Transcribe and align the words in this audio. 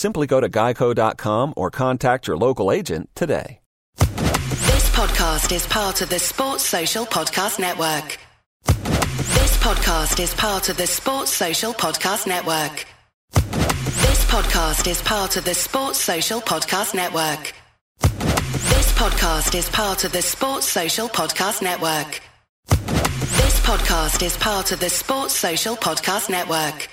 Simply 0.00 0.26
go 0.26 0.40
to 0.40 0.48
geico.com 0.48 1.52
or 1.58 1.70
contact 1.70 2.26
your 2.26 2.38
local 2.38 2.72
agent 2.72 3.10
today. 3.14 3.60
This 3.98 4.88
podcast 4.96 5.52
is 5.52 5.66
part 5.66 6.00
of 6.00 6.08
the 6.08 6.18
Sports 6.18 6.64
Social 6.64 7.04
Podcast 7.04 7.58
Network. 7.58 8.18
This 8.64 9.58
podcast 9.58 10.18
is 10.18 10.32
part 10.32 10.70
of 10.70 10.78
the 10.78 10.86
Sports 10.86 11.32
Social 11.32 11.74
Podcast 11.74 12.26
Network. 12.26 12.86
This 13.34 14.24
podcast 14.24 14.90
is 14.90 15.02
part 15.02 15.36
of 15.36 15.44
the 15.44 15.52
Sports 15.54 16.00
Social 16.00 16.40
Podcast 16.40 16.94
Network. 16.94 17.52
This 18.00 18.92
podcast 18.94 19.54
is 19.54 19.68
part 19.68 20.04
of 20.04 20.12
the 20.12 20.22
Sports 20.22 20.66
Social 20.66 21.08
Podcast 21.10 21.60
Network. 21.60 22.22
This 22.70 23.60
podcast 23.60 24.22
is 24.22 24.34
part 24.38 24.72
of 24.72 24.80
the 24.80 24.88
Sports 24.88 25.36
Social 25.36 25.76
Podcast 25.76 26.30
Network. 26.30 26.88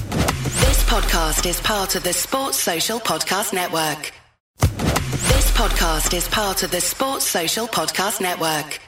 This 0.00 0.82
podcast 0.84 1.46
is 1.46 1.60
part 1.60 1.94
of 1.96 2.02
the 2.02 2.12
Sports 2.12 2.58
Social 2.58 3.00
Podcast 3.00 3.52
Network. 3.54 4.12
This 4.60 5.50
podcast 5.52 6.12
is 6.14 6.28
part 6.28 6.62
of 6.62 6.70
the 6.70 6.80
Sports 6.80 7.24
Social 7.26 7.66
Podcast 7.66 8.20
Network. 8.20 8.78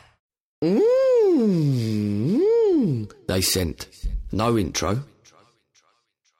Mm, 0.63 2.43
they 3.27 3.41
sent 3.41 3.89
no 4.33 4.59
intro. 4.59 5.03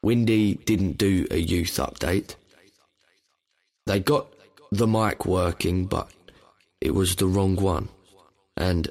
Windy 0.03 0.55
didn't 0.55 0.99
do 0.99 1.27
a 1.31 1.39
youth 1.39 1.77
update. 1.79 2.35
They 3.87 4.01
got 4.01 4.27
the 4.71 4.87
mic 4.87 5.25
working, 5.25 5.87
but 5.87 6.11
it 6.81 6.95
was 6.95 7.17
the 7.17 7.27
wrong 7.27 7.57
one. 7.57 7.89
And 8.57 8.91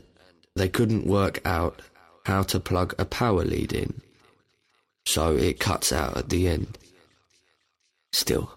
they 0.55 0.69
couldn't 0.69 1.05
work 1.05 1.39
out 1.45 1.81
how 2.25 2.41
to 2.44 2.59
plug 2.59 2.95
a 2.97 3.05
power 3.05 3.44
lead 3.45 3.73
in. 3.73 4.01
So 5.07 5.38
it 5.38 5.57
cuts 5.57 5.94
out 5.94 6.18
at 6.18 6.28
the 6.28 6.50
end. 6.50 6.78
Still, 8.12 8.51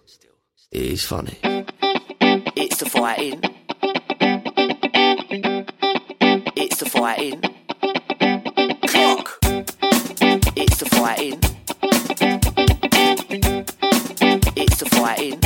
it 0.69 0.81
is 0.81 1.05
funny. 1.05 1.37
It's 1.41 2.75
the 2.75 2.89
fighting. 2.89 3.39
It's 6.57 6.77
the 6.79 6.89
fighting. 6.89 7.39
Clock. 8.85 9.39
It's 10.57 10.77
the 10.77 10.89
fighting. 10.89 11.39
It's 14.57 14.77
the 14.77 14.89
fighting. 14.89 15.39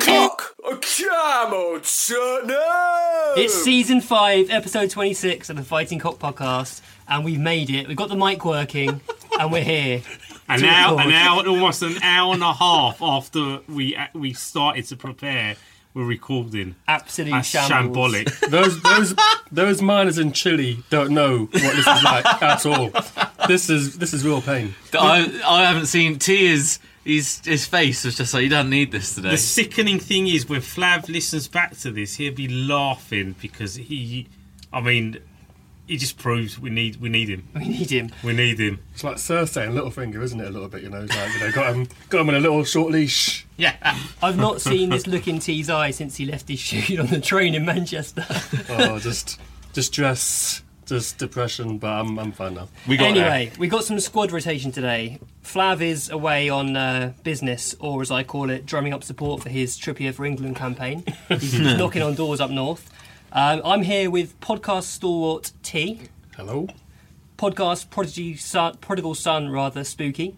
Clock. 0.00 0.56
A 0.70 0.76
camo 0.76 1.80
shirt. 1.82 2.46
No. 2.46 3.32
It's 3.38 3.54
season 3.54 4.02
five, 4.02 4.50
episode 4.50 4.90
26 4.90 5.48
of 5.48 5.56
the 5.56 5.64
Fighting 5.64 5.98
Cock 5.98 6.18
podcast, 6.18 6.82
and 7.08 7.24
we've 7.24 7.40
made 7.40 7.70
it. 7.70 7.88
We've 7.88 7.96
got 7.96 8.08
the 8.08 8.16
mic 8.16 8.44
working, 8.44 9.00
and 9.38 9.52
we're 9.52 9.64
here. 9.64 10.02
An 10.48 10.60
to 10.60 10.66
hour, 10.68 11.00
an 11.00 11.10
hour, 11.12 11.46
almost 11.48 11.82
an 11.82 11.96
hour 12.02 12.34
and 12.34 12.42
a 12.42 12.52
half 12.52 13.00
after 13.00 13.60
we 13.68 13.96
uh, 13.96 14.06
we 14.12 14.34
started 14.34 14.84
to 14.86 14.96
prepare, 14.96 15.56
we're 15.94 16.04
recording. 16.04 16.74
Absolutely 16.88 17.38
That's 17.38 17.48
shambles. 17.48 18.12
shambolic. 18.12 18.40
Those 18.50 18.82
those 18.82 19.14
those 19.50 19.80
miners 19.80 20.18
in 20.18 20.32
Chile 20.32 20.82
don't 20.90 21.12
know 21.12 21.44
what 21.44 21.52
this 21.52 21.86
is 21.86 22.02
like 22.02 22.26
at 22.42 22.66
all. 22.66 22.90
This 23.46 23.70
is 23.70 23.96
this 23.98 24.12
is 24.12 24.24
real 24.24 24.42
pain. 24.42 24.74
I, 24.92 25.40
I 25.46 25.64
haven't 25.64 25.86
seen 25.86 26.18
tears. 26.18 26.80
His 27.04 27.40
his 27.44 27.66
face 27.66 28.04
was 28.04 28.16
just 28.16 28.34
like 28.34 28.42
you 28.42 28.48
don't 28.48 28.70
need 28.70 28.90
this 28.90 29.14
today. 29.14 29.30
The 29.30 29.36
sickening 29.38 30.00
thing 30.00 30.26
is 30.26 30.48
when 30.48 30.62
Flav 30.62 31.08
listens 31.08 31.48
back 31.48 31.76
to 31.78 31.90
this, 31.90 32.16
he'll 32.16 32.34
be 32.34 32.48
laughing 32.48 33.34
because 33.40 33.74
he, 33.76 34.26
I 34.72 34.80
mean, 34.80 35.18
he 35.86 35.96
just 35.98 36.16
proves 36.18 36.58
we 36.58 36.70
need 36.70 36.96
we 36.96 37.08
need 37.08 37.28
him. 37.28 37.46
We 37.54 37.68
need 37.68 37.90
him. 37.90 38.10
We 38.22 38.32
need 38.32 38.58
him. 38.58 38.80
It's 38.94 39.04
like 39.04 39.16
Cersei 39.16 39.66
and 39.66 39.74
Littlefinger, 39.76 40.22
isn't 40.22 40.40
it? 40.40 40.46
A 40.46 40.50
little 40.50 40.68
bit, 40.68 40.82
you 40.82 40.88
know. 40.90 41.00
Like, 41.02 41.32
you 41.34 41.40
know, 41.40 41.52
got 41.52 41.74
him 41.74 41.88
got 42.08 42.20
him 42.22 42.28
on 42.30 42.34
a 42.36 42.40
little 42.40 42.64
short 42.64 42.92
leash. 42.92 43.46
Yeah. 43.56 43.76
I've 44.22 44.36
not 44.36 44.60
seen 44.60 44.90
this 44.90 45.06
look 45.06 45.28
in 45.28 45.38
T's 45.38 45.68
eye 45.70 45.90
since 45.90 46.16
he 46.16 46.26
left 46.26 46.48
his 46.48 46.58
shoot 46.60 46.98
on 46.98 47.06
the 47.06 47.20
train 47.20 47.54
in 47.54 47.64
Manchester. 47.64 48.24
Oh, 48.68 48.98
just 48.98 49.38
just 49.72 49.92
stress, 49.92 50.62
just 50.86 51.18
depression. 51.18 51.78
But 51.78 51.88
I'm 51.92 52.18
I'm 52.18 52.32
fine 52.32 52.54
now. 52.54 52.68
we 52.88 52.96
got 52.96 53.08
anyway, 53.08 53.52
we 53.58 53.68
got 53.68 53.84
some 53.84 53.98
squad 54.00 54.32
rotation 54.32 54.72
today. 54.72 55.18
Flav 55.44 55.80
is 55.82 56.08
away 56.10 56.48
on 56.48 56.74
uh, 56.76 57.12
business, 57.22 57.74
or 57.78 58.00
as 58.00 58.10
I 58.10 58.22
call 58.24 58.48
it, 58.50 58.64
drumming 58.66 58.94
up 58.94 59.04
support 59.04 59.42
for 59.42 59.50
his 59.50 59.76
Trippier 59.78 60.14
for 60.14 60.24
England 60.24 60.56
campaign. 60.56 61.04
He's, 61.28 61.52
he's 61.52 61.60
knocking 61.78 62.02
on 62.02 62.14
doors 62.14 62.40
up 62.40 62.50
north. 62.50 62.90
Um, 63.34 63.62
I'm 63.64 63.82
here 63.82 64.10
with 64.10 64.38
podcast 64.40 64.84
stalwart 64.84 65.52
T, 65.62 66.00
Hello. 66.36 66.68
podcast 67.36 67.90
prodigy 67.90 68.36
son, 68.36 68.76
prodigal 68.80 69.14
son, 69.16 69.48
rather 69.50 69.82
spooky, 69.82 70.36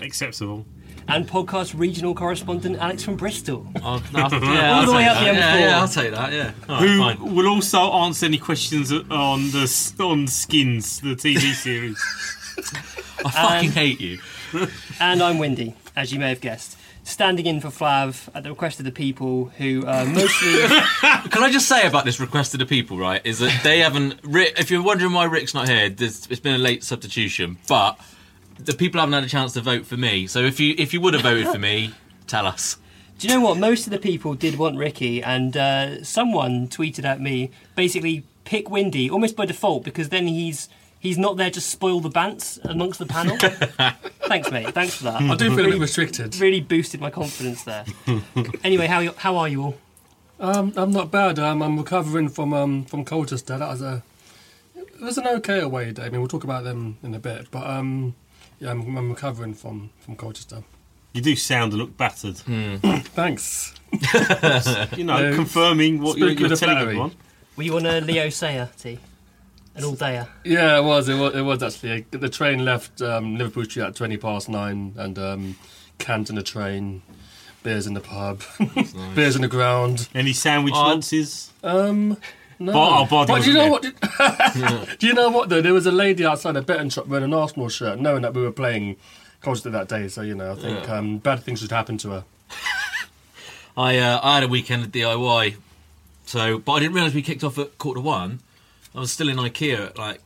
Acceptable. 0.00 0.64
and 1.06 1.28
podcast 1.28 1.78
regional 1.78 2.14
correspondent 2.14 2.78
Alex 2.78 3.02
from 3.04 3.16
Bristol. 3.16 3.66
I'll, 3.82 4.02
I'll, 4.14 4.34
All 4.34 4.40
yeah, 4.54 4.74
I'll 4.80 4.86
the 4.86 4.92
way 4.92 5.02
take 5.04 5.10
up 5.10 5.18
the 5.18 5.24
that. 5.24 5.34
Yeah, 5.34 5.56
M4. 5.56 5.60
yeah, 5.60 5.80
I'll 5.80 5.88
take 5.88 6.10
that. 6.12 6.32
Yeah. 6.32 6.52
All 6.68 6.76
right, 6.80 6.88
Who 6.88 6.98
fine. 6.98 7.34
will 7.34 7.48
also 7.48 7.78
answer 7.92 8.24
any 8.26 8.38
questions 8.38 8.90
on 8.90 9.50
the 9.50 9.62
s- 9.64 9.92
on 10.00 10.26
Skins, 10.26 11.00
the 11.00 11.14
TV 11.16 11.52
series? 11.54 12.02
I 13.24 13.30
fucking 13.30 13.68
And- 13.68 13.74
hate 13.74 14.00
you. 14.00 14.18
And 15.00 15.20
I'm 15.22 15.38
Windy, 15.38 15.74
as 15.96 16.12
you 16.12 16.18
may 16.20 16.28
have 16.30 16.40
guessed. 16.40 16.78
Standing 17.04 17.46
in 17.46 17.60
for 17.60 17.68
Flav 17.68 18.28
at 18.34 18.42
the 18.42 18.48
request 18.48 18.78
of 18.78 18.86
the 18.86 18.90
people 18.90 19.46
who 19.58 19.86
uh, 19.86 20.06
mostly. 20.06 20.52
Can 21.30 21.42
I 21.42 21.50
just 21.52 21.68
say 21.68 21.86
about 21.86 22.04
this 22.04 22.18
request 22.18 22.54
of 22.54 22.60
the 22.60 22.66
people, 22.66 22.98
right? 22.98 23.20
Is 23.24 23.40
that 23.40 23.60
they 23.62 23.80
haven't. 23.80 24.18
Rick, 24.22 24.58
if 24.58 24.70
you're 24.70 24.82
wondering 24.82 25.12
why 25.12 25.24
Rick's 25.24 25.52
not 25.52 25.68
here, 25.68 25.90
there's, 25.90 26.26
it's 26.28 26.40
been 26.40 26.54
a 26.54 26.58
late 26.58 26.82
substitution, 26.82 27.58
but 27.68 28.00
the 28.58 28.72
people 28.72 29.00
haven't 29.00 29.12
had 29.12 29.24
a 29.24 29.28
chance 29.28 29.52
to 29.52 29.60
vote 29.60 29.84
for 29.86 29.96
me. 29.96 30.26
So 30.26 30.40
if 30.40 30.58
you 30.58 30.74
if 30.78 30.94
you 30.94 31.00
would 31.02 31.14
have 31.14 31.22
voted 31.22 31.48
for 31.48 31.58
me, 31.58 31.92
tell 32.26 32.46
us. 32.46 32.78
Do 33.18 33.28
you 33.28 33.34
know 33.34 33.40
what? 33.40 33.58
Most 33.58 33.86
of 33.86 33.92
the 33.92 33.98
people 33.98 34.34
did 34.34 34.58
want 34.58 34.76
Ricky, 34.76 35.22
and 35.22 35.56
uh, 35.56 36.02
someone 36.02 36.68
tweeted 36.68 37.04
at 37.04 37.20
me 37.20 37.50
basically 37.76 38.24
pick 38.44 38.70
Windy 38.70 39.10
almost 39.10 39.36
by 39.36 39.46
default 39.46 39.84
because 39.84 40.08
then 40.08 40.26
he's 40.26 40.68
he's 41.04 41.18
not 41.18 41.36
there 41.36 41.50
to 41.50 41.60
spoil 41.60 42.00
the 42.00 42.10
bants 42.10 42.58
amongst 42.64 42.98
the 42.98 43.06
panel. 43.06 43.36
Thanks, 44.26 44.50
mate. 44.50 44.74
Thanks 44.74 44.96
for 44.96 45.04
that. 45.04 45.22
I 45.22 45.36
do 45.36 45.54
feel 45.54 45.66
a 45.66 45.70
bit 45.70 45.78
restricted. 45.80 46.34
Really 46.40 46.60
boosted 46.60 47.00
my 47.00 47.10
confidence 47.10 47.62
there. 47.62 47.84
anyway, 48.64 48.88
how 48.88 49.12
how 49.12 49.36
are 49.36 49.48
you 49.48 49.62
all? 49.62 49.76
Um, 50.40 50.72
I'm 50.76 50.90
not 50.90 51.12
bad. 51.12 51.38
Um, 51.38 51.62
I'm 51.62 51.78
recovering 51.78 52.28
from 52.28 52.52
um, 52.52 52.84
from 52.86 53.04
Colchester. 53.04 53.56
That 53.56 53.68
was 53.68 53.82
a 53.82 54.02
it 54.76 55.00
was 55.00 55.18
an 55.18 55.26
okay 55.28 55.60
away 55.60 55.92
day. 55.92 56.04
I 56.06 56.08
mean, 56.10 56.20
we'll 56.20 56.28
talk 56.28 56.44
about 56.44 56.64
them 56.64 56.98
in 57.02 57.14
a 57.14 57.18
bit, 57.20 57.50
but 57.52 57.64
um, 57.66 58.14
yeah, 58.58 58.70
I'm, 58.70 58.96
I'm 58.96 59.10
recovering 59.10 59.54
from 59.54 59.90
from 60.00 60.16
Colchester. 60.16 60.64
You 61.12 61.20
do 61.20 61.36
sound 61.36 61.72
and 61.72 61.80
look 61.82 61.96
battered. 61.96 62.36
Thanks. 63.14 63.72
You 64.96 65.04
know, 65.04 65.18
No, 65.30 65.34
confirming 65.36 66.00
what 66.00 66.18
you're, 66.18 66.30
speak 66.30 66.40
you're 66.40 66.48
with 66.48 66.58
the 66.58 66.66
telling 66.66 66.76
flattery. 66.76 66.94
everyone. 66.94 67.12
Were 67.56 67.62
you 67.62 67.76
on 67.76 67.86
a 67.86 68.00
Leo 68.00 68.28
Sayer 68.30 68.68
tea? 68.76 68.98
An 69.76 69.84
all 69.84 69.96
dayer? 69.96 70.28
Yeah, 70.44 70.78
it 70.78 70.84
was. 70.84 71.08
It 71.08 71.16
was, 71.18 71.34
it 71.34 71.40
was 71.42 71.62
actually. 71.62 72.06
The 72.10 72.28
train 72.28 72.64
left 72.64 73.02
um, 73.02 73.36
Liverpool 73.36 73.64
Street 73.64 73.82
at 73.84 73.96
20 73.96 74.16
past 74.18 74.48
nine, 74.48 74.94
and 74.96 75.18
um, 75.18 75.56
cant 75.98 76.30
in 76.30 76.36
the 76.36 76.42
train, 76.44 77.02
beers 77.64 77.86
in 77.86 77.94
the 77.94 78.00
pub, 78.00 78.42
beers 79.14 79.34
in 79.34 79.42
the 79.42 79.48
ground. 79.48 80.08
Any 80.14 80.32
sandwich 80.32 80.74
nonces? 80.74 81.50
Um, 81.64 82.16
no. 82.60 82.72
Bar- 82.72 83.00
oh, 83.02 83.06
Bardi 83.06 83.32
but 83.32 83.42
do 83.42 83.50
you 83.50 83.56
know 83.56 83.68
what? 83.68 83.82
wasn't 84.18 84.98
do 85.00 85.06
you 85.08 85.12
know 85.12 85.30
what 85.30 85.48
though? 85.48 85.60
There 85.60 85.74
was 85.74 85.86
a 85.86 85.92
lady 85.92 86.24
outside 86.24 86.54
a 86.56 86.62
betting 86.62 86.88
shop 86.90 87.08
wearing 87.08 87.24
an 87.24 87.34
Arsenal 87.34 87.68
shirt, 87.68 87.98
knowing 87.98 88.22
that 88.22 88.32
we 88.32 88.42
were 88.42 88.52
playing 88.52 88.94
Colchester 89.40 89.70
that 89.70 89.88
day. 89.88 90.06
So 90.06 90.22
you 90.22 90.36
know, 90.36 90.52
I 90.52 90.54
think 90.54 90.86
Yeah. 90.86 90.98
um, 90.98 91.18
bad 91.18 91.42
things 91.42 91.60
should 91.60 91.72
happen 91.72 91.98
to 91.98 92.10
her. 92.10 92.24
I 93.76 93.98
uh, 93.98 94.20
I 94.22 94.36
had 94.36 94.44
a 94.44 94.48
weekend 94.48 94.84
at 94.84 94.92
DIY, 94.92 95.56
so 96.26 96.58
but 96.58 96.72
I 96.74 96.78
didn't 96.80 96.94
realise 96.94 97.12
we 97.12 97.22
kicked 97.22 97.42
off 97.42 97.58
at 97.58 97.76
quarter 97.78 97.98
to 97.98 98.06
one. 98.06 98.38
I 98.94 99.00
was 99.00 99.10
still 99.10 99.28
in 99.28 99.36
IKEA 99.36 99.86
at 99.86 99.98
like 99.98 100.20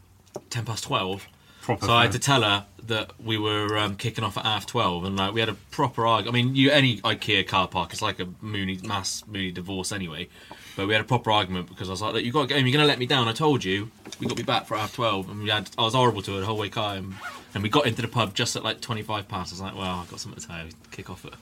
ten 0.51 0.65
past 0.65 0.85
twelve. 0.85 1.27
Proper 1.63 1.87
so 1.87 1.93
I 1.93 2.03
had 2.03 2.13
to 2.13 2.19
tell 2.19 2.43
her 2.43 2.67
that 2.85 3.13
we 3.23 3.37
were 3.37 3.77
um, 3.77 3.97
kicking 3.97 4.25
off 4.25 4.37
at 4.37 4.45
half 4.45 4.67
twelve, 4.67 5.05
and 5.05 5.17
like 5.17 5.33
we 5.33 5.41
had 5.41 5.49
a 5.49 5.55
proper 5.55 6.07
argument. 6.07 6.35
I 6.35 6.43
mean, 6.43 6.57
you 6.57 6.71
any 6.71 6.99
IKEA 7.01 7.47
car 7.47 7.69
park, 7.69 7.93
it's 7.93 8.03
like 8.03 8.21
a 8.21 8.29
Mooney 8.41 8.79
mass 8.85 9.25
Mooney 9.27 9.51
divorce 9.51 9.93
anyway. 9.93 10.29
But 10.77 10.87
we 10.87 10.95
had 10.95 11.01
a 11.01 11.07
proper 11.07 11.31
argument 11.31 11.69
because 11.69 11.89
I 11.89 11.93
was 11.93 12.03
like, 12.03 12.15
"Look, 12.15 12.25
you 12.25 12.33
got 12.33 12.43
to 12.43 12.49
get 12.49 12.57
home. 12.57 12.67
You're 12.67 12.73
going 12.73 12.85
to 12.85 12.89
let 12.89 12.99
me 12.99 13.07
down. 13.07 13.27
I 13.27 13.33
told 13.33 13.65
you 13.65 13.91
we 14.21 14.27
got 14.27 14.37
to 14.37 14.43
be 14.43 14.47
back 14.47 14.67
for 14.67 14.77
half 14.77 14.95
twelve, 14.95 15.29
and 15.29 15.43
we 15.43 15.51
had. 15.51 15.71
I 15.77 15.83
was 15.83 15.95
horrible 15.95 16.23
to 16.23 16.35
her 16.35 16.41
the 16.41 16.47
whole 16.47 16.59
way 16.59 16.69
home, 16.69 17.17
and 17.55 17.63
we 17.63 17.69
got 17.69 17.87
into 17.87 18.03
the 18.03 18.09
pub 18.09 18.35
just 18.35 18.55
at 18.57 18.63
like 18.63 18.81
twenty 18.81 19.03
five 19.03 19.29
past. 19.29 19.53
I 19.53 19.55
was 19.55 19.61
like, 19.61 19.75
well, 19.75 19.97
I've 20.01 20.11
got 20.11 20.21
something 20.21 20.41
to 20.41 20.47
tell 20.47 20.65
you. 20.65 20.73
Kick 20.91 21.11
off 21.11 21.25
at 21.25 21.33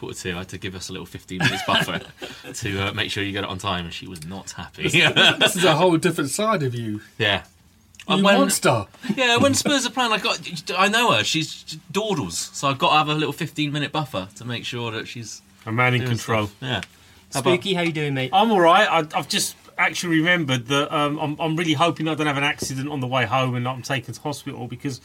quarter 0.00 0.18
two. 0.18 0.34
I 0.34 0.38
had 0.38 0.48
to 0.48 0.58
give 0.58 0.74
us 0.74 0.88
a 0.88 0.92
little 0.92 1.06
fifteen 1.06 1.38
minutes 1.38 1.62
buffer 1.66 2.00
to 2.52 2.80
uh, 2.88 2.92
make 2.92 3.10
sure 3.10 3.22
you 3.22 3.32
get 3.32 3.44
it 3.44 3.50
on 3.50 3.58
time, 3.58 3.84
and 3.84 3.94
she 3.94 4.06
was 4.08 4.26
not 4.26 4.50
happy. 4.50 4.88
this 4.88 5.56
is 5.56 5.64
a 5.64 5.74
whole 5.76 5.96
different 5.96 6.30
side 6.30 6.62
of 6.62 6.74
you. 6.74 7.00
yeah. 7.18 7.44
You 8.08 8.14
And 8.16 8.24
when- 8.24 8.38
monster. 8.38 8.86
yeah, 9.14 9.36
when 9.36 9.54
Spurs 9.54 9.86
are 9.86 9.90
playing, 9.90 10.10
I 10.12 10.18
got 10.18 10.40
I 10.76 10.88
know 10.88 11.12
her. 11.12 11.22
She's 11.22 11.62
dawdles, 11.92 12.38
so 12.38 12.66
I've 12.68 12.78
got 12.78 12.90
to 12.92 12.96
have 12.98 13.08
a 13.08 13.14
little 13.14 13.32
fifteen 13.32 13.70
minute 13.72 13.92
buffer 13.92 14.28
to 14.36 14.44
make 14.44 14.64
sure 14.64 14.90
that 14.90 15.06
she's 15.06 15.42
A 15.66 15.70
man 15.72 15.94
in 15.94 16.06
control. 16.06 16.46
stuff. 16.46 16.56
Yeah. 16.62 16.80
How 17.32 17.40
about- 17.40 17.52
Spooky, 17.54 17.74
how 17.74 17.82
you 17.82 17.92
doing, 17.92 18.14
mate? 18.14 18.30
I'm 18.32 18.50
all 18.50 18.60
right. 18.60 18.88
I, 18.90 18.98
I've 19.16 19.28
just 19.28 19.54
actually 19.78 20.16
remembered 20.18 20.66
that 20.66 20.92
um, 20.92 21.18
I'm, 21.20 21.36
I'm 21.40 21.56
really 21.56 21.74
hoping 21.74 22.08
I 22.08 22.14
don't 22.14 22.26
have 22.26 22.36
an 22.36 22.42
accident 22.44 22.88
on 22.88 23.00
the 23.00 23.06
way 23.06 23.24
home 23.26 23.54
and 23.54 23.68
I'm 23.68 23.82
taken 23.82 24.12
to 24.12 24.20
hospital 24.20 24.66
because 24.66 25.00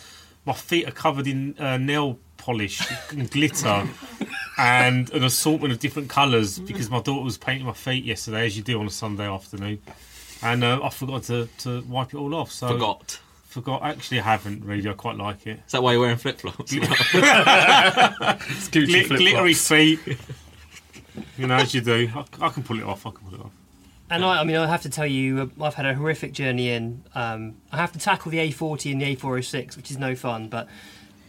my 0.46 0.54
feet 0.54 0.88
are 0.88 0.92
covered 0.92 1.28
in 1.28 1.56
uh, 1.60 1.78
nail 1.78 2.18
polish 2.38 2.82
and 3.12 3.30
glitter 3.30 3.88
and 4.58 5.10
an 5.12 5.24
assortment 5.24 5.74
of 5.74 5.80
different 5.80 6.10
colours 6.10 6.60
because 6.60 6.90
my 6.90 7.02
daughter 7.02 7.24
was 7.24 7.38
painting 7.38 7.66
my 7.66 7.74
feet 7.74 8.06
yesterday, 8.06 8.46
as 8.46 8.58
you 8.58 8.64
do 8.64 8.80
on 8.80 8.88
a 8.88 8.92
Sunday 8.92 9.28
afternoon, 9.28 9.82
and 10.42 10.64
uh, 10.64 10.80
I 10.84 10.90
forgot 10.90 11.24
to, 11.24 11.48
to 11.60 11.82
wipe 11.84 12.14
it 12.14 12.18
all 12.18 12.34
off. 12.36 12.52
So 12.52 12.68
Forgot. 12.70 13.20
Forgot. 13.46 13.84
Actually, 13.84 14.20
I 14.20 14.24
haven't 14.24 14.66
really. 14.66 14.90
I 14.90 14.94
quite 14.94 15.18
like 15.18 15.48
it. 15.48 15.62
Is 15.66 15.72
that 15.72 15.82
why 15.82 15.94
you're 15.94 16.02
wearing 16.02 16.18
flip 16.18 16.40
flops? 16.40 16.74
Gucci 16.74 16.86
Glit- 19.06 19.18
glittery 19.18 19.54
feet. 19.54 20.00
You 21.38 21.48
know, 21.48 21.56
as 21.56 21.74
you 21.74 21.82
do. 21.82 22.10
I, 22.14 22.26
I 22.42 22.50
can 22.50 22.64
pull 22.64 22.80
it 22.80 22.84
off. 22.84 23.06
I 23.06 23.12
can 23.12 23.26
pull 23.26 23.40
it 23.40 23.42
off. 23.42 23.52
And 24.10 24.24
I, 24.24 24.42
I 24.42 24.44
mean, 24.44 24.58
I 24.58 24.68
have 24.68 24.82
to 24.84 24.90
tell 24.90 25.08
you, 25.08 25.52
uh, 25.60 25.64
I've 25.64 25.74
had 25.76 25.86
a 25.86 25.96
horrific 25.96 26.34
journey 26.34 26.70
in. 26.70 27.04
Um, 27.16 27.56
I 27.72 27.78
have 27.78 27.92
to 27.94 28.00
tackle 28.00 28.32
the 28.32 28.38
A40 28.40 28.92
and 28.92 29.02
the 29.02 29.16
A406, 29.16 29.78
which 29.78 29.90
is 29.90 29.98
no 29.98 30.16
fun. 30.16 30.50
But 30.50 30.68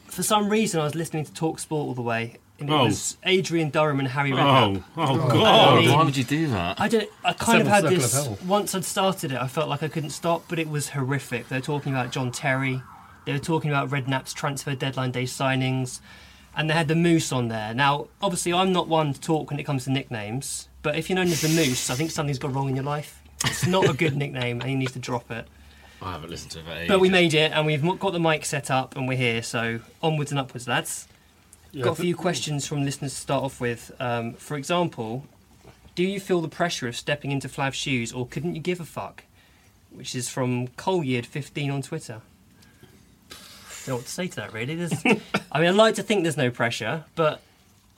for 0.06 0.22
some 0.22 0.48
reason, 0.48 0.80
I 0.80 0.84
was 0.84 0.94
listening 0.94 1.24
to 1.24 1.32
Talk 1.32 1.58
Sport 1.58 1.86
all 1.86 1.94
the 1.94 2.02
way, 2.02 2.36
and 2.58 2.70
it 2.70 2.72
Oh. 2.72 2.84
was 2.84 3.16
Adrian 3.24 3.70
Durham 3.70 3.98
and 4.00 4.08
Harry 4.08 4.32
Oh, 4.32 4.36
Redknapp. 4.36 4.84
oh, 4.96 5.02
oh, 5.02 5.20
oh 5.20 5.24
I 5.26 5.32
God. 5.32 5.78
mean, 5.80 5.92
why 5.92 6.04
would 6.04 6.16
you 6.16 6.24
do 6.24 6.46
that? 6.48 6.80
I 6.80 6.88
don't. 6.88 7.08
I 7.24 7.32
kind 7.34 7.60
of 7.60 7.66
had 7.68 7.84
this. 7.84 8.26
of. 8.26 8.48
Once 8.48 8.74
I'd 8.74 8.84
started 8.84 9.32
it, 9.32 9.38
I 9.40 9.46
felt 9.48 9.68
like 9.68 9.82
I 9.82 9.88
couldn't 9.88 10.10
stop, 10.10 10.44
but 10.48 10.58
it 10.58 10.68
was 10.68 10.90
horrific. 10.90 11.48
They 11.48 11.56
were 11.56 11.62
talking 11.62 11.92
about 11.92 12.12
John 12.12 12.30
Terry. 12.32 12.82
They 13.24 13.32
were 13.32 13.38
talking 13.38 13.70
about 13.70 13.90
Redknapp's 13.90 14.32
transfer 14.32 14.74
deadline 14.74 15.10
day 15.10 15.24
signings, 15.24 16.00
and 16.56 16.70
they 16.70 16.74
had 16.74 16.88
the 16.88 16.94
Moose 16.94 17.32
on 17.32 17.48
there. 17.48 17.74
Now, 17.74 18.06
obviously, 18.22 18.52
I'm 18.52 18.72
not 18.72 18.88
one 18.88 19.12
to 19.12 19.20
talk 19.20 19.50
when 19.50 19.58
it 19.60 19.64
comes 19.64 19.84
to 19.84 19.90
nicknames, 19.90 20.68
but 20.82 20.96
if 20.96 21.10
you're 21.10 21.16
known 21.16 21.26
as 21.28 21.40
the 21.42 21.48
Moose, 21.48 21.90
I 21.90 21.94
think 21.94 22.10
something's 22.10 22.38
gone 22.38 22.52
wrong 22.52 22.68
in 22.68 22.76
your 22.76 22.84
life. 22.84 23.20
It's 23.44 23.66
not 23.66 23.88
a 23.88 23.92
good 23.92 24.16
nickname, 24.16 24.60
and 24.60 24.70
you 24.70 24.76
need 24.76 24.90
to 24.94 24.98
drop 24.98 25.30
it. 25.30 25.46
I 26.00 26.12
haven't 26.12 26.30
listened 26.30 26.52
to 26.52 26.60
it. 26.82 26.88
But 26.88 27.00
we 27.00 27.08
made 27.10 27.34
it, 27.34 27.52
and 27.52 27.66
we've 27.66 27.82
got 27.98 28.12
the 28.12 28.20
mic 28.20 28.44
set 28.44 28.70
up, 28.70 28.96
and 28.96 29.08
we're 29.08 29.16
here. 29.18 29.42
So 29.42 29.80
onwards 30.02 30.30
and 30.30 30.38
upwards, 30.38 30.68
lads. 30.68 31.08
Yeah, 31.76 31.84
got 31.84 31.98
a 31.98 32.02
few 32.02 32.16
questions 32.16 32.66
from 32.66 32.84
listeners 32.86 33.12
to 33.12 33.20
start 33.20 33.44
off 33.44 33.60
with. 33.60 33.92
Um, 34.00 34.32
for 34.32 34.56
example, 34.56 35.26
do 35.94 36.02
you 36.04 36.18
feel 36.20 36.40
the 36.40 36.48
pressure 36.48 36.88
of 36.88 36.96
stepping 36.96 37.32
into 37.32 37.50
Flav's 37.50 37.76
shoes, 37.76 38.14
or 38.14 38.26
couldn't 38.26 38.54
you 38.54 38.62
give 38.62 38.80
a 38.80 38.86
fuck? 38.86 39.24
Which 39.90 40.14
is 40.14 40.30
from 40.30 40.68
Colyeard15 40.68 41.70
on 41.70 41.82
Twitter. 41.82 42.22
Don't 43.28 43.88
know 43.88 43.96
what 43.96 44.06
to 44.06 44.10
say 44.10 44.26
to 44.26 44.36
that, 44.36 44.54
really. 44.54 44.74
There's, 44.74 44.94
I 45.52 45.60
mean, 45.60 45.68
I'd 45.68 45.74
like 45.74 45.96
to 45.96 46.02
think 46.02 46.22
there's 46.22 46.38
no 46.38 46.50
pressure, 46.50 47.04
but 47.14 47.42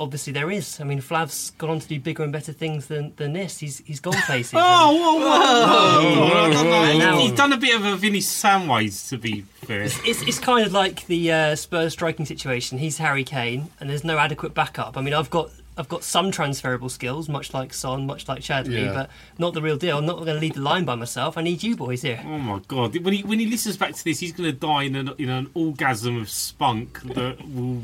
obviously 0.01 0.33
there 0.33 0.51
is. 0.51 0.81
I 0.81 0.85
mean, 0.85 1.01
Flav's 1.01 1.51
gone 1.59 1.71
on 1.71 1.81
to 1.81 1.89
do 1.89 1.99
bigger 2.01 2.23
and 2.23 2.33
better 2.33 2.53
things 2.53 2.87
than, 2.87 3.13
than 3.17 3.33
this. 3.33 3.59
He's 3.59 3.79
he's 3.87 4.01
gone 4.01 4.15
places. 4.27 4.53
Oh, 4.57 4.95
whoa, 4.95 5.15
whoa, 5.19 6.31
whoa. 6.31 6.43
I 6.43 6.53
don't 6.53 6.71
know. 6.71 6.85
He- 6.93 6.99
Now- 6.99 7.19
He's 7.19 7.33
done 7.33 7.53
a 7.53 7.57
bit 7.59 7.75
of 7.77 7.85
a 7.85 7.97
Vinny 7.97 8.21
Samways, 8.21 9.09
to 9.11 9.19
be 9.19 9.43
fair. 9.67 9.83
It's, 9.83 9.99
it's 10.05 10.39
kind 10.39 10.65
of 10.67 10.73
like 10.73 11.07
the 11.07 11.33
uh, 11.33 11.57
Spurs 11.57 11.93
striking 11.93 12.27
situation. 12.27 12.79
He's 12.79 12.99
Harry 12.99 13.25
Kane, 13.25 13.71
and 13.81 13.89
there's 13.91 14.05
no 14.05 14.19
adequate 14.19 14.55
backup. 14.55 14.97
I 14.97 15.01
mean, 15.03 15.15
I've 15.15 15.31
got 15.31 15.51
I've 15.77 15.89
got 15.89 16.03
some 16.03 16.33
transferable 16.33 16.89
skills, 16.89 17.29
much 17.29 17.55
like 17.55 17.73
Son, 17.73 18.05
much 18.07 18.27
like 18.27 18.41
Chadli, 18.41 18.85
Yeah. 18.87 18.93
but 18.95 19.11
not 19.39 19.55
the 19.55 19.63
real 19.63 19.77
deal. 19.77 19.99
I'm 19.99 20.07
not 20.07 20.17
going 20.17 20.27
to 20.35 20.41
lead 20.41 20.55
the 20.55 20.61
line 20.61 20.85
by 20.85 20.97
myself. 20.97 21.39
I 21.39 21.43
need 21.43 21.63
you 21.63 21.77
boys 21.77 22.03
here. 22.03 22.21
Oh 22.25 22.39
my 22.39 22.61
god! 22.67 22.97
When 23.05 23.15
he 23.15 23.23
when 23.23 23.39
he 23.39 23.47
listens 23.47 23.77
back 23.77 23.95
to 23.95 24.03
this, 24.05 24.19
he's 24.19 24.33
going 24.33 24.51
to 24.51 24.57
die 24.59 24.85
in 24.85 24.97
an 24.97 25.11
in 25.19 25.29
an 25.29 25.51
orgasm 25.55 26.21
of 26.21 26.29
spunk 26.31 27.01
that 27.03 27.37
will. 27.49 27.83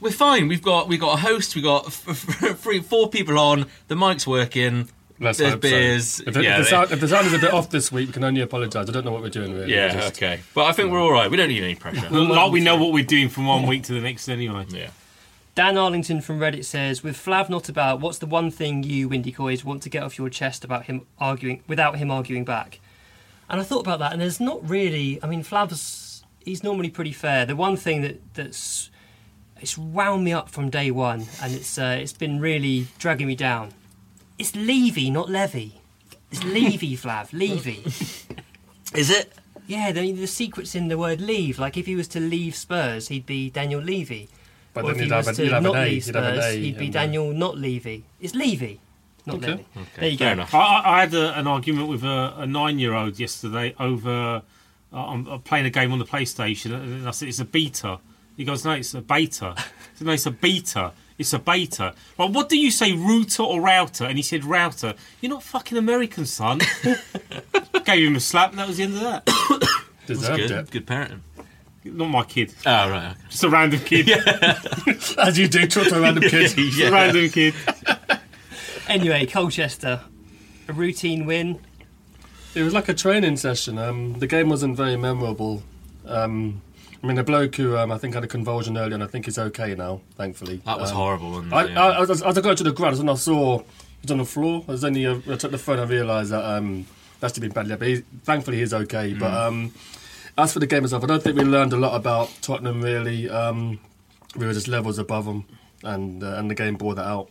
We're 0.00 0.10
fine. 0.12 0.48
We've 0.48 0.62
got 0.62 0.88
we've 0.88 1.00
got 1.00 1.18
a 1.18 1.20
host. 1.20 1.54
We've 1.54 1.64
got 1.64 1.86
f- 1.86 2.08
f- 2.42 2.58
three, 2.60 2.80
four 2.80 3.08
people 3.08 3.38
on. 3.38 3.66
The 3.88 3.96
mic's 3.96 4.26
working. 4.26 4.88
Let's 5.20 5.38
There's 5.38 5.54
hope 5.54 5.64
so. 5.64 5.68
beers. 5.70 6.20
If, 6.20 6.34
the, 6.34 6.44
yeah, 6.44 6.58
if, 6.60 6.64
the 6.64 6.70
sound, 6.70 6.92
if 6.92 7.00
the 7.00 7.08
sound 7.08 7.26
is 7.26 7.32
a 7.32 7.38
bit 7.40 7.52
off 7.52 7.70
this 7.70 7.90
week, 7.90 8.06
we 8.06 8.12
can 8.12 8.22
only 8.22 8.40
apologise. 8.40 8.88
I 8.88 8.92
don't 8.92 9.04
know 9.04 9.10
what 9.10 9.22
we're 9.22 9.30
doing 9.30 9.52
really. 9.52 9.74
yeah. 9.74 9.92
Just- 9.92 10.16
Okay. 10.16 10.38
But 10.54 10.66
I 10.66 10.72
think 10.72 10.92
we're 10.92 11.00
all 11.00 11.10
right. 11.10 11.28
We 11.28 11.36
don't 11.36 11.48
need 11.48 11.62
any 11.64 11.74
pressure. 11.74 12.08
like 12.08 12.52
we 12.52 12.60
know 12.60 12.76
what 12.76 12.92
we're 12.92 13.02
doing 13.04 13.28
from 13.28 13.46
one 13.46 13.66
week 13.66 13.82
to 13.84 13.92
the 13.94 14.00
next 14.00 14.28
anyway. 14.28 14.66
yeah. 14.68 14.90
Dan 15.56 15.76
Arlington 15.76 16.20
from 16.20 16.38
Reddit 16.38 16.64
says, 16.64 17.02
"With 17.02 17.16
Flav 17.16 17.48
not 17.48 17.68
about, 17.68 17.98
what's 18.00 18.18
the 18.18 18.26
one 18.26 18.52
thing 18.52 18.84
you, 18.84 19.08
Windy 19.08 19.32
Coys, 19.32 19.64
want 19.64 19.82
to 19.82 19.88
get 19.90 20.04
off 20.04 20.16
your 20.16 20.28
chest 20.30 20.62
about 20.64 20.84
him 20.84 21.04
arguing 21.18 21.64
without 21.66 21.96
him 21.98 22.12
arguing 22.12 22.44
back?" 22.44 22.78
And 23.50 23.60
I 23.60 23.64
thought 23.64 23.80
about 23.80 23.98
that, 23.98 24.12
and 24.12 24.20
there's 24.20 24.38
not 24.38 24.60
really. 24.70 25.18
I 25.20 25.26
mean, 25.26 25.42
Flav's 25.42 26.22
he's 26.44 26.62
normally 26.62 26.90
pretty 26.90 27.10
fair. 27.12 27.44
The 27.44 27.56
one 27.56 27.76
thing 27.76 28.02
that 28.02 28.20
that's 28.34 28.90
it's 29.60 29.76
wound 29.78 30.24
me 30.24 30.32
up 30.32 30.48
from 30.48 30.70
day 30.70 30.90
one, 30.90 31.26
and 31.42 31.54
it's 31.54 31.78
uh, 31.78 31.98
it's 32.00 32.12
been 32.12 32.40
really 32.40 32.86
dragging 32.98 33.26
me 33.26 33.34
down. 33.34 33.70
It's 34.38 34.54
Levy, 34.54 35.10
not 35.10 35.28
Levy. 35.28 35.80
It's 36.30 36.44
Levy, 36.44 36.96
Flav. 37.02 37.32
Levy. 37.32 37.82
Is 38.94 39.10
it? 39.10 39.32
Yeah, 39.66 39.92
the, 39.92 40.12
the 40.12 40.26
secret's 40.26 40.74
in 40.74 40.88
the 40.88 40.96
word 40.96 41.20
leave. 41.20 41.58
Like 41.58 41.76
if 41.76 41.86
he 41.86 41.94
was 41.94 42.08
to 42.08 42.20
leave 42.20 42.54
Spurs, 42.54 43.08
he'd 43.08 43.26
be 43.26 43.50
Daniel 43.50 43.80
Levy. 43.82 44.28
But 44.72 44.84
or 44.84 44.92
if 44.92 44.96
he 44.98 45.04
you'd 45.04 45.12
have 45.12 45.26
was 45.26 45.36
to 45.36 45.48
have 45.50 45.62
not 45.62 45.76
A, 45.76 45.84
leave 45.84 46.06
you'd 46.06 46.14
have 46.14 46.24
an 46.24 46.34
Spurs, 46.40 46.54
A 46.54 46.58
he'd 46.58 46.78
be 46.78 46.86
and, 46.86 46.96
uh, 46.96 47.00
Daniel 47.00 47.32
not 47.32 47.58
Levy. 47.58 48.04
It's 48.20 48.34
Levy, 48.34 48.80
not 49.26 49.36
Okay. 49.36 49.50
Levy. 49.52 49.64
There 49.96 50.08
you 50.08 50.18
fair 50.18 50.28
go. 50.28 50.32
enough. 50.32 50.54
I, 50.54 50.58
I 50.58 50.96
I 50.96 51.00
had 51.00 51.14
a, 51.14 51.38
an 51.38 51.46
argument 51.46 51.88
with 51.88 52.02
a, 52.04 52.34
a 52.38 52.46
nine-year-old 52.46 53.18
yesterday 53.18 53.74
over. 53.78 54.42
Uh, 54.90 54.96
I'm, 54.96 55.26
I'm 55.26 55.40
playing 55.42 55.66
a 55.66 55.70
game 55.70 55.92
on 55.92 55.98
the 55.98 56.06
PlayStation, 56.06 56.72
and 56.72 57.06
I 57.06 57.10
said 57.10 57.28
it's 57.28 57.40
a 57.40 57.44
beta. 57.44 57.98
He 58.38 58.44
goes, 58.44 58.64
"No, 58.64 58.70
it's 58.70 58.94
a 58.94 59.02
beta." 59.02 59.54
I 59.56 59.64
said, 59.94 60.06
"No, 60.06 60.12
it's 60.12 60.24
a 60.24 60.30
beta. 60.30 60.92
It's 61.18 61.32
a 61.32 61.40
beta." 61.40 61.92
Well, 62.16 62.28
what 62.28 62.48
do 62.48 62.56
you 62.56 62.70
say, 62.70 62.92
router 62.92 63.42
or 63.42 63.60
router? 63.60 64.04
And 64.04 64.16
he 64.16 64.22
said, 64.22 64.44
"Router." 64.44 64.94
You're 65.20 65.30
not 65.30 65.42
fucking 65.42 65.76
American, 65.76 66.24
son. 66.24 66.60
Gave 67.84 68.06
him 68.06 68.14
a 68.14 68.20
slap, 68.20 68.50
and 68.50 68.60
that 68.60 68.68
was 68.68 68.76
the 68.76 68.84
end 68.84 68.94
of 68.94 69.00
that. 69.00 69.26
Deserved 70.06 70.38
good. 70.38 70.50
it. 70.52 70.70
Good 70.70 70.86
parenting. 70.86 71.20
Not 71.84 72.10
my 72.10 72.22
kid. 72.22 72.54
Oh 72.64 72.90
right. 72.90 73.10
Okay. 73.10 73.20
Just 73.28 73.42
a 73.44 73.48
random 73.48 73.80
kid. 73.80 74.08
As 75.18 75.36
you 75.36 75.48
do, 75.48 75.66
talk 75.66 75.88
to 75.88 75.98
a 75.98 76.00
random 76.00 76.22
kid. 76.22 76.48
Just 76.56 76.80
a 76.80 76.92
random 76.92 77.28
kid. 77.30 77.54
Anyway, 78.86 79.26
Colchester, 79.26 80.00
a 80.68 80.72
routine 80.72 81.26
win. 81.26 81.58
It 82.54 82.62
was 82.62 82.72
like 82.72 82.88
a 82.88 82.94
training 82.94 83.36
session. 83.36 83.78
Um, 83.78 84.14
the 84.20 84.26
game 84.28 84.48
wasn't 84.48 84.76
very 84.76 84.96
memorable. 84.96 85.62
Um, 86.06 86.62
I 87.02 87.06
mean, 87.06 87.16
the 87.16 87.22
bloke 87.22 87.54
who 87.56 87.76
um, 87.76 87.92
I 87.92 87.98
think 87.98 88.14
had 88.14 88.24
a 88.24 88.28
convulsion 88.28 88.76
earlier, 88.76 88.94
and 88.94 89.04
I 89.04 89.06
think 89.06 89.26
he's 89.26 89.38
okay 89.38 89.74
now, 89.74 90.00
thankfully. 90.16 90.60
That 90.66 90.80
was 90.80 90.90
Um, 90.90 90.96
horrible. 90.96 91.30
Wasn't 91.30 91.52
I, 91.52 91.64
it? 91.64 91.76
I, 91.76 91.88
I, 91.90 92.00
was- 92.00 92.22
as 92.22 92.36
I 92.38 92.40
got 92.40 92.56
to 92.58 92.64
the 92.64 92.72
ground, 92.72 92.98
and 92.98 93.08
I 93.10 93.14
saw 93.14 93.62
he's 94.02 94.10
on 94.10 94.18
the 94.18 94.24
floor, 94.24 94.64
I 94.68 94.72
was 94.72 94.84
only 94.84 95.06
uh, 95.06 95.18
I 95.30 95.36
took 95.36 95.50
the 95.52 95.58
phone 95.58 95.78
and 95.78 95.88
realised 95.90 96.30
that 96.32 96.44
um, 96.44 96.86
that's 97.20 97.34
to 97.34 97.40
been 97.40 97.50
badly. 97.52 97.76
But 97.76 97.88
he's, 97.88 98.02
thankfully, 98.24 98.58
he's 98.58 98.74
okay. 98.74 99.14
But 99.14 99.30
Mm. 99.30 99.46
um, 99.48 99.72
as 100.36 100.52
for 100.52 100.58
the 100.60 100.66
game 100.66 100.84
itself, 100.84 101.04
I 101.04 101.06
don't 101.06 101.22
think 101.22 101.36
we 101.36 101.44
learned 101.44 101.72
a 101.72 101.76
lot 101.76 101.94
about 101.94 102.30
Tottenham. 102.42 102.82
Really, 102.82 103.28
um, 103.30 103.78
we 104.36 104.46
were 104.46 104.52
just 104.52 104.68
levels 104.68 104.98
above 104.98 105.24
them, 105.24 105.44
and 105.84 106.22
uh, 106.22 106.34
and 106.36 106.50
the 106.50 106.54
game 106.54 106.74
bore 106.76 106.94
that 106.96 107.06
out. 107.06 107.30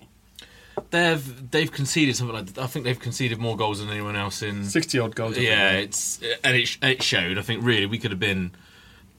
They've 0.91 1.51
they've 1.51 1.71
conceded 1.71 2.15
something 2.15 2.35
like 2.35 2.57
I 2.57 2.67
think 2.67 2.85
they've 2.85 2.99
conceded 2.99 3.39
more 3.39 3.57
goals 3.57 3.79
than 3.79 3.89
anyone 3.89 4.15
else 4.15 4.41
in 4.43 4.63
Sixty 4.65 4.99
odd 4.99 5.15
goals. 5.15 5.37
Yeah, 5.37 5.71
it's 5.71 6.21
and 6.43 6.55
it 6.55 6.77
it 6.83 7.01
showed. 7.03 7.37
I 7.37 7.41
think 7.41 7.63
really 7.63 7.85
we 7.87 7.97
could 7.97 8.11
have 8.11 8.19
been 8.19 8.51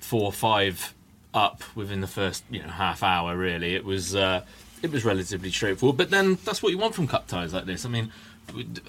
four 0.08 0.24
or 0.24 0.32
five 0.32 0.94
up 1.34 1.62
within 1.74 2.00
the 2.00 2.06
first 2.06 2.42
you 2.50 2.62
know 2.62 2.68
half 2.68 3.02
hour. 3.02 3.36
Really, 3.36 3.74
it 3.74 3.84
was 3.84 4.14
uh, 4.14 4.42
it 4.82 4.90
was 4.90 5.04
relatively 5.04 5.50
straightforward. 5.50 5.98
But 5.98 6.10
then 6.10 6.38
that's 6.44 6.62
what 6.62 6.72
you 6.72 6.78
want 6.78 6.94
from 6.94 7.06
cup 7.06 7.26
ties 7.26 7.52
like 7.52 7.66
this. 7.66 7.84
I 7.84 7.88
mean, 7.90 8.10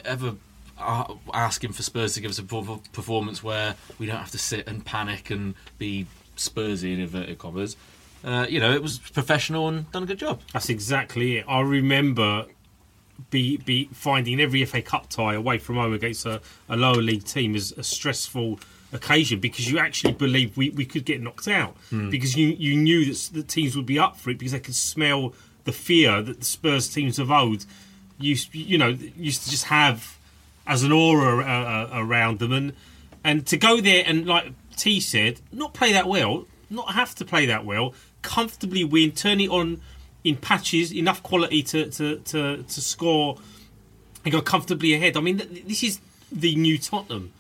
ever 0.05 0.35
asking 1.33 1.73
for 1.73 1.83
Spurs 1.83 2.13
to 2.13 2.21
give 2.21 2.31
us 2.31 2.39
a 2.39 2.43
performance 2.93 3.43
where 3.43 3.75
we 3.97 4.05
don't 4.05 4.17
have 4.17 4.31
to 4.31 4.37
sit 4.37 4.65
and 4.65 4.85
panic 4.85 5.29
and 5.29 5.55
be 5.77 6.07
Spursy 6.37 6.93
in 6.93 7.01
inverted 7.01 7.37
commas. 7.37 7.75
Uh, 8.23 8.45
you 8.49 8.61
know, 8.61 8.71
it 8.71 8.81
was 8.81 8.97
professional 8.97 9.67
and 9.67 9.91
done 9.91 10.03
a 10.03 10.05
good 10.05 10.19
job. 10.19 10.39
That's 10.53 10.69
exactly 10.69 11.37
it. 11.37 11.45
I 11.49 11.59
remember 11.59 12.45
be 13.29 13.57
be 13.57 13.89
finding 13.91 14.39
every 14.39 14.63
FA 14.63 14.81
Cup 14.81 15.09
tie 15.09 15.33
away 15.33 15.57
from 15.57 15.75
home 15.75 15.93
against 15.93 16.25
a, 16.25 16.41
a 16.69 16.77
lower 16.77 17.01
league 17.01 17.25
team 17.25 17.55
is 17.55 17.73
a 17.73 17.83
stressful 17.83 18.59
occasion 18.91 19.39
because 19.39 19.69
you 19.69 19.77
actually 19.77 20.13
believed 20.13 20.57
we, 20.57 20.69
we 20.71 20.85
could 20.85 21.05
get 21.05 21.21
knocked 21.21 21.47
out. 21.47 21.75
Hmm. 21.89 22.09
because 22.09 22.35
you 22.35 22.49
you 22.49 22.75
knew 22.75 23.05
that 23.05 23.29
the 23.33 23.43
teams 23.43 23.75
would 23.75 23.85
be 23.85 23.99
up 23.99 24.17
for 24.17 24.29
it 24.29 24.37
because 24.39 24.51
they 24.51 24.59
could 24.59 24.75
smell 24.75 25.33
the 25.65 25.71
fear 25.71 26.21
that 26.21 26.39
the 26.39 26.45
Spurs 26.45 26.89
teams 26.89 27.19
of 27.19 27.31
old 27.31 27.65
used 28.17 28.53
you 28.53 28.77
know 28.77 28.89
used 29.15 29.43
to 29.43 29.49
just 29.49 29.65
have 29.65 30.17
as 30.67 30.83
an 30.83 30.91
aura 30.91 31.43
uh, 31.43 31.47
uh, 31.47 31.89
around 31.93 32.39
them. 32.39 32.53
And 32.53 32.73
and 33.23 33.45
to 33.47 33.57
go 33.57 33.81
there 33.81 34.03
and 34.05 34.25
like 34.25 34.53
T 34.75 34.99
said 34.99 35.41
not 35.51 35.73
play 35.73 35.91
that 35.93 36.07
well 36.07 36.45
not 36.69 36.93
have 36.93 37.15
to 37.15 37.25
play 37.25 37.45
that 37.47 37.65
well 37.65 37.93
comfortably 38.21 38.83
win 38.83 39.11
turn 39.11 39.39
it 39.39 39.49
on 39.49 39.81
in 40.23 40.35
patches 40.35 40.93
enough 40.93 41.23
quality 41.23 41.63
to 41.63 41.89
to 41.91 42.17
to, 42.19 42.63
to 42.63 42.81
score 42.81 43.37
and 44.25 44.31
go 44.31 44.41
comfortably 44.41 44.93
ahead. 44.93 45.17
I 45.17 45.21
mean 45.21 45.37
this 45.67 45.83
is 45.83 45.99
the 46.31 46.55
new 46.55 46.77
Tottenham 46.77 47.33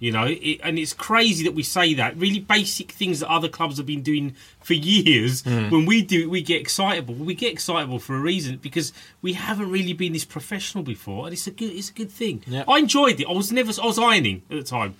you 0.00 0.10
know 0.10 0.24
it, 0.26 0.60
and 0.64 0.78
it's 0.78 0.94
crazy 0.94 1.44
that 1.44 1.54
we 1.54 1.62
say 1.62 1.94
that. 1.94 2.16
Really 2.16 2.40
basic 2.40 2.90
things 2.90 3.20
that 3.20 3.30
other 3.30 3.48
clubs 3.48 3.76
have 3.76 3.86
been 3.86 4.02
doing 4.02 4.34
for 4.60 4.74
years. 4.74 5.42
Mm. 5.42 5.70
when 5.70 5.86
we 5.86 6.02
do 6.02 6.22
it 6.22 6.30
we 6.30 6.42
get 6.42 6.60
excitable. 6.60 7.14
We 7.14 7.34
get 7.34 7.52
excitable 7.52 7.98
for 7.98 8.16
a 8.16 8.18
reason 8.18 8.56
because 8.56 8.92
we 9.20 9.34
haven't 9.34 9.70
really 9.70 9.92
been 9.92 10.12
this 10.12 10.24
professional 10.24 10.82
before 10.82 11.26
and 11.26 11.32
it's 11.34 11.46
a 11.46 11.50
good 11.50 11.70
it's 11.70 11.90
a 11.90 11.92
good 11.92 12.10
thing. 12.10 12.42
Yeah. 12.46 12.64
I 12.66 12.78
enjoyed 12.78 13.20
it. 13.20 13.26
I 13.28 13.32
was 13.32 13.52
never 13.52 13.72
I 13.80 13.86
was 13.86 13.98
ironing 13.98 14.42
at 14.50 14.56
the 14.56 14.62
time. 14.62 14.94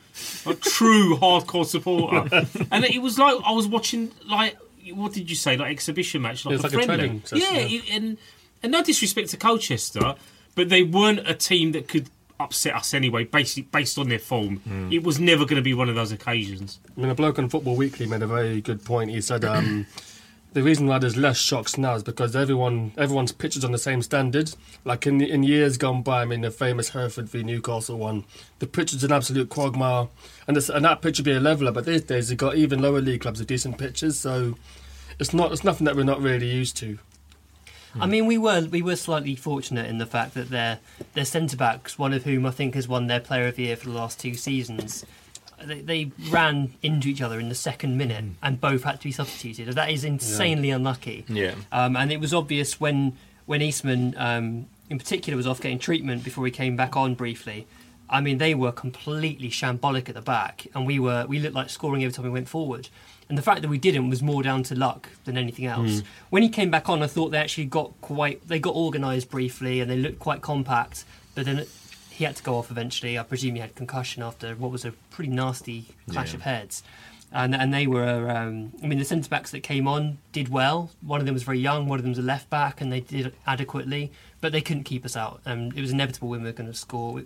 A 0.46 0.54
true 0.54 1.16
hardcore 1.20 1.66
supporter. 1.66 2.46
And 2.70 2.84
it 2.84 3.00
was 3.00 3.18
like 3.18 3.36
I 3.44 3.52
was 3.52 3.66
watching 3.66 4.12
like 4.28 4.56
what 4.92 5.12
did 5.12 5.30
you 5.30 5.36
say? 5.36 5.56
Like 5.56 5.72
exhibition 5.72 6.22
match 6.22 6.44
like 6.44 6.58
a 6.58 6.62
like 6.62 6.72
a 6.72 6.74
friendly. 6.74 6.96
training 6.96 7.22
yeah, 7.32 7.58
yeah. 7.58 7.96
and 7.96 8.18
and 8.62 8.72
no 8.72 8.82
disrespect 8.82 9.30
to 9.30 9.36
Colchester 9.38 10.14
but 10.54 10.68
they 10.68 10.82
weren't 10.82 11.26
a 11.28 11.34
team 11.34 11.72
that 11.72 11.88
could 11.88 12.10
upset 12.40 12.74
us 12.74 12.94
anyway 12.94 13.24
based 13.24 13.70
based 13.70 13.98
on 13.98 14.08
their 14.08 14.18
form 14.18 14.60
it 14.90 15.02
was 15.02 15.20
never 15.20 15.44
going 15.44 15.56
to 15.56 15.62
be 15.62 15.74
one 15.74 15.88
of 15.88 15.94
those 15.94 16.12
occasions 16.12 16.80
I 16.96 17.00
mean, 17.00 17.10
a 17.10 17.14
bloke 17.14 17.38
on 17.38 17.48
Football 17.48 17.76
Weekly 17.76 18.06
made 18.06 18.22
a 18.22 18.26
very 18.26 18.60
good 18.60 18.84
point. 18.84 19.10
He 19.10 19.20
said 19.20 19.42
um, 19.44 19.86
the 20.52 20.62
reason 20.62 20.86
why 20.86 20.98
there's 20.98 21.16
less 21.16 21.38
shocks 21.38 21.78
now 21.78 21.94
is 21.94 22.02
because 22.02 22.36
everyone 22.36 22.92
everyone's 22.98 23.32
pitch 23.32 23.56
is 23.56 23.64
on 23.64 23.72
the 23.72 23.78
same 23.78 24.02
standard. 24.02 24.52
Like 24.84 25.06
in 25.06 25.20
in 25.20 25.42
years 25.42 25.78
gone 25.78 26.02
by, 26.02 26.22
I 26.22 26.24
mean, 26.26 26.42
the 26.42 26.50
famous 26.50 26.90
Hereford 26.90 27.28
v 27.28 27.42
Newcastle 27.42 27.96
one, 27.96 28.24
the 28.58 28.66
pitch 28.66 28.92
is 28.92 29.04
an 29.04 29.12
absolute 29.12 29.48
quagmire, 29.48 30.08
and, 30.46 30.56
this, 30.56 30.68
and 30.68 30.84
that 30.84 31.00
pitch 31.00 31.18
would 31.18 31.24
be 31.24 31.32
a 31.32 31.40
leveler. 31.40 31.72
But 31.72 31.86
these 31.86 32.02
days, 32.02 32.30
you've 32.30 32.38
got 32.38 32.56
even 32.56 32.82
lower 32.82 33.00
league 33.00 33.22
clubs 33.22 33.38
with 33.38 33.48
decent 33.48 33.78
pitches, 33.78 34.18
so 34.18 34.56
it's 35.18 35.32
not 35.32 35.52
it's 35.52 35.64
nothing 35.64 35.86
that 35.86 35.96
we're 35.96 36.02
not 36.02 36.20
really 36.20 36.50
used 36.50 36.76
to. 36.78 36.98
I 37.98 38.06
mean, 38.06 38.26
we 38.26 38.38
were 38.38 38.66
we 38.70 38.82
were 38.82 38.96
slightly 38.96 39.34
fortunate 39.34 39.86
in 39.86 39.98
the 39.98 40.06
fact 40.06 40.34
that 40.34 40.50
their 40.50 40.78
their 41.14 41.24
centre 41.24 41.56
backs, 41.56 41.98
one 41.98 42.12
of 42.12 42.24
whom 42.24 42.46
I 42.46 42.50
think 42.50 42.74
has 42.74 42.86
won 42.86 43.06
their 43.06 43.20
Player 43.20 43.48
of 43.48 43.56
the 43.56 43.64
Year 43.64 43.76
for 43.76 43.86
the 43.86 43.94
last 43.94 44.20
two 44.20 44.34
seasons, 44.34 45.04
they, 45.64 45.80
they 45.80 46.12
ran 46.30 46.74
into 46.82 47.08
each 47.08 47.20
other 47.20 47.40
in 47.40 47.48
the 47.48 47.54
second 47.54 47.96
minute, 47.96 48.24
and 48.42 48.60
both 48.60 48.84
had 48.84 48.98
to 48.98 49.04
be 49.04 49.12
substituted. 49.12 49.68
That 49.74 49.90
is 49.90 50.04
insanely 50.04 50.70
unlucky. 50.70 51.24
Yeah. 51.28 51.54
Um, 51.72 51.96
and 51.96 52.12
it 52.12 52.20
was 52.20 52.32
obvious 52.32 52.80
when 52.80 53.16
when 53.46 53.62
Eastman, 53.62 54.14
um, 54.16 54.66
in 54.88 54.98
particular, 54.98 55.36
was 55.36 55.46
off 55.46 55.60
getting 55.60 55.78
treatment 55.78 56.22
before 56.22 56.44
he 56.44 56.52
came 56.52 56.76
back 56.76 56.96
on 56.96 57.14
briefly. 57.14 57.66
I 58.08 58.20
mean, 58.20 58.38
they 58.38 58.54
were 58.54 58.72
completely 58.72 59.50
shambolic 59.50 60.08
at 60.08 60.14
the 60.14 60.20
back, 60.22 60.66
and 60.74 60.86
we 60.86 60.98
were 60.98 61.26
we 61.28 61.38
looked 61.38 61.54
like 61.54 61.70
scoring 61.70 62.02
every 62.02 62.12
time 62.12 62.24
we 62.24 62.30
went 62.30 62.48
forward. 62.48 62.88
And 63.30 63.38
the 63.38 63.42
fact 63.42 63.62
that 63.62 63.68
we 63.68 63.78
didn't 63.78 64.10
was 64.10 64.22
more 64.22 64.42
down 64.42 64.64
to 64.64 64.74
luck 64.74 65.08
than 65.24 65.38
anything 65.38 65.64
else. 65.64 66.02
When 66.30 66.42
he 66.42 66.48
came 66.48 66.68
back 66.68 66.88
on, 66.88 67.00
I 67.00 67.06
thought 67.06 67.30
they 67.30 67.38
actually 67.38 67.66
got 67.66 67.92
quite 68.00 68.46
they 68.48 68.58
got 68.58 68.74
organised 68.74 69.30
briefly, 69.30 69.80
and 69.80 69.88
they 69.88 69.96
looked 69.96 70.18
quite 70.18 70.42
compact. 70.42 71.04
But 71.36 71.44
then 71.44 71.64
he 72.10 72.24
had 72.24 72.34
to 72.36 72.42
go 72.42 72.56
off 72.56 72.72
eventually. 72.72 73.16
I 73.16 73.22
presume 73.22 73.54
he 73.54 73.60
had 73.60 73.76
concussion 73.76 74.20
after 74.24 74.54
what 74.56 74.72
was 74.72 74.84
a 74.84 74.90
pretty 75.10 75.30
nasty 75.30 75.86
clash 76.10 76.30
Yeah. 76.30 76.36
of 76.38 76.42
heads. 76.42 76.82
And, 77.32 77.54
and 77.54 77.72
they 77.72 77.86
were, 77.86 78.28
um, 78.28 78.72
I 78.82 78.88
mean, 78.88 78.98
the 78.98 79.04
centre 79.04 79.28
backs 79.28 79.52
that 79.52 79.60
came 79.60 79.86
on 79.86 80.18
did 80.32 80.48
well. 80.48 80.90
One 81.00 81.20
of 81.20 81.26
them 81.26 81.34
was 81.34 81.44
very 81.44 81.60
young, 81.60 81.86
one 81.86 82.00
of 82.00 82.02
them 82.02 82.10
was 82.10 82.18
a 82.18 82.22
left 82.22 82.50
back, 82.50 82.80
and 82.80 82.90
they 82.92 82.98
did 82.98 83.32
adequately, 83.46 84.10
but 84.40 84.50
they 84.50 84.60
couldn't 84.60 84.82
keep 84.82 85.04
us 85.04 85.16
out. 85.16 85.40
Um, 85.46 85.70
it 85.76 85.80
was 85.80 85.92
inevitable 85.92 86.28
when 86.28 86.40
we 86.42 86.46
were 86.48 86.52
going 86.52 86.68
to 86.68 86.76
score. 86.76 87.12
We, 87.12 87.22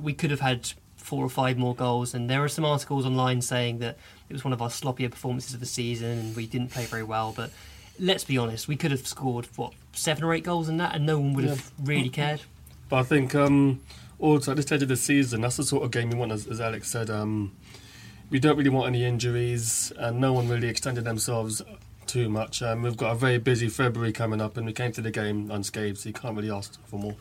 we 0.00 0.14
could 0.14 0.30
have 0.30 0.40
had 0.40 0.72
four 1.02 1.24
or 1.24 1.28
five 1.28 1.58
more 1.58 1.74
goals, 1.74 2.14
and 2.14 2.30
there 2.30 2.42
are 2.42 2.48
some 2.48 2.64
articles 2.64 3.04
online 3.04 3.42
saying 3.42 3.78
that 3.78 3.98
it 4.28 4.32
was 4.32 4.44
one 4.44 4.52
of 4.52 4.62
our 4.62 4.68
sloppier 4.68 5.10
performances 5.10 5.54
of 5.54 5.60
the 5.60 5.66
season 5.66 6.18
and 6.18 6.36
we 6.36 6.46
didn't 6.46 6.70
play 6.70 6.86
very 6.86 7.02
well. 7.02 7.32
But 7.36 7.50
let's 7.98 8.24
be 8.24 8.38
honest, 8.38 8.68
we 8.68 8.76
could 8.76 8.90
have 8.90 9.06
scored, 9.06 9.48
what, 9.56 9.72
seven 9.92 10.24
or 10.24 10.32
eight 10.34 10.44
goals 10.44 10.68
in 10.68 10.76
that, 10.78 10.94
and 10.94 11.04
no 11.04 11.18
one 11.18 11.34
would 11.34 11.44
have 11.44 11.70
really 11.82 12.08
cared. 12.08 12.42
But 12.88 12.96
I 12.96 13.02
think 13.02 13.34
um, 13.34 13.80
also 14.18 14.52
at 14.52 14.56
this 14.56 14.66
stage 14.66 14.82
of 14.82 14.88
the 14.88 14.96
season, 14.96 15.40
that's 15.40 15.56
the 15.56 15.64
sort 15.64 15.84
of 15.84 15.90
game 15.90 16.10
we 16.10 16.16
want, 16.16 16.32
as, 16.32 16.46
as 16.46 16.60
Alex 16.60 16.88
said. 16.88 17.10
Um, 17.10 17.52
we 18.30 18.38
don't 18.38 18.56
really 18.56 18.70
want 18.70 18.86
any 18.86 19.04
injuries, 19.04 19.92
and 19.98 20.20
no 20.20 20.32
one 20.32 20.48
really 20.48 20.68
extended 20.68 21.04
themselves 21.04 21.62
too 22.06 22.28
much. 22.28 22.62
Um, 22.62 22.82
we've 22.82 22.96
got 22.96 23.12
a 23.12 23.14
very 23.14 23.38
busy 23.38 23.68
February 23.68 24.12
coming 24.12 24.40
up, 24.40 24.56
and 24.56 24.66
we 24.66 24.72
came 24.72 24.92
to 24.92 25.00
the 25.00 25.10
game 25.10 25.50
unscathed, 25.50 25.98
so 25.98 26.08
you 26.08 26.12
can't 26.12 26.36
really 26.36 26.50
ask 26.50 26.78
for 26.86 26.98
more. 26.98 27.16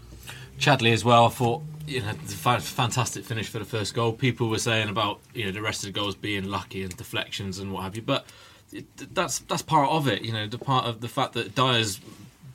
Chadli 0.60 0.94
as 0.94 1.04
well. 1.04 1.26
I 1.26 1.30
thought 1.30 1.64
you 1.88 2.02
know 2.02 2.14
fantastic 2.14 3.26
finish 3.26 3.50
for 3.50 3.60
the 3.60 3.66
first 3.66 3.94
goal. 3.94 4.14
People 4.14 4.50
were 4.50 4.60
saying 4.60 4.90
about 4.90 5.20
you 5.34 5.46
know 5.46 5.52
the 5.52 5.62
rest 5.62 5.84
of 5.84 5.94
the 5.94 6.00
goals 6.00 6.16
being 6.16 6.46
lucky 6.46 6.84
and 6.84 6.96
deflections 6.96 7.60
and 7.60 7.74
what 7.74 7.84
have 7.84 7.96
you, 7.96 8.02
but 8.02 8.26
it, 8.72 8.86
that's 9.14 9.40
that's 9.40 9.62
part 9.62 9.90
of 9.90 10.08
it. 10.08 10.22
You 10.24 10.34
know, 10.34 10.48
the 10.48 10.58
part 10.58 10.86
of 10.86 11.02
the 11.02 11.08
fact 11.08 11.34
that 11.34 11.56
Dier's 11.56 12.00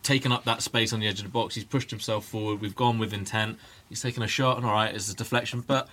taken 0.06 0.30
up 0.30 0.44
that 0.44 0.62
space 0.62 0.92
on 0.92 1.00
the 1.00 1.08
edge 1.08 1.18
of 1.18 1.24
the 1.24 1.30
box. 1.30 1.56
He's 1.56 1.64
pushed 1.64 1.90
himself 1.90 2.24
forward. 2.24 2.60
We've 2.60 2.76
gone 2.76 2.98
with 2.98 3.12
intent. 3.12 3.58
He's 3.88 4.00
taken 4.00 4.22
a 4.22 4.28
shot, 4.28 4.56
and 4.56 4.64
all 4.64 4.72
right, 4.72 4.94
it's 4.94 5.10
a 5.10 5.16
deflection, 5.16 5.62
but 5.62 5.88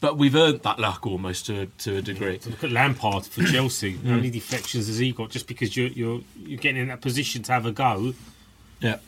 but 0.00 0.16
we've 0.16 0.34
earned 0.34 0.62
that 0.62 0.78
luck 0.78 1.06
almost 1.06 1.46
to 1.46 1.62
a, 1.62 1.66
to 1.66 1.96
a 1.96 2.02
degree. 2.02 2.38
Look 2.46 2.64
at 2.64 2.70
Lampard 2.70 3.24
for 3.24 3.42
Chelsea. 3.52 3.92
How 3.92 3.98
mm. 3.98 4.16
many 4.16 4.30
deflections 4.30 4.86
has 4.86 4.98
he 4.98 5.12
got 5.12 5.30
just 5.30 5.46
because 5.46 5.76
you're 5.76 5.88
you're 5.88 6.20
you're 6.38 6.58
getting 6.58 6.82
in 6.82 6.88
that 6.88 7.00
position 7.00 7.42
to 7.44 7.52
have 7.52 7.66
a 7.66 7.72
go? 7.72 8.14
Yeah. 8.80 8.98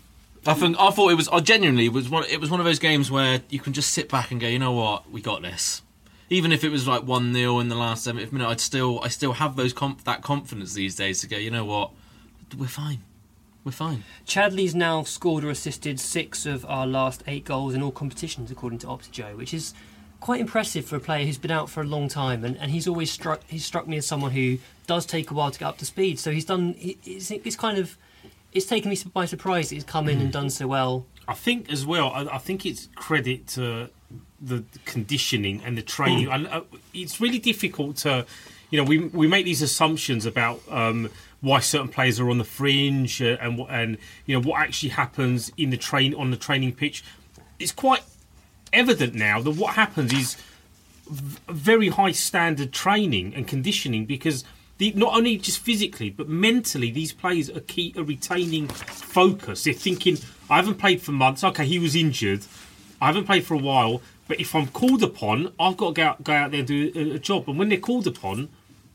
I 0.46 0.54
think 0.54 0.76
I 0.78 0.90
thought 0.90 1.10
it 1.10 1.16
was. 1.16 1.28
I 1.28 1.40
genuinely 1.40 1.88
was 1.88 2.08
one. 2.08 2.24
It 2.30 2.40
was 2.40 2.50
one 2.50 2.60
of 2.60 2.66
those 2.66 2.78
games 2.78 3.10
where 3.10 3.42
you 3.50 3.58
can 3.58 3.72
just 3.72 3.90
sit 3.90 4.08
back 4.08 4.30
and 4.30 4.40
go, 4.40 4.46
you 4.46 4.58
know 4.58 4.72
what, 4.72 5.10
we 5.10 5.20
got 5.20 5.42
this. 5.42 5.82
Even 6.30 6.52
if 6.52 6.62
it 6.64 6.70
was 6.70 6.86
like 6.86 7.02
one 7.02 7.34
0 7.34 7.58
in 7.58 7.68
the 7.68 7.74
last 7.74 8.06
70th 8.06 8.32
minute, 8.32 8.48
I'd 8.48 8.60
still, 8.60 9.00
I 9.02 9.08
still 9.08 9.32
have 9.32 9.56
those 9.56 9.72
conf- 9.72 10.04
that 10.04 10.22
confidence 10.22 10.74
these 10.74 10.94
days 10.94 11.20
to 11.22 11.26
go, 11.26 11.36
you 11.36 11.50
know 11.50 11.64
what, 11.64 11.90
we're 12.56 12.68
fine. 12.68 13.00
we're 13.64 13.72
fine. 13.72 14.04
Chadli's 14.26 14.74
now 14.74 15.02
scored 15.02 15.44
or 15.44 15.50
assisted 15.50 15.98
six 15.98 16.46
of 16.46 16.64
our 16.66 16.86
last 16.86 17.24
eight 17.26 17.44
goals 17.44 17.74
in 17.74 17.82
all 17.82 17.90
competitions, 17.90 18.50
according 18.50 18.78
to 18.78 18.86
Optajoe, 18.86 19.36
which 19.36 19.52
is 19.52 19.74
quite 20.20 20.40
impressive 20.40 20.84
for 20.84 20.96
a 20.96 21.00
player 21.00 21.26
who's 21.26 21.38
been 21.38 21.50
out 21.50 21.68
for 21.68 21.80
a 21.80 21.86
long 21.86 22.08
time. 22.08 22.44
And, 22.44 22.56
and 22.58 22.70
he's 22.70 22.86
always 22.86 23.10
struck 23.10 23.42
he's 23.48 23.64
struck 23.64 23.88
me 23.88 23.96
as 23.96 24.06
someone 24.06 24.30
who 24.30 24.58
does 24.86 25.04
take 25.04 25.30
a 25.30 25.34
while 25.34 25.50
to 25.50 25.58
get 25.58 25.66
up 25.66 25.78
to 25.78 25.84
speed. 25.84 26.18
So 26.18 26.30
he's 26.30 26.44
done. 26.44 26.76
It's, 26.78 27.30
it's 27.30 27.56
kind 27.56 27.76
of 27.76 27.98
it's 28.52 28.66
taken 28.66 28.90
me 28.90 28.98
by 29.12 29.24
surprise 29.26 29.68
that 29.68 29.76
he's 29.76 29.84
come 29.84 30.08
in 30.08 30.20
and 30.20 30.32
done 30.32 30.50
so 30.50 30.66
well. 30.66 31.06
I 31.28 31.34
think 31.34 31.70
as 31.72 31.86
well. 31.86 32.10
I, 32.10 32.22
I 32.34 32.38
think 32.38 32.66
it's 32.66 32.88
credit 32.94 33.46
to 33.48 33.88
the 34.40 34.64
conditioning 34.84 35.62
and 35.64 35.76
the 35.78 35.82
training. 35.82 36.28
And 36.28 36.46
uh, 36.48 36.62
it's 36.92 37.20
really 37.20 37.38
difficult 37.38 37.96
to, 37.98 38.26
you 38.70 38.78
know, 38.78 38.84
we 38.84 38.98
we 38.98 39.26
make 39.28 39.44
these 39.44 39.62
assumptions 39.62 40.26
about 40.26 40.60
um, 40.70 41.10
why 41.40 41.60
certain 41.60 41.88
players 41.88 42.18
are 42.18 42.28
on 42.30 42.38
the 42.38 42.44
fringe 42.44 43.22
uh, 43.22 43.36
and 43.40 43.58
what- 43.58 43.70
and 43.70 43.98
you 44.26 44.34
know 44.34 44.46
what 44.48 44.60
actually 44.60 44.90
happens 44.90 45.52
in 45.56 45.70
the 45.70 45.76
train 45.76 46.14
on 46.14 46.30
the 46.30 46.36
training 46.36 46.72
pitch. 46.72 47.04
It's 47.58 47.72
quite 47.72 48.02
evident 48.72 49.14
now 49.14 49.40
that 49.40 49.50
what 49.52 49.74
happens 49.74 50.12
is 50.12 50.36
v- 51.08 51.38
very 51.48 51.88
high 51.88 52.12
standard 52.12 52.72
training 52.72 53.34
and 53.34 53.46
conditioning 53.46 54.06
because 54.06 54.44
the, 54.80 54.92
not 54.96 55.14
only 55.16 55.36
just 55.36 55.58
physically 55.60 56.10
but 56.10 56.28
mentally 56.28 56.90
these 56.90 57.12
players 57.12 57.48
are 57.50 57.60
key 57.60 57.94
are 57.96 58.02
retaining 58.02 58.66
focus. 58.68 59.64
They're 59.64 59.74
thinking 59.74 60.16
i 60.48 60.56
haven't 60.56 60.78
played 60.78 61.00
for 61.02 61.12
months. 61.12 61.44
Okay 61.44 61.66
he 61.66 61.78
was 61.78 61.94
injured. 61.94 62.42
I 63.00 63.06
haven't 63.06 63.26
played 63.26 63.44
for 63.44 63.54
a 63.54 63.58
while 63.70 64.02
but 64.26 64.40
if 64.40 64.54
i'm 64.54 64.68
called 64.68 65.02
upon 65.02 65.52
i've 65.60 65.76
got 65.76 65.88
to 65.94 65.94
go 66.00 66.02
out, 66.08 66.24
go 66.24 66.32
out 66.32 66.50
there 66.50 66.60
and 66.60 66.68
do 66.68 66.92
a, 66.94 67.14
a 67.16 67.18
job. 67.18 67.48
And 67.48 67.58
when 67.58 67.68
they're 67.68 67.78
called 67.90 68.06
upon 68.06 68.48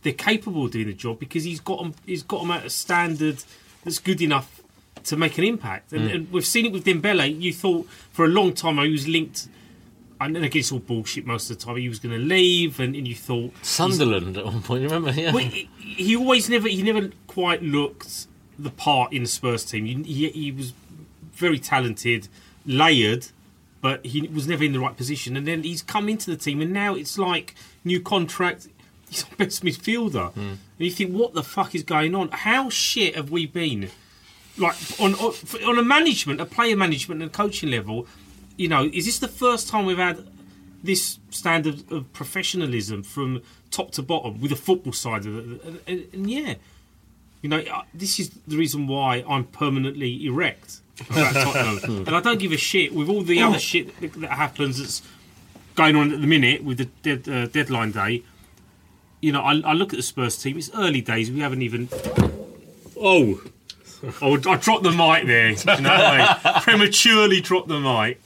they're 0.03 0.13
capable 0.13 0.65
of 0.65 0.71
doing 0.71 0.87
the 0.87 0.93
job 0.93 1.19
because 1.19 1.43
he's 1.45 1.59
got 1.59 1.77
them 1.81 1.93
he's 2.05 2.23
got 2.23 2.41
them 2.41 2.51
at 2.51 2.65
a 2.65 2.69
standard 2.69 3.43
that's 3.83 3.99
good 3.99 4.21
enough 4.21 4.61
to 5.03 5.15
make 5.15 5.37
an 5.37 5.43
impact. 5.43 5.93
And, 5.93 6.09
Mm. 6.09 6.15
and 6.15 6.31
we've 6.31 6.45
seen 6.45 6.65
it 6.65 6.71
with 6.71 6.83
Dembele. 6.85 7.39
You 7.39 7.53
thought 7.53 7.87
for 8.11 8.25
a 8.25 8.27
long 8.27 8.53
time 8.53 8.79
I 8.79 8.87
was 8.87 9.07
linked 9.07 9.47
and 10.19 10.37
again, 10.37 10.59
it's 10.59 10.71
all 10.71 10.79
bullshit 10.79 11.25
most 11.25 11.49
of 11.49 11.57
the 11.57 11.65
time. 11.65 11.77
He 11.77 11.89
was 11.89 11.99
going 11.99 12.17
to 12.17 12.25
leave, 12.25 12.79
and, 12.79 12.95
and 12.95 13.07
you 13.07 13.15
thought 13.15 13.53
Sunderland 13.63 14.37
at 14.37 14.45
one 14.45 14.61
point. 14.61 14.83
You 14.83 14.87
remember? 14.87 15.11
Yeah. 15.11 15.33
Well, 15.33 15.43
he, 15.43 15.69
he 15.77 16.15
always 16.15 16.49
never 16.49 16.67
he 16.67 16.81
never 16.83 17.09
quite 17.27 17.61
looked 17.61 18.27
the 18.57 18.69
part 18.69 19.11
in 19.13 19.23
the 19.23 19.29
Spurs 19.29 19.65
team. 19.65 19.85
He, 19.85 20.03
he, 20.03 20.29
he 20.29 20.51
was 20.51 20.73
very 21.33 21.59
talented, 21.59 22.27
layered, 22.65 23.27
but 23.81 24.05
he 24.05 24.21
was 24.27 24.47
never 24.47 24.63
in 24.63 24.71
the 24.71 24.79
right 24.79 24.95
position. 24.95 25.35
And 25.35 25.45
then 25.45 25.63
he's 25.63 25.81
come 25.81 26.07
into 26.07 26.31
the 26.31 26.37
team, 26.37 26.61
and 26.61 26.71
now 26.71 26.95
it's 26.95 27.17
like 27.17 27.53
new 27.83 27.99
contract. 27.99 28.69
He's 29.09 29.23
our 29.25 29.35
best 29.37 29.63
midfielder, 29.63 30.31
hmm. 30.31 30.39
and 30.39 30.59
you 30.77 30.91
think, 30.91 31.13
what 31.13 31.33
the 31.33 31.43
fuck 31.43 31.75
is 31.75 31.83
going 31.83 32.15
on? 32.15 32.29
How 32.29 32.69
shit 32.69 33.15
have 33.15 33.29
we 33.29 33.45
been? 33.45 33.89
Like 34.57 34.75
on 34.99 35.13
on, 35.15 35.33
on 35.67 35.77
a 35.77 35.83
management, 35.83 36.39
a 36.39 36.45
player 36.45 36.77
management, 36.77 37.21
and 37.21 37.31
coaching 37.31 37.69
level. 37.69 38.07
You 38.57 38.67
know, 38.69 38.89
is 38.93 39.05
this 39.05 39.19
the 39.19 39.27
first 39.27 39.67
time 39.67 39.85
we've 39.85 39.97
had 39.97 40.25
this 40.83 41.19
standard 41.29 41.91
of 41.91 42.11
professionalism 42.13 43.03
from 43.03 43.41
top 43.71 43.91
to 43.91 44.01
bottom 44.01 44.39
with 44.39 44.51
the 44.51 44.57
football 44.57 44.93
side 44.93 45.25
of 45.25 45.37
it? 45.37 45.63
And, 45.63 45.79
and, 45.87 46.07
and 46.13 46.29
yeah, 46.29 46.55
you 47.41 47.49
know, 47.49 47.63
this 47.93 48.19
is 48.19 48.31
the 48.47 48.57
reason 48.57 48.87
why 48.87 49.23
I'm 49.27 49.43
permanently 49.43 50.25
erect 50.25 50.79
about 51.09 51.33
Tottenham, 51.53 52.07
and 52.07 52.15
I 52.15 52.19
don't 52.19 52.39
give 52.39 52.51
a 52.51 52.57
shit 52.57 52.93
with 52.93 53.09
all 53.09 53.21
the 53.21 53.41
other 53.41 53.59
shit 53.59 53.99
that, 54.01 54.13
that 54.13 54.31
happens 54.31 54.79
that's 54.79 55.01
going 55.75 55.95
on 55.95 56.11
at 56.11 56.21
the 56.21 56.27
minute 56.27 56.63
with 56.63 56.77
the 56.77 56.85
dead, 57.03 57.29
uh, 57.29 57.45
deadline 57.47 57.91
day. 57.91 58.23
You 59.21 59.31
know, 59.31 59.41
I, 59.41 59.61
I 59.63 59.73
look 59.73 59.93
at 59.93 59.97
the 59.97 60.03
Spurs 60.03 60.41
team. 60.41 60.57
It's 60.57 60.71
early 60.73 61.01
days. 61.01 61.29
We 61.29 61.39
haven't 61.41 61.61
even. 61.61 61.89
Oh, 62.97 63.41
oh! 64.21 64.33
I 64.49 64.55
dropped 64.57 64.83
the 64.83 64.91
mic 64.91 65.27
there. 65.27 65.49
You 65.49 65.81
know, 65.81 65.89
I 65.93 66.61
prematurely 66.63 67.41
dropped 67.41 67.67
the 67.67 67.79
mic. 67.79 68.21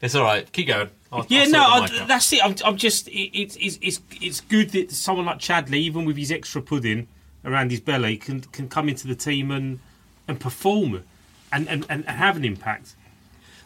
It's 0.00 0.14
all 0.14 0.24
right. 0.24 0.50
Keep 0.52 0.68
going. 0.68 0.90
I'll, 1.12 1.26
Yeah, 1.28 1.42
I'll 1.42 1.50
no, 1.50 1.60
I, 1.62 2.04
that's 2.06 2.32
it. 2.32 2.44
I'm, 2.44 2.54
I'm 2.64 2.76
just, 2.76 3.08
it, 3.08 3.36
it's, 3.38 3.56
it's, 3.56 3.78
it's, 3.82 4.00
it's 4.20 4.40
good 4.42 4.70
that 4.70 4.90
someone 4.92 5.26
like 5.26 5.38
Chadli, 5.38 5.74
even 5.74 6.04
with 6.04 6.16
his 6.16 6.30
extra 6.30 6.62
pudding 6.62 7.08
around 7.44 7.70
his 7.70 7.80
belly, 7.80 8.16
can 8.16 8.40
can 8.40 8.68
come 8.68 8.88
into 8.88 9.06
the 9.06 9.14
team 9.14 9.50
and 9.50 9.80
and 10.28 10.38
perform 10.38 11.02
and, 11.50 11.68
and, 11.68 11.86
and 11.88 12.04
have 12.04 12.36
an 12.36 12.44
impact. 12.44 12.94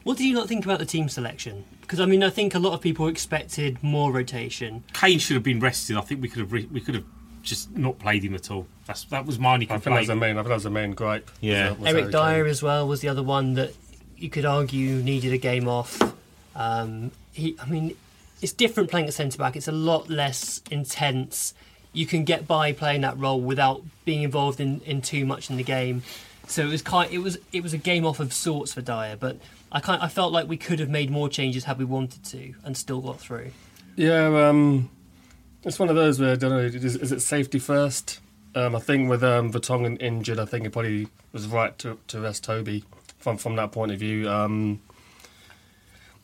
What 0.04 0.16
do 0.16 0.26
you 0.26 0.34
not 0.34 0.48
think 0.48 0.64
about 0.64 0.78
the 0.78 0.86
team 0.86 1.08
selection? 1.08 1.64
Because 1.80 2.00
I 2.00 2.06
mean, 2.06 2.22
I 2.22 2.30
think 2.30 2.54
a 2.54 2.58
lot 2.58 2.72
of 2.72 2.80
people 2.80 3.08
expected 3.08 3.82
more 3.82 4.12
rotation. 4.12 4.84
Kane 4.92 5.18
should 5.18 5.34
have 5.34 5.42
been 5.42 5.60
rested. 5.60 5.96
I 5.96 6.00
think 6.00 6.22
we 6.22 6.28
could 6.28 6.40
have 6.40 6.52
re- 6.52 6.68
we 6.72 6.80
could 6.80 6.94
have 6.94 7.04
just 7.42 7.76
not 7.76 7.98
played 7.98 8.24
him 8.24 8.34
at 8.34 8.50
all. 8.50 8.66
That's 8.86 9.04
that 9.06 9.26
was 9.26 9.38
my 9.38 9.54
only 9.54 9.66
I 9.66 9.78
think 9.78 9.84
that's 9.84 10.06
complaint. 10.06 10.06
the 10.08 10.16
main. 10.16 10.38
I 10.38 10.42
think 10.42 10.48
that's 10.48 10.62
the 10.64 10.70
main 10.70 10.92
gripe. 10.92 11.30
Yeah. 11.40 11.70
was- 11.70 11.78
was 11.80 11.88
Eric 11.88 12.10
Dier 12.12 12.20
Kane. 12.44 12.46
as 12.46 12.62
well 12.62 12.86
was 12.88 13.00
the 13.00 13.08
other 13.08 13.22
one 13.22 13.54
that 13.54 13.74
you 14.16 14.30
could 14.30 14.44
argue 14.44 14.96
needed 15.02 15.32
a 15.32 15.38
game 15.38 15.66
off. 15.68 16.00
Um, 16.54 17.12
he, 17.32 17.56
I 17.60 17.66
mean, 17.66 17.96
it's 18.40 18.52
different 18.52 18.90
playing 18.90 19.06
at 19.06 19.14
centre 19.14 19.38
back. 19.38 19.56
It's 19.56 19.68
a 19.68 19.72
lot 19.72 20.10
less 20.10 20.60
intense. 20.70 21.54
You 21.92 22.06
can 22.06 22.24
get 22.24 22.46
by 22.46 22.72
playing 22.72 23.02
that 23.02 23.18
role 23.18 23.40
without 23.40 23.82
being 24.04 24.22
involved 24.22 24.60
in, 24.60 24.80
in 24.80 25.02
too 25.02 25.24
much 25.24 25.50
in 25.50 25.56
the 25.56 25.62
game. 25.62 26.02
So 26.48 26.62
it 26.62 26.70
was 26.70 26.82
kind. 26.82 27.10
It 27.12 27.18
was 27.18 27.38
it 27.52 27.62
was 27.62 27.72
a 27.72 27.78
game 27.78 28.04
off 28.04 28.18
of 28.20 28.32
sorts 28.32 28.74
for 28.74 28.80
Dier, 28.80 29.16
but 29.18 29.38
I 29.70 29.80
kind 29.80 30.02
I 30.02 30.08
felt 30.08 30.32
like 30.32 30.48
we 30.48 30.56
could 30.56 30.80
have 30.80 30.90
made 30.90 31.10
more 31.10 31.28
changes 31.28 31.64
had 31.64 31.78
we 31.78 31.84
wanted 31.84 32.24
to 32.24 32.54
and 32.64 32.76
still 32.76 33.00
got 33.00 33.20
through. 33.20 33.52
Yeah, 33.96 34.48
um, 34.48 34.90
it's 35.62 35.78
one 35.78 35.88
of 35.88 35.96
those 35.96 36.20
where 36.20 36.32
I 36.32 36.36
don't 36.36 36.50
know. 36.50 36.58
Is, 36.58 36.96
is 36.96 37.12
it 37.12 37.20
safety 37.20 37.58
first? 37.58 38.20
Um, 38.54 38.76
I 38.76 38.80
think 38.80 39.08
with 39.08 39.22
um, 39.22 39.52
Vertonghen 39.52 40.00
injured, 40.02 40.38
I 40.38 40.44
think 40.44 40.66
it 40.66 40.72
probably 40.72 41.08
was 41.32 41.46
right 41.46 41.76
to, 41.78 41.98
to 42.08 42.20
rest 42.20 42.44
Toby 42.44 42.84
from 43.18 43.38
from 43.38 43.56
that 43.56 43.72
point 43.72 43.92
of 43.92 43.98
view. 43.98 44.28
Um, 44.28 44.80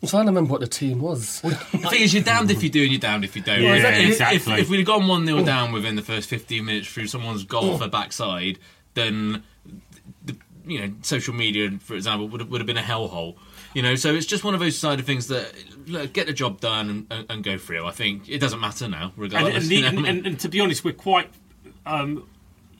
I'm 0.03 0.09
trying 0.09 0.27
to 0.27 0.31
remember 0.31 0.53
what 0.53 0.61
the 0.61 0.67
team 0.69 1.01
was. 1.01 1.41
The 1.41 1.51
thing 1.55 2.03
is, 2.03 2.15
you're 2.15 2.23
damned 2.23 2.51
if 2.53 2.63
you 2.63 2.69
do 2.71 2.83
and 2.83 2.93
you're 2.93 3.01
damned 3.01 3.25
if 3.25 3.35
you 3.35 3.43
don't. 3.43 3.61
Yeah, 3.61 3.75
If- 3.75 3.85
if, 3.85 4.09
exactly. 4.11 4.53
If, 4.55 4.61
if 4.61 4.69
we'd 4.71 4.87
gone 4.87 5.09
1 5.09 5.27
0 5.27 5.43
down 5.45 5.73
within 5.73 5.97
the 5.97 6.03
first 6.03 6.29
15 6.29 6.65
minutes 6.65 6.87
through 6.89 7.09
someone's 7.09 7.43
goal 7.45 7.77
for 7.79 7.89
backside, 7.89 8.59
then, 8.95 9.43
the, 10.25 10.37
you 10.67 10.81
know, 10.81 10.95
social 11.03 11.35
media, 11.35 11.71
for 11.81 11.95
example, 11.95 12.29
would 12.29 12.41
have, 12.41 12.51
would 12.51 12.61
have 12.61 12.67
been 12.67 12.79
a 12.79 12.83
hellhole. 12.83 13.35
You 13.75 13.83
know, 13.83 13.97
so 13.97 14.15
it's 14.15 14.27
just 14.27 14.45
one 14.45 14.55
of 14.55 14.61
those 14.61 14.79
side 14.79 14.99
of 15.01 15.05
things 15.07 15.27
that 15.29 15.53
look, 15.87 16.13
get 16.13 16.27
the 16.27 16.33
job 16.33 16.61
done 16.61 16.89
and, 16.89 17.07
and, 17.11 17.27
and 17.31 17.45
go 17.45 17.59
through. 17.59 17.85
I 17.87 17.91
think 17.91 18.29
it 18.29 18.39
doesn't 18.39 18.61
matter 18.61 18.89
now, 18.89 19.07
and, 19.07 19.13
regardless. 19.17 19.65
and, 19.65 19.65
the- 19.65 19.75
you 19.77 19.83
know 19.83 19.89
what 19.89 19.95
I 19.95 19.97
mean? 20.03 20.07
and, 20.07 20.27
and 20.27 20.41
to 20.41 20.49
be 20.49 20.61
honest, 20.61 20.85
we're 20.85 20.95
quite. 20.95 21.29
Um, 21.85 22.27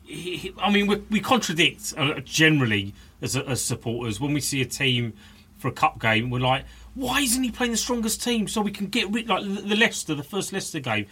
he, 0.05 0.37
he- 0.37 0.55
I 0.59 0.71
mean, 0.71 0.87
we, 0.87 0.97
we 1.11 1.21
contradict 1.21 1.95
uh, 1.97 2.21
generally 2.21 2.95
as, 3.21 3.37
as 3.37 3.61
supporters 3.61 4.21
when 4.21 4.33
we 4.33 4.41
see 4.41 4.63
a 4.63 4.67
team 4.67 5.15
for 5.59 5.69
a 5.69 5.73
cup 5.73 6.01
game. 6.01 6.31
We're 6.31 6.39
like, 6.41 6.65
why 6.99 7.21
isn't 7.21 7.45
he 7.45 7.51
playing 7.53 7.71
the 7.71 7.79
strongest 7.79 8.23
team 8.25 8.49
so 8.49 8.61
we 8.61 8.73
can 8.73 8.87
get 8.89 9.09
rid 9.13 9.29
like 9.29 9.43
the 9.45 9.77
Leicester, 9.77 10.17
the 10.17 10.25
first 10.25 10.53
Leicester 10.53 10.81
game. 10.81 11.07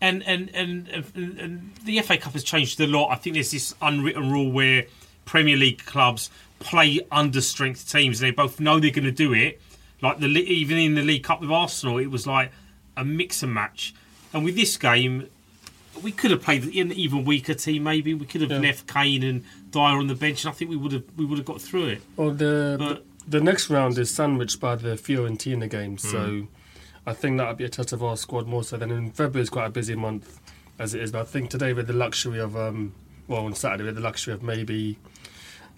And 0.00 0.22
and, 0.22 0.50
and 0.54 0.88
and 0.88 1.38
and 1.38 1.72
the 1.84 2.00
FA 2.02 2.16
Cup 2.16 2.34
has 2.34 2.44
changed 2.44 2.80
a 2.80 2.86
lot. 2.86 3.10
I 3.10 3.16
think 3.16 3.34
there's 3.34 3.50
this 3.50 3.74
unwritten 3.82 4.30
rule 4.30 4.52
where 4.52 4.84
Premier 5.24 5.56
League 5.56 5.84
clubs 5.84 6.30
play 6.60 7.00
under 7.10 7.40
strength 7.40 7.90
teams. 7.90 8.20
They 8.20 8.30
both 8.30 8.60
know 8.60 8.78
they're 8.78 8.90
going 8.90 9.04
to 9.04 9.10
do 9.10 9.32
it. 9.32 9.60
Like 10.02 10.20
the 10.20 10.26
even 10.26 10.78
in 10.78 10.94
the 10.94 11.02
League 11.02 11.24
Cup 11.24 11.40
with 11.40 11.50
Arsenal, 11.50 11.98
it 11.98 12.06
was 12.10 12.26
like 12.26 12.52
a 12.96 13.04
mix 13.04 13.42
and 13.42 13.52
match. 13.52 13.94
And 14.32 14.44
with 14.44 14.54
this 14.54 14.76
game, 14.76 15.28
we 16.02 16.12
could 16.12 16.30
have 16.30 16.42
played 16.42 16.62
an 16.64 16.92
even 16.92 17.24
weaker 17.24 17.54
team. 17.54 17.84
Maybe 17.84 18.14
we 18.14 18.26
could 18.26 18.42
have 18.42 18.62
left 18.62 18.86
Kane 18.86 19.22
and 19.22 19.44
Dier 19.70 19.80
on 19.82 20.06
the 20.06 20.14
bench, 20.14 20.44
and 20.44 20.52
I 20.52 20.54
think 20.54 20.70
we 20.70 20.76
would 20.76 20.92
have 20.92 21.04
we 21.16 21.24
would 21.24 21.38
have 21.38 21.46
got 21.46 21.60
through 21.60 21.86
it. 21.86 22.02
Well, 22.16 22.30
the 22.30 22.76
But- 22.78 23.04
the 23.26 23.40
next 23.40 23.70
round 23.70 23.98
is 23.98 24.10
sandwiched 24.10 24.60
by 24.60 24.76
the 24.76 24.90
Fiorentina 24.96 25.68
game, 25.68 25.92
Hmm. 25.92 26.08
so 26.08 26.46
I 27.06 27.12
think 27.12 27.38
that 27.38 27.48
would 27.48 27.56
be 27.56 27.64
a 27.64 27.68
test 27.68 27.92
of 27.92 28.02
our 28.02 28.16
squad 28.16 28.46
more 28.46 28.64
so 28.64 28.76
than 28.76 28.90
in 28.90 29.10
February 29.12 29.42
is 29.42 29.50
quite 29.50 29.66
a 29.66 29.70
busy 29.70 29.94
month 29.94 30.40
as 30.78 30.94
it 30.94 31.02
is. 31.02 31.12
But 31.12 31.22
I 31.22 31.24
think 31.24 31.50
today 31.50 31.72
we 31.72 31.78
had 31.78 31.86
the 31.86 31.92
luxury 31.92 32.38
of 32.40 32.56
um, 32.56 32.92
well 33.28 33.44
on 33.46 33.54
Saturday 33.54 33.82
we 33.84 33.88
had 33.88 33.96
the 33.96 34.00
luxury 34.00 34.34
of 34.34 34.42
maybe. 34.42 34.98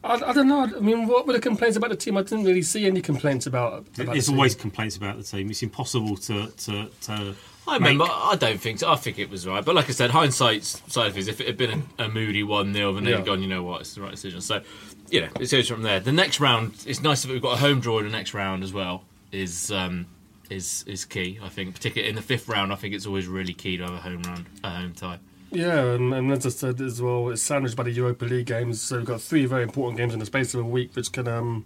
I, 0.04 0.14
I 0.14 0.32
don't 0.32 0.46
know. 0.46 0.62
I 0.62 0.80
mean, 0.80 1.08
what 1.08 1.26
were 1.26 1.32
the 1.32 1.40
complaints 1.40 1.76
about 1.76 1.90
the 1.90 1.96
team? 1.96 2.16
I 2.16 2.22
didn't 2.22 2.44
really 2.44 2.62
see 2.62 2.86
any 2.86 3.00
complaints 3.00 3.46
about. 3.46 3.72
about 3.78 3.94
the 3.94 4.04
There's 4.04 4.26
team. 4.26 4.36
always 4.36 4.54
complaints 4.54 4.96
about 4.96 5.16
the 5.16 5.24
team. 5.24 5.50
It's 5.50 5.62
impossible 5.62 6.16
to 6.18 6.46
to. 6.50 6.88
to 7.02 7.34
I 7.66 7.74
remember. 7.74 8.04
make- 8.04 8.12
I 8.12 8.34
don't 8.36 8.58
think 8.60 8.78
so. 8.78 8.90
I 8.90 8.96
think 8.96 9.18
it 9.18 9.28
was 9.28 9.46
right, 9.46 9.62
but 9.62 9.74
like 9.74 9.90
I 9.90 9.92
said, 9.92 10.10
hindsight's 10.10 10.80
side 10.86 11.08
of 11.08 11.14
things. 11.14 11.28
If 11.28 11.40
it 11.40 11.48
had 11.48 11.56
been 11.58 11.84
a, 11.98 12.04
a 12.04 12.08
moody 12.08 12.42
one 12.42 12.72
0 12.72 12.94
then 12.94 13.04
they'd 13.04 13.10
Yeah. 13.10 13.20
gone. 13.22 13.42
You 13.42 13.48
know 13.48 13.62
what? 13.64 13.82
It's 13.82 13.92
the 13.94 14.00
right 14.00 14.12
decision. 14.12 14.40
So, 14.40 14.62
you 15.10 15.20
know, 15.22 15.28
it 15.40 15.50
goes 15.50 15.68
from 15.68 15.82
there. 15.82 16.00
The 16.00 16.12
next 16.12 16.40
round. 16.40 16.74
It's 16.86 17.00
nice 17.00 17.22
that 17.22 17.30
we've 17.30 17.42
got 17.42 17.54
a 17.54 17.60
home 17.60 17.80
draw 17.80 17.98
in 17.98 18.04
the 18.04 18.12
next 18.12 18.34
round 18.34 18.62
as 18.62 18.72
well. 18.72 19.04
Is 19.32 19.70
um, 19.70 20.06
is 20.50 20.84
is 20.86 21.04
key. 21.04 21.38
I 21.42 21.48
think, 21.48 21.74
particularly 21.74 22.08
in 22.08 22.16
the 22.16 22.22
fifth 22.22 22.48
round. 22.48 22.72
I 22.72 22.76
think 22.76 22.94
it's 22.94 23.06
always 23.06 23.26
really 23.26 23.54
key 23.54 23.76
to 23.76 23.84
have 23.84 23.94
a 23.94 23.98
home 23.98 24.22
round, 24.22 24.46
a 24.64 24.70
home 24.70 24.92
tie. 24.94 25.18
Yeah, 25.50 25.92
and, 25.92 26.12
and 26.12 26.30
as 26.30 26.44
I 26.44 26.50
said 26.50 26.80
as 26.80 27.00
well, 27.00 27.30
it's 27.30 27.42
sandwiched 27.42 27.76
by 27.76 27.84
the 27.84 27.90
Europa 27.90 28.26
League 28.26 28.46
games. 28.46 28.82
So 28.82 28.98
we've 28.98 29.06
got 29.06 29.20
three 29.20 29.46
very 29.46 29.62
important 29.62 29.96
games 29.96 30.12
in 30.12 30.18
the 30.18 30.26
space 30.26 30.52
of 30.52 30.60
a 30.60 30.64
week, 30.64 30.94
which 30.94 31.10
can 31.10 31.26
um, 31.26 31.64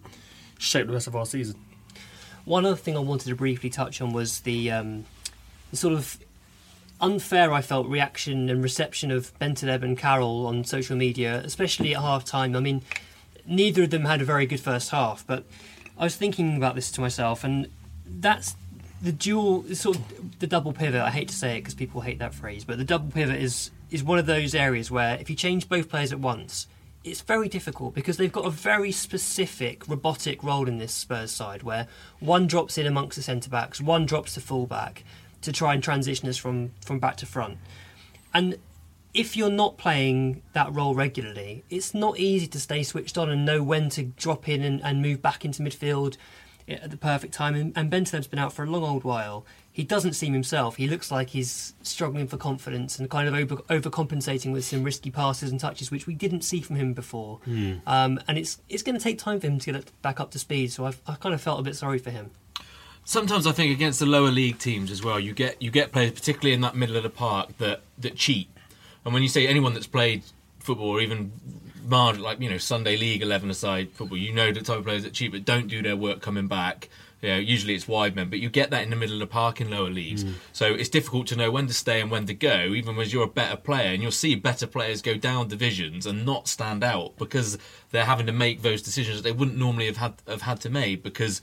shape 0.59 0.87
the 0.87 0.92
rest 0.92 1.09
of 1.09 1.16
our 1.16 1.26
season. 1.26 1.57
One 2.44 2.64
other 2.64 2.76
thing 2.76 2.96
I 2.96 3.00
wanted 3.00 3.28
to 3.28 3.35
briefly 3.35 3.70
touch 3.70 4.00
on 4.00 4.12
was 4.12 4.40
the, 4.40 4.70
um, 4.70 5.05
the 5.70 5.76
sort 5.76 5.94
of 5.94 6.18
unfair, 7.00 7.52
I 7.52 7.61
felt, 7.61 7.88
reaction 7.88 8.48
and 8.48 8.62
reception 8.62 9.11
of 9.11 9.37
Bentaleb 9.40 9.83
and 9.83 9.98
Carroll 9.98 10.46
on 10.46 10.62
social 10.62 10.96
media, 10.96 11.42
especially 11.44 11.94
at 11.94 12.00
half 12.00 12.24
time. 12.24 12.55
I 12.55 12.61
mean, 12.61 12.83
neither 13.46 13.85
of 13.85 13.90
them 13.90 14.05
had 14.05 14.20
a 14.20 14.24
very 14.24 14.46
good 14.46 14.61
first 14.61 14.90
half. 14.90 15.26
But 15.26 15.44
I 15.98 16.05
was 16.05 16.16
thinking 16.16 16.57
about 16.57 16.74
this 16.74 16.90
to 16.92 17.00
myself, 17.00 17.44
and 17.44 17.68
that's 18.07 18.57
the 19.00 19.12
dual 19.12 19.64
sort 19.74 19.96
of 19.96 20.38
the 20.38 20.46
double 20.46 20.72
pivot. 20.72 21.00
I 21.00 21.11
hate 21.11 21.28
to 21.28 21.35
say 21.35 21.57
it 21.57 21.61
because 21.61 21.74
people 21.74 22.00
hate 22.00 22.18
that 22.20 22.35
phrase, 22.35 22.64
but 22.64 22.78
the 22.78 22.85
double 22.85 23.11
pivot 23.11 23.40
is 23.40 23.70
is 23.90 24.02
one 24.02 24.18
of 24.18 24.26
those 24.26 24.55
areas 24.55 24.90
where 24.90 25.16
if 25.16 25.28
you 25.28 25.37
change 25.37 25.68
both 25.68 25.88
players 25.88 26.12
at 26.12 26.18
once, 26.18 26.66
it's 27.05 27.20
very 27.20 27.48
difficult 27.48 27.94
because 27.94 28.16
they've 28.16 28.33
got 28.33 28.46
a 28.46 28.50
very 28.50 28.92
specific 28.92 29.87
robotic 29.88 30.42
role 30.42 30.68
in 30.68 30.78
this 30.78 30.92
Spurs 30.92 31.31
side 31.31 31.62
where 31.62 31.88
one 32.20 32.46
drops 32.46 32.78
in 32.78 32.87
amongst 32.87 33.16
the 33.16 33.22
centre 33.22 33.50
backs, 33.50 33.81
one 33.81 34.07
drops 34.07 34.35
to 34.35 34.40
full 34.40 34.66
back 34.66 35.05
to 35.42 35.52
try 35.52 35.74
and 35.74 35.83
transition 35.83 36.28
us 36.28 36.37
from, 36.37 36.70
from 36.85 36.98
back 37.00 37.16
to 37.16 37.26
front. 37.26 37.59
And 38.33 38.57
if 39.14 39.37
you're 39.37 39.51
not 39.51 39.77
playing 39.77 40.42
that 40.53 40.75
role 40.75 40.94
regularly, 40.94 41.64
it's 41.68 41.94
not 41.94 42.18
easy 42.18 42.46
to 42.46 42.61
stay 42.61 42.83
switched 42.83 43.18
on 43.18 43.31
and 43.31 43.44
know 43.44 43.62
when 43.62 43.90
to 43.90 44.05
drop 44.05 44.48
in 44.48 44.62
and, 44.62 44.83
and 44.83 45.03
move 45.03 45.20
back 45.20 45.44
into 45.44 45.62
midfield 45.62 46.16
at 46.68 46.90
the 46.90 46.96
perfect 46.96 47.35
time. 47.35 47.55
And, 47.55 47.72
and 47.77 47.90
Bentaleb's 47.90 48.27
been 48.27 48.38
out 48.38 48.53
for 48.53 48.64
a 48.64 48.70
long 48.70 48.83
old 48.83 49.05
while. 49.05 49.44
He 49.70 49.85
doesn't 49.85 50.14
seem 50.14 50.33
himself. 50.33 50.77
He 50.77 50.87
looks 50.87 51.11
like 51.11 51.31
he's 51.31 51.75
struggling 51.83 52.27
for 52.27 52.37
confidence 52.37 52.98
and 52.98 53.09
kind 53.11 53.29
of 53.29 53.35
over, 53.35 53.57
overcompensating 53.57 54.53
with 54.53 54.64
some 54.64 54.83
risky 54.83 55.11
passes 55.11 55.51
and 55.51 55.59
touches, 55.59 55.90
which 55.90 56.07
we 56.07 56.14
didn't 56.14 56.42
see 56.42 56.61
from 56.61 56.77
him 56.77 56.92
before. 56.92 57.40
Hmm. 57.44 57.75
Um, 57.87 58.20
and 58.29 58.38
it's 58.38 58.61
it's 58.68 58.83
going 58.83 58.96
to 58.96 59.03
take 59.03 59.18
time 59.18 59.40
for 59.40 59.46
him 59.46 59.59
to 59.59 59.72
get 59.72 60.03
back 60.03 60.20
up 60.20 60.31
to 60.33 60.38
speed. 60.38 60.72
So 60.72 60.87
I've, 60.87 61.01
I 61.07 61.14
kind 61.14 61.35
of 61.35 61.40
felt 61.40 61.59
a 61.61 61.62
bit 61.62 61.77
sorry 61.77 61.98
for 61.98 62.11
him. 62.11 62.31
Sometimes 63.05 63.46
I 63.46 63.53
think 63.53 63.72
against 63.72 63.98
the 63.98 64.07
lower 64.07 64.31
league 64.31 64.59
teams 64.59 64.90
as 64.90 65.03
well, 65.03 65.18
you 65.18 65.33
get 65.33 65.61
you 65.61 65.70
get 65.70 65.90
players, 65.90 66.12
particularly 66.12 66.53
in 66.53 66.61
that 66.61 66.77
middle 66.77 66.96
of 66.96 67.03
the 67.03 67.11
park, 67.11 67.57
that 67.59 67.81
that 67.98 68.16
cheat. 68.16 68.48
And 69.05 69.15
when 69.15 69.23
you 69.23 69.29
say 69.29 69.47
anyone 69.47 69.75
that's 69.75 69.87
played 69.87 70.23
football 70.59 70.91
or 70.91 71.01
even 71.01 71.33
marg- 71.87 72.19
like 72.19 72.41
you 72.41 72.49
know 72.49 72.59
Sunday 72.59 72.97
League 72.97 73.23
eleven 73.23 73.51
aside 73.51 73.91
football, 73.93 74.19
you 74.19 74.33
know 74.33 74.53
the 74.53 74.61
type 74.61 74.79
of 74.79 74.85
players 74.85 75.03
that 75.03 75.12
cheat 75.12 75.33
but 75.33 75.45
don't 75.45 75.69
do 75.69 75.83
their 75.83 75.97
work 75.97 76.21
coming 76.21 76.47
back. 76.47 76.88
You 77.21 77.29
know, 77.29 77.38
usually 77.38 77.77
it's 77.77 77.87
wide 77.87 78.17
men, 78.17 78.31
but 78.31 78.41
you 78.41 78.51
get 78.51 78.71
that 78.71 78.83
in 78.83 78.91
the 78.91 78.97
middle 78.97 79.15
of 79.15 79.21
the 79.21 79.29
park 79.29 79.61
in 79.61 79.71
lower 79.71 79.91
leagues. 79.91 80.25
Mm. 80.25 80.35
So 80.53 80.75
it's 80.75 80.88
difficult 80.88 81.29
to 81.29 81.37
know 81.37 81.53
when 81.53 81.69
to 81.69 81.75
stay 81.75 82.01
and 82.01 82.11
when 82.11 82.27
to 82.27 82.35
go, 82.35 82.73
even 82.75 82.97
when 82.97 83.09
you're 83.09 83.23
a 83.23 83.29
better 83.29 83.55
player. 83.55 83.93
And 83.93 84.03
you'll 84.03 84.11
see 84.11 84.35
better 84.35 84.67
players 84.67 85.03
go 85.03 85.17
down 85.17 85.47
divisions 85.47 86.05
and 86.05 86.27
not 86.27 86.49
stand 86.49 86.83
out 86.83 87.17
because 87.19 87.59
they're 87.93 88.07
having 88.07 88.27
to 88.27 88.33
make 88.33 88.62
those 88.62 88.83
decisions 88.83 89.19
that 89.19 89.23
they 89.23 89.31
wouldn't 89.31 89.57
normally 89.57 89.87
have 89.87 89.99
had 89.99 90.15
have 90.27 90.43
had 90.43 90.61
to 90.62 90.71
make 90.71 91.05
because 91.05 91.43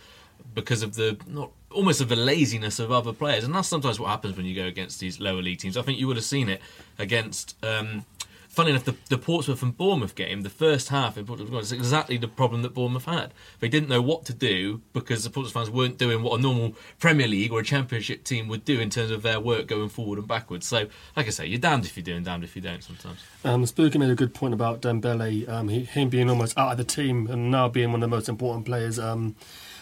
because 0.53 0.83
of 0.83 0.95
the 0.95 1.17
not 1.25 1.51
almost 1.71 2.01
of 2.01 2.09
the 2.09 2.15
laziness 2.15 2.79
of 2.79 2.91
other 2.91 3.13
players, 3.13 3.43
and 3.43 3.53
that's 3.53 3.67
sometimes 3.67 3.99
what 3.99 4.09
happens 4.09 4.35
when 4.35 4.45
you 4.45 4.55
go 4.55 4.65
against 4.65 4.99
these 4.99 5.19
lower 5.19 5.41
league 5.41 5.59
teams. 5.59 5.77
I 5.77 5.81
think 5.81 5.99
you 5.99 6.07
would 6.07 6.17
have 6.17 6.25
seen 6.25 6.49
it 6.49 6.61
against. 6.97 7.55
Um, 7.63 8.05
Funny 8.49 8.71
enough, 8.71 8.83
the, 8.83 8.95
the 9.09 9.17
Portsmouth 9.17 9.61
and 9.61 9.77
Bournemouth 9.77 10.15
game, 10.15 10.41
the 10.41 10.49
first 10.49 10.89
half 10.89 11.19
in 11.19 11.25
Portsmouth 11.25 11.51
was 11.51 11.71
exactly 11.71 12.17
the 12.17 12.27
problem 12.27 12.63
that 12.63 12.73
Bournemouth 12.73 13.05
had. 13.05 13.31
They 13.59 13.69
didn't 13.69 13.89
know 13.89 14.01
what 14.01 14.25
to 14.25 14.33
do 14.33 14.81
because 14.91 15.23
the 15.23 15.29
Portsmouth 15.29 15.53
fans 15.53 15.69
weren't 15.69 15.99
doing 15.99 16.23
what 16.23 16.39
a 16.39 16.41
normal 16.41 16.73
Premier 16.99 17.27
League 17.27 17.51
or 17.53 17.59
a 17.59 17.63
Championship 17.63 18.23
team 18.23 18.47
would 18.47 18.65
do 18.65 18.79
in 18.79 18.89
terms 18.89 19.11
of 19.11 19.21
their 19.21 19.39
work 19.39 19.67
going 19.67 19.87
forward 19.87 20.17
and 20.17 20.27
backwards. 20.27 20.65
So, 20.65 20.87
like 21.15 21.27
I 21.27 21.29
say, 21.29 21.45
you're 21.45 21.59
damned 21.59 21.85
if 21.85 21.95
you 21.95 22.01
do 22.01 22.15
and 22.15 22.25
damned 22.25 22.43
if 22.43 22.55
you 22.55 22.61
don't 22.63 22.83
sometimes. 22.83 23.23
Um, 23.45 23.61
made 23.61 24.09
a 24.09 24.15
good 24.15 24.33
point 24.33 24.55
about 24.55 24.81
Dembele, 24.81 25.47
um, 25.47 25.69
he, 25.69 25.83
him 25.83 26.09
being 26.09 26.27
almost 26.27 26.57
out 26.57 26.71
of 26.71 26.77
the 26.79 26.83
team 26.83 27.27
and 27.27 27.51
now 27.51 27.69
being 27.69 27.91
one 27.91 28.03
of 28.03 28.09
the 28.09 28.15
most 28.15 28.27
important 28.27 28.65
players. 28.65 28.97
Um, 28.97 29.35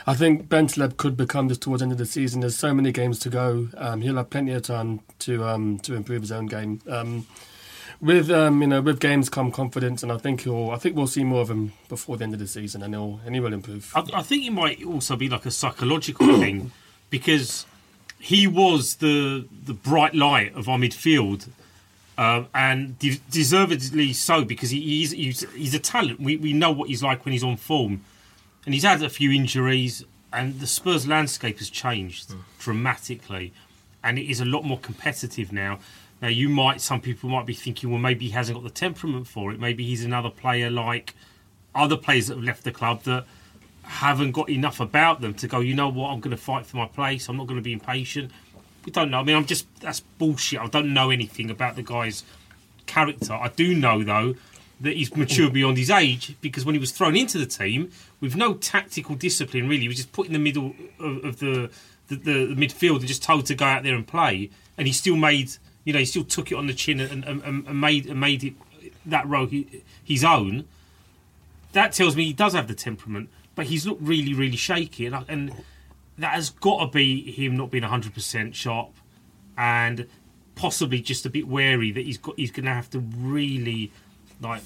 I 0.08 0.14
think 0.14 0.48
Bentaleb 0.48 0.96
could 0.96 1.18
become 1.18 1.50
this 1.50 1.58
towards 1.58 1.82
the 1.82 1.84
end 1.84 1.92
of 1.92 1.98
the 1.98 2.06
season. 2.06 2.40
There's 2.40 2.58
so 2.58 2.74
many 2.74 2.94
games 2.94 3.20
to 3.20 3.30
go. 3.30 3.68
Um, 3.76 4.00
he'll 4.00 4.16
have 4.16 4.30
plenty 4.30 4.54
of 4.54 4.62
time 4.62 5.02
to 5.20 5.44
um, 5.44 5.80
to 5.80 5.96
improve 5.96 6.22
his 6.22 6.32
own 6.32 6.46
game. 6.46 6.82
Um, 6.88 7.28
with 8.00 8.32
um, 8.32 8.62
you 8.62 8.68
know 8.68 8.80
with 8.80 9.02
games 9.02 9.28
come 9.30 9.52
confidence, 9.52 10.04
and 10.04 10.12
I 10.12 10.18
think 10.18 10.42
he'll. 10.42 10.72
I 10.72 10.78
think 10.78 10.96
we'll 10.96 11.08
see 11.08 11.26
more 11.26 11.42
of 11.42 11.52
him 11.52 11.74
before 11.90 12.16
the 12.16 12.24
end 12.24 12.34
of 12.34 12.40
the 12.40 12.48
season, 12.48 12.84
and 12.84 12.94
he'll 12.94 13.20
and 13.26 13.36
he 13.36 13.42
will 13.42 13.52
improve. 13.54 13.92
I, 13.94 14.06
I 14.14 14.24
think 14.24 14.46
it 14.46 14.52
might 14.52 14.82
also 14.86 15.18
be 15.18 15.28
like 15.28 15.46
a 15.46 15.52
psychological 15.52 16.26
thing 16.40 16.72
because 17.10 17.66
he 18.18 18.48
was 18.48 18.96
the 18.96 19.46
the 19.66 19.74
bright 19.74 20.16
light 20.16 20.56
of 20.56 20.70
our 20.70 20.78
midfield, 20.78 21.50
um, 22.18 22.48
and 22.54 22.98
de- 22.98 23.20
deservedly 23.30 24.14
so 24.14 24.46
because 24.46 24.70
he, 24.70 24.80
he's, 24.80 25.12
he's 25.12 25.52
he's 25.54 25.74
a 25.74 25.80
talent. 25.80 26.22
We 26.22 26.38
we 26.38 26.54
know 26.54 26.72
what 26.72 26.88
he's 26.88 27.04
like 27.04 27.26
when 27.26 27.34
he's 27.34 27.44
on 27.44 27.58
form, 27.58 28.06
and 28.68 28.74
he's 28.74 28.84
had 28.84 29.02
a 29.02 29.10
few 29.10 29.32
injuries, 29.32 30.04
and 30.34 30.60
the 30.60 30.68
Spurs 30.68 31.08
landscape 31.08 31.60
has 31.60 31.70
changed 31.70 32.34
hmm. 32.34 32.42
dramatically, 32.60 33.54
and 34.04 34.20
it 34.20 34.30
is 34.30 34.42
a 34.42 34.46
lot 34.46 34.66
more 34.66 34.78
competitive 34.78 35.54
now. 35.54 35.80
Now 36.22 36.28
you 36.28 36.50
might, 36.50 36.82
some 36.82 37.00
people 37.00 37.30
might 37.30 37.46
be 37.46 37.54
thinking, 37.54 37.90
well, 37.90 38.00
maybe 38.00 38.26
he 38.26 38.32
hasn't 38.32 38.58
got 38.58 38.66
the 38.66 38.70
temperament 38.70 39.26
for 39.26 39.54
it. 39.54 39.60
Maybe 39.62 39.86
he's 39.86 40.04
another 40.04 40.30
player 40.30 40.70
like 40.70 41.16
other 41.74 41.96
players 41.96 42.28
that 42.28 42.36
have 42.36 42.44
left 42.44 42.66
the 42.66 42.74
club 42.74 43.04
that 43.04 43.24
haven't 43.84 44.34
got 44.34 44.50
enough 44.50 44.82
about 44.82 45.22
them 45.22 45.34
to 45.36 45.48
go. 45.48 45.62
You 45.62 45.74
know 45.74 45.88
what? 45.88 46.10
I'm 46.10 46.20
going 46.20 46.36
to 46.36 46.42
fight 46.42 46.66
for 46.66 46.76
my 46.76 46.88
place. 46.88 47.30
I'm 47.30 47.38
not 47.38 47.48
going 47.48 47.60
to 47.60 47.64
be 47.64 47.72
impatient. 47.72 48.32
We 48.84 48.92
don't 48.92 49.10
know. 49.10 49.22
I 49.22 49.24
mean, 49.24 49.38
I'm 49.38 49.46
just 49.46 49.66
that's 49.80 50.02
bullshit. 50.02 50.60
I 50.60 50.68
don't 50.68 50.94
know 50.94 51.10
anything 51.10 51.50
about 51.50 51.78
the 51.78 51.84
guy's 51.84 52.26
character. 52.86 53.32
I 53.32 53.48
do 53.48 53.74
know 53.74 54.04
though 54.04 54.36
that 54.82 54.98
he's 54.98 55.16
mature 55.16 55.48
hmm. 55.48 55.54
beyond 55.54 55.78
his 55.78 55.90
age 55.90 56.36
because 56.42 56.66
when 56.66 56.76
he 56.76 56.80
was 56.80 56.92
thrown 56.92 57.16
into 57.16 57.38
the 57.38 57.46
team 57.46 57.92
with 58.20 58.36
no 58.36 58.56
tactical 58.56 59.16
discipline, 59.16 59.68
really, 59.68 59.82
he 59.82 59.88
was 59.88 59.98
just 59.98 60.12
put 60.12 60.28
in 60.28 60.34
the 60.34 60.40
middle 60.40 60.74
of, 61.00 61.24
of 61.24 61.40
the, 61.40 61.70
the 62.08 62.16
the 62.16 62.56
midfield 62.56 63.00
and 63.00 63.08
just 63.08 63.24
told 63.24 63.46
to 63.48 63.56
go 63.56 63.66
out 63.66 63.84
there 63.84 63.96
and 63.96 64.08
play, 64.08 64.50
and 64.78 64.88
he 64.88 64.94
still 64.94 65.16
made 65.16 65.52
you 65.84 65.94
know 65.94 66.00
he 66.00 66.06
still 66.06 66.24
took 66.24 66.52
it 66.52 66.56
on 66.56 66.68
the 66.68 66.74
chin 66.74 67.00
and, 67.00 67.24
and, 67.24 67.44
and 67.44 67.82
made 67.82 68.08
and 68.08 68.20
made 68.20 68.44
it 68.44 68.54
that 69.06 69.28
role 69.28 69.48
his 70.04 70.24
own. 70.24 70.66
That 71.74 71.92
tells 71.92 72.16
me 72.16 72.26
he 72.26 72.34
does 72.34 72.54
have 72.54 72.68
the 72.68 72.76
temperament, 72.76 73.30
but 73.56 73.68
he's 73.68 73.86
looked 73.86 74.02
really 74.02 74.34
really 74.34 74.58
shaky, 74.58 75.06
and, 75.06 75.26
and 75.28 75.54
that 76.18 76.34
has 76.34 76.50
got 76.50 76.80
to 76.80 76.88
be 76.88 77.32
him 77.32 77.56
not 77.56 77.72
being 77.72 77.84
hundred 77.84 78.14
percent 78.14 78.56
sharp, 78.56 78.94
and 79.58 80.08
possibly 80.56 81.02
just 81.02 81.26
a 81.26 81.30
bit 81.30 81.48
wary 81.48 81.92
that 81.92 82.06
he's 82.06 82.18
got 82.18 82.36
he's 82.38 82.52
going 82.52 82.66
to 82.66 82.74
have 82.74 82.90
to 82.90 83.00
really 83.00 83.92
like 84.42 84.62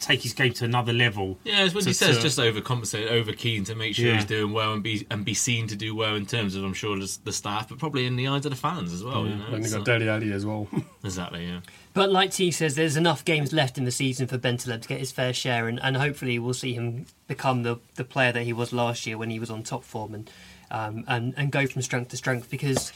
take 0.00 0.22
his 0.22 0.32
game 0.32 0.52
to 0.52 0.64
another 0.64 0.92
level. 0.92 1.38
Yeah, 1.44 1.58
as 1.60 1.74
when 1.74 1.82
to- 1.84 1.90
he 1.90 1.94
says, 1.94 2.16
to- 2.16 2.22
just 2.22 2.38
overcompensated, 2.38 3.10
over 3.10 3.32
keen 3.32 3.64
to 3.64 3.74
make 3.74 3.94
sure 3.96 4.06
Yeah. 4.06 4.14
he's 4.16 4.24
doing 4.24 4.52
well 4.52 4.72
and 4.72 4.82
be 4.82 5.06
and 5.10 5.24
be 5.24 5.34
seen 5.34 5.66
to 5.68 5.76
do 5.76 5.94
well 5.94 6.14
in 6.14 6.24
terms 6.26 6.54
of, 6.54 6.62
I'm 6.64 6.72
sure, 6.74 6.96
the, 6.98 7.18
the 7.24 7.32
staff, 7.32 7.68
but 7.68 7.78
probably 7.78 8.06
in 8.06 8.14
the 8.16 8.28
eyes 8.28 8.44
of 8.46 8.50
the 8.50 8.56
fans 8.56 8.92
as 8.92 9.02
well. 9.02 9.26
You 9.26 9.34
know? 9.34 9.46
and 9.46 9.56
It's, 9.64 9.72
you've 9.72 9.82
uh, 9.82 9.84
got 9.84 9.98
Dele 9.98 10.08
Alli 10.08 10.32
as 10.32 10.46
well. 10.46 10.68
exactly, 11.04 11.46
yeah. 11.46 11.60
But 11.94 12.12
like 12.12 12.30
T 12.30 12.50
says, 12.52 12.76
there's 12.76 12.96
enough 12.96 13.24
games 13.24 13.52
left 13.52 13.76
in 13.76 13.84
the 13.84 13.90
season 13.90 14.28
for 14.28 14.38
Bentaleb 14.38 14.82
to 14.82 14.88
get 14.88 15.00
his 15.00 15.10
fair 15.10 15.32
share, 15.32 15.66
and, 15.66 15.80
and 15.82 15.96
hopefully 15.96 16.38
we'll 16.38 16.54
see 16.54 16.74
him 16.74 17.06
become 17.26 17.64
the, 17.64 17.78
the 17.96 18.04
player 18.04 18.30
that 18.30 18.44
he 18.44 18.52
was 18.52 18.72
last 18.72 19.04
year 19.06 19.18
when 19.18 19.30
he 19.30 19.40
was 19.40 19.50
on 19.50 19.62
top 19.64 19.82
form, 19.84 20.14
and 20.14 20.30
um, 20.70 21.02
and 21.08 21.34
and 21.36 21.50
go 21.50 21.66
from 21.66 21.82
strength 21.82 22.10
to 22.10 22.16
strength 22.16 22.50
because 22.50 22.92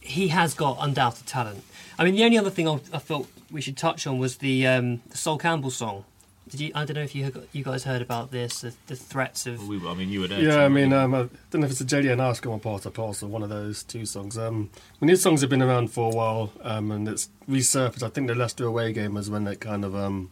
he 0.00 0.28
has 0.28 0.52
got 0.52 0.76
undoubted 0.80 1.26
talent. 1.26 1.62
I 1.98 2.04
mean, 2.04 2.14
the 2.14 2.24
only 2.24 2.36
other 2.38 2.50
thing 2.50 2.68
I, 2.68 2.74
I 2.92 2.98
thought 2.98 3.28
we 3.50 3.60
should 3.60 3.76
touch 3.76 4.06
on 4.06 4.18
was 4.18 4.36
the 4.38 4.66
um, 4.66 5.00
the 5.08 5.16
Sol 5.16 5.38
Campbell 5.38 5.70
song. 5.70 6.04
Did 6.48 6.60
you? 6.60 6.72
I 6.74 6.84
don't 6.84 6.94
know 6.94 7.02
if 7.02 7.14
you 7.14 7.30
you 7.52 7.64
guys 7.64 7.84
heard 7.84 8.02
about 8.02 8.30
this. 8.30 8.62
The, 8.62 8.74
the 8.86 8.96
threats 8.96 9.46
of. 9.46 9.66
We, 9.68 9.86
I 9.86 9.94
mean, 9.94 10.08
you 10.08 10.20
were 10.20 10.28
there. 10.28 10.40
Yeah, 10.40 10.50
Tim, 10.50 10.60
I 10.60 10.68
mean, 10.68 10.92
um, 10.92 11.14
I 11.14 11.28
don't 11.50 11.60
know 11.60 11.66
if 11.66 11.70
it's 11.70 11.80
a 11.80 11.84
JD 11.84 12.10
and 12.12 12.20
Ask 12.20 12.46
or 12.46 12.58
part 12.58 12.86
or 12.86 12.90
parcel, 12.90 13.28
one 13.28 13.42
of 13.42 13.48
those 13.48 13.82
two 13.82 14.06
songs. 14.06 14.38
Um, 14.38 14.70
I 14.74 15.04
mean, 15.04 15.08
these 15.08 15.22
songs 15.22 15.40
have 15.42 15.50
been 15.50 15.62
around 15.62 15.92
for 15.92 16.10
a 16.10 16.14
while, 16.14 16.52
um, 16.62 16.90
and 16.90 17.06
it's 17.08 17.28
resurfaced. 17.48 18.02
I 18.02 18.08
think 18.08 18.28
the 18.28 18.34
Leicester 18.34 18.66
away 18.66 18.92
game 18.92 19.14
was 19.14 19.30
when 19.30 19.46
it 19.46 19.60
kind 19.60 19.84
of 19.84 19.94
um, 19.94 20.30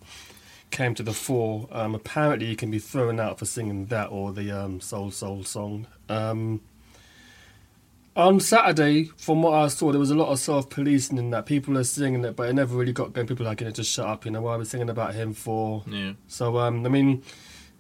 came 0.71 0.95
to 0.95 1.03
the 1.03 1.13
fore. 1.13 1.69
Um, 1.71 1.95
apparently, 1.95 2.47
you 2.47 2.57
can 2.57 2.71
be 2.71 2.79
thrown 2.79 3.21
out 3.21 3.39
for 3.39 3.45
singing 3.45 3.87
that 3.87 4.11
or 4.11 4.33
the 4.33 4.51
um, 4.51 4.81
Soul 4.81 5.11
Soul 5.11 5.45
song. 5.45 5.87
Um, 6.09 6.61
on 8.17 8.41
Saturday, 8.41 9.05
from 9.17 9.43
what 9.43 9.55
I 9.55 9.69
saw, 9.69 9.91
there 9.93 10.01
was 10.01 10.11
a 10.11 10.15
lot 10.15 10.31
of 10.31 10.39
self-policing 10.39 11.19
in 11.19 11.31
that 11.31 11.45
people 11.45 11.77
are 11.77 11.85
singing 11.85 12.25
it, 12.25 12.35
but 12.35 12.49
it 12.49 12.55
never 12.55 12.75
really 12.75 12.93
got 12.93 13.13
going. 13.13 13.27
People 13.27 13.47
are 13.47 13.51
like, 13.51 13.61
you 13.61 13.67
know, 13.67 13.73
just 13.73 13.93
shut 13.93 14.07
up. 14.07 14.25
You 14.25 14.31
know, 14.31 14.41
why 14.41 14.55
are 14.55 14.59
we 14.59 14.65
singing 14.65 14.89
about 14.89 15.15
him 15.15 15.35
for? 15.35 15.85
Yeah. 15.87 16.13
So, 16.27 16.59
um, 16.59 16.85
I 16.87 16.89
mean, 16.89 17.23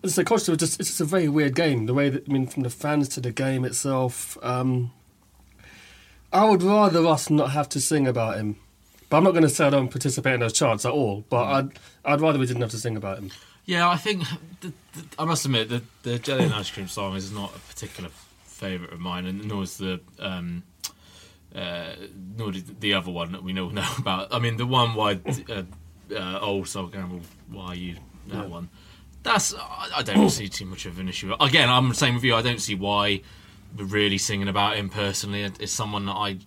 it's 0.02 0.18
a 0.18 0.24
culture. 0.24 0.52
It's 0.52 0.60
just, 0.60 0.78
it's 0.78 0.90
just 0.90 1.00
a 1.00 1.04
very 1.06 1.28
weird 1.28 1.54
game. 1.54 1.86
The 1.86 1.94
way 1.94 2.10
that 2.10 2.28
I 2.28 2.32
mean, 2.32 2.46
from 2.46 2.64
the 2.64 2.70
fans 2.70 3.08
to 3.10 3.20
the 3.20 3.32
game 3.32 3.64
itself. 3.64 4.36
Um, 4.42 4.92
I 6.32 6.44
would 6.44 6.62
rather 6.62 7.06
us 7.06 7.30
not 7.30 7.52
have 7.52 7.68
to 7.70 7.80
sing 7.80 8.06
about 8.06 8.36
him, 8.36 8.56
but 9.08 9.16
I'm 9.16 9.24
not 9.24 9.30
going 9.30 9.42
to 9.44 9.48
say 9.48 9.66
I 9.66 9.70
don't 9.70 9.88
participate 9.88 10.34
in 10.34 10.40
those 10.40 10.52
chants 10.52 10.84
at 10.84 10.92
all. 10.92 11.24
But 11.30 11.44
I'd 11.44 11.78
I'd 12.04 12.20
rather 12.20 12.38
we 12.38 12.46
didn't 12.46 12.60
have 12.60 12.72
to 12.72 12.78
sing 12.78 12.96
about 12.96 13.18
him. 13.18 13.30
Yeah, 13.64 13.88
I 13.88 13.96
think 13.96 14.24
the, 14.60 14.68
the, 14.92 15.04
I 15.18 15.24
must 15.24 15.46
admit 15.46 15.70
the 15.70 15.82
the 16.02 16.18
jelly 16.18 16.44
and 16.44 16.52
ice 16.52 16.70
cream 16.70 16.88
song 16.88 17.16
is 17.16 17.32
not 17.32 17.56
a 17.56 17.58
particular 17.60 18.10
favourite 18.56 18.92
of 18.92 19.00
mine, 19.00 19.26
and 19.26 19.44
nor 19.46 19.62
is 19.62 19.76
the 19.78 20.00
um, 20.18 20.62
uh, 21.54 21.92
nor 22.36 22.52
did 22.52 22.80
the 22.80 22.94
other 22.94 23.10
one 23.10 23.32
that 23.32 23.42
we 23.42 23.52
know 23.52 23.68
know 23.80 23.88
about. 23.98 24.32
I 24.32 24.38
mean, 24.38 24.56
the 24.56 24.66
one 24.66 24.94
why 24.94 25.20
uh, 25.48 25.62
uh, 26.14 26.38
old 26.40 26.68
Sol 26.68 26.88
Campbell, 26.88 27.20
why 27.48 27.74
you 27.74 27.94
that 28.28 28.42
Yeah. 28.44 28.46
one. 28.46 28.68
That's 29.22 29.54
I 29.54 29.90
I 29.96 30.02
don't 30.02 30.30
see 30.40 30.48
too 30.48 30.66
much 30.66 30.86
of 30.86 30.98
an 30.98 31.08
issue. 31.08 31.34
Again, 31.40 31.68
I'm 31.68 31.88
the 31.88 31.94
same 31.94 32.14
with 32.14 32.24
you. 32.24 32.34
I 32.34 32.42
don't 32.42 32.60
see 32.60 32.74
why 32.74 33.22
we're 33.76 33.84
really 33.84 34.18
singing 34.18 34.48
about 34.48 34.76
him 34.76 34.88
personally. 34.88 35.42
It's 35.42 35.72
someone 35.72 36.06
that 36.06 36.12
I 36.12 36.38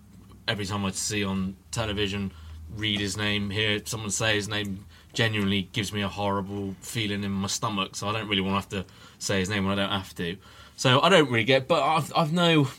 every 0.47 0.65
time 0.65 0.83
I 0.85 0.91
see 0.91 1.23
on 1.23 1.55
television, 1.71 2.31
read 2.75 2.99
his 2.99 3.17
name, 3.17 3.49
hear 3.51 3.79
someone 3.85 4.09
say 4.09 4.35
his 4.35 4.47
name, 4.47 4.85
genuinely 5.13 5.69
gives 5.73 5.93
me 5.93 6.01
a 6.01 6.07
horrible 6.07 6.75
feeling 6.81 7.23
in 7.23 7.31
my 7.31 7.47
stomach. 7.47 7.95
So 7.95 8.09
I 8.09 8.13
don't 8.13 8.27
really 8.27 8.41
want 8.41 8.69
to 8.69 8.77
have 8.77 8.85
to 8.85 8.93
say 9.19 9.39
his 9.39 9.49
name 9.49 9.65
when 9.65 9.77
I 9.77 9.81
don't 9.83 9.91
have 9.91 10.15
to. 10.15 10.37
So 10.79 11.01
I 11.01 11.09
don't 11.09 11.29
really 11.29 11.43
get, 11.43 11.67
but 11.67 11.83
I've 11.83 12.09
I've 12.15 12.31
no 12.31 12.69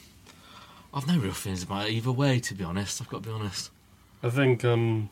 I've 0.95 1.07
no 1.07 1.19
real 1.19 1.35
feelings 1.35 1.63
about 1.63 1.89
it 1.89 1.93
either 1.93 2.11
way. 2.11 2.41
To 2.41 2.55
be 2.55 2.65
honest, 2.65 2.99
I've 2.99 3.11
got 3.11 3.25
to 3.25 3.29
be 3.29 3.35
honest. 3.35 3.71
I 4.23 4.31
think 4.31 4.65
um, 4.65 5.11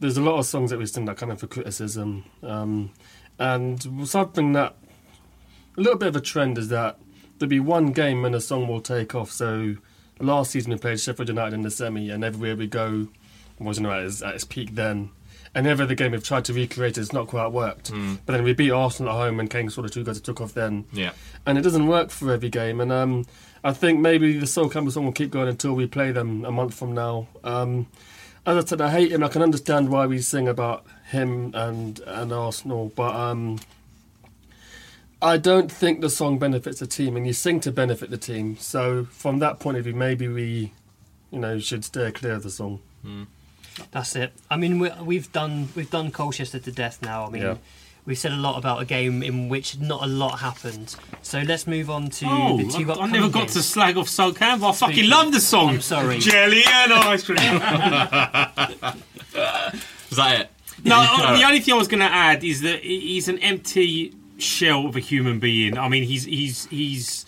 there's 0.00 0.16
a 0.16 0.20
lot 0.20 0.36
of 0.36 0.46
songs 0.46 0.70
that 0.70 0.80
we 0.80 0.86
sing 0.86 1.04
that 1.04 1.16
come 1.16 1.30
in 1.30 1.36
for 1.36 1.46
criticism, 1.46 2.24
um, 2.42 2.90
and 3.38 3.80
something 4.08 4.50
that 4.54 4.74
a 5.76 5.80
little 5.80 5.96
bit 5.96 6.08
of 6.08 6.16
a 6.16 6.20
trend 6.20 6.58
is 6.58 6.70
that 6.70 6.98
there'll 7.38 7.50
be 7.50 7.60
one 7.60 7.92
game 7.92 8.22
when 8.22 8.34
a 8.34 8.40
song 8.40 8.66
will 8.66 8.80
take 8.80 9.14
off. 9.14 9.30
So 9.30 9.76
last 10.18 10.50
season 10.50 10.72
we 10.72 10.78
played 10.78 10.98
Sheffield 10.98 11.28
United 11.28 11.54
in 11.54 11.62
the 11.62 11.70
semi, 11.70 12.10
and 12.10 12.24
everywhere 12.24 12.56
we 12.56 12.66
go 12.66 13.06
wasn't 13.60 13.86
at 13.86 14.34
its 14.34 14.42
peak 14.42 14.74
then. 14.74 15.10
And 15.54 15.66
every 15.66 15.84
other 15.84 15.94
game 15.94 16.12
we've 16.12 16.24
tried 16.24 16.44
to 16.46 16.52
recreate 16.52 16.98
it, 16.98 17.00
it's 17.00 17.12
not 17.12 17.28
quite 17.28 17.52
worked. 17.52 17.92
Mm. 17.92 18.18
But 18.26 18.32
then 18.32 18.42
we 18.44 18.54
beat 18.54 18.70
Arsenal 18.70 19.12
at 19.12 19.16
home, 19.16 19.38
and 19.38 19.48
Kane 19.48 19.70
sort 19.70 19.84
of 19.84 19.92
two 19.92 20.02
that 20.04 20.16
took 20.24 20.40
off 20.40 20.54
then. 20.54 20.84
Yeah. 20.92 21.12
And 21.46 21.56
it 21.58 21.62
doesn't 21.62 21.86
work 21.86 22.10
for 22.10 22.32
every 22.32 22.48
game. 22.48 22.80
And 22.80 22.90
um, 22.90 23.26
I 23.62 23.72
think 23.72 24.00
maybe 24.00 24.36
the 24.36 24.46
Sol 24.46 24.68
Campbell 24.68 24.90
song 24.90 25.04
will 25.04 25.12
keep 25.12 25.30
going 25.30 25.48
until 25.48 25.74
we 25.74 25.86
play 25.86 26.12
them 26.12 26.44
a 26.44 26.50
month 26.50 26.74
from 26.74 26.92
now. 26.92 27.28
Um, 27.44 27.86
as 28.46 28.64
I 28.64 28.66
said, 28.66 28.80
I 28.80 28.90
hate 28.90 29.12
him. 29.12 29.22
I 29.22 29.28
can 29.28 29.42
understand 29.42 29.88
why 29.90 30.06
we 30.06 30.20
sing 30.20 30.48
about 30.48 30.84
him 31.10 31.52
and 31.54 32.00
and 32.00 32.32
Arsenal, 32.32 32.92
but 32.94 33.14
um, 33.14 33.58
I 35.22 35.38
don't 35.38 35.72
think 35.72 36.02
the 36.02 36.10
song 36.10 36.38
benefits 36.38 36.80
the 36.80 36.86
team, 36.86 37.16
and 37.16 37.26
you 37.26 37.32
sing 37.32 37.60
to 37.60 37.72
benefit 37.72 38.10
the 38.10 38.18
team. 38.18 38.58
So 38.58 39.04
from 39.04 39.38
that 39.38 39.60
point 39.60 39.78
of 39.78 39.84
view, 39.84 39.94
maybe 39.94 40.28
we, 40.28 40.72
you 41.30 41.38
know, 41.38 41.58
should 41.58 41.84
steer 41.84 42.12
clear 42.12 42.34
of 42.34 42.42
the 42.42 42.50
song. 42.50 42.80
That's 43.90 44.14
it. 44.16 44.32
I 44.50 44.56
mean, 44.56 44.78
we, 44.78 44.90
we've 45.02 45.30
done 45.32 45.68
we've 45.74 45.90
done 45.90 46.10
Colchester 46.10 46.58
to 46.58 46.70
death 46.72 47.00
now. 47.02 47.26
I 47.26 47.30
mean, 47.30 47.42
Yeah. 47.42 47.56
we've 48.06 48.18
said 48.18 48.32
a 48.32 48.36
lot 48.36 48.56
about 48.58 48.80
a 48.82 48.84
game 48.84 49.22
in 49.22 49.48
which 49.48 49.78
not 49.78 50.02
a 50.02 50.06
lot 50.06 50.38
happened. 50.40 50.94
So 51.22 51.40
let's 51.40 51.66
move 51.66 51.90
on 51.90 52.10
to 52.10 52.26
Oh, 52.28 52.56
the 52.58 52.64
two 52.70 52.90
I, 52.92 52.96
I 53.04 53.06
never 53.08 53.28
got 53.28 53.40
games. 53.40 53.54
to 53.54 53.62
slag 53.62 53.96
off 53.96 54.08
Sol 54.08 54.32
Campbell. 54.32 54.68
I 54.68 54.72
fucking 54.72 55.08
love 55.08 55.32
the 55.32 55.40
song. 55.40 55.70
I'm 55.70 55.80
sorry. 55.80 56.18
Jelly 56.18 56.62
and 56.66 56.92
ice 56.92 57.24
cream. 57.24 57.38
Is 60.10 60.16
that 60.16 60.40
it? 60.40 60.50
No, 60.84 60.96
uh, 61.08 61.36
the 61.36 61.44
only 61.44 61.60
thing 61.60 61.74
I 61.74 61.76
was 61.78 61.88
going 61.88 62.00
to 62.00 62.06
add 62.12 62.44
is 62.44 62.60
that 62.62 62.80
he's 62.80 63.28
an 63.28 63.38
empty 63.38 64.14
shell 64.38 64.86
of 64.86 64.96
a 64.96 65.00
human 65.00 65.38
being. 65.40 65.78
I 65.78 65.88
mean, 65.88 66.04
he's 66.04 66.24
he's 66.24 66.66
he's 66.66 67.26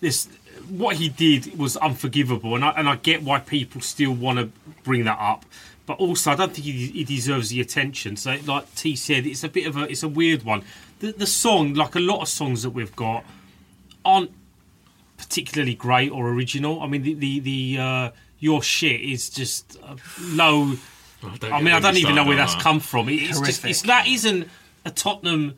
this. 0.00 0.28
What 0.68 0.96
he 0.96 1.08
did 1.08 1.58
was 1.58 1.76
unforgivable, 1.78 2.54
and 2.54 2.64
I 2.64 2.70
and 2.70 2.88
I 2.88 2.96
get 2.96 3.22
why 3.22 3.40
people 3.40 3.80
still 3.80 4.12
want 4.12 4.38
to 4.38 4.50
bring 4.84 5.04
that 5.04 5.18
up. 5.18 5.44
But 5.84 5.98
also, 5.98 6.30
I 6.30 6.36
don't 6.36 6.52
think 6.54 6.64
he, 6.64 6.86
he 6.88 7.04
deserves 7.04 7.48
the 7.50 7.60
attention. 7.60 8.16
So, 8.16 8.36
like 8.46 8.72
T 8.76 8.94
said, 8.96 9.26
it's 9.26 9.42
a 9.42 9.48
bit 9.48 9.66
of 9.66 9.76
a 9.76 9.90
it's 9.90 10.02
a 10.04 10.08
weird 10.08 10.44
one. 10.44 10.62
The 11.00 11.12
the 11.12 11.26
song, 11.26 11.74
like 11.74 11.94
a 11.96 12.00
lot 12.00 12.20
of 12.22 12.28
songs 12.28 12.62
that 12.62 12.70
we've 12.70 12.94
got, 12.94 13.24
aren't 14.04 14.30
particularly 15.18 15.74
great 15.74 16.10
or 16.10 16.28
original. 16.28 16.80
I 16.82 16.86
mean, 16.86 17.02
the 17.02 17.14
the, 17.14 17.40
the 17.40 17.78
uh, 17.80 18.10
your 18.38 18.62
shit 18.62 19.00
is 19.00 19.28
just 19.30 19.76
uh, 19.82 19.96
low. 20.20 20.74
don't 21.20 21.52
I 21.52 21.60
mean, 21.60 21.74
I 21.74 21.80
don't 21.80 21.96
even 21.96 22.14
know 22.14 22.24
where 22.24 22.36
that's 22.36 22.54
that. 22.54 22.62
come 22.62 22.80
from. 22.80 23.08
It- 23.08 23.14
It's 23.22 23.40
just, 23.40 23.64
it's, 23.64 23.82
that 23.82 24.06
isn't 24.06 24.48
a 24.84 24.90
Tottenham 24.90 25.54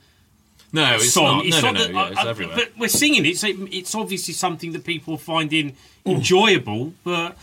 No, 0.73 0.95
it's 0.97 1.13
song. 1.13 1.39
not. 1.39 1.47
It's 1.47 1.63
no, 1.63 1.71
no, 1.71 1.73
not 1.73 1.79
no, 1.79 1.85
that- 1.87 1.95
yeah, 1.95 2.09
it's 2.11 2.19
I- 2.19 2.25
I- 2.25 2.31
everywhere. 2.31 2.57
But 2.57 2.73
we're 2.79 2.89
singing 2.89 3.25
it, 3.27 3.39
so 3.39 3.47
it- 3.49 3.57
it's 3.75 3.95
obviously 3.95 4.35
something 4.35 4.73
that 4.73 4.85
people 4.85 5.15
are 5.15 5.19
finding 5.19 5.77
enjoyable. 6.05 6.93
But 7.05 7.37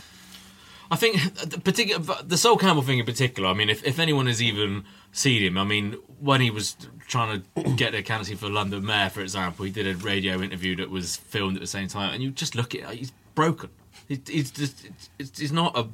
I 0.92 0.96
think 0.96 1.16
the 1.40 1.58
particular 1.58 2.04
the 2.22 2.36
Sol 2.36 2.58
Campbell 2.58 2.82
thing 2.82 2.98
in 2.98 3.06
particular. 3.06 3.48
I 3.48 3.54
mean, 3.54 3.70
if, 3.70 3.82
if 3.82 3.98
anyone 3.98 4.26
has 4.26 4.42
even 4.42 4.84
seen 5.10 5.42
him, 5.42 5.56
I 5.56 5.64
mean, 5.64 5.96
when 6.20 6.42
he 6.42 6.50
was 6.50 6.76
trying 7.08 7.42
to 7.54 7.62
get 7.76 7.94
a 7.94 8.02
candidacy 8.02 8.34
for 8.34 8.50
London 8.50 8.84
Mayor, 8.84 9.08
for 9.08 9.22
example, 9.22 9.64
he 9.64 9.70
did 9.70 9.86
a 9.86 9.94
radio 9.96 10.42
interview 10.42 10.76
that 10.76 10.90
was 10.90 11.16
filmed 11.16 11.56
at 11.56 11.62
the 11.62 11.66
same 11.66 11.88
time, 11.88 12.12
and 12.12 12.22
you 12.22 12.30
just 12.30 12.54
look 12.54 12.74
at 12.74 12.92
he's 12.92 13.10
broken. 13.34 13.70
He, 14.06 14.20
he's 14.26 14.50
just 14.50 14.86
it's, 15.18 15.38
he's 15.40 15.50
not 15.50 15.74
a. 15.74 15.88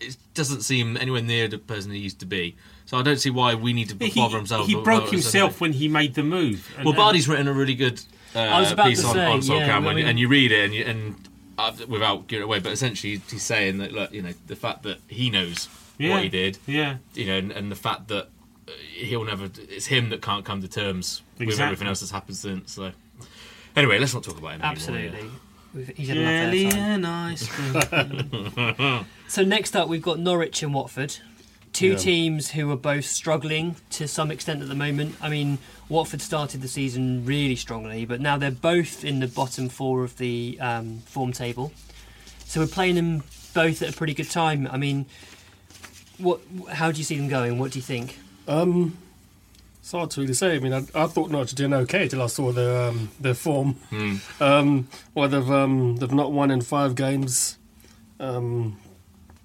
It 0.00 0.16
doesn't 0.32 0.62
seem 0.62 0.96
anywhere 0.96 1.20
near 1.20 1.46
the 1.46 1.58
person 1.58 1.92
he 1.92 1.98
used 1.98 2.20
to 2.20 2.26
be. 2.26 2.56
So 2.86 2.96
I 2.96 3.02
don't 3.02 3.18
see 3.18 3.30
why 3.30 3.54
we 3.54 3.74
need 3.74 3.90
to 3.90 4.02
he, 4.02 4.18
bother 4.18 4.38
himself. 4.38 4.66
he 4.66 4.76
broke 4.76 5.10
himself 5.10 5.60
when 5.60 5.74
he 5.74 5.88
made 5.88 6.14
the 6.14 6.22
move. 6.22 6.72
And- 6.76 6.86
Well, 6.86 6.94
Barney's 6.94 7.28
written 7.28 7.48
a 7.48 7.52
really 7.52 7.74
good 7.74 8.00
uh, 8.34 8.38
I 8.38 8.60
was 8.60 8.72
about 8.72 8.86
piece 8.86 9.04
on, 9.04 9.14
say, 9.14 9.26
on 9.26 9.42
Sol 9.42 9.58
yeah, 9.58 9.66
Campbell, 9.66 9.90
I 9.90 9.94
mean- 9.94 10.06
and 10.06 10.18
you 10.18 10.28
read 10.28 10.52
it, 10.52 10.64
and, 10.64 10.74
you, 10.74 10.84
and 10.84 11.14
uh, 11.58 11.72
without 11.88 12.26
giving 12.26 12.42
it 12.42 12.44
away, 12.44 12.58
but 12.60 12.72
essentially 12.72 13.20
he's 13.30 13.42
saying 13.42 13.78
that 13.78 13.92
look, 13.92 14.12
you 14.12 14.22
know, 14.22 14.32
the 14.46 14.56
fact 14.56 14.82
that 14.84 14.98
he 15.08 15.30
knows 15.30 15.68
Yeah, 15.98 16.10
what 16.14 16.22
he 16.22 16.28
did, 16.28 16.58
yeah. 16.66 16.96
you 17.14 17.26
know, 17.26 17.36
and, 17.38 17.52
and 17.52 17.70
the 17.70 17.76
fact 17.76 18.08
that 18.08 18.28
uh, 18.68 18.72
he'll 18.94 19.24
never, 19.24 19.48
it's 19.68 19.86
him 19.86 20.08
that 20.10 20.22
can't 20.22 20.44
come 20.44 20.60
to 20.62 20.68
terms 20.68 21.22
with 21.38 21.60
everything 21.60 21.86
else 21.88 22.00
that's 22.00 22.12
happened 22.12 22.36
since. 22.36 22.72
So, 22.72 22.92
anyway, 23.76 23.98
let's 23.98 24.14
not 24.14 24.22
talk 24.24 24.38
about 24.38 24.52
him 24.54 24.62
Absolutely. 24.62 25.18
anymore. 25.18 25.32
We've, 25.74 25.88
he's 25.96 26.08
had 26.08 26.16
enough 26.18 26.52
Jelly 26.52 26.66
and 26.66 27.06
ice 27.06 27.48
cream. 27.48 29.06
So 29.28 29.42
next 29.42 29.74
up, 29.74 29.88
we've 29.88 30.02
got 30.02 30.18
Norwich 30.20 30.62
and 30.62 30.72
Watford. 30.72 31.16
Two 31.74 31.88
Yeah. 31.90 31.96
teams 31.96 32.50
who 32.52 32.70
are 32.70 32.76
both 32.76 33.04
struggling 33.04 33.74
to 33.90 34.06
some 34.08 34.30
extent 34.30 34.62
at 34.62 34.68
the 34.68 34.74
moment. 34.76 35.16
I 35.20 35.28
mean, 35.28 35.58
Watford 35.88 36.22
started 36.22 36.62
the 36.62 36.68
season 36.68 37.26
really 37.26 37.56
strongly, 37.56 38.04
but 38.06 38.20
now 38.20 38.38
they're 38.38 38.50
both 38.52 39.04
in 39.04 39.18
the 39.20 39.26
bottom 39.26 39.68
four 39.68 40.04
of 40.04 40.16
the 40.16 40.56
um, 40.60 41.00
form 41.04 41.32
table. 41.32 41.72
So 42.46 42.60
we're 42.60 42.68
playing 42.68 42.94
them 42.94 43.24
both 43.54 43.82
at 43.82 43.90
a 43.90 43.92
pretty 43.92 44.14
good 44.14 44.30
time. 44.30 44.68
I 44.70 44.76
mean, 44.76 45.06
what? 46.18 46.40
How 46.70 46.92
do 46.92 46.98
you 46.98 47.04
see 47.04 47.16
them 47.16 47.28
going? 47.28 47.58
What 47.58 47.72
do 47.72 47.78
you 47.80 47.82
think? 47.82 48.18
Um, 48.46 48.96
it's 49.80 49.90
hard 49.90 50.10
to 50.12 50.20
really 50.20 50.34
say. 50.34 50.54
I 50.54 50.58
mean, 50.60 50.72
I, 50.72 50.84
I 50.94 51.06
thought 51.08 51.28
Norwich 51.30 51.52
were 51.52 51.56
doing 51.56 51.74
okay 51.74 52.06
till 52.06 52.22
I 52.22 52.28
saw 52.28 52.52
their 52.52 52.88
um, 52.88 53.10
their 53.18 53.34
form. 53.34 53.76
Um, 54.40 54.86
well, 55.14 55.28
they've 55.28 55.50
um, 55.50 55.96
they've 55.96 56.12
not 56.12 56.30
won 56.30 56.52
in 56.52 56.60
five 56.60 56.94
games. 56.94 57.58
Um, 58.20 58.78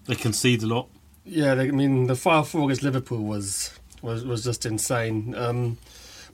they 0.06 0.13
concede 0.15 0.62
a 0.62 0.68
lot. 0.68 0.89
Yeah, 1.30 1.56
they, 1.56 1.68
I 1.68 1.72
mean, 1.72 2.08
the 2.08 2.15
five 2.15 2.48
four 2.48 2.65
against 2.65 2.84
Liverpool 2.84 3.24
was 3.24 3.78
was, 4.02 4.26
was 4.26 4.44
just 4.44 4.65
insane. 4.65 5.36
Um, 5.36 5.78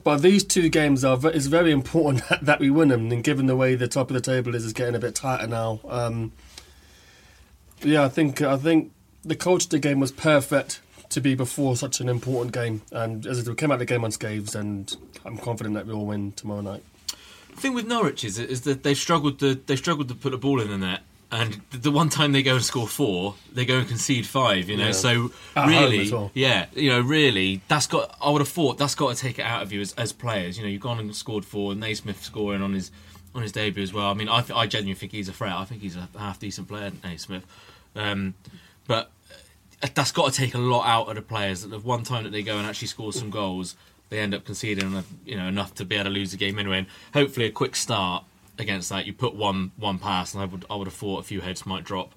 but 0.04 0.18
these 0.18 0.44
two 0.44 0.68
games 0.68 1.04
are 1.04 1.18
it's 1.24 1.46
very 1.46 1.72
important 1.72 2.22
that, 2.42 2.60
we 2.60 2.70
win 2.70 2.88
them. 2.88 3.10
And 3.10 3.24
given 3.24 3.46
the 3.46 3.56
way 3.56 3.74
the 3.74 3.88
top 3.88 4.10
of 4.10 4.14
the 4.14 4.20
table 4.20 4.54
is, 4.54 4.64
is 4.64 4.72
getting 4.72 4.94
a 4.94 5.00
bit 5.00 5.14
tighter 5.14 5.46
now. 5.46 5.80
Um, 5.88 6.32
yeah, 7.82 8.04
I 8.04 8.08
think 8.08 8.40
I 8.40 8.56
think 8.56 8.92
the 9.24 9.36
Colchester 9.36 9.78
game 9.78 10.00
was 10.00 10.12
perfect 10.12 10.80
to 11.10 11.20
be 11.20 11.34
before 11.34 11.76
such 11.76 12.00
an 12.00 12.08
important 12.08 12.52
game. 12.52 12.82
And 12.92 13.26
as 13.26 13.48
we 13.48 13.54
came 13.54 13.70
out 13.70 13.74
of 13.74 13.80
the 13.80 13.86
game 13.86 14.04
unscathed, 14.04 14.54
and 14.54 14.96
I'm 15.24 15.38
confident 15.38 15.74
that 15.74 15.86
we'll 15.86 16.06
win 16.06 16.32
tomorrow 16.32 16.60
night. 16.60 16.82
The 17.54 17.60
thing 17.60 17.74
with 17.74 17.86
Norwich 17.86 18.24
is, 18.24 18.38
is 18.38 18.62
that 18.62 18.82
they've 18.82 18.96
struggled 18.96 19.38
to 19.40 19.54
they've 19.54 19.78
struggled 19.78 20.08
to 20.08 20.14
put 20.14 20.34
a 20.34 20.38
ball 20.38 20.60
in 20.60 20.68
the 20.68 20.78
net, 20.78 21.02
and 21.32 21.60
the 21.70 21.90
one 21.90 22.08
time 22.08 22.32
they 22.32 22.42
go 22.42 22.54
and 22.54 22.64
score 22.64 22.86
four, 22.86 23.34
they 23.52 23.64
go 23.64 23.78
and 23.78 23.88
concede 23.88 24.26
five. 24.26 24.68
You 24.68 24.76
know, 24.76 24.86
Yeah. 24.86 24.92
so 24.92 25.30
At 25.56 25.68
really, 25.68 26.30
yeah, 26.34 26.66
you 26.74 26.90
know, 26.90 27.00
really, 27.00 27.60
that's 27.68 27.86
got. 27.86 28.16
I 28.22 28.30
would 28.30 28.40
have 28.40 28.48
thought 28.48 28.78
that's 28.78 28.94
got 28.94 29.14
to 29.16 29.20
take 29.20 29.38
it 29.38 29.42
out 29.44 29.62
of 29.62 29.72
you 29.72 29.80
as, 29.80 29.92
as 29.94 30.12
players. 30.12 30.56
You 30.56 30.64
know, 30.64 30.70
you've 30.70 30.82
gone 30.82 30.98
and 31.00 31.14
scored 31.14 31.44
four, 31.44 31.72
and 31.72 31.80
Naismith 31.80 32.22
scoring 32.22 32.62
on 32.62 32.72
his 32.74 32.90
on 33.34 33.42
his 33.42 33.52
debut 33.52 33.82
as 33.82 33.92
well. 33.92 34.06
I 34.06 34.14
mean, 34.14 34.28
I, 34.28 34.40
th- 34.40 34.56
I 34.56 34.66
genuinely 34.66 34.94
think 34.98 35.12
he's 35.12 35.28
a 35.28 35.32
threat. 35.32 35.52
I 35.52 35.64
think 35.64 35.82
he's 35.82 35.96
a 35.96 36.08
half 36.18 36.38
decent 36.38 36.68
player, 36.68 36.90
Naismith, 37.04 37.44
um, 37.94 38.34
but 38.86 39.10
uh, 39.82 39.88
that's 39.94 40.12
got 40.12 40.32
to 40.32 40.38
take 40.38 40.54
a 40.54 40.58
lot 40.58 40.86
out 40.86 41.08
of 41.08 41.16
the 41.16 41.22
players. 41.22 41.62
That 41.62 41.68
the 41.68 41.78
one 41.80 42.02
time 42.04 42.24
that 42.24 42.30
they 42.30 42.42
go 42.42 42.56
and 42.56 42.66
actually 42.66 42.88
score 42.88 43.12
some 43.12 43.30
goals, 43.30 43.74
they 44.10 44.20
end 44.20 44.32
up 44.32 44.44
conceding 44.44 44.94
uh, 44.94 45.02
you 45.24 45.36
know 45.36 45.48
enough 45.48 45.74
to 45.74 45.84
be 45.84 45.96
able 45.96 46.04
to 46.04 46.10
lose 46.10 46.30
the 46.30 46.36
game 46.38 46.58
anyway. 46.58 46.78
And 46.78 46.86
hopefully, 47.12 47.46
a 47.46 47.50
quick 47.50 47.74
start 47.76 48.24
against 48.58 48.88
that, 48.90 49.06
you 49.06 49.12
put 49.12 49.34
one 49.34 49.72
one 49.76 49.98
pass, 49.98 50.34
and 50.34 50.42
I 50.42 50.46
would 50.46 50.64
I 50.70 50.76
would 50.76 50.86
have 50.86 50.94
thought 50.94 51.20
a 51.20 51.22
few 51.22 51.40
heads 51.40 51.66
might 51.66 51.84
drop, 51.84 52.12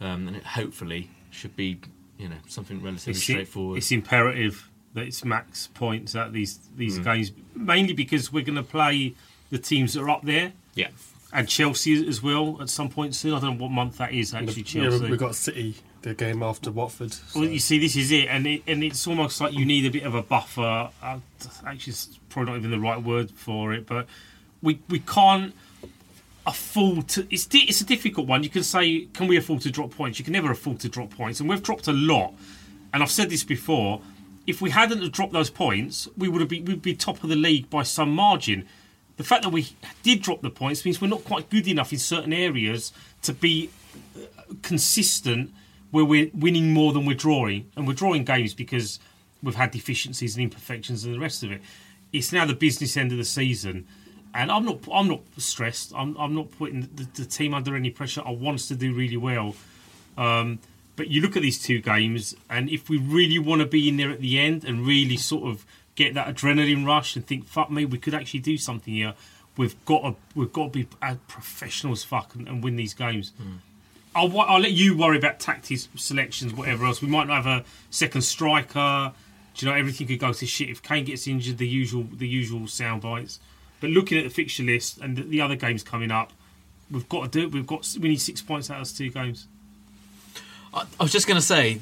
um, 0.00 0.28
and 0.28 0.36
it 0.36 0.44
hopefully 0.44 1.10
should 1.30 1.56
be 1.56 1.80
you 2.18 2.28
know 2.28 2.36
something 2.46 2.80
relatively 2.82 3.12
It's, 3.12 3.22
straightforward. 3.22 3.78
it's 3.78 3.90
imperative 3.92 4.70
that 4.94 5.06
it's 5.06 5.24
max 5.24 5.68
points 5.74 6.14
at 6.14 6.32
these 6.32 6.58
these 6.76 6.98
Mm. 6.98 7.04
games, 7.04 7.32
mainly 7.54 7.92
because 7.92 8.32
we're 8.32 8.44
going 8.44 8.56
to 8.56 8.62
play 8.62 9.14
the 9.50 9.58
teams 9.58 9.94
that 9.94 10.02
are 10.02 10.10
up 10.10 10.22
there. 10.22 10.52
Yeah. 10.74 10.88
And 11.32 11.48
Chelsea 11.48 12.06
as 12.06 12.22
well 12.22 12.58
at 12.62 12.68
some 12.70 12.88
point 12.88 13.12
soon. 13.16 13.34
I 13.34 13.40
don't 13.40 13.56
know 13.58 13.64
what 13.64 13.72
month 13.72 13.96
that 13.98 14.12
is 14.12 14.32
actually. 14.34 14.62
Yeah, 14.62 14.82
Chelsea. 14.84 15.04
we- 15.04 15.10
we've 15.10 15.18
got 15.18 15.34
City 15.34 15.74
the 16.02 16.14
game 16.14 16.42
after 16.44 16.70
Watford. 16.70 17.16
Well, 17.34 17.46
you 17.46 17.58
see, 17.58 17.78
this 17.78 17.96
is 17.96 18.12
it, 18.12 18.28
and 18.28 18.46
it, 18.46 18.62
and 18.68 18.84
it's 18.84 19.04
almost 19.06 19.40
like 19.40 19.52
you 19.54 19.64
need 19.64 19.84
a 19.86 19.90
bit 19.90 20.02
of 20.04 20.14
a 20.14 20.22
buffer. 20.22 20.90
Uh, 21.02 21.18
actually, 21.66 21.90
it's 21.92 22.20
probably 22.28 22.52
not 22.52 22.58
even 22.58 22.70
the 22.70 22.78
right 22.78 23.02
word 23.02 23.30
for 23.32 23.72
it, 23.72 23.86
but 23.86 24.06
we 24.62 24.78
we 24.88 25.00
can't 25.00 25.54
afford 26.46 27.08
to. 27.08 27.26
It's 27.30 27.46
di- 27.46 27.66
it's 27.68 27.80
a 27.80 27.84
difficult 27.86 28.26
one. 28.26 28.42
You 28.42 28.50
can 28.50 28.62
say, 28.62 29.06
can 29.12 29.26
we 29.26 29.36
afford 29.36 29.62
to 29.62 29.70
drop 29.70 29.90
points? 29.90 30.18
You 30.18 30.24
can 30.24 30.32
never 30.32 30.50
afford 30.50 30.80
to 30.80 30.88
drop 30.88 31.10
points, 31.10 31.40
and 31.40 31.48
we've 31.48 31.62
dropped 31.62 31.88
a 31.88 31.92
lot. 31.92 32.34
And 32.92 33.02
I've 33.02 33.10
said 33.10 33.30
this 33.30 33.44
before. 33.44 34.00
If 34.46 34.60
we 34.60 34.70
hadn't 34.70 35.10
dropped 35.12 35.32
those 35.32 35.48
points, 35.48 36.06
we 36.18 36.28
would 36.28 36.40
have 36.40 36.50
been 36.50 36.66
we'd 36.66 36.82
be 36.82 36.94
top 36.94 37.22
of 37.24 37.30
the 37.30 37.36
league 37.36 37.70
by 37.70 37.82
some 37.82 38.14
margin. 38.14 38.66
The 39.16 39.24
fact 39.24 39.42
that 39.44 39.50
we 39.50 39.68
did 40.02 40.22
drop 40.22 40.42
the 40.42 40.50
points 40.50 40.84
means 40.84 41.00
we're 41.00 41.08
not 41.08 41.24
quite 41.24 41.48
good 41.48 41.66
enough 41.66 41.92
in 41.92 41.98
certain 41.98 42.32
areas 42.32 42.92
to 43.22 43.32
be 43.32 43.70
uh, 44.16 44.54
consistent 44.62 45.52
where 45.92 46.04
we're 46.04 46.30
winning 46.34 46.72
more 46.72 46.92
than 46.92 47.06
we're 47.06 47.16
drawing. 47.16 47.70
And 47.76 47.86
we're 47.86 47.94
drawing 47.94 48.24
games 48.24 48.52
because 48.52 48.98
we've 49.42 49.54
had 49.54 49.70
deficiencies 49.70 50.34
and 50.36 50.42
imperfections 50.42 51.04
and 51.04 51.14
the 51.14 51.20
rest 51.20 51.42
of 51.42 51.52
it. 51.52 51.62
It's 52.12 52.32
now 52.32 52.44
the 52.44 52.54
business 52.54 52.96
end 52.96 53.12
of 53.12 53.18
the 53.18 53.24
season, 53.24 53.86
and 54.34 54.50
I'm 54.50 54.64
not 54.64 54.80
I'm 54.92 55.08
not 55.08 55.20
stressed. 55.38 55.92
I'm 55.94 56.16
I'm 56.16 56.34
not 56.34 56.50
putting 56.58 56.88
the, 56.94 57.06
the 57.14 57.24
team 57.24 57.54
under 57.54 57.76
any 57.76 57.90
pressure. 57.90 58.22
I 58.24 58.32
want 58.32 58.56
us 58.56 58.68
to 58.68 58.74
do 58.74 58.92
really 58.92 59.16
well. 59.16 59.54
Um, 60.18 60.58
but 60.96 61.08
you 61.08 61.20
look 61.20 61.36
at 61.36 61.42
these 61.42 61.60
two 61.60 61.80
games, 61.80 62.36
and 62.50 62.68
if 62.68 62.88
we 62.88 62.98
really 62.98 63.38
want 63.38 63.60
to 63.60 63.66
be 63.66 63.88
in 63.88 63.96
there 63.96 64.10
at 64.10 64.20
the 64.20 64.38
end 64.38 64.64
and 64.64 64.86
really 64.86 65.16
sort 65.16 65.44
of 65.44 65.64
get 65.94 66.14
that 66.14 66.26
adrenaline 66.34 66.86
rush 66.86 67.16
and 67.16 67.26
think, 67.26 67.46
"Fuck 67.46 67.70
me, 67.70 67.84
we 67.84 67.98
could 67.98 68.14
actually 68.14 68.40
do 68.40 68.56
something 68.58 68.94
here," 68.94 69.14
we've 69.56 69.82
got 69.84 70.02
to 70.02 70.14
we've 70.34 70.52
got 70.52 70.72
to 70.72 70.78
be 70.80 70.88
as 71.00 71.16
professional 71.28 71.92
as 71.92 72.04
fuck 72.04 72.34
and, 72.34 72.48
and 72.48 72.62
win 72.62 72.76
these 72.76 72.94
games. 72.94 73.32
I'll, 74.16 74.40
I'll 74.40 74.60
let 74.60 74.70
you 74.72 74.96
worry 74.96 75.16
about 75.16 75.40
tactics, 75.40 75.88
selections, 75.96 76.54
whatever 76.54 76.86
else. 76.86 77.02
We 77.02 77.08
might 77.08 77.26
not 77.26 77.42
have 77.42 77.46
a 77.46 77.64
second 77.90 78.22
striker. 78.22 79.12
Do 79.54 79.66
you 79.66 79.72
know 79.72 79.78
everything 79.78 80.06
could 80.06 80.20
go 80.20 80.32
to 80.32 80.46
shit 80.46 80.70
if 80.70 80.82
Kane 80.82 81.04
gets 81.04 81.26
injured? 81.26 81.58
The 81.58 81.66
usual, 81.66 82.06
the 82.12 82.28
usual 82.28 82.66
sound 82.68 83.02
bites. 83.02 83.40
But 83.84 83.90
looking 83.90 84.16
at 84.16 84.24
the 84.24 84.30
fixture 84.30 84.62
list 84.62 84.96
and 85.02 85.14
the, 85.14 85.24
the 85.24 85.42
other 85.42 85.56
games 85.56 85.82
coming 85.82 86.10
up, 86.10 86.32
we've 86.90 87.06
got 87.06 87.30
to 87.30 87.38
do 87.38 87.46
it. 87.46 87.52
We've 87.52 87.66
got 87.66 87.86
we 88.00 88.08
need 88.08 88.18
six 88.18 88.40
points 88.40 88.70
out 88.70 88.80
of 88.80 88.90
two 88.90 89.10
games. 89.10 89.46
I, 90.72 90.86
I 90.98 91.02
was 91.02 91.12
just 91.12 91.26
going 91.26 91.36
to 91.36 91.44
say, 91.44 91.80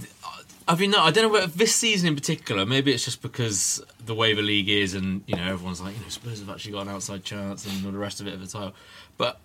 I 0.67 0.75
mean, 0.75 0.91
no, 0.91 0.99
I 1.01 1.13
don't 1.13 1.23
know 1.23 1.29
whether 1.29 1.47
this 1.47 1.73
season 1.73 2.09
in 2.09 2.17
particular. 2.17 2.67
Maybe 2.67 2.93
it's 2.93 3.05
just 3.05 3.23
because 3.23 3.81
the 4.05 4.17
way 4.17 4.35
the 4.35 4.43
league 4.43 4.69
is, 4.69 4.95
and 4.95 5.23
you 5.29 5.37
know, 5.37 5.45
everyone's 5.45 5.81
like, 5.81 5.95
you 5.95 6.03
know, 6.03 6.09
Spurs 6.09 6.41
have 6.41 6.51
actually 6.51 6.73
got 6.73 6.89
an 6.89 6.89
outside 6.89 7.23
chance, 7.23 7.67
and 7.67 7.87
all 7.87 7.93
the 7.93 7.99
rest 7.99 8.21
of 8.21 8.27
it 8.27 8.33
at 8.33 8.41
the 8.41 8.49
title. 8.49 8.75
But 9.17 9.39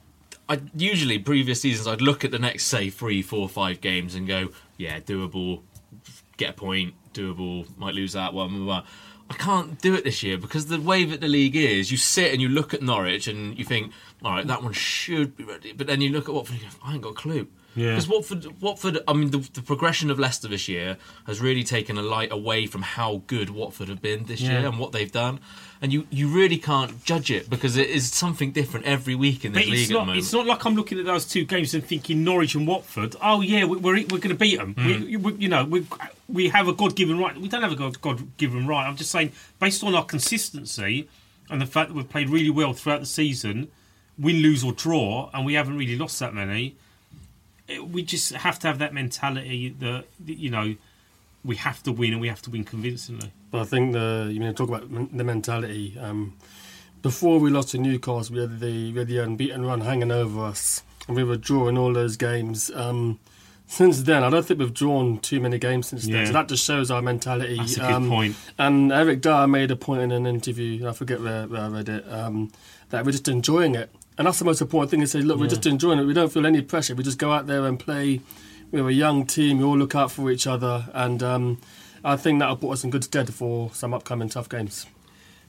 I 0.50 0.60
usually 0.76 1.20
previous 1.20 1.62
seasons, 1.62 1.88
I'd 1.88 2.02
look 2.02 2.26
at 2.26 2.32
the 2.32 2.39
next 2.39 2.65
say 2.65 2.89
three, 2.89 3.22
four, 3.22 3.48
five 3.48 3.82
games 3.82 4.15
and 4.15 4.28
go, 4.28 4.50
yeah, 4.78 5.00
doable, 5.00 5.62
get 6.38 6.50
a 6.50 6.54
point, 6.54 6.96
doable, 7.13 7.67
might 7.78 7.93
lose 7.93 8.13
that 8.13 8.34
one. 8.34 8.50
Blah, 8.50 8.82
blah. 8.82 8.84
I 9.30 9.34
can't 9.34 9.80
do 9.82 9.94
it 9.94 10.04
this 10.04 10.24
year 10.24 10.38
because 10.38 10.68
the 10.68 10.80
way 10.80 11.04
that 11.04 11.20
the 11.22 11.28
league 11.28 11.56
is, 11.56 11.92
you 11.92 11.98
sit 11.98 12.32
and 12.32 12.42
you 12.42 12.48
look 12.50 12.74
at 12.74 12.82
Norwich 12.82 13.28
and 13.28 13.58
you 13.58 13.66
think, 13.66 13.92
all 14.24 14.32
right, 14.32 14.48
that 14.48 14.63
one 14.63 14.74
should 14.74 15.36
be 15.36 15.44
ready. 15.44 15.74
But 15.74 15.88
then 15.88 16.00
you 16.02 16.10
look 16.10 16.30
at 16.30 16.36
Watford 16.36 16.54
and 16.56 16.63
you 16.63 16.70
go, 16.70 16.76
I 16.84 16.94
ain't 16.94 17.02
got 17.02 17.10
a 17.10 17.13
clue. 17.16 17.48
Because 17.76 18.08
Yeah. 18.08 18.13
Watford, 18.16 18.62
Watford, 18.62 19.00
I 19.08 19.13
mean, 19.13 19.30
the, 19.32 19.40
the 19.54 19.62
progression 19.62 20.10
of 20.10 20.18
Leicester 20.18 20.48
this 20.48 20.68
year 20.68 20.98
has 21.26 21.42
really 21.42 21.63
taken 21.63 21.98
a 21.98 22.02
light 22.02 22.32
away 22.32 22.66
from 22.68 22.82
how 22.82 23.22
good 23.28 23.50
Watford 23.52 23.90
have 23.90 24.02
been 24.02 24.24
this 24.26 24.42
Yeah. 24.42 24.60
year 24.62 24.70
and 24.70 24.80
what 24.80 24.94
they've 24.94 25.12
done. 25.12 25.40
And 25.80 25.94
you, 25.94 26.08
you 26.10 26.28
really 26.28 26.58
can't 26.58 27.04
judge 27.04 27.30
it 27.30 27.52
because 27.52 27.78
it 27.78 27.88
is 27.90 28.12
something 28.12 28.52
different 28.52 28.88
every 28.88 29.13
week 29.13 29.46
in 29.46 29.54
this 29.54 29.66
But 29.66 29.70
league 29.72 29.82
it's 29.82 29.90
not. 29.92 30.00
moment. 30.00 30.18
It's 30.18 30.34
not 30.34 30.48
like 30.48 30.66
I'm 30.66 30.76
looking 30.76 30.98
at 31.00 31.06
those 31.06 31.24
two 31.26 31.46
games 31.46 31.76
and 31.76 31.86
thinking 31.86 32.24
Norwich 32.24 32.56
and 32.56 32.66
Watford. 32.68 33.16
Oh 33.22 33.42
yeah, 33.42 33.63
we- 33.66 33.78
we're 33.78 33.96
we're 33.98 34.18
going 34.18 34.30
to 34.30 34.36
beat 34.36 34.58
them. 34.58 34.74
We, 34.76 35.16
hmm. 35.16 35.22
we, 35.24 35.34
you 35.36 35.50
know, 35.50 35.66
we 35.66 35.86
we 36.28 36.50
have 36.50 36.68
a 36.68 36.74
God 36.74 36.96
given 36.96 37.20
right. 37.20 37.38
We 37.40 37.48
don't 37.48 37.62
have 37.62 37.72
a 37.74 37.76
God 37.76 38.38
given 38.38 38.66
right. 38.66 38.88
I'm 38.88 38.96
just 38.96 39.12
saying, 39.12 39.34
based 39.60 39.84
on 39.84 39.94
our 39.94 40.04
consistency 40.04 41.08
and 41.50 41.62
the 41.62 41.68
fact 41.68 41.90
that 41.90 41.94
we've 41.96 42.10
played 42.10 42.30
really 42.30 42.50
well 42.50 42.74
throughout 42.74 43.00
the 43.02 43.06
season, 43.06 43.68
win, 44.18 44.38
lose 44.38 44.63
or 44.63 44.72
draw, 44.72 45.30
and 45.34 45.46
we 45.46 45.54
haven't 45.54 45.78
really 45.78 45.96
lost 45.98 46.20
that 46.20 46.34
many. 46.34 46.76
it- 47.68 47.88
we 47.88 48.02
just 48.02 48.32
have 48.34 48.58
to 48.60 48.68
have 48.68 48.80
that 48.80 48.94
mentality 48.96 49.70
that 49.80 50.06
that, 50.26 50.38
you 50.40 50.50
know 50.50 50.76
we 51.44 51.56
have 51.58 51.84
to 51.84 51.92
win 51.92 52.13
and 52.13 52.20
we 52.20 52.28
have 52.30 52.42
to 52.42 52.50
win 52.50 52.63
convincingly. 52.63 53.32
But 53.51 53.62
I 53.62 53.63
think 53.65 53.93
the 53.93 54.29
you 54.31 54.39
mean 54.39 54.53
talk 54.53 54.69
about 54.69 54.89
the 54.91 55.23
mentality. 55.23 55.97
Um, 55.99 56.33
before 57.01 57.39
we 57.39 57.49
lost 57.49 57.69
to 57.69 57.77
Newcastle, 57.77 58.36
we 58.36 58.41
had 58.41 58.60
the 58.60 58.91
we 58.91 58.99
had 58.99 59.07
the 59.07 59.19
unbeaten 59.19 59.65
run 59.65 59.81
hanging 59.81 60.12
over 60.12 60.43
us, 60.45 60.83
and 61.07 61.15
we 61.15 61.23
were 61.23 61.38
drawing 61.38 61.77
all 61.77 61.93
those 61.93 62.17
games. 62.17 62.69
Um, 62.75 63.19
since 63.69 64.03
then, 64.03 64.23
I 64.23 64.29
don't 64.29 64.45
think 64.45 64.60
we've 64.62 64.73
drawn 64.73 65.19
too 65.19 65.39
many 65.41 65.57
games 65.60 65.88
since 65.88 66.05
Yeah. 66.05 66.17
then. 66.17 66.25
So 66.27 66.33
that 66.33 66.47
just 66.47 66.63
shows 66.65 66.89
our 66.89 67.01
mentality. 67.01 67.57
That's 67.57 67.75
a 67.77 67.79
good 67.81 67.91
Um, 67.91 68.10
point. 68.10 68.36
And 68.57 68.91
Eric 68.93 69.21
Dier 69.21 69.45
made 69.47 69.71
a 69.71 69.75
point 69.75 70.01
in 70.01 70.12
an 70.13 70.25
interview. 70.25 70.88
I 70.88 70.93
forget 70.93 71.21
where, 71.21 71.47
where 71.47 71.62
I 71.62 71.67
read 71.67 71.89
it. 71.89 72.05
Um, 72.12 72.49
that 72.89 73.05
we're 73.05 73.12
just 73.12 73.27
enjoying 73.27 73.75
it, 73.75 73.89
and 74.17 74.25
that's 74.27 74.39
the 74.39 74.45
most 74.45 74.62
important 74.62 74.91
thing. 74.91 75.01
Is 75.01 75.12
say, 75.12 75.21
look, 75.21 75.39
we're 75.39 75.47
just 75.47 75.65
enjoying 75.65 75.99
it. 75.99 76.05
We 76.05 76.13
don't 76.13 76.31
feel 76.31 76.45
any 76.45 76.62
pressure. 76.62 76.95
We 76.95 77.03
just 77.03 77.17
go 77.19 77.31
out 77.33 77.47
there 77.47 77.65
and 77.65 77.77
play. 77.77 78.21
We're 78.71 78.88
a 78.89 78.93
young 78.93 79.25
team. 79.25 79.57
We 79.60 79.63
all 79.65 79.77
look 79.77 79.95
out 79.95 80.12
for 80.12 80.31
each 80.31 80.47
other, 80.47 80.88
and 80.93 81.21
um, 81.21 81.57
I 82.08 82.15
think 82.15 82.39
that'll 82.39 82.56
put 82.56 82.72
us 82.72 82.86
in 82.86 82.89
good 82.89 83.04
stead 83.04 83.34
for 83.34 83.70
some 83.74 83.93
upcoming 83.93 84.30
tough 84.30 84.48
games. 84.48 84.86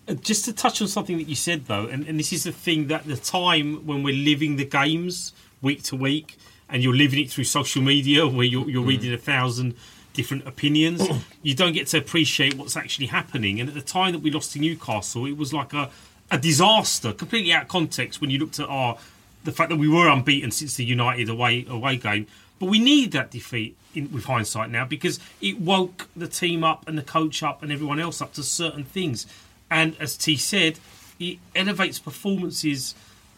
Uh, 0.08 0.14
Just 0.14 0.44
to 0.46 0.52
touch 0.52 0.82
on 0.82 0.88
something 0.88 1.16
that 1.16 1.28
you 1.28 1.36
said 1.36 1.66
though, 1.66 1.86
and, 1.86 2.04
and 2.08 2.18
this 2.18 2.32
is 2.32 2.42
the 2.42 2.52
thing 2.52 2.88
that 2.88 3.04
the 3.04 3.16
time 3.16 3.86
when 3.86 4.02
we're 4.02 4.16
living 4.16 4.56
the 4.56 4.64
games 4.64 5.32
week 5.62 5.84
to 5.84 5.94
week, 5.94 6.36
and 6.68 6.82
you're 6.82 6.96
living 6.96 7.20
it 7.20 7.30
through 7.30 7.44
social 7.44 7.80
media 7.80 8.26
where 8.36 8.44
you're, 8.44 8.68
you're 8.68 8.82
reading 8.82 9.12
a 9.14 9.18
thousand 9.18 9.76
different 10.14 10.48
opinions, 10.48 11.06
you 11.42 11.54
don't 11.54 11.74
get 11.74 11.86
to 11.88 11.98
appreciate 11.98 12.54
what's 12.54 12.76
actually 12.76 13.06
happening. 13.06 13.60
And 13.60 13.68
at 13.68 13.76
the 13.76 13.80
time 13.80 14.10
that 14.10 14.18
we 14.18 14.32
lost 14.32 14.52
to 14.54 14.58
Newcastle, 14.58 15.26
it 15.26 15.36
was 15.36 15.54
like 15.54 15.72
a, 15.72 15.90
a 16.28 16.38
disaster, 16.38 17.12
completely 17.12 17.52
out 17.52 17.62
of 17.62 17.68
context 17.68 18.20
when 18.20 18.30
you 18.30 18.38
looked 18.40 18.58
at 18.58 18.68
our 18.68 18.98
the 19.44 19.52
fact 19.52 19.70
that 19.70 19.76
we 19.76 19.88
were 19.88 20.08
unbeaten 20.08 20.50
since 20.50 20.74
the 20.74 20.84
United 20.84 21.28
away 21.28 21.64
away 21.68 21.96
game. 21.96 22.26
But 22.58 22.66
we 22.66 22.78
need 22.78 23.12
that 23.12 23.30
defeat 23.30 23.76
in, 23.94 24.10
with 24.12 24.24
hindsight 24.24 24.70
now 24.70 24.84
because 24.84 25.20
it 25.40 25.60
woke 25.60 26.08
the 26.16 26.28
team 26.28 26.64
up 26.64 26.88
and 26.88 26.98
the 26.98 27.02
coach 27.02 27.42
up 27.42 27.62
and 27.62 27.70
everyone 27.70 28.00
else 28.00 28.20
up 28.20 28.32
to 28.34 28.42
certain 28.42 28.84
things. 28.84 29.26
And 29.70 29.96
as 30.00 30.16
T 30.16 30.36
said, 30.36 30.78
it 31.18 31.38
elevates 31.54 31.98
performances 31.98 32.94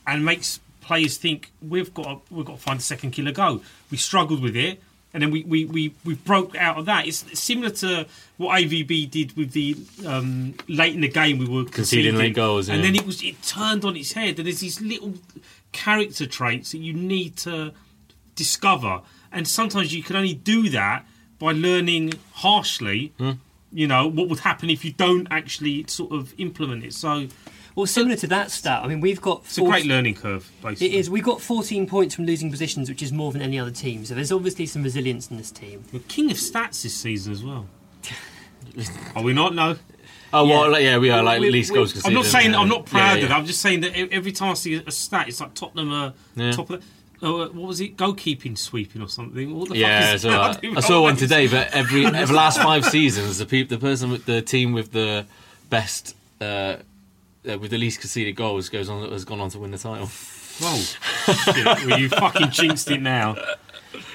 and 0.06 0.24
makes 0.24 0.60
players 0.80 1.16
think 1.16 1.50
we've 1.66 1.92
got 1.94 2.04
to, 2.04 2.34
we've 2.34 2.46
got 2.46 2.56
to 2.56 2.62
find 2.62 2.80
a 2.80 2.82
second 2.82 3.12
killer 3.12 3.32
go. 3.32 3.62
We 3.90 3.96
struggled 3.96 4.42
with 4.42 4.56
it, 4.56 4.80
and 5.12 5.22
then 5.22 5.30
we 5.30 5.44
we, 5.44 5.64
we, 5.64 5.94
we 6.04 6.14
broke 6.14 6.56
out 6.56 6.78
of 6.78 6.86
that. 6.86 7.06
It's 7.06 7.38
similar 7.38 7.70
to 7.70 8.06
what 8.36 8.60
AVB 8.60 9.10
did 9.10 9.36
with 9.36 9.52
the 9.52 9.76
um, 10.06 10.54
late 10.68 10.94
in 10.94 11.00
the 11.00 11.08
game 11.08 11.38
we 11.38 11.48
were 11.48 11.64
Conceding 11.64 12.16
late 12.16 12.34
goals, 12.34 12.68
and 12.68 12.82
then 12.82 12.94
it 12.94 13.06
was 13.06 13.22
it 13.22 13.42
turned 13.42 13.84
on 13.84 13.96
its 13.96 14.12
head. 14.12 14.38
And 14.38 14.46
there's 14.46 14.60
these 14.60 14.80
little 14.80 15.14
character 15.72 16.26
traits 16.26 16.72
that 16.72 16.78
you 16.78 16.92
need 16.92 17.36
to 17.38 17.72
discover, 18.44 19.02
and 19.30 19.46
sometimes 19.46 19.94
you 19.94 20.02
can 20.02 20.16
only 20.16 20.34
do 20.34 20.68
that 20.70 21.04
by 21.38 21.52
learning 21.52 22.14
harshly. 22.44 23.12
Hmm. 23.18 23.32
You 23.72 23.86
know 23.86 24.08
what 24.08 24.28
would 24.30 24.40
happen 24.40 24.68
if 24.70 24.84
you 24.84 24.92
don't 24.92 25.28
actually 25.30 25.84
sort 25.88 26.10
of 26.12 26.34
implement 26.38 26.82
it. 26.84 26.92
So 26.94 27.28
Well, 27.76 27.86
similar 27.86 28.16
to 28.16 28.26
that 28.26 28.50
stat, 28.50 28.82
I 28.82 28.88
mean, 28.88 29.00
we've 29.00 29.20
got. 29.20 29.42
it's 29.44 29.58
a 29.58 29.62
great 29.62 29.86
learning 29.86 30.14
curve. 30.16 30.50
Basically, 30.62 30.88
It 30.88 30.94
is. 31.00 31.08
We 31.08 31.20
got 31.20 31.40
14 31.40 31.86
points 31.86 32.14
from 32.16 32.24
losing 32.26 32.50
positions, 32.50 32.88
which 32.88 33.02
is 33.02 33.12
more 33.12 33.30
than 33.32 33.42
any 33.42 33.58
other 33.60 33.70
team. 33.70 34.04
So 34.04 34.14
there's 34.16 34.32
obviously 34.32 34.66
some 34.66 34.82
resilience 34.82 35.30
in 35.30 35.36
this 35.36 35.52
team. 35.52 35.84
We're 35.92 36.00
king 36.08 36.30
of 36.32 36.36
stats 36.38 36.82
this 36.82 36.94
season 36.94 37.32
as 37.32 37.44
well. 37.44 37.66
Are 39.16 39.22
we 39.22 39.32
not? 39.32 39.54
No. 39.54 39.76
Oh 40.32 40.46
Yeah. 40.46 40.58
well, 40.58 40.80
yeah, 40.80 40.98
we 40.98 41.10
are 41.10 41.22
like 41.22 41.40
We- 41.40 41.50
least 41.50 41.70
we- 41.70 41.76
goals 41.76 42.04
I'm 42.04 42.14
not 42.14 42.24
saying 42.24 42.52
yeah. 42.52 42.60
I'm 42.60 42.68
not 42.68 42.86
proud 42.86 43.18
Yeah, 43.18 43.24
of 43.24 43.30
it. 43.30 43.34
I'm 43.34 43.46
just 43.46 43.60
saying 43.60 43.80
that 43.80 43.96
every 44.12 44.32
time 44.32 44.50
I 44.50 44.54
see 44.54 44.74
a 44.74 44.90
stat, 44.90 45.28
it's 45.28 45.40
like 45.40 45.54
Tottenham 45.54 45.92
are 45.92 46.12
top 46.52 46.70
of. 46.70 46.84
Oh, 47.22 47.42
uh, 47.42 47.48
what 47.48 47.68
was 47.68 47.80
it? 47.80 47.96
Goalkeeping 47.96 48.56
sweeping 48.56 49.02
or 49.02 49.08
something? 49.08 49.54
What 49.54 49.68
the 49.68 49.76
Yeah, 49.76 50.06
fuck 50.06 50.14
is 50.16 50.22
so 50.22 50.30
that? 50.30 50.40
I, 50.40 50.52
don't 50.60 50.78
I 50.78 50.80
saw 50.80 51.02
one 51.08 51.16
today. 51.16 51.48
But 51.48 51.68
every 51.72 52.06
over 52.06 52.26
the 52.26 52.32
last 52.32 52.58
five 52.60 52.84
seasons, 52.84 53.38
the 53.38 53.46
peop, 53.46 53.68
the 53.68 53.78
person 53.78 54.10
with 54.10 54.24
the 54.24 54.40
team 54.42 54.72
with 54.72 54.92
the 54.92 55.26
best, 55.68 56.16
uh, 56.40 56.44
uh, 56.44 57.58
with 57.58 57.70
the 57.70 57.78
least 57.78 58.00
conceded 58.00 58.36
goals 58.36 58.68
goes 58.68 58.88
on 58.88 59.10
has 59.12 59.24
gone 59.24 59.40
on 59.40 59.50
to 59.50 59.58
win 59.58 59.70
the 59.70 59.78
title. 59.78 60.06
Whoa! 60.06 60.76
Shit, 61.54 61.64
well, 61.64 61.98
you 62.00 62.08
fucking 62.08 62.50
jinxed 62.50 62.90
it 62.90 63.00
now. 63.00 63.36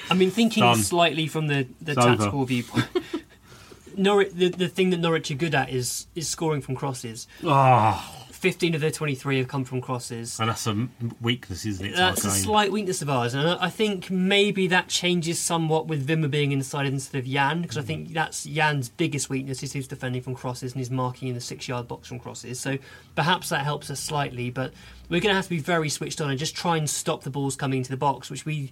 I 0.09 0.13
mean, 0.13 0.29
thinking 0.31 0.61
Done. 0.61 0.77
slightly 0.77 1.27
from 1.27 1.47
the, 1.47 1.67
the 1.81 1.93
It's 1.93 1.97
over. 1.99 2.15
tactical 2.17 2.45
viewpoint. 2.45 2.85
Norwich, 3.97 4.31
the, 4.33 4.49
the 4.49 4.67
thing 4.67 4.89
that 4.91 4.97
Norwich 4.99 5.31
are 5.31 5.35
good 5.35 5.55
at 5.55 5.69
is 5.69 6.07
is 6.15 6.27
scoring 6.27 6.61
from 6.61 6.75
crosses. 6.75 7.27
Ah, 7.45 8.24
15 8.45 8.75
of 8.75 8.81
their 8.81 8.91
23 8.91 9.39
have 9.39 9.47
come 9.47 9.65
from 9.65 9.81
crosses. 9.81 10.39
and 10.39 10.49
that's 10.49 10.67
a 10.67 10.87
weakness, 11.19 11.65
isn't 11.65 11.83
it? 11.83 11.95
That's 11.95 12.23
a 12.23 12.27
game? 12.27 12.37
slight 12.37 12.71
weakness 12.71 13.01
of 13.01 13.09
ours, 13.09 13.33
and 13.33 13.49
I 13.49 13.71
think 13.71 14.11
maybe 14.11 14.67
that 14.67 14.87
changes 14.87 15.39
somewhat 15.39 15.87
with 15.87 16.07
Wimmer 16.07 16.29
being 16.29 16.51
inside 16.51 16.85
instead 16.85 17.17
of 17.17 17.25
Jan, 17.25 17.63
because 17.63 17.75
I 17.75 17.81
Mm. 17.81 17.85
think 17.87 18.13
that's 18.13 18.43
Jan's 18.43 18.87
biggest 18.89 19.31
weakness 19.31 19.63
is 19.63 19.73
his 19.73 19.87
defending 19.87 20.21
from 20.21 20.35
crosses 20.35 20.73
and 20.73 20.79
his 20.79 20.91
marking 20.91 21.27
in 21.27 21.33
the 21.33 21.41
six-yard 21.41 21.87
box 21.87 22.07
from 22.07 22.19
crosses. 22.19 22.59
So 22.59 22.77
perhaps 23.15 23.49
that 23.49 23.63
helps 23.63 23.89
us 23.89 23.99
slightly, 23.99 24.51
but 24.51 24.71
we're 25.09 25.21
going 25.21 25.31
to 25.31 25.35
have 25.37 25.45
to 25.45 25.49
be 25.49 25.57
very 25.57 25.89
switched 25.89 26.21
on 26.21 26.29
and 26.29 26.37
just 26.37 26.55
try 26.55 26.77
and 26.77 26.87
stop 26.87 27.23
the 27.23 27.31
balls 27.31 27.55
coming 27.55 27.79
into 27.79 27.89
the 27.89 27.97
box, 27.97 28.29
which 28.29 28.45
we 28.45 28.71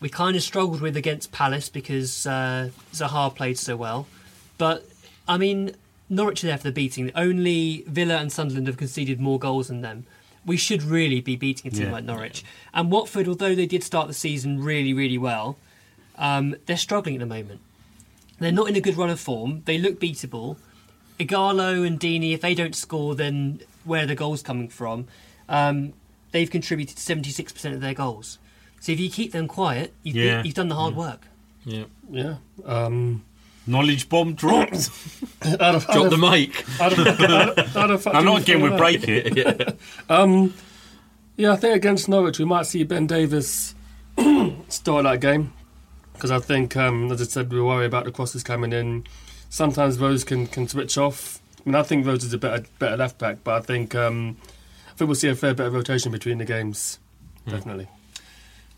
we 0.00 0.08
kind 0.08 0.34
of 0.36 0.42
struggled 0.42 0.80
with 0.80 0.96
against 0.96 1.30
Palace 1.30 1.68
because 1.68 2.26
uh, 2.26 2.70
Zaha 2.92 3.32
played 3.32 3.56
so 3.56 3.76
well. 3.76 4.08
But 4.58 4.84
I 5.28 5.38
mean, 5.38 5.76
Norwich 6.08 6.44
are 6.44 6.48
there 6.48 6.56
for 6.58 6.64
the 6.64 6.72
beating. 6.72 7.10
Only 7.14 7.84
Villa 7.86 8.16
and 8.18 8.30
Sunderland 8.32 8.66
have 8.68 8.76
conceded 8.76 9.20
more 9.20 9.38
goals 9.38 9.68
than 9.68 9.80
them. 9.80 10.06
We 10.44 10.56
should 10.56 10.82
really 10.82 11.20
be 11.20 11.34
beating 11.36 11.70
a 11.72 11.74
team 11.74 11.86
Yeah. 11.86 11.92
like 11.92 12.04
Norwich. 12.04 12.44
And 12.72 12.90
Watford, 12.90 13.26
although 13.26 13.54
they 13.54 13.66
did 13.66 13.82
start 13.82 14.06
the 14.06 14.14
season 14.14 14.62
really, 14.62 14.92
really 14.92 15.18
well, 15.18 15.56
um, 16.16 16.54
they're 16.66 16.76
struggling 16.76 17.16
at 17.16 17.20
the 17.20 17.26
moment. 17.26 17.60
They're 18.38 18.52
not 18.52 18.68
in 18.68 18.76
a 18.76 18.80
good 18.80 18.96
run 18.96 19.10
of 19.10 19.18
form. 19.18 19.62
They 19.64 19.78
look 19.78 19.98
beatable. 19.98 20.56
Ighalo 21.18 21.86
and 21.86 21.98
Deeney, 21.98 22.32
if 22.32 22.42
they 22.42 22.54
don't 22.54 22.76
score, 22.76 23.14
then 23.14 23.60
where 23.84 24.02
are 24.04 24.06
the 24.06 24.14
goals 24.14 24.42
coming 24.42 24.68
from? 24.68 25.06
Um, 25.48 25.94
they've 26.32 26.50
contributed 26.50 26.98
76% 26.98 27.74
of 27.74 27.80
their 27.80 27.94
goals. 27.94 28.38
So 28.80 28.92
if 28.92 29.00
you 29.00 29.10
keep 29.10 29.32
them 29.32 29.48
quiet, 29.48 29.94
you've, 30.02 30.16
Yeah. 30.16 30.42
you've 30.44 30.54
done 30.54 30.68
the 30.68 30.74
hard 30.76 30.94
work. 30.94 31.26
Yeah, 31.64 31.84
Yeah. 32.10 32.36
Um, 32.64 33.24
Knowledge 33.66 34.08
bomb 34.08 34.34
dropped. 34.34 34.72
Drop 35.42 36.10
the 36.10 36.18
mic. 36.18 36.64
I'd 36.80 36.92
have- 36.92 37.20
I'd- 37.20 37.78
I'd 37.78 37.90
have 37.90 38.06
I'm 38.08 38.24
not 38.24 38.42
again 38.42 38.62
with 38.62 38.76
break 38.76 39.00
that. 39.02 39.08
it. 39.70 39.78
Um, 40.08 40.54
yeah, 41.36 41.52
I 41.52 41.56
think 41.56 41.74
against 41.76 42.08
Norwich 42.08 42.38
we 42.38 42.44
might 42.44 42.66
see 42.66 42.84
Ben 42.84 43.06
Davies 43.06 43.74
start 44.68 45.04
that 45.04 45.20
game 45.20 45.52
because 46.12 46.30
I 46.30 46.38
think, 46.38 46.76
um, 46.76 47.10
as 47.12 47.20
I 47.20 47.24
said, 47.24 47.52
we 47.52 47.60
worry 47.60 47.86
about 47.86 48.04
the 48.04 48.12
crosses 48.12 48.42
coming 48.42 48.72
in. 48.72 49.04
Sometimes 49.50 49.98
Rose 49.98 50.24
can, 50.24 50.46
can 50.46 50.66
switch 50.68 50.96
off. 50.96 51.40
I 51.58 51.68
mean, 51.68 51.74
I 51.74 51.82
think 51.82 52.06
Rose 52.06 52.24
is 52.24 52.32
a 52.32 52.38
better 52.38 52.64
better 52.78 52.96
left 52.96 53.18
back, 53.18 53.38
but 53.44 53.54
I 53.54 53.60
think 53.60 53.94
um, 53.94 54.36
I 54.88 54.92
think 54.94 55.08
we'll 55.08 55.14
see 55.16 55.28
a 55.28 55.34
fair 55.34 55.54
bit 55.54 55.66
of 55.66 55.74
rotation 55.74 56.12
between 56.12 56.38
the 56.38 56.44
games. 56.44 56.98
Definitely. 57.48 57.88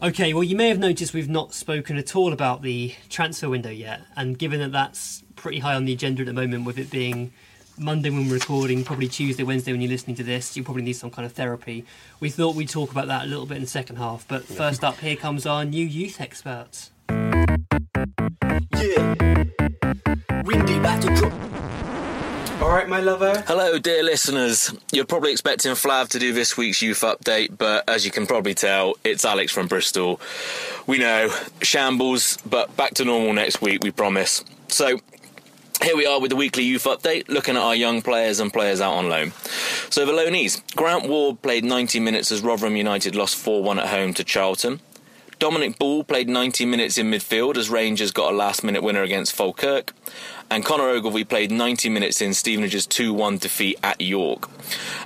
Okay, 0.01 0.33
well, 0.33 0.45
you 0.45 0.55
may 0.55 0.69
have 0.69 0.79
noticed 0.79 1.13
we've 1.13 1.29
not 1.29 1.53
spoken 1.53 1.97
at 1.97 2.15
all 2.15 2.33
about 2.33 2.63
the 2.63 2.95
transfer 3.09 3.49
window 3.49 3.71
yet, 3.71 4.03
and 4.15 4.39
given 4.39 4.61
that 4.61 4.71
that's 4.71 5.25
pretty 5.35 5.59
high 5.59 5.75
on 5.75 5.87
the 5.87 5.93
agenda 5.93 6.23
at 6.23 6.27
the 6.27 6.33
moment, 6.33 6.65
with 6.65 6.79
it 6.79 6.89
being 6.89 7.33
Monday 7.77 8.09
when 8.09 8.29
we're 8.29 8.35
recording, 8.35 8.85
probably 8.85 9.09
Tuesday, 9.09 9.43
Wednesday 9.43 9.73
when 9.73 9.81
you're 9.81 9.91
listening 9.91 10.15
to 10.15 10.23
this, 10.23 10.57
you 10.57 10.63
probably 10.63 10.83
need 10.83 10.93
some 10.93 11.11
kind 11.11 11.27
of 11.27 11.33
therapy. 11.33 11.85
We 12.21 12.31
thought 12.31 12.55
we'd 12.55 12.69
talk 12.69 12.93
about 12.93 13.09
that 13.09 13.25
a 13.25 13.27
little 13.27 13.45
bit 13.45 13.57
in 13.57 13.65
the 13.65 13.69
second 13.69 13.97
half, 13.97 14.25
but 14.29 14.45
first 14.45 14.85
up, 14.85 14.99
here 14.99 15.17
comes 15.17 15.47
our 15.47 15.65
new 15.65 15.85
youth 15.85 16.21
expert. 16.21 16.91
Yeah. 17.11 19.15
Windy 20.45 20.79
back 20.79 21.01
to 21.01 21.13
drop. 21.17 21.33
All 22.61 22.71
right, 22.71 22.89
my 22.89 22.99
lover. 23.01 23.45
Hello, 23.47 23.79
dear 23.79 24.03
listeners. 24.03 24.75
You're 24.93 25.05
probably 25.05 25.31
expecting 25.31 25.71
Flav 25.73 26.09
to 26.09 26.19
do 26.19 26.33
this 26.33 26.57
week's 26.57 26.83
youth 26.83 27.03
update, 27.03 27.57
but 27.57 27.89
as 27.89 28.05
you 28.05 28.11
can 28.11 28.27
probably 28.27 28.53
tell, 28.53 28.97
it's 29.05 29.25
Alex 29.25 29.53
from 29.53 29.69
Bristol. 29.69 30.21
We 30.85 30.99
know, 30.99 31.33
shambles, 31.63 32.37
but 32.45 32.77
back 32.77 32.95
to 32.95 33.05
normal 33.05 33.33
next 33.33 33.63
week, 33.63 33.85
we 33.85 33.93
promise. 33.93 34.43
So, 34.67 34.99
here 35.85 35.97
we 35.97 36.05
are 36.05 36.21
with 36.21 36.31
the 36.31 36.37
weekly 36.37 36.65
youth 36.65 36.83
update, 36.85 37.29
looking 37.29 37.55
at 37.55 37.63
our 37.63 37.77
young 37.77 38.03
players 38.03 38.41
and 38.41 38.53
players 38.53 38.81
out 38.81 38.95
on 38.95 39.09
loan. 39.09 39.33
So, 39.91 40.05
the 40.05 40.13
loanees. 40.13 40.61
Grant 40.75 41.09
Ward 41.09 41.41
played 41.43 41.65
90 41.65 42.01
minutes 42.01 42.33
as 42.33 42.43
Rotherham 42.43 42.75
United 42.75 43.15
lost 43.15 43.37
4 43.37 43.63
1 43.63 43.79
at 43.79 43.87
home 43.87 44.15
to 44.15 44.25
Charlton. 44.25 44.81
Dominic 45.39 45.79
Ball 45.79 46.03
played 46.03 46.29
90 46.29 46.67
minutes 46.67 46.99
in 46.99 47.09
midfield 47.09 47.57
as 47.57 47.71
Rangers 47.71 48.11
got 48.11 48.33
a 48.33 48.37
last 48.37 48.65
minute 48.65 48.83
winner 48.83 49.05
against 49.05 49.33
Falkirk. 49.33 49.93
And 50.51 50.65
Conor 50.65 50.89
Ogilvie 50.89 51.25
played 51.25 51.51
90 51.51 51.91
minutes 51.91 52.23
in 52.23 52.33
Stevenage's 52.33 52.87
2 52.87 53.13
1 53.13 53.39
defeat 53.39 53.79
at 53.83 54.01
York. 54.01 54.49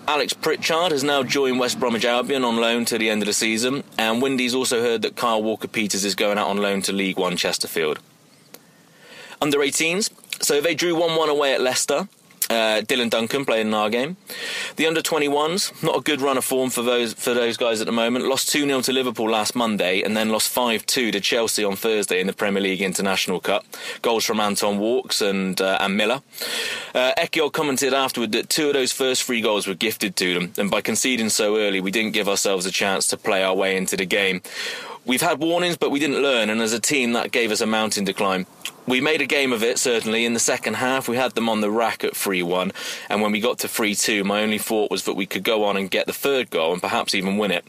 Alex 0.07 0.32
Pritchard 0.32 0.93
has 0.93 1.03
now 1.03 1.22
joined 1.22 1.59
West 1.59 1.80
Bromwich 1.80 2.05
Albion 2.05 2.45
on 2.45 2.57
loan 2.57 2.84
to 2.86 2.99
the 2.99 3.11
end 3.11 3.22
of 3.22 3.26
the 3.26 3.32
season. 3.32 3.82
And 3.99 4.22
Windy's 4.22 4.55
also 4.55 4.80
heard 4.80 5.03
that 5.03 5.16
Kyle 5.16 5.43
Walker 5.43 5.68
Peters 5.68 6.05
is 6.05 6.14
going 6.14 6.38
out 6.38 6.49
on 6.49 6.59
loan 6.59 6.82
to 6.82 6.93
League 6.93 7.18
One 7.18 7.36
Chesterfield. 7.36 7.99
Under 9.40 9.59
18s, 9.59 10.11
so 10.40 10.61
they 10.61 10.74
drew 10.76 10.95
1 10.95 11.16
1 11.16 11.28
away 11.28 11.55
at 11.55 11.61
Leicester. 11.61 12.09
Uh, 12.53 12.82
Dylan 12.82 13.09
Duncan 13.09 13.46
playing 13.46 13.68
in 13.68 13.74
our 13.74 13.88
game. 13.88 14.18
The 14.76 14.86
under 14.86 15.00
21s, 15.00 15.82
not 15.82 15.96
a 15.96 16.00
good 16.03 16.20
run 16.20 16.36
of 16.36 16.44
form 16.44 16.68
for 16.68 16.82
those 16.82 17.14
for 17.14 17.32
those 17.32 17.57
guys 17.57 17.80
at 17.80 17.86
the 17.86 17.92
moment. 17.92 18.26
Lost 18.26 18.50
2 18.50 18.66
0 18.66 18.82
to 18.82 18.92
Liverpool 18.92 19.30
last 19.30 19.57
Monday 19.57 20.03
and 20.03 20.14
then 20.14 20.28
lost 20.28 20.50
5 20.50 20.84
2 20.84 21.12
to 21.12 21.20
Chelsea 21.20 21.64
on 21.64 21.76
Thursday 21.76 22.20
in 22.20 22.26
the 22.26 22.34
Premier 22.34 22.62
League 22.62 22.82
International 22.82 23.40
Cup. 23.40 23.64
Goals 24.03 24.26
from 24.26 24.38
Anton 24.38 24.78
Walkes 24.78 25.22
and, 25.22 25.62
uh, 25.62 25.78
and 25.80 25.96
Miller. 25.96 26.20
Uh, 26.94 27.12
Ehiogu 27.16 27.50
commented 27.50 27.94
afterward 27.94 28.32
that 28.32 28.50
two 28.50 28.66
of 28.66 28.74
those 28.74 28.92
first 28.92 29.22
three 29.22 29.40
goals 29.40 29.66
were 29.66 29.74
gifted 29.74 30.14
to 30.16 30.34
them, 30.34 30.53
and 30.59 30.70
by 30.70 30.82
conceding 30.82 31.30
so 31.30 31.57
early, 31.57 31.80
we 31.80 31.90
didn't 31.90 32.12
give 32.12 32.28
ourselves 32.28 32.66
a 32.66 32.70
chance 32.70 33.09
to 33.09 33.16
play 33.16 33.42
our 33.42 33.55
way 33.55 33.78
into 33.78 33.96
the 33.96 34.05
game. 34.05 34.42
We've 35.07 35.22
had 35.22 35.40
warnings, 35.40 35.78
but 35.78 35.90
we 35.90 35.98
didn't 35.98 36.22
learn, 36.22 36.50
and 36.50 36.61
as 36.61 36.74
a 36.74 36.80
team, 36.80 37.14
that 37.14 37.32
gave 37.32 37.50
us 37.50 37.62
a 37.62 37.66
mountain 37.66 38.05
decline. 38.05 38.46
We 38.84 39.00
made 39.00 39.22
a 39.22 39.26
game 39.26 39.52
of 39.52 39.62
it, 39.62 39.78
certainly. 39.78 40.24
In 40.24 40.32
the 40.32 40.40
second 40.40 40.74
half, 40.74 41.08
we 41.08 41.16
had 41.16 41.34
them 41.34 41.48
on 41.48 41.60
the 41.60 41.70
rack 41.70 42.02
at 42.02 42.16
3 42.16 42.42
1, 42.42 42.72
and 43.08 43.22
when 43.22 43.30
we 43.30 43.40
got 43.40 43.60
to 43.60 43.68
3 43.68 43.94
2, 43.94 44.24
my 44.24 44.42
only 44.42 44.58
thought 44.58 44.90
was 44.90 45.04
that 45.04 45.14
we 45.14 45.24
could 45.24 45.44
go 45.44 45.64
on 45.64 45.76
and 45.76 45.90
get 45.90 46.06
the 46.06 46.12
third 46.12 46.50
goal 46.50 46.72
and 46.72 46.82
perhaps 46.82 47.14
even 47.14 47.36
win 47.36 47.52
it. 47.52 47.64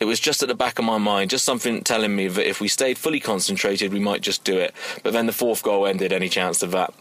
It 0.00 0.06
was 0.06 0.18
just 0.18 0.42
at 0.42 0.48
the 0.48 0.54
back 0.54 0.80
of 0.80 0.84
my 0.84 0.98
mind, 0.98 1.30
just 1.30 1.44
something 1.44 1.82
telling 1.82 2.16
me 2.16 2.26
that 2.26 2.48
if 2.48 2.60
we 2.60 2.66
stayed 2.66 2.98
fully 2.98 3.20
concentrated, 3.20 3.92
we 3.92 4.00
might 4.00 4.22
just 4.22 4.42
do 4.42 4.58
it. 4.58 4.74
But 5.04 5.12
then 5.12 5.26
the 5.26 5.32
fourth 5.32 5.62
goal 5.62 5.86
ended 5.86 6.12
any 6.12 6.28
chance 6.28 6.62
of 6.64 6.72
that. 6.72 6.92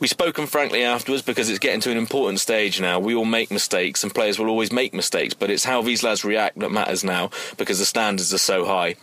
We 0.00 0.08
spoken 0.08 0.46
frankly 0.46 0.82
afterwards 0.82 1.22
because 1.22 1.50
it's 1.50 1.58
getting 1.58 1.80
to 1.80 1.90
an 1.90 1.96
important 1.96 2.40
stage 2.40 2.80
now. 2.80 2.98
We 2.98 3.14
all 3.14 3.24
make 3.24 3.50
mistakes, 3.50 4.02
and 4.02 4.14
players 4.14 4.38
will 4.38 4.48
always 4.48 4.72
make 4.72 4.94
mistakes, 4.94 5.34
but 5.34 5.50
it's 5.50 5.64
how 5.64 5.82
these 5.82 6.02
lads 6.02 6.24
react 6.24 6.58
that 6.58 6.70
matters 6.70 7.04
now 7.04 7.30
because 7.56 7.78
the 7.78 7.84
standards 7.84 8.32
are 8.32 8.38
so 8.38 8.64
high. 8.64 8.96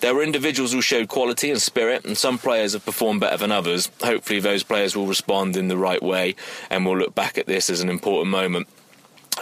There 0.00 0.14
were 0.14 0.22
individuals 0.22 0.72
who 0.72 0.82
showed 0.82 1.08
quality 1.08 1.50
and 1.50 1.60
spirit, 1.60 2.04
and 2.04 2.16
some 2.16 2.38
players 2.38 2.72
have 2.72 2.84
performed 2.84 3.20
better 3.20 3.36
than 3.36 3.52
others. 3.52 3.90
Hopefully, 4.02 4.40
those 4.40 4.62
players 4.62 4.96
will 4.96 5.06
respond 5.06 5.56
in 5.56 5.68
the 5.68 5.76
right 5.76 6.02
way, 6.02 6.36
and 6.70 6.84
we'll 6.84 6.98
look 6.98 7.14
back 7.14 7.38
at 7.38 7.46
this 7.46 7.70
as 7.70 7.80
an 7.80 7.88
important 7.88 8.30
moment. 8.30 8.68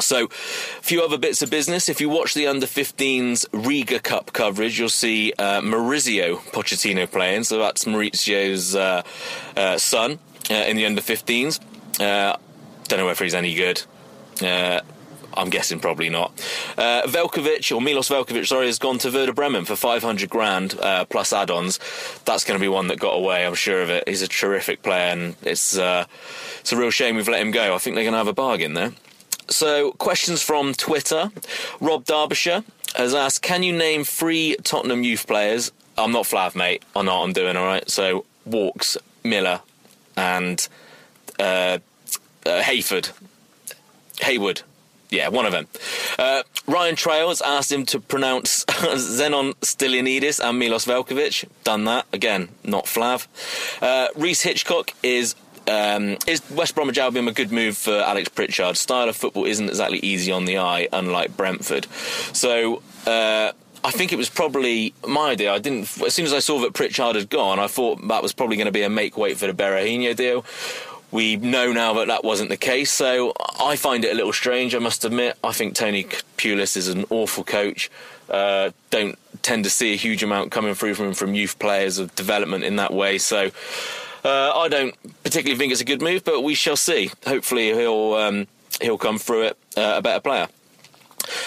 So, 0.01 0.27
a 0.27 0.29
few 0.29 1.03
other 1.03 1.19
bits 1.19 1.43
of 1.43 1.51
business. 1.51 1.89
If 1.89 2.01
you 2.01 2.09
watch 2.09 2.35
the 2.35 2.47
under 2.47 2.67
15s 2.67 3.47
Riga 3.53 3.99
Cup 3.99 4.33
coverage, 4.33 4.79
you'll 4.79 4.89
see 4.89 5.33
uh, 5.39 5.61
Maurizio 5.61 6.37
Pochettino 6.53 7.11
playing. 7.11 7.45
So, 7.45 7.59
that's 7.59 7.85
Maurizio's 7.85 8.77
uh, 8.77 9.03
uh, 9.57 9.79
son 9.79 10.21
uh, 10.51 10.55
in 10.55 10.77
the 10.77 10.87
under 10.87 11.01
15s. 11.01 11.61
Uh, 12.01 12.37
don't 12.89 12.99
know 12.99 13.07
whether 13.07 13.25
he's 13.25 13.35
any 13.35 13.55
good. 13.55 13.83
Uh, 14.43 14.81
I'm 15.35 15.51
guessing 15.51 15.79
probably 15.79 16.09
not. 16.09 16.33
Uh, 16.77 17.03
Veljkovic, 17.03 17.75
or 17.75 17.81
Milos 17.81 18.09
Veljkovic, 18.09 18.47
sorry, 18.47 18.67
has 18.67 18.79
gone 18.79 18.99
to 18.99 19.11
Werder 19.11 19.33
Bremen 19.33 19.65
for 19.65 19.77
500 19.77 20.29
grand 20.29 20.79
uh, 20.81 21.05
plus 21.05 21.33
add-ons. 21.33 21.79
That's 22.25 22.45
going 22.45 22.59
to 22.59 22.63
be 22.63 22.69
one 22.69 22.89
that 22.89 22.99
got 22.99 23.13
away. 23.15 23.47
I'm 23.47 23.55
sure 23.55 23.81
of 23.83 23.91
it. 23.91 24.09
He's 24.09 24.23
a 24.23 24.29
terrific 24.29 24.83
player, 24.83 25.13
and 25.13 25.37
it's 25.43 25.79
uh, 25.79 26.07
it's 26.61 26.73
a 26.73 26.77
real 26.77 26.91
shame 26.91 27.17
we've 27.17 27.29
let 27.29 27.41
him 27.41 27.53
go. 27.53 27.75
I 27.75 27.79
think 27.79 27.95
they're 27.95 28.05
going 28.05 28.13
to 28.13 28.19
have 28.19 28.27
a 28.29 28.33
bargain 28.33 28.75
there. 28.75 28.93
So, 29.49 29.93
questions 29.93 30.43
from 30.43 30.75
Twitter. 30.75 31.31
Rob 31.81 32.05
Derbyshire 32.05 32.65
has 32.97 33.15
asked, 33.15 33.43
"Can 33.43 33.63
you 33.63 33.73
name 33.73 34.05
three 34.05 34.57
Tottenham 34.65 35.05
youth 35.05 35.27
players?" 35.27 35.71
I'm 35.97 36.13
not 36.13 36.25
Flav, 36.25 36.55
mate. 36.55 36.83
I 36.97 37.03
know 37.03 37.19
what 37.19 37.25
I'm 37.25 37.33
doing. 37.33 37.57
All 37.57 37.65
right. 37.65 37.89
So, 37.89 38.25
Walkes, 38.45 38.97
Miller, 39.25 39.61
and 40.19 40.69
uh, 41.39 41.79
uh, 42.45 42.63
Hayford, 42.63 43.13
Haywood. 44.21 44.63
Yeah, 45.11 45.29
one 45.29 45.47
of 45.47 45.53
them. 45.53 45.67
Uh, 46.19 46.43
Ryan 46.67 46.95
Trails 46.95 47.41
asked 47.41 47.73
him 47.73 47.87
to 47.87 48.01
pronounce 48.01 48.65
Zenon 48.67 49.55
Stylianides 49.55 50.39
and 50.47 50.59
Milos 50.59 50.85
Veljkovic. 50.85 51.49
Done 51.65 51.85
that. 51.87 52.05
Again, 52.13 52.51
not 52.63 52.85
Flav. 52.85 53.27
Uh, 53.81 54.09
Reese 54.17 54.43
Hitchcock 54.43 54.93
is. 55.03 55.35
Um, 55.67 56.17
is 56.27 56.41
West 56.51 56.75
Bromwich 56.75 56.97
Albion 56.97 57.29
a 57.29 57.33
good 57.33 57.53
move 57.53 57.77
for 57.77 57.93
Alex 57.93 58.31
Pritchard? 58.31 58.79
Style 58.79 59.07
of 59.11 59.17
football 59.17 59.45
isn't 59.45 59.69
exactly 59.69 59.99
easy 59.99 60.33
on 60.33 60.47
the 60.47 60.57
eye, 60.57 60.89
unlike 60.95 61.37
Brentford. 61.37 61.87
So 62.33 62.81
uh, 63.07 63.53
I 63.85 63.91
think 63.91 64.13
it 64.13 64.17
was 64.17 64.29
probably 64.29 64.93
my 65.07 65.31
idea. 65.31 65.53
I 65.53 65.59
didn't. 65.59 66.03
As 66.03 66.15
soon 66.15 66.27
as 66.27 66.33
I 66.33 66.41
saw 66.41 66.61
that 66.61 66.75
Pritchard 66.75 67.17
had 67.17 67.31
gone, 67.31 67.59
I 67.59 67.67
thought 67.67 68.07
that 68.09 68.23
was 68.23 68.33
probably 68.33 68.57
going 68.57 68.67
to 68.67 68.73
be 68.73 68.83
a 68.83 68.91
make 68.91 69.17
weight 69.17 69.39
for 69.39 69.47
the 69.47 69.53
Berahino 69.53 70.15
deal. 70.15 70.45
We 71.11 71.37
know 71.37 71.73
now 71.73 71.95
that 71.95 72.09
that 72.09 72.23
wasn't 72.23 72.51
the 72.51 72.57
case, 72.57 72.93
so 72.93 73.33
I 73.59 73.77
find 73.77 74.05
it 74.05 74.13
a 74.13 74.15
little 74.15 74.33
strange. 74.33 74.75
I 74.75 74.79
must 74.79 75.05
admit. 75.05 75.39
I 75.43 75.53
think 75.53 75.75
Tony 75.75 76.05
Pulis 76.37 76.77
is 76.77 76.89
an 76.89 77.07
awful 77.09 77.45
coach. 77.45 77.91
Uh, 78.29 78.73
don't 78.91 79.19
tend 79.43 79.65
to 79.65 79.71
see 79.71 79.95
a 79.95 79.97
huge 79.97 80.23
amount 80.23 80.51
coming 80.51 80.75
through 80.75 80.95
from 80.95 81.15
from 81.15 81.35
youth 81.35 81.59
players 81.59 81.99
of 81.99 82.15
development 82.15 82.65
in 82.65 82.77
that 82.77 82.93
way. 82.93 83.17
So 83.17 83.51
uh, 84.25 84.53
I 84.55 84.69
don't 84.69 84.95
particularly 85.23 85.59
think 85.59 85.73
it's 85.73 85.81
a 85.81 85.87
good 85.87 86.03
move, 86.03 86.25
but 86.25 86.43
we 86.43 86.55
shall 86.55 86.77
see. 86.77 87.11
Hopefully 87.27 87.73
he'll 87.73 88.15
um, 88.15 88.47
he'll 88.83 88.99
come 88.99 89.19
through 89.19 89.45
it 89.45 89.59
uh, 89.77 89.95
a 89.97 90.03
better 90.03 90.21
player. 90.21 90.49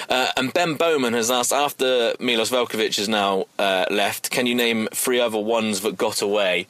Uh, 0.10 0.28
and 0.38 0.54
Ben 0.54 0.76
Bowman 0.76 1.14
has 1.14 1.32
asked, 1.32 1.54
after 1.54 2.14
Milos 2.20 2.50
Veljkovic 2.52 2.98
has 2.98 3.10
now 3.10 3.46
uh, 3.60 3.86
left, 3.90 4.30
can 4.30 4.46
you 4.46 4.56
name 4.56 4.88
three 4.94 5.20
other 5.20 5.40
ones 5.40 5.82
that 5.82 5.98
got 5.98 6.22
away? 6.22 6.68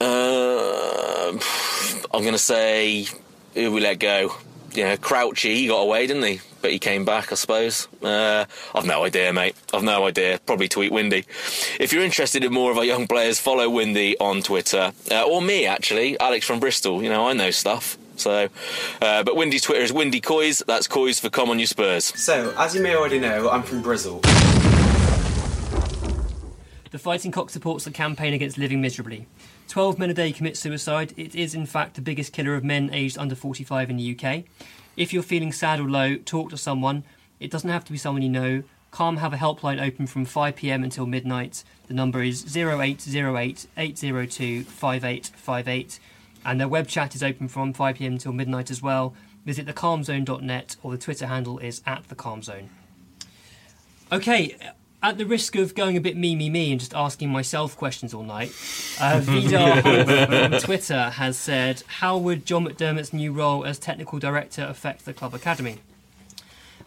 Uh, 0.00 1.28
I'm 2.12 2.22
going 2.22 2.32
to 2.32 2.38
say, 2.38 3.06
who 3.54 3.72
we 3.72 3.80
let 3.80 3.98
go? 3.98 4.34
Yeah, 4.72 4.96
Crouchy, 4.96 5.54
he 5.54 5.68
got 5.68 5.82
away, 5.82 6.06
didn't 6.06 6.24
he? 6.24 6.40
But 6.60 6.72
he 6.72 6.80
came 6.80 7.04
back, 7.04 7.30
I 7.30 7.36
suppose. 7.36 7.86
Uh, 8.02 8.46
I've 8.74 8.86
no 8.86 9.04
idea, 9.04 9.32
mate. 9.32 9.54
I've 9.72 9.84
no 9.84 10.06
idea. 10.06 10.40
Probably 10.46 10.68
tweet 10.68 10.90
Windy. 10.90 11.24
If 11.78 11.92
you're 11.92 12.02
interested 12.02 12.42
in 12.42 12.52
more 12.52 12.72
of 12.72 12.78
our 12.78 12.84
young 12.84 13.06
players, 13.06 13.38
follow 13.38 13.70
Windy 13.70 14.18
on 14.18 14.42
Twitter. 14.42 14.92
Uh, 15.10 15.22
or 15.22 15.40
me, 15.40 15.66
actually, 15.66 16.18
Alex 16.18 16.46
from 16.46 16.58
Bristol. 16.58 17.02
You 17.02 17.08
know, 17.08 17.28
I 17.28 17.34
know 17.34 17.52
stuff. 17.52 17.96
So, 18.16 18.48
uh, 19.02 19.22
but 19.22 19.36
Windy's 19.36 19.62
Twitter 19.62 19.82
is 19.82 19.92
Windy 19.92 20.20
Coys. 20.20 20.62
That's 20.66 20.86
Coys 20.86 21.20
for 21.20 21.30
Come 21.30 21.50
On 21.50 21.58
You 21.58 21.66
Spurs. 21.66 22.04
So, 22.04 22.54
as 22.56 22.74
you 22.74 22.82
may 22.82 22.94
already 22.94 23.18
know, 23.18 23.50
I'm 23.50 23.62
from 23.62 23.82
Bristol. 23.82 24.20
The 26.90 26.98
Fighting 26.98 27.32
Cock 27.32 27.50
supports 27.50 27.84
the 27.84 27.90
campaign 27.90 28.34
against 28.34 28.56
living 28.56 28.80
miserably. 28.80 29.26
12 29.68 29.98
men 29.98 30.10
a 30.10 30.14
day 30.14 30.30
commit 30.30 30.56
suicide. 30.56 31.12
It 31.16 31.34
is, 31.34 31.54
in 31.54 31.66
fact, 31.66 31.94
the 31.94 32.00
biggest 32.00 32.32
killer 32.32 32.54
of 32.54 32.62
men 32.62 32.90
aged 32.92 33.18
under 33.18 33.34
45 33.34 33.90
in 33.90 33.96
the 33.96 34.16
UK. 34.16 34.44
If 34.96 35.12
you're 35.12 35.24
feeling 35.24 35.50
sad 35.50 35.80
or 35.80 35.90
low, 35.90 36.14
talk 36.14 36.50
to 36.50 36.56
someone. 36.56 37.02
It 37.40 37.50
doesn't 37.50 37.68
have 37.68 37.84
to 37.86 37.92
be 37.92 37.98
someone 37.98 38.22
you 38.22 38.28
know. 38.28 38.62
Calm 38.92 39.16
have 39.16 39.32
a 39.32 39.36
helpline 39.36 39.84
open 39.84 40.06
from 40.06 40.24
5 40.24 40.54
pm 40.54 40.84
until 40.84 41.04
midnight. 41.04 41.64
The 41.88 41.94
number 41.94 42.22
is 42.22 42.56
0808 42.56 43.66
802 43.76 44.62
5858. 44.62 45.98
And 46.44 46.60
their 46.60 46.68
web 46.68 46.88
chat 46.88 47.14
is 47.14 47.22
open 47.22 47.48
from 47.48 47.72
5 47.72 47.96
pm 47.96 48.18
till 48.18 48.32
midnight 48.32 48.70
as 48.70 48.82
well. 48.82 49.14
Visit 49.44 49.66
thecalmzone.net 49.66 50.76
or 50.82 50.92
the 50.92 50.98
Twitter 50.98 51.26
handle 51.26 51.58
is 51.58 51.82
at 51.86 52.06
thecalmzone. 52.08 52.68
Okay, 54.12 54.56
at 55.02 55.18
the 55.18 55.26
risk 55.26 55.54
of 55.54 55.74
going 55.74 55.96
a 55.96 56.00
bit 56.00 56.16
me 56.16 56.34
me 56.34 56.48
me 56.48 56.70
and 56.70 56.80
just 56.80 56.94
asking 56.94 57.28
myself 57.30 57.76
questions 57.76 58.14
all 58.14 58.22
night, 58.22 58.52
uh, 59.00 59.20
Vidar 59.22 59.86
on 60.44 60.60
Twitter 60.60 61.10
has 61.10 61.36
said, 61.36 61.82
"How 61.98 62.16
would 62.16 62.46
John 62.46 62.66
McDermott's 62.66 63.12
new 63.12 63.32
role 63.32 63.64
as 63.64 63.78
technical 63.78 64.18
director 64.18 64.62
affect 64.64 65.04
the 65.04 65.12
club 65.12 65.34
academy?" 65.34 65.78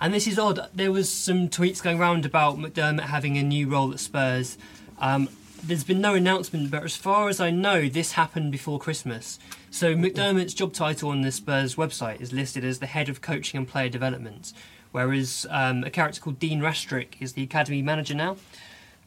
And 0.01 0.13
this 0.13 0.27
is 0.27 0.39
odd. 0.39 0.67
There 0.73 0.91
was 0.91 1.11
some 1.11 1.49
tweets 1.49 1.81
going 1.81 1.99
around 1.99 2.25
about 2.25 2.57
McDermott 2.57 3.01
having 3.01 3.37
a 3.37 3.43
new 3.43 3.67
role 3.67 3.91
at 3.91 3.99
Spurs. 3.99 4.57
Um, 4.99 5.29
there's 5.67 5.83
been 5.83 5.99
no 5.99 6.15
announcement, 6.15 6.71
but 6.71 6.83
as 6.83 6.95
far 6.95 7.27
as 7.27 7.39
I 7.41 7.51
know, 7.51 7.89
this 7.89 8.13
happened 8.13 8.51
before 8.51 8.79
Christmas. 8.79 9.37
So 9.69 9.95
McDermott's 9.95 10.53
job 10.53 10.73
title 10.73 11.09
on 11.09 11.21
the 11.21 11.31
Spurs 11.31 11.75
website 11.75 12.21
is 12.21 12.31
listed 12.31 12.63
as 12.63 12.79
the 12.79 12.85
head 12.85 13.09
of 13.09 13.21
coaching 13.21 13.57
and 13.57 13.67
player 13.67 13.89
development, 13.89 14.53
whereas 14.91 15.45
um, 15.49 15.83
a 15.83 15.89
character 15.89 16.21
called 16.21 16.39
Dean 16.39 16.61
Rastrick 16.61 17.15
is 17.19 17.33
the 17.33 17.43
academy 17.43 17.81
manager 17.81 18.15
now. 18.15 18.37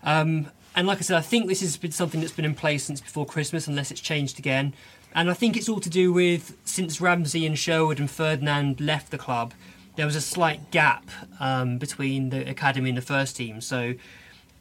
Um, 0.02 0.50
and 0.76 0.86
like 0.86 0.98
I 0.98 1.00
said, 1.00 1.16
I 1.16 1.22
think 1.22 1.48
this 1.48 1.62
has 1.62 1.76
been 1.76 1.92
something 1.92 2.20
that's 2.20 2.32
been 2.32 2.44
in 2.44 2.54
place 2.54 2.84
since 2.84 3.00
before 3.00 3.24
Christmas, 3.24 3.66
unless 3.66 3.90
it's 3.90 4.00
changed 4.00 4.38
again. 4.38 4.74
And 5.14 5.30
I 5.30 5.34
think 5.34 5.56
it's 5.56 5.68
all 5.68 5.80
to 5.80 5.90
do 5.90 6.12
with 6.12 6.56
since 6.64 7.00
Ramsey 7.00 7.46
and 7.46 7.58
Sherwood 7.58 7.98
and 7.98 8.10
Ferdinand 8.10 8.80
left 8.80 9.10
the 9.10 9.18
club, 9.18 9.54
there 9.96 10.06
was 10.06 10.14
a 10.14 10.20
slight 10.20 10.70
gap 10.70 11.10
um, 11.40 11.78
between 11.78 12.30
the 12.30 12.48
academy 12.48 12.90
and 12.90 12.98
the 12.98 13.02
first 13.02 13.36
team. 13.36 13.60
So 13.60 13.94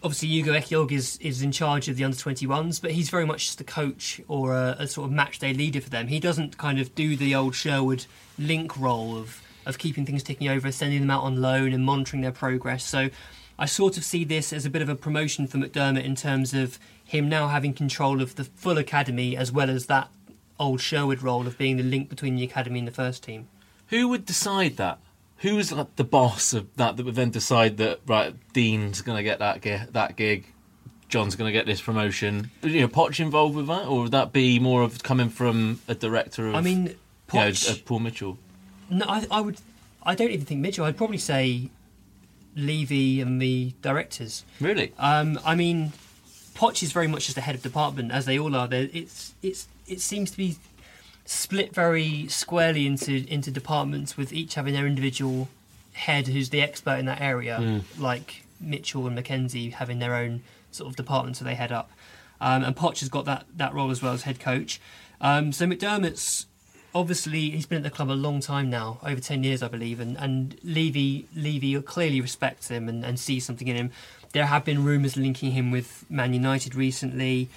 obviously 0.03 0.29
Ugo 0.29 0.53
Ehiogu 0.53 0.93
is, 0.93 1.17
is 1.17 1.41
in 1.41 1.51
charge 1.51 1.87
of 1.89 1.97
the 1.97 2.03
under 2.03 2.15
21s, 2.15 2.81
but 2.81 2.91
he's 2.91 3.09
very 3.09 3.25
much 3.25 3.47
just 3.47 3.61
a 3.61 3.63
coach 3.63 4.21
or 4.27 4.53
a, 4.53 4.75
a, 4.79 4.87
sort 4.87 5.05
of 5.05 5.11
match 5.11 5.39
day 5.39 5.53
leader 5.53 5.81
for 5.81 5.89
them. 5.89 6.07
He 6.07 6.19
doesn't 6.19 6.57
kind 6.57 6.79
of 6.79 6.95
do 6.95 7.15
the 7.15 7.35
old 7.35 7.55
Sherwood 7.55 8.05
link 8.37 8.77
role 8.77 9.17
of, 9.17 9.41
of 9.65 9.77
keeping 9.77 10.05
things 10.05 10.23
ticking 10.23 10.47
over, 10.47 10.71
sending 10.71 11.01
them 11.01 11.11
out 11.11 11.23
on 11.23 11.41
loan 11.41 11.73
and 11.73 11.83
monitoring 11.83 12.21
their 12.21 12.31
progress. 12.31 12.83
So 12.83 13.09
I 13.57 13.65
sort 13.65 13.97
of 13.97 14.05
see 14.05 14.23
this 14.23 14.53
as 14.53 14.65
a 14.65 14.69
bit 14.69 14.81
of 14.81 14.89
a 14.89 14.95
promotion 14.95 15.47
for 15.47 15.57
McDermott 15.57 16.05
in 16.05 16.15
terms 16.15 16.53
of 16.53 16.79
him 17.03 17.27
now 17.27 17.47
having 17.49 17.73
control 17.73 18.21
of 18.21 18.35
the 18.35 18.45
full 18.45 18.77
academy 18.77 19.35
as 19.35 19.51
well 19.51 19.69
as 19.69 19.87
that 19.87 20.09
old 20.57 20.81
Sherwood 20.81 21.21
role 21.21 21.45
of 21.47 21.57
being 21.57 21.77
the 21.77 21.83
link 21.83 22.09
between 22.09 22.35
the 22.35 22.43
academy 22.43 22.79
and 22.79 22.87
the 22.87 22.93
first 22.93 23.23
team. 23.23 23.47
Who 23.87 24.07
would 24.09 24.25
decide 24.25 24.77
that? 24.77 24.99
Who's 25.39 25.71
like 25.71 25.95
the 25.95 26.03
boss 26.03 26.53
of 26.53 26.73
that 26.75 26.97
that 26.97 27.05
would 27.05 27.15
then 27.15 27.31
decide 27.31 27.77
that 27.77 27.99
right 28.05 28.35
Dean's 28.53 29.01
going 29.01 29.17
to 29.17 29.23
get 29.23 29.39
that 29.39 29.61
gig, 29.61 29.91
that 29.93 30.15
gig, 30.15 30.45
John's 31.09 31.35
going 31.35 31.47
to 31.47 31.51
get 31.51 31.65
this 31.65 31.81
promotion? 31.81 32.51
You 32.61 32.81
know, 32.81 32.87
Potch 32.87 33.19
involved 33.19 33.55
with 33.55 33.67
that, 33.67 33.87
or 33.87 34.03
would 34.03 34.11
that 34.11 34.31
be 34.31 34.59
more 34.59 34.83
of 34.83 35.01
coming 35.03 35.29
from 35.29 35.81
a 35.87 35.95
director 35.95 36.47
of? 36.47 36.55
I 36.55 36.61
mean, 36.61 36.95
Poch, 37.27 37.67
you 37.67 37.75
know, 37.75 37.81
Paul 37.85 37.99
Mitchell. 37.99 38.37
No, 38.89 39.05
I, 39.07 39.25
I, 39.31 39.41
would. 39.41 39.59
I 40.03 40.15
don't 40.15 40.31
even 40.31 40.45
think 40.45 40.61
Mitchell. 40.61 40.85
I'd 40.85 40.97
probably 40.97 41.17
say 41.17 41.69
Levy 42.55 43.21
and 43.21 43.41
the 43.41 43.73
directors. 43.81 44.45
Really? 44.59 44.93
Um, 44.97 45.39
I 45.45 45.55
mean, 45.55 45.93
Potch 46.53 46.83
is 46.83 46.91
very 46.91 47.07
much 47.07 47.25
just 47.25 47.35
the 47.35 47.41
head 47.41 47.55
of 47.55 47.61
department, 47.61 48.11
as 48.11 48.25
they 48.25 48.37
all 48.37 48.55
are. 48.55 48.67
They're, 48.67 48.89
it's 48.93 49.33
it's 49.41 49.67
it 49.87 50.01
seems 50.01 50.31
to 50.31 50.37
be 50.37 50.57
split 51.31 51.75
very 51.75 52.27
squarely 52.27 52.87
into 52.87 53.23
into 53.31 53.51
departments 53.51 54.17
with 54.17 54.33
each 54.33 54.55
having 54.55 54.73
their 54.73 54.87
individual 54.87 55.47
head 55.93 56.25
who's 56.25 56.49
the 56.49 56.59
expert 56.59 56.97
in 56.97 57.05
that 57.05 57.21
area, 57.21 57.59
mm. 57.61 57.83
like 57.99 58.43
Mitchell 58.59 59.05
and 59.05 59.15
Mackenzie 59.15 59.69
having 59.69 59.99
their 59.99 60.15
own 60.15 60.41
sort 60.71 60.89
of 60.89 60.95
departments 60.95 61.37
that 61.37 61.45
they 61.45 61.53
head 61.53 61.71
up. 61.71 61.91
Um, 62.41 62.63
and 62.63 62.75
Poch 62.75 63.01
has 63.01 63.09
got 63.09 63.25
that, 63.25 63.45
that 63.55 63.75
role 63.75 63.91
as 63.91 64.01
well 64.01 64.13
as 64.13 64.23
head 64.23 64.39
coach. 64.39 64.81
Um, 65.21 65.51
so 65.51 65.67
McDermott's 65.67 66.47
obviously 66.95 67.51
he's 67.51 67.67
been 67.67 67.77
at 67.77 67.83
the 67.83 67.91
club 67.91 68.09
a 68.09 68.13
long 68.13 68.39
time 68.39 68.67
now, 68.71 68.97
over 69.03 69.21
ten 69.21 69.43
years 69.43 69.61
I 69.61 69.67
believe, 69.67 69.99
and, 69.99 70.17
and 70.17 70.57
Levy 70.63 71.27
Levy 71.35 71.79
clearly 71.83 72.21
respects 72.21 72.69
him 72.69 72.89
and, 72.89 73.05
and 73.05 73.19
sees 73.19 73.45
something 73.45 73.67
in 73.67 73.75
him. 73.75 73.91
There 74.31 74.47
have 74.47 74.65
been 74.65 74.83
rumours 74.83 75.15
linking 75.15 75.51
him 75.51 75.69
with 75.69 76.05
Man 76.09 76.33
United 76.33 76.73
recently. 76.73 77.49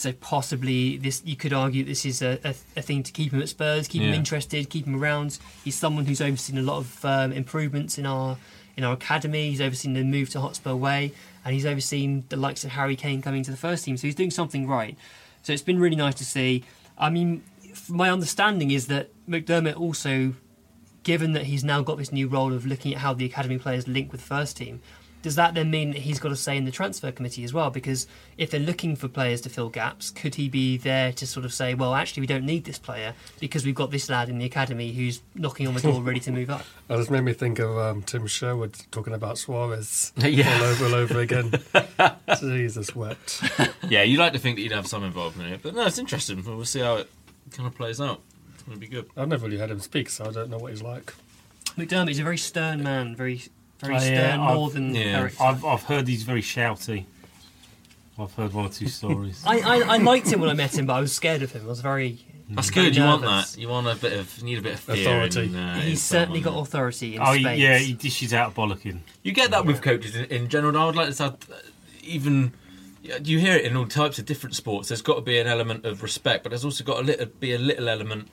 So 0.00 0.14
possibly 0.14 0.96
this, 0.96 1.20
you 1.26 1.36
could 1.36 1.52
argue 1.52 1.84
this 1.84 2.06
is 2.06 2.22
a, 2.22 2.40
a, 2.42 2.54
a 2.78 2.80
thing 2.80 3.02
to 3.02 3.12
keep 3.12 3.34
him 3.34 3.42
at 3.42 3.50
Spurs, 3.50 3.86
keep 3.86 4.00
yeah. 4.00 4.08
him 4.08 4.14
interested, 4.14 4.70
keep 4.70 4.86
him 4.86 4.98
around. 4.98 5.38
He's 5.62 5.74
someone 5.74 6.06
who's 6.06 6.22
overseen 6.22 6.56
a 6.56 6.62
lot 6.62 6.78
of 6.78 7.04
um, 7.04 7.32
improvements 7.32 7.98
in 7.98 8.06
our 8.06 8.38
in 8.78 8.84
our 8.84 8.94
academy. 8.94 9.50
He's 9.50 9.60
overseen 9.60 9.92
the 9.92 10.02
move 10.02 10.30
to 10.30 10.40
Hotspur 10.40 10.74
Way, 10.74 11.12
and 11.44 11.52
he's 11.52 11.66
overseen 11.66 12.24
the 12.30 12.38
likes 12.38 12.64
of 12.64 12.70
Harry 12.70 12.96
Kane 12.96 13.20
coming 13.20 13.42
to 13.42 13.50
the 13.50 13.58
first 13.58 13.84
team. 13.84 13.98
So 13.98 14.06
he's 14.06 14.14
doing 14.14 14.30
something 14.30 14.66
right. 14.66 14.96
So 15.42 15.52
it's 15.52 15.60
been 15.60 15.78
really 15.78 15.96
nice 15.96 16.14
to 16.14 16.24
see. 16.24 16.64
I 16.96 17.10
mean, 17.10 17.42
my 17.86 18.08
understanding 18.08 18.70
is 18.70 18.86
that 18.86 19.10
McDermott 19.28 19.78
also, 19.78 20.32
given 21.02 21.34
that 21.34 21.44
he's 21.44 21.62
now 21.62 21.82
got 21.82 21.98
this 21.98 22.10
new 22.10 22.26
role 22.26 22.54
of 22.54 22.64
looking 22.64 22.94
at 22.94 23.00
how 23.00 23.12
the 23.12 23.26
academy 23.26 23.58
players 23.58 23.86
link 23.86 24.12
with 24.12 24.22
first 24.22 24.56
team, 24.56 24.80
does 25.22 25.36
that 25.36 25.54
then 25.54 25.70
mean 25.70 25.92
that 25.92 26.00
he's 26.00 26.18
got 26.18 26.32
a 26.32 26.36
say 26.36 26.56
in 26.56 26.64
the 26.64 26.70
transfer 26.70 27.12
committee 27.12 27.44
as 27.44 27.52
well? 27.52 27.70
Because 27.70 28.06
if 28.38 28.50
they're 28.50 28.60
looking 28.60 28.96
for 28.96 29.08
players 29.08 29.40
to 29.42 29.48
fill 29.48 29.68
gaps, 29.68 30.10
could 30.10 30.34
he 30.36 30.48
be 30.48 30.76
there 30.76 31.12
to 31.12 31.26
sort 31.26 31.44
of 31.44 31.52
say, 31.52 31.74
well, 31.74 31.94
actually, 31.94 32.22
we 32.22 32.26
don't 32.26 32.44
need 32.44 32.64
this 32.64 32.78
player 32.78 33.14
because 33.38 33.64
we've 33.64 33.74
got 33.74 33.90
this 33.90 34.08
lad 34.08 34.28
in 34.28 34.38
the 34.38 34.46
academy 34.46 34.92
who's 34.92 35.20
knocking 35.34 35.66
on 35.66 35.74
the 35.74 35.80
door 35.80 36.00
ready 36.00 36.20
to 36.20 36.32
move 36.32 36.50
up? 36.50 36.64
That 36.90 36.96
just 36.96 37.10
made 37.12 37.20
me 37.20 37.32
think 37.32 37.60
of 37.60 37.78
um, 37.78 38.02
Tim 38.02 38.26
Sherwood 38.26 38.74
talking 38.90 39.12
about 39.14 39.38
Suarez 39.38 40.12
yeah. 40.16 40.56
all 40.56 40.64
over 40.64 40.84
and 40.86 40.94
over 40.94 41.20
again. 41.20 41.52
Jesus 42.40 42.96
wept. 42.96 43.44
yeah, 43.88 44.02
you'd 44.02 44.18
like 44.18 44.32
to 44.32 44.40
think 44.40 44.56
that 44.56 44.62
you'd 44.62 44.72
have 44.72 44.88
some 44.88 45.04
involvement 45.04 45.50
in 45.50 45.54
it, 45.54 45.62
but 45.62 45.76
no, 45.76 45.86
it's 45.86 45.98
interesting. 45.98 46.42
We'll 46.44 46.64
see 46.64 46.80
how 46.80 46.96
it 46.96 47.08
kind 47.52 47.68
of 47.68 47.76
plays 47.76 48.00
out. 48.00 48.22
It's 48.54 48.64
going 48.64 48.76
to 48.76 48.80
be 48.80 48.88
good. 48.88 49.08
I've 49.16 49.28
never 49.28 49.46
really 49.46 49.58
had 49.58 49.70
him 49.70 49.78
speak, 49.78 50.10
so 50.10 50.24
I 50.24 50.32
don't 50.32 50.50
know 50.50 50.58
what 50.58 50.72
he's 50.72 50.82
like. 50.82 51.14
McDermott 51.76 52.10
is 52.10 52.18
a 52.18 52.24
very 52.24 52.38
stern 52.38 52.82
man, 52.82 53.14
very 53.14 53.42
very 53.80 54.00
stern, 54.00 54.40
uh, 54.40 54.54
more 54.54 54.70
than 54.70 54.94
yeah. 54.94 55.28
I've, 55.40 55.64
I've 55.64 55.82
heard 55.82 56.08
he's 56.08 56.22
very 56.22 56.42
shouty. 56.42 57.06
I've 58.18 58.34
heard 58.34 58.52
one 58.52 58.66
or 58.66 58.68
two 58.68 58.88
stories. 58.88 59.42
I, 59.46 59.60
I, 59.60 59.76
I, 59.94 59.96
liked 59.96 60.26
him 60.26 60.40
when 60.40 60.50
I 60.50 60.54
met 60.54 60.76
him, 60.76 60.86
but 60.86 60.94
I 60.94 61.00
was 61.00 61.12
scared 61.12 61.42
of 61.42 61.52
him. 61.52 61.62
I 61.64 61.68
was 61.68 61.80
very. 61.80 62.18
That's 62.50 62.70
good. 62.70 62.96
You 62.96 63.04
want 63.04 63.22
that. 63.22 63.56
You 63.56 63.68
want 63.68 63.86
a 63.86 63.94
bit 63.94 64.12
of. 64.12 64.36
You 64.38 64.44
need 64.44 64.58
a 64.58 64.62
bit 64.62 64.74
of 64.74 64.88
authority. 64.88 65.44
In, 65.44 65.56
uh, 65.56 65.80
He's 65.80 66.02
certainly 66.02 66.40
got 66.40 66.58
authority. 66.58 67.16
In 67.16 67.22
oh, 67.22 67.34
space. 67.34 67.58
yeah. 67.58 67.78
He 67.78 67.92
dishes 67.92 68.34
out 68.34 68.54
bollocking. 68.54 69.00
You 69.22 69.32
get 69.32 69.52
that 69.52 69.64
with 69.64 69.80
coaches 69.80 70.16
in, 70.16 70.24
in 70.26 70.48
general. 70.48 70.76
I 70.76 70.86
would 70.86 70.96
like 70.96 71.06
to 71.06 71.12
say, 71.14 71.30
even 72.02 72.52
you 73.22 73.38
hear 73.38 73.56
it 73.56 73.64
in 73.64 73.76
all 73.76 73.86
types 73.86 74.18
of 74.18 74.26
different 74.26 74.56
sports. 74.56 74.88
There's 74.88 75.02
got 75.02 75.14
to 75.14 75.22
be 75.22 75.38
an 75.38 75.46
element 75.46 75.86
of 75.86 76.02
respect, 76.02 76.42
but 76.42 76.50
there's 76.50 76.64
also 76.64 76.84
got 76.84 77.06
to 77.06 77.26
be 77.26 77.54
a 77.54 77.58
little 77.58 77.88
element 77.88 78.28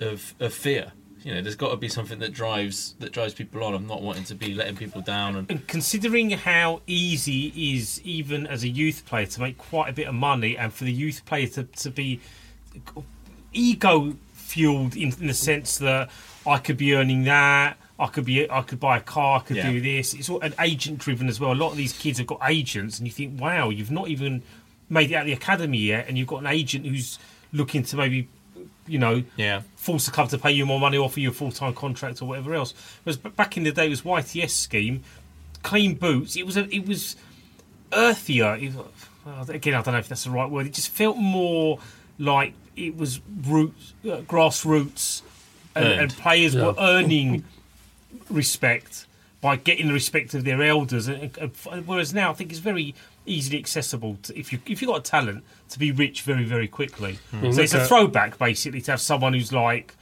of, 0.00 0.34
of 0.38 0.54
fear 0.54 0.92
you 1.24 1.34
know, 1.34 1.40
there's 1.40 1.56
got 1.56 1.70
to 1.70 1.76
be 1.76 1.88
something 1.88 2.18
that 2.18 2.32
drives 2.32 2.94
that 2.98 3.12
drives 3.12 3.34
people 3.34 3.62
on. 3.64 3.74
I'm 3.74 3.86
not 3.86 4.02
wanting 4.02 4.24
to 4.24 4.34
be 4.34 4.54
letting 4.54 4.76
people 4.76 5.00
down. 5.00 5.36
And, 5.36 5.50
and 5.50 5.66
considering 5.66 6.30
how 6.30 6.82
easy 6.86 7.48
it 7.48 7.76
is, 7.76 8.00
even 8.02 8.46
as 8.46 8.64
a 8.64 8.68
youth 8.68 9.04
player, 9.06 9.26
to 9.26 9.40
make 9.40 9.58
quite 9.58 9.88
a 9.88 9.92
bit 9.92 10.08
of 10.08 10.14
money, 10.14 10.56
and 10.56 10.72
for 10.72 10.84
the 10.84 10.92
youth 10.92 11.24
player 11.24 11.46
to, 11.48 11.64
to 11.64 11.90
be 11.90 12.20
ego 13.52 14.16
fueled 14.32 14.96
in, 14.96 15.12
in 15.20 15.26
the 15.26 15.34
sense 15.34 15.78
that 15.78 16.10
I 16.46 16.58
could 16.58 16.76
be 16.76 16.94
earning 16.94 17.24
that. 17.24 17.76
I 17.98 18.08
could 18.08 18.24
be, 18.24 18.50
I 18.50 18.62
could 18.62 18.80
buy 18.80 18.96
a 18.96 19.00
car, 19.00 19.38
I 19.38 19.42
could 19.42 19.58
yeah. 19.58 19.70
do 19.70 19.80
this. 19.80 20.12
It's 20.12 20.28
all 20.28 20.40
an 20.40 20.54
agent 20.58 20.98
driven 20.98 21.28
as 21.28 21.38
well. 21.38 21.52
A 21.52 21.54
lot 21.54 21.70
of 21.70 21.76
these 21.76 21.92
kids 21.92 22.18
have 22.18 22.26
got 22.26 22.40
agents, 22.48 22.98
and 22.98 23.06
you 23.06 23.12
think, 23.12 23.40
wow, 23.40 23.70
you've 23.70 23.92
not 23.92 24.08
even 24.08 24.42
made 24.90 25.12
it 25.12 25.14
out 25.14 25.20
of 25.20 25.26
the 25.26 25.32
academy 25.34 25.78
yet, 25.78 26.08
and 26.08 26.18
you've 26.18 26.26
got 26.26 26.40
an 26.40 26.48
agent 26.48 26.84
who's 26.84 27.20
looking 27.52 27.84
to 27.84 27.96
maybe 27.96 28.28
you 28.92 28.98
know, 28.98 29.24
yeah. 29.36 29.62
force 29.76 30.04
the 30.04 30.10
club 30.10 30.28
to 30.28 30.36
pay 30.36 30.52
you 30.52 30.66
more 30.66 30.78
money, 30.78 30.98
offer 30.98 31.18
you 31.18 31.30
a 31.30 31.32
full 31.32 31.50
time 31.50 31.72
contract 31.72 32.20
or 32.20 32.26
whatever 32.26 32.54
else. 32.54 32.74
Whereas 33.02 33.16
back 33.16 33.56
in 33.56 33.62
the 33.62 33.72
day, 33.72 33.86
it 33.86 33.88
was 33.88 34.02
YTS 34.02 34.50
scheme, 34.50 35.02
clean 35.62 35.94
boots. 35.94 36.36
It 36.36 36.44
was 36.44 36.58
a, 36.58 36.68
it 36.68 36.86
was 36.86 37.16
earthier. 37.90 38.62
It, 38.62 38.74
well, 39.24 39.50
again, 39.50 39.72
I 39.72 39.80
don't 39.80 39.94
know 39.94 39.98
if 39.98 40.08
that's 40.08 40.24
the 40.24 40.30
right 40.30 40.50
word. 40.50 40.66
It 40.66 40.74
just 40.74 40.90
felt 40.90 41.16
more 41.16 41.78
like 42.18 42.52
it 42.76 42.94
was 42.94 43.22
roots, 43.46 43.94
uh, 44.04 44.20
grassroots, 44.28 45.22
and, 45.74 45.86
and 45.86 46.12
players 46.12 46.54
yeah. 46.54 46.66
were 46.66 46.74
earning 46.78 47.44
respect 48.30 49.06
by 49.40 49.56
getting 49.56 49.86
the 49.88 49.94
respect 49.94 50.34
of 50.34 50.44
their 50.44 50.62
elders. 50.62 51.08
Whereas 51.86 52.12
now, 52.12 52.30
I 52.30 52.34
think 52.34 52.50
it's 52.50 52.60
very 52.60 52.94
easily 53.26 53.58
accessible 53.58 54.18
to, 54.22 54.38
if 54.38 54.52
you 54.52 54.58
if 54.66 54.82
you've 54.82 54.90
got 54.90 54.98
a 54.98 55.10
talent 55.10 55.44
to 55.70 55.78
be 55.78 55.92
rich 55.92 56.22
very 56.22 56.44
very 56.44 56.68
quickly. 56.68 57.18
Mm. 57.32 57.54
So 57.54 57.62
it's 57.62 57.74
a 57.74 57.84
throwback 57.84 58.38
basically 58.38 58.80
to 58.82 58.92
have 58.92 59.00
someone 59.00 59.34
who's 59.34 59.52
like 59.52 59.94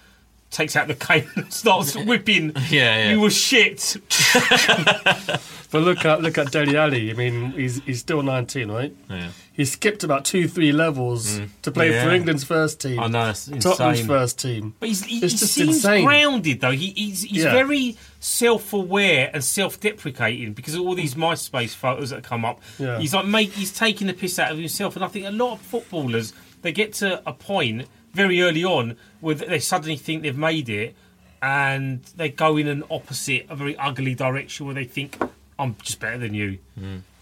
takes 0.51 0.77
out 0.77 0.89
the 0.89 0.95
cane 0.95 1.29
and 1.37 1.53
starts 1.53 1.97
whipping. 1.97 2.53
Yeah, 2.69 2.97
yeah. 2.97 3.11
You 3.13 3.21
were 3.21 3.31
shit. 3.31 3.97
But 5.71 5.83
look 5.83 6.05
at 6.05 6.21
look 6.21 6.37
at 6.37 6.51
Dele 6.51 6.77
Alli. 6.77 7.11
I 7.11 7.15
mean, 7.15 7.53
he's 7.53 7.81
he's 7.85 8.01
still 8.01 8.23
19, 8.23 8.71
right? 8.71 8.95
Yeah. 9.09 9.29
He 9.53 9.65
skipped 9.65 10.03
about 10.03 10.25
two, 10.25 10.49
three 10.49 10.73
levels 10.73 11.39
mm. 11.39 11.49
to 11.63 11.71
play 11.71 11.91
for 11.93 12.11
England's 12.11 12.43
first 12.43 12.81
team. 12.81 12.99
I 12.99 13.07
know, 13.07 13.29
it's 13.29 13.47
Tottenham's 13.47 14.01
insane. 14.01 14.07
first 14.07 14.39
team. 14.41 14.75
But 14.81 14.89
he's, 14.89 15.05
he, 15.05 15.17
It's 15.19 15.33
he 15.35 15.39
just 15.39 15.55
seems 15.55 15.77
insane. 15.77 16.05
grounded 16.05 16.61
though. 16.61 16.73
He, 16.73 16.91
he's 16.91 17.23
he's 17.23 17.45
Yeah. 17.45 17.53
very 17.53 17.97
self-aware 18.19 19.31
and 19.33 19.45
self-deprecating 19.45 20.55
because 20.55 20.75
of 20.75 20.81
all 20.81 20.95
these 20.95 21.15
MySpace 21.15 21.75
photos 21.75 22.11
that 22.11 22.25
come 22.25 22.45
up. 22.45 22.61
Yeah. 22.79 22.99
He's 22.99 23.15
like 23.15 23.27
make 23.27 23.53
he's 23.53 23.73
taking 23.73 24.09
the 24.09 24.15
piss 24.15 24.39
out 24.41 24.51
of 24.51 24.59
himself, 24.59 24.97
and 24.97 25.05
I 25.05 25.09
think 25.09 25.27
a 25.27 25.31
lot 25.31 25.53
of 25.53 25.61
footballers 25.61 26.33
they 26.63 26.73
get 26.73 26.95
to 26.95 27.23
a 27.29 27.33
point 27.33 27.87
very 28.13 28.43
early 28.43 28.65
on 28.65 28.97
where 29.21 29.35
they 29.35 29.61
suddenly 29.61 29.97
think 29.97 30.23
they've 30.23 30.37
made 30.37 30.69
it, 30.69 30.95
and 31.43 32.03
they 32.17 32.29
go 32.29 32.57
in 32.57 32.69
an 32.69 32.83
opposite, 32.91 33.47
a 33.49 33.57
very 33.57 33.77
ugly 33.77 34.15
direction 34.15 34.67
where 34.67 34.75
they 34.75 34.85
think 34.85 35.19
I'm 35.59 35.77
just 35.83 36.01
better 36.01 36.19
than 36.19 36.35
you. 36.35 36.59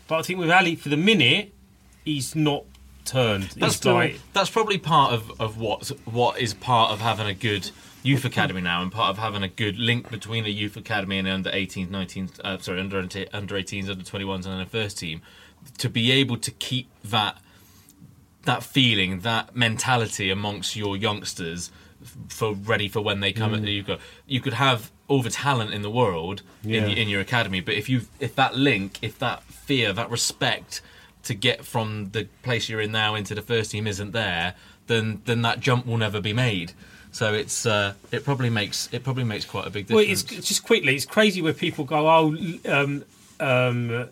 But 0.07 0.19
I 0.19 0.23
think 0.23 0.39
with 0.39 0.51
Alli, 0.51 0.75
for 0.77 0.89
the 0.89 0.97
minute, 0.97 1.53
he's 2.05 2.35
not 2.35 2.65
turned. 3.05 3.45
That's 3.57 3.85
like, 3.85 4.21
that's 4.33 4.51
probably 4.51 4.79
part 4.79 5.13
of, 5.13 5.41
of 5.41 5.59
what 5.59 5.89
what 6.05 6.39
is 6.41 6.55
part 6.55 6.91
of 6.93 7.01
having 7.01 7.27
a 7.27 7.35
good 7.35 7.71
youth 8.03 8.25
academy 8.25 8.61
now, 8.61 8.81
and 8.83 8.91
part 8.93 9.11
of 9.11 9.19
having 9.19 9.43
a 9.43 9.49
good 9.49 9.77
link 9.79 10.11
between 10.11 10.45
a 10.47 10.49
youth 10.49 10.77
academy 10.77 11.19
and 11.19 11.29
under 11.29 11.51
18s, 11.51 11.89
19s, 11.89 12.41
uh, 12.45 12.59
sorry, 12.59 12.81
under 12.81 12.99
under 12.99 13.09
18s, 13.57 13.91
under 13.91 14.05
21s, 14.05 14.35
and 14.35 14.45
then 14.45 14.61
a 14.61 14.67
first 14.67 14.99
team, 14.99 15.21
to 15.79 15.89
be 15.89 16.11
able 16.13 16.37
to 16.39 16.51
keep 16.53 16.89
that 17.05 17.39
that 18.49 18.63
feeling, 18.63 19.21
that 19.21 19.55
mentality 19.55 20.31
amongst 20.31 20.75
your 20.75 20.97
youngsters 20.97 21.71
for 22.29 22.55
ready 22.55 22.89
for 22.89 23.01
when 23.03 23.21
they 23.21 23.33
come. 23.33 23.53
Mm. 23.53 23.71
You 23.71 23.83
got 23.83 24.01
you 24.27 24.41
could 24.41 24.55
have 24.55 24.91
all 25.07 25.23
the 25.23 25.31
talent 25.31 25.73
in 25.73 25.83
the 25.83 25.91
world 25.91 26.43
Yeah. 26.63 26.85
in, 26.87 26.99
in 27.03 27.09
your 27.09 27.21
academy, 27.21 27.61
but 27.61 27.75
if 27.75 27.89
you 27.89 28.03
if 28.21 28.35
that 28.37 28.57
link, 28.57 28.99
if 29.03 29.19
that 29.19 29.43
fear, 29.45 29.93
that 29.93 30.11
respect 30.11 30.81
to 31.25 31.35
get 31.35 31.65
from 31.65 32.11
the 32.13 32.27
place 32.43 32.69
you're 32.69 32.81
in 32.81 32.93
now 32.93 33.15
into 33.15 33.35
the 33.35 33.43
first 33.43 33.71
team 33.73 33.87
isn't 33.87 34.13
there, 34.13 34.55
then 34.87 35.21
then 35.27 35.43
that 35.43 35.61
jump 35.61 35.87
will 35.87 35.99
never 35.99 36.21
be 36.21 36.33
made. 36.33 36.73
So 37.11 37.35
it's 37.35 37.67
uh, 37.67 37.95
it 38.13 38.25
probably 38.25 38.51
makes 38.51 38.89
it 38.93 39.03
probably 39.05 39.25
makes 39.25 39.45
quite 39.45 39.67
a 39.67 39.71
big 39.71 39.87
difference. 39.89 40.23
it's 40.25 40.33
it's 40.39 40.49
just 40.49 40.65
quickly. 40.65 40.95
It's 40.95 41.07
crazy 41.07 41.43
where 41.43 41.55
people 41.67 41.85
go, 41.85 42.09
oh, 42.09 42.37
um, 42.79 43.05
um, 43.41 44.09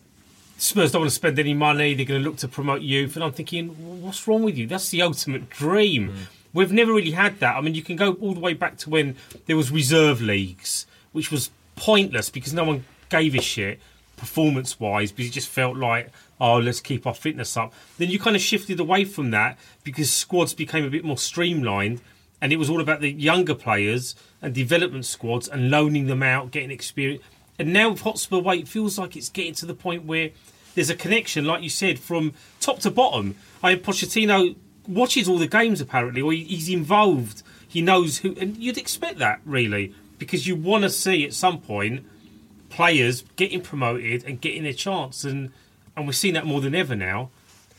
Spurs 0.58 0.92
don't 0.92 1.02
want 1.02 1.10
to 1.10 1.14
spend 1.14 1.38
any 1.38 1.54
money. 1.54 1.94
They're 1.94 2.06
going 2.06 2.22
to 2.22 2.28
look 2.28 2.38
to 2.38 2.48
promote 2.48 2.82
youth, 2.82 3.14
and 3.16 3.24
I'm 3.24 3.32
thinking, 3.32 3.68
what's 4.02 4.26
wrong 4.26 4.42
with 4.42 4.56
you? 4.56 4.66
That's 4.66 4.88
the 4.88 5.02
ultimate 5.02 5.50
dream. 5.50 6.08
Mm. 6.08 6.14
We've 6.54 6.72
never 6.72 6.92
really 6.92 7.10
had 7.10 7.40
that. 7.40 7.56
I 7.56 7.60
mean, 7.60 7.74
you 7.74 7.82
can 7.82 7.96
go 7.96 8.14
all 8.14 8.32
the 8.32 8.40
way 8.40 8.54
back 8.54 8.78
to 8.78 8.90
when 8.90 9.16
there 9.44 9.56
was 9.56 9.70
reserve 9.70 10.22
leagues, 10.22 10.86
which 11.12 11.30
was 11.30 11.50
pointless 11.74 12.30
because 12.30 12.54
no 12.54 12.64
one 12.64 12.84
gave 13.10 13.34
a 13.34 13.42
shit 13.42 13.80
performance 14.16 14.80
wise, 14.80 15.12
because 15.12 15.30
it 15.30 15.34
just 15.34 15.48
felt 15.48 15.76
like, 15.76 16.10
oh, 16.40 16.58
let's 16.58 16.80
keep 16.80 17.06
our 17.06 17.14
fitness 17.14 17.56
up. 17.56 17.72
Then 17.98 18.08
you 18.08 18.18
kind 18.18 18.34
of 18.34 18.42
shifted 18.42 18.80
away 18.80 19.04
from 19.04 19.30
that 19.30 19.58
because 19.84 20.12
squads 20.12 20.54
became 20.54 20.84
a 20.84 20.90
bit 20.90 21.04
more 21.04 21.18
streamlined 21.18 22.00
and 22.40 22.52
it 22.52 22.56
was 22.56 22.68
all 22.68 22.80
about 22.80 23.00
the 23.00 23.10
younger 23.10 23.54
players 23.54 24.14
and 24.42 24.54
development 24.54 25.06
squads 25.06 25.48
and 25.48 25.70
loaning 25.70 26.06
them 26.06 26.22
out, 26.22 26.50
getting 26.50 26.70
experience. 26.70 27.22
And 27.58 27.72
now 27.72 27.90
with 27.90 28.02
Hotspur 28.02 28.38
Way, 28.38 28.58
it 28.58 28.68
feels 28.68 28.98
like 28.98 29.16
it's 29.16 29.28
getting 29.28 29.54
to 29.54 29.66
the 29.66 29.74
point 29.74 30.04
where 30.04 30.30
there's 30.74 30.90
a 30.90 30.94
connection, 30.94 31.44
like 31.44 31.62
you 31.62 31.70
said, 31.70 31.98
from 31.98 32.34
top 32.60 32.80
to 32.80 32.90
bottom. 32.90 33.34
I 33.62 33.74
mean, 33.74 33.82
Pochettino 33.82 34.56
watches 34.86 35.28
all 35.28 35.38
the 35.38 35.46
games 35.46 35.80
apparently, 35.80 36.22
or 36.22 36.32
he's 36.32 36.68
involved. 36.68 37.42
He 37.66 37.80
knows 37.80 38.18
who, 38.18 38.36
and 38.38 38.56
you'd 38.56 38.78
expect 38.78 39.18
that 39.18 39.40
really, 39.44 39.94
because 40.18 40.46
you 40.46 40.54
want 40.54 40.84
to 40.84 40.90
see 40.90 41.24
at 41.24 41.32
some 41.32 41.60
point 41.60 42.04
players 42.68 43.22
getting 43.36 43.62
promoted 43.62 44.24
and 44.24 44.40
getting 44.40 44.66
a 44.66 44.72
chance, 44.72 45.24
and 45.24 45.50
and 45.96 46.06
we're 46.06 46.12
seeing 46.12 46.34
that 46.34 46.46
more 46.46 46.60
than 46.60 46.74
ever 46.74 46.94
now. 46.94 47.30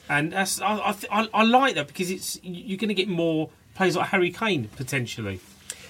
And 0.09 0.33
that's 0.33 0.59
I 0.59 0.77
I, 0.77 0.95
I, 1.11 1.29
I 1.33 1.43
like 1.43 1.75
that 1.75 1.87
because 1.87 2.09
it's 2.09 2.39
you're 2.43 2.77
going 2.77 2.89
to 2.89 2.95
get 2.95 3.07
more 3.07 3.49
players 3.75 3.95
like 3.95 4.07
Harry 4.07 4.31
Kane 4.31 4.69
potentially. 4.75 5.39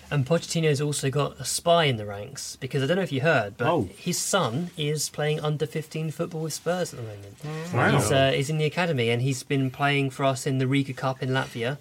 And 0.09 0.25
Pochettino's 0.25 0.79
also 0.79 1.09
got 1.09 1.37
a 1.39 1.43
spy 1.45 1.83
in 1.85 1.97
the 1.97 2.05
ranks 2.05 2.55
because 2.55 2.81
I 2.81 2.85
don't 2.87 2.95
know 2.97 3.03
if 3.03 3.11
you 3.11 3.21
heard, 3.21 3.57
but 3.57 3.67
Oh. 3.67 3.89
his 3.97 4.17
son 4.17 4.71
is 4.77 5.09
playing 5.09 5.41
under 5.41 5.65
15 5.65 6.11
football 6.11 6.41
with 6.41 6.53
Spurs 6.53 6.93
at 6.93 6.99
the 6.99 7.05
moment. 7.05 7.73
Wow. 7.73 7.97
He's, 7.99 8.11
uh, 8.11 8.31
he's 8.31 8.49
in 8.49 8.57
the 8.57 8.65
academy 8.65 9.09
and 9.09 9.21
he's 9.21 9.43
been 9.43 9.69
playing 9.69 10.11
for 10.11 10.23
us 10.23 10.47
in 10.47 10.59
the 10.59 10.67
Riga 10.67 10.93
Cup 10.93 11.21
in 11.21 11.29
Latvia. 11.29 11.77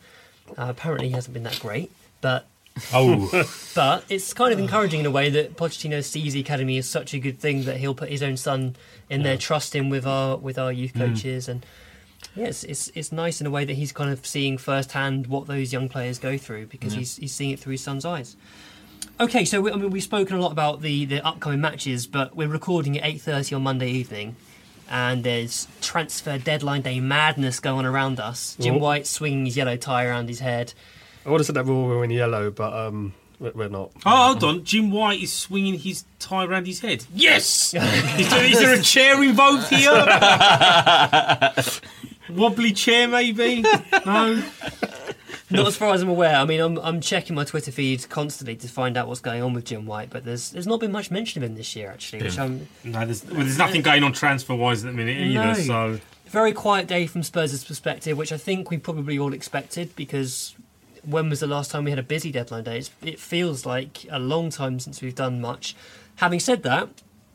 Uh, 0.51 0.67
apparently, 0.69 1.09
he 1.09 1.15
hasn't 1.15 1.35
been 1.35 1.45
that 1.45 1.61
great, 1.61 1.91
but 2.21 2.47
Oh, 2.93 3.31
but 3.75 4.05
it's 4.11 4.35
kind 4.35 4.53
of 4.53 4.59
encouraging 4.59 5.01
in 5.01 5.07
a 5.07 5.11
way 5.11 5.31
that 5.31 5.57
Pochettino 5.57 6.05
sees 6.05 6.35
the 6.35 6.41
academy 6.41 6.77
as 6.79 6.87
such 6.89 7.15
a 7.15 7.19
good 7.19 7.39
thing 7.41 7.65
that 7.65 7.79
he'll 7.79 7.95
put 7.95 8.11
his 8.11 8.23
own 8.23 8.37
son 8.37 8.77
in 9.09 9.23
there, 9.23 9.39
trust 9.39 9.75
him 9.75 9.89
with 9.89 10.07
our 10.07 10.37
with 10.37 10.59
our 10.59 10.71
youth 10.71 10.93
coaches, 10.95 11.49
and 11.49 11.65
yeah, 12.37 12.47
it's, 12.47 12.65
it's 12.65 12.91
it's 12.95 13.13
nice 13.13 13.41
in 13.41 13.47
a 13.47 13.51
way 13.51 13.65
that 13.65 13.73
he's 13.73 13.93
kind 13.93 14.11
of 14.11 14.27
seeing 14.27 14.59
firsthand 14.59 15.27
what 15.27 15.47
those 15.47 15.73
young 15.73 15.89
players 15.89 16.19
go 16.19 16.37
through 16.37 16.67
because 16.67 16.93
he's 16.93 17.17
he's 17.17 17.33
seeing 17.33 17.51
it 17.51 17.59
through 17.59 17.73
his 17.73 17.83
son's 17.83 18.05
eyes. 18.05 18.37
Okay, 19.19 19.47
so 19.47 19.63
we, 19.63 19.73
I 19.73 19.77
mean 19.77 19.91
we've 19.91 20.03
spoken 20.03 20.37
a 20.37 20.41
lot 20.41 20.53
about 20.53 20.83
the 20.83 21.07
the 21.07 21.27
upcoming 21.27 21.63
matches, 21.63 22.07
but 22.07 22.37
we're 22.37 22.49
recording 22.49 22.99
at 22.99 23.07
eight 23.07 23.23
thirty 23.23 23.55
on 23.55 23.63
Monday 23.63 23.91
evening. 23.91 24.37
And 24.89 25.25
there's 25.25 25.67
transfer 25.81 26.39
deadline 26.39 26.83
day 26.83 27.01
madness 27.01 27.59
going 27.59 27.87
around 27.87 28.21
us. 28.21 28.57
Jim. 28.61 28.79
White 28.79 29.09
swinging 29.09 29.47
his 29.47 29.57
yellow 29.57 29.77
tie 29.77 30.05
around 30.05 30.29
his 30.29 30.39
head. 30.39 30.75
I 31.25 31.31
would 31.31 31.41
have 31.41 31.47
said 31.47 31.57
that 31.57 31.65
we 31.65 31.73
were 31.73 32.05
in 32.05 32.11
yellow, 32.11 32.53
but 32.53 32.73
um, 32.73 33.13
we're 33.41 33.51
we're 33.53 33.69
not. 33.69 33.91
oh, 34.05 34.27
hold 34.27 34.45
on. 34.45 34.65
Jim 34.65 34.93
White 34.93 35.23
is 35.23 35.33
swinging 35.33 35.79
his 35.79 36.05
tie 36.21 36.45
around 36.45 36.67
his 36.67 36.81
head. 36.81 37.05
Yes. 37.13 37.75
is, 37.75 38.31
there, 38.31 38.45
is 38.45 38.61
there 38.61 38.79
a 38.79 38.83
chair 38.83 39.21
involved 39.23 39.69
here? 39.69 39.91
Wobbly 42.31 42.73
chair, 42.73 43.09
maybe? 43.09 43.63
No. 44.05 44.43
Not 45.49 45.69
as 45.69 45.77
far 45.77 45.95
as 45.95 46.03
I'm 46.03 46.09
aware. 46.09 46.37
I 46.37 46.45
mean, 46.45 46.61
I'm, 46.61 46.77
I'm 46.79 47.01
checking 47.01 47.37
my 47.37 47.45
Twitter 47.45 47.71
feed 47.71 48.09
constantly 48.09 48.57
to 48.57 48.69
find 48.69 48.97
out 48.97 49.07
what's 49.07 49.21
going 49.21 49.43
on 49.43 49.53
with 49.55 49.65
Jim 49.65 49.87
White, 49.87 50.11
but 50.11 50.25
there's 50.25 50.51
there's 50.51 50.67
not 50.67 50.81
been 50.81 50.91
much 50.91 51.11
mention 51.11 51.43
of 51.43 51.49
him 51.49 51.57
this 51.57 51.77
year 51.77 51.89
actually, 51.89 52.23
which 52.23 52.39
I'm 52.39 52.67
No, 52.83 53.05
there's, 53.05 53.25
well, 53.25 53.37
there's 53.37 53.59
nothing 53.59 53.83
going 53.83 54.03
on 54.03 54.13
transfer 54.13 54.57
wise 54.57 54.85
at 54.85 54.89
the 54.89 54.97
minute 54.97 55.19
either. 55.19 55.45
No. 55.45 55.55
So 55.55 56.01
very 56.27 56.53
quiet 56.53 56.89
day 56.89 57.07
from 57.07 57.23
Spurs' 57.23 57.63
perspective, 57.65 58.19
which 58.19 58.33
I 58.33 58.37
think 58.37 58.71
we 58.71 58.79
probably 58.79 59.19
all 59.19 59.33
expected 59.33 59.95
because 59.95 60.57
when 61.05 61.31
was 61.31 61.39
the 61.41 61.47
last 61.47 61.71
time 61.71 61.85
we 61.85 61.91
had 61.91 62.01
a 62.01 62.05
busy 62.05 62.33
deadline 62.33 62.65
day? 62.65 62.79
It's, 62.79 62.91
it 63.03 63.21
feels 63.21 63.65
like 63.65 64.05
a 64.11 64.19
long 64.19 64.51
time 64.51 64.81
since 64.81 65.01
we've 65.01 65.15
done 65.15 65.41
much. 65.41 65.77
Having 66.17 66.41
said 66.41 66.63
that, 66.65 66.89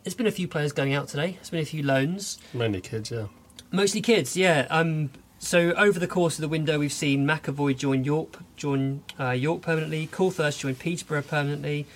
there's 0.04 0.16
been 0.16 0.28
a 0.28 0.32
few 0.32 0.48
players 0.50 0.74
going 0.74 0.94
out 0.94 1.08
today. 1.08 1.34
There's 1.34 1.50
been 1.50 1.62
a 1.62 1.66
few 1.66 1.84
loans. 1.84 2.40
Mainly 2.54 2.82
kids, 2.82 3.12
yeah. 3.12 3.28
Mostly 3.72 4.02
kids, 4.02 4.36
yeah. 4.36 4.68
Um, 4.70 5.12
so 5.40 5.72
over 5.72 5.98
the 5.98 6.08
course 6.08 6.38
of 6.38 6.42
the 6.42 6.50
window, 6.50 6.78
we've 6.78 6.92
seen 6.92 7.26
McAvoy 7.26 7.76
join 7.78 8.04
York, 8.04 8.40
join 8.58 9.04
uh, 9.20 9.32
York 9.32 9.62
permanently. 9.62 10.08
Coulthirst 10.08 10.60
join 10.60 10.76
Peterborough 10.76 11.22
permanently. 11.22 11.88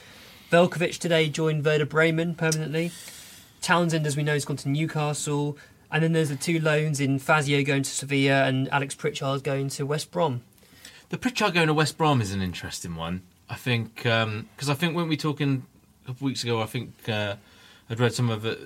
Veljkovic 0.52 0.98
today 0.98 1.28
joined 1.28 1.66
Werder 1.66 1.86
Bremen 1.86 2.34
permanently. 2.34 2.92
Townsend, 3.62 4.08
as 4.08 4.16
we 4.16 4.24
know, 4.24 4.34
has 4.34 4.46
gone 4.46 4.58
to 4.58 4.70
Newcastle. 4.70 5.58
And 5.92 6.02
then 6.02 6.14
there's 6.14 6.30
the 6.30 6.36
two 6.36 6.60
loans 6.60 7.00
in 7.02 7.20
Fazio 7.20 7.64
going 7.64 7.84
to 7.84 7.90
Sevilla 7.90 8.46
and 8.46 8.72
Alex 8.72 8.96
Pritchard 8.96 9.44
going 9.44 9.70
to 9.70 9.86
West 9.86 10.12
Brom. 10.12 10.42
The 11.10 11.18
Pritchard 11.18 11.54
going 11.54 11.68
to 11.68 11.74
West 11.74 11.98
Brom 11.98 12.22
is 12.22 12.34
an 12.34 12.42
interesting 12.42 12.96
one. 12.96 13.22
I 13.50 13.56
think 13.56 13.96
because 13.96 14.70
I 14.70 14.74
think 14.74 14.96
when 14.96 15.08
we 15.08 15.18
talking 15.18 15.66
a 16.04 16.08
couple 16.08 16.26
of 16.26 16.30
weeks 16.30 16.44
ago, 16.44 16.62
I 16.62 16.66
think 16.66 17.10
uh, 17.10 17.36
I'd 17.90 18.00
read 18.00 18.14
some 18.14 18.30
of 18.30 18.46
it. 18.46 18.60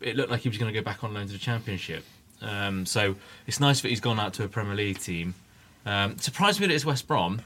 It 0.00 0.16
looked 0.16 0.30
like 0.30 0.40
he 0.40 0.48
was 0.48 0.58
going 0.58 0.72
to 0.72 0.78
go 0.78 0.84
back 0.84 1.02
on 1.02 1.14
loan 1.14 1.26
to 1.26 1.32
the 1.32 1.38
Championship. 1.38 2.04
Um, 2.44 2.86
so 2.86 3.16
it's 3.46 3.58
nice 3.60 3.80
that 3.80 3.88
he's 3.88 4.00
gone 4.00 4.20
out 4.20 4.34
to 4.34 4.44
a 4.44 4.48
Premier 4.48 4.74
League 4.74 4.98
team. 4.98 5.34
Um, 5.86 6.18
surprised 6.18 6.60
me 6.60 6.66
that 6.66 6.74
it's 6.74 6.84
West 6.84 7.06
Brom. 7.08 7.40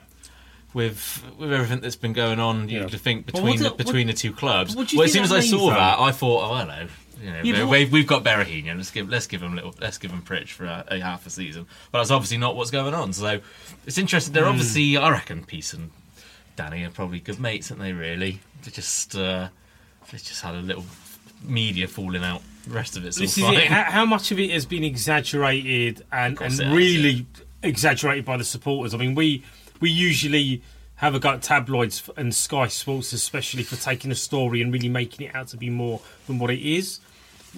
With 0.74 1.24
with 1.38 1.51
everything 1.51 1.80
that's 1.80 1.96
been 1.96 2.12
going 2.12 2.38
on, 2.38 2.68
you 2.68 2.80
Yeah. 2.80 2.88
think 2.88 3.24
between 3.24 3.59
the, 3.59 3.70
do- 3.70 3.74
between 3.76 4.07
the 4.07 4.12
two 4.12 4.32
clubs. 4.34 4.76
what 4.76 4.92
well, 4.92 5.05
as 5.05 5.12
soon 5.14 5.22
as 5.22 5.32
I 5.32 5.40
saw 5.40 5.57
means, 5.57 5.70
though? 5.70 5.76
that, 5.76 5.99
I 5.99 6.12
thought, 6.12 6.51
oh 6.51 6.55
hello, 6.57 6.86
you 7.22 7.30
know, 7.32 7.59
Yeah, 7.61 7.64
we've, 7.64 7.90
we've 7.90 8.07
got 8.07 8.22
Berahino. 8.22 8.76
Let's 8.76 8.90
give 8.90 9.09
let's 9.09 9.26
give 9.26 9.42
him 9.42 9.53
a 9.53 9.57
little 9.57 9.74
let's 9.80 9.96
give 9.96 10.11
him 10.11 10.20
Pritch 10.20 10.51
for 10.51 10.66
a, 10.66 10.84
a 10.88 11.01
half 11.01 11.26
a 11.26 11.30
season. 11.30 11.66
But 11.90 11.99
that's 12.01 12.11
obviously 12.11 12.36
not 12.36 12.55
what's 12.55 12.70
going 12.70 12.92
on. 12.92 13.14
So 13.14 13.40
it's 13.86 13.96
interesting. 13.96 14.34
They're 14.34 14.44
obviously, 14.46 14.99
I 14.99 15.09
reckon, 15.11 15.42
Peace 15.44 15.72
and 15.72 15.90
Danny 16.55 16.84
are 16.84 16.90
probably 16.90 17.20
good 17.20 17.40
mates, 17.40 17.70
aren't 17.70 17.82
they? 17.82 17.94
Really, 17.94 18.40
they 18.62 18.70
just 18.70 19.16
uh, 19.16 19.49
they 20.12 20.18
just 20.18 20.42
had 20.42 20.55
a 20.55 20.61
little 20.61 20.84
media 21.42 21.88
falling 21.88 22.22
out. 22.24 22.42
The 22.68 22.74
rest 22.74 22.96
of 22.96 23.04
it's 23.04 23.16
this 23.16 23.38
all 23.38 23.50
fine. 23.50 23.60
it. 23.60 23.68
How, 23.68 23.84
how 23.84 24.06
much 24.06 24.30
of 24.30 24.38
it 24.38 24.50
has 24.50 24.66
been 24.66 24.84
exaggerated 24.84 26.04
and, 26.12 26.38
and 26.40 26.58
really 26.74 27.26
exaggerated 27.62 28.24
by 28.24 28.36
the 28.36 28.44
supporters? 28.44 28.94
I 28.94 28.98
mean, 28.98 29.14
we 29.14 29.42
we 29.80 29.90
usually 29.90 30.62
have 30.96 31.14
a 31.14 31.20
go 31.20 31.30
at 31.30 31.42
tabloids 31.42 32.10
and 32.16 32.34
Sky 32.34 32.66
Sports, 32.68 33.12
especially 33.12 33.62
for 33.62 33.76
taking 33.76 34.10
a 34.10 34.14
story 34.14 34.60
and 34.60 34.72
really 34.72 34.88
making 34.88 35.28
it 35.28 35.34
out 35.34 35.48
to 35.48 35.56
be 35.56 35.70
more 35.70 36.00
than 36.26 36.38
what 36.38 36.50
it 36.50 36.60
is, 36.60 37.00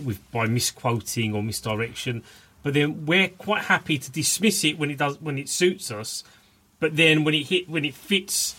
with 0.03 0.19
by 0.31 0.47
misquoting 0.47 1.35
or 1.35 1.43
misdirection. 1.43 2.23
But 2.63 2.75
then 2.75 3.07
we're 3.07 3.29
quite 3.29 3.63
happy 3.65 3.99
to 3.99 4.11
dismiss 4.11 4.63
it 4.65 4.79
when 4.79 4.91
it 4.91 4.99
does 4.99 5.21
when 5.21 5.39
it 5.39 5.49
suits 5.49 5.91
us. 5.91 6.23
But 6.79 6.97
then 6.97 7.25
when 7.25 7.35
it 7.35 7.49
hit 7.49 7.69
when 7.69 7.85
it 7.85 7.95
fits 7.95 8.55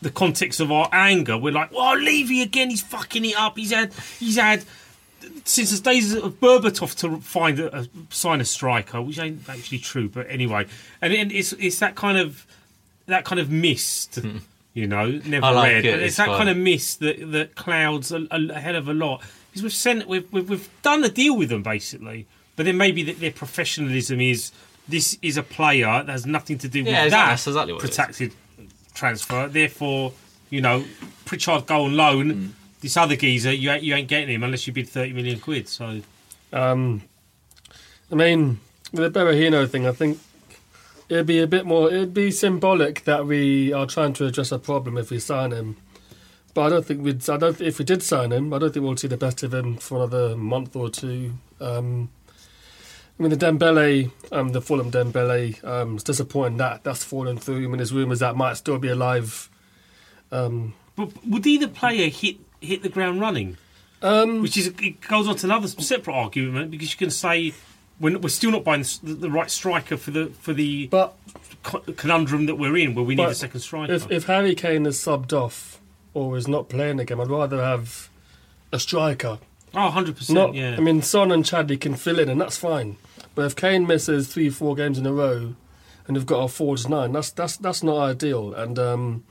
the 0.00 0.10
context 0.10 0.60
of 0.60 0.72
our 0.72 0.88
anger, 0.92 1.36
we're 1.36 1.52
like, 1.52 1.72
"Well, 1.72 1.98
Levy 1.98 2.40
again. 2.40 2.70
He's 2.70 2.82
fucking 2.82 3.24
it 3.24 3.36
up. 3.36 3.58
He's 3.58 3.72
had 3.72 3.92
he's 4.18 4.38
had." 4.38 4.64
Since 5.44 5.78
the 5.78 5.82
days 5.82 6.14
of 6.14 6.40
Berbatov 6.40 6.94
to 6.98 7.20
find 7.20 7.58
a, 7.58 7.80
a 7.80 7.86
sign 8.10 8.40
a 8.40 8.44
striker, 8.44 9.00
which 9.00 9.18
ain't 9.18 9.48
actually 9.48 9.78
true, 9.78 10.08
but 10.08 10.26
anyway, 10.28 10.66
and, 11.00 11.12
it, 11.12 11.32
it's 11.32 11.52
it's 11.54 11.78
that 11.78 11.94
kind 11.94 12.18
of 12.18 12.46
that 13.06 13.24
kind 13.24 13.40
of 13.40 13.50
mist, 13.50 14.18
you 14.74 14.86
know, 14.86 15.10
never 15.24 15.52
like 15.52 15.72
read, 15.72 15.84
it, 15.84 15.92
but 15.92 16.00
it's, 16.00 16.08
it's 16.08 16.16
that 16.16 16.26
fun. 16.26 16.36
kind 16.36 16.50
of 16.50 16.56
mist 16.56 17.00
that 17.00 17.32
that 17.32 17.54
clouds 17.54 18.12
a, 18.12 18.26
a, 18.30 18.48
a 18.50 18.60
hell 18.60 18.76
of 18.76 18.88
a 18.88 18.94
lot 18.94 19.22
because 19.50 19.62
we've 19.62 19.72
sent 19.72 20.06
we've, 20.06 20.30
we've 20.32 20.48
we've 20.48 20.68
done 20.82 21.02
a 21.04 21.08
deal 21.08 21.36
with 21.36 21.48
them 21.48 21.62
basically, 21.62 22.26
but 22.56 22.66
then 22.66 22.76
maybe 22.76 23.02
that 23.04 23.20
their 23.20 23.32
professionalism 23.32 24.20
is 24.20 24.52
this 24.88 25.18
is 25.22 25.36
a 25.36 25.42
player 25.42 26.02
that 26.04 26.08
has 26.08 26.26
nothing 26.26 26.58
to 26.58 26.68
do 26.68 26.80
with 26.80 26.92
Yeah, 26.92 27.04
exactly, 27.04 27.10
that 27.10 27.30
that's 27.30 27.46
exactly 27.46 27.72
what 27.72 27.82
protected 27.82 28.32
transfer. 28.94 29.48
Therefore, 29.48 30.12
you 30.50 30.60
know, 30.60 30.84
Pritchard 31.24 31.66
go 31.66 31.84
on 31.84 31.96
loan. 31.96 32.32
Mm. 32.32 32.50
This 32.80 32.96
other 32.96 33.16
geezer, 33.16 33.52
you 33.52 33.70
ain't, 33.70 33.82
you 33.82 33.94
ain't 33.94 34.08
getting 34.08 34.28
him 34.28 34.42
unless 34.44 34.66
you 34.66 34.72
bid 34.72 34.88
thirty 34.88 35.12
million 35.12 35.40
quid. 35.40 35.68
So, 35.68 36.00
Um, 36.52 37.02
I 38.10 38.14
mean, 38.14 38.60
with 38.92 39.12
the 39.12 39.20
Berahino 39.20 39.68
thing, 39.68 39.86
I 39.86 39.92
think 39.92 40.18
it'd 41.08 41.26
be 41.26 41.40
a 41.40 41.46
bit 41.46 41.66
more. 41.66 41.90
It'd 41.90 42.14
be 42.14 42.30
symbolic 42.30 43.04
that 43.04 43.26
we 43.26 43.72
are 43.72 43.86
trying 43.86 44.12
to 44.14 44.26
address 44.26 44.52
a 44.52 44.58
problem 44.58 44.96
if 44.96 45.10
we 45.10 45.18
sign 45.18 45.50
him. 45.50 45.76
But 46.54 46.62
I 46.62 46.68
don't 46.70 46.86
think 46.86 47.02
we'd. 47.02 47.28
I 47.28 47.36
don't. 47.36 47.60
If 47.60 47.78
we 47.78 47.84
did 47.84 48.02
sign 48.02 48.32
him, 48.32 48.52
I 48.54 48.58
don't 48.58 48.72
think 48.72 48.84
we'll 48.84 48.96
see 48.96 49.08
the 49.08 49.16
best 49.16 49.42
of 49.42 49.52
him 49.52 49.76
for 49.76 49.98
another 49.98 50.36
month 50.36 50.74
or 50.74 50.88
two. 50.88 51.34
Um, 51.60 52.10
I 53.18 53.22
mean, 53.22 53.30
the 53.30 53.36
Dembele, 53.36 54.10
um, 54.30 54.50
the 54.50 54.62
Fulham 54.62 54.90
Dembele, 54.90 55.62
um, 55.64 55.96
it's 55.96 56.04
disappointing 56.04 56.58
that 56.58 56.84
that's 56.84 57.04
fallen 57.04 57.36
through. 57.36 57.64
I 57.64 57.66
mean, 57.66 57.78
there's 57.78 57.92
rumours 57.92 58.20
that 58.20 58.36
might 58.36 58.56
still 58.56 58.78
be 58.78 58.88
alive. 58.88 59.50
Um, 60.30 60.74
but 60.94 61.10
would 61.26 61.46
either 61.46 61.68
player 61.68 62.08
hit 62.08 62.36
hit 62.60 62.82
the 62.82 62.88
ground 62.88 63.20
running? 63.20 63.56
Um, 64.00 64.42
Which 64.42 64.56
is 64.56 64.68
it 64.68 65.00
goes 65.00 65.26
on 65.26 65.36
to 65.36 65.46
another 65.46 65.66
separate 65.66 66.14
argument 66.14 66.70
because 66.70 66.92
you 66.92 66.98
can 66.98 67.10
say 67.10 67.52
we're, 68.00 68.16
we're 68.18 68.28
still 68.28 68.52
not 68.52 68.62
buying 68.62 68.84
the, 69.02 69.14
the 69.14 69.30
right 69.30 69.50
striker 69.50 69.96
for 69.96 70.12
the 70.12 70.26
for 70.40 70.52
the 70.52 70.86
but, 70.86 71.16
conundrum 71.96 72.46
that 72.46 72.54
we're 72.56 72.76
in, 72.76 72.94
where 72.94 73.04
we 73.04 73.14
need 73.14 73.28
a 73.28 73.34
second 73.34 73.60
striker. 73.60 73.92
If, 73.92 74.10
if 74.10 74.24
Harry 74.24 74.54
Kane 74.54 74.86
is 74.86 74.96
subbed 74.98 75.32
off 75.32 75.80
or 76.14 76.36
is 76.36 76.46
not 76.46 76.68
playing 76.68 77.00
again, 77.00 77.20
I'd 77.20 77.28
rather 77.28 77.62
have 77.62 78.08
a 78.72 78.78
striker. 78.78 79.38
Oh, 79.74 79.92
100%, 79.94 80.30
Not, 80.30 80.54
yeah. 80.54 80.76
I 80.78 80.80
mean, 80.80 81.02
Son 81.02 81.30
and 81.30 81.44
Chadli 81.44 81.78
can 81.78 81.94
fill 81.94 82.18
in, 82.18 82.30
and 82.30 82.40
that's 82.40 82.56
fine. 82.56 82.96
But 83.34 83.44
if 83.44 83.54
Kane 83.54 83.86
misses 83.86 84.32
three, 84.32 84.48
four 84.48 84.74
games 84.74 84.98
in 84.98 85.04
a 85.04 85.12
row, 85.12 85.54
and 86.06 86.16
you've 86.16 86.24
got 86.24 86.38
a 86.38 86.48
forwards 86.48 86.88
nine, 86.88 87.12
that's 87.12 87.30
that's 87.30 87.56
that's 87.58 87.82
not 87.82 87.98
ideal. 87.98 88.54
And 88.54 88.78
um, 88.78 89.24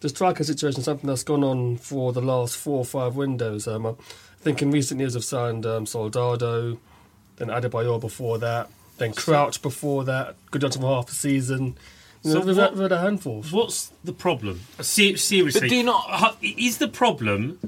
the 0.00 0.08
striker 0.08 0.44
situation 0.44 0.80
is 0.80 0.84
something 0.84 1.08
that's 1.08 1.24
gone 1.24 1.42
on 1.44 1.76
for 1.76 2.12
the 2.12 2.20
last 2.22 2.56
four 2.56 2.78
or 2.78 2.84
five 2.84 3.16
windows. 3.16 3.66
Um, 3.66 3.86
I 3.86 3.94
think 4.40 4.62
in 4.62 4.70
recent 4.70 5.00
years 5.00 5.16
I've 5.16 5.24
signed 5.24 5.66
um, 5.66 5.86
Soldado, 5.86 6.78
then 7.36 7.48
Adebayor 7.48 8.00
before 8.00 8.38
that, 8.38 8.70
then 8.98 9.12
Crouch 9.12 9.60
before 9.62 10.04
that, 10.04 10.36
good 10.50 10.60
Johnson 10.62 10.82
for 10.82 10.94
half 10.94 11.06
the 11.06 11.14
season. 11.14 11.76
You 12.22 12.34
know, 12.34 12.40
So 12.40 12.46
we've, 12.46 12.56
what- 12.56 12.62
had, 12.70 12.72
we've 12.74 12.82
had 12.82 12.92
a 12.92 13.00
handful. 13.00 13.42
What's 13.50 13.92
the 14.04 14.12
problem? 14.12 14.60
Seriously, 14.80 15.42
But 15.52 15.68
do 15.68 15.74
you 15.76 15.84
not? 15.84 16.36
Is 16.42 16.78
the 16.78 16.88
problem 16.88 17.58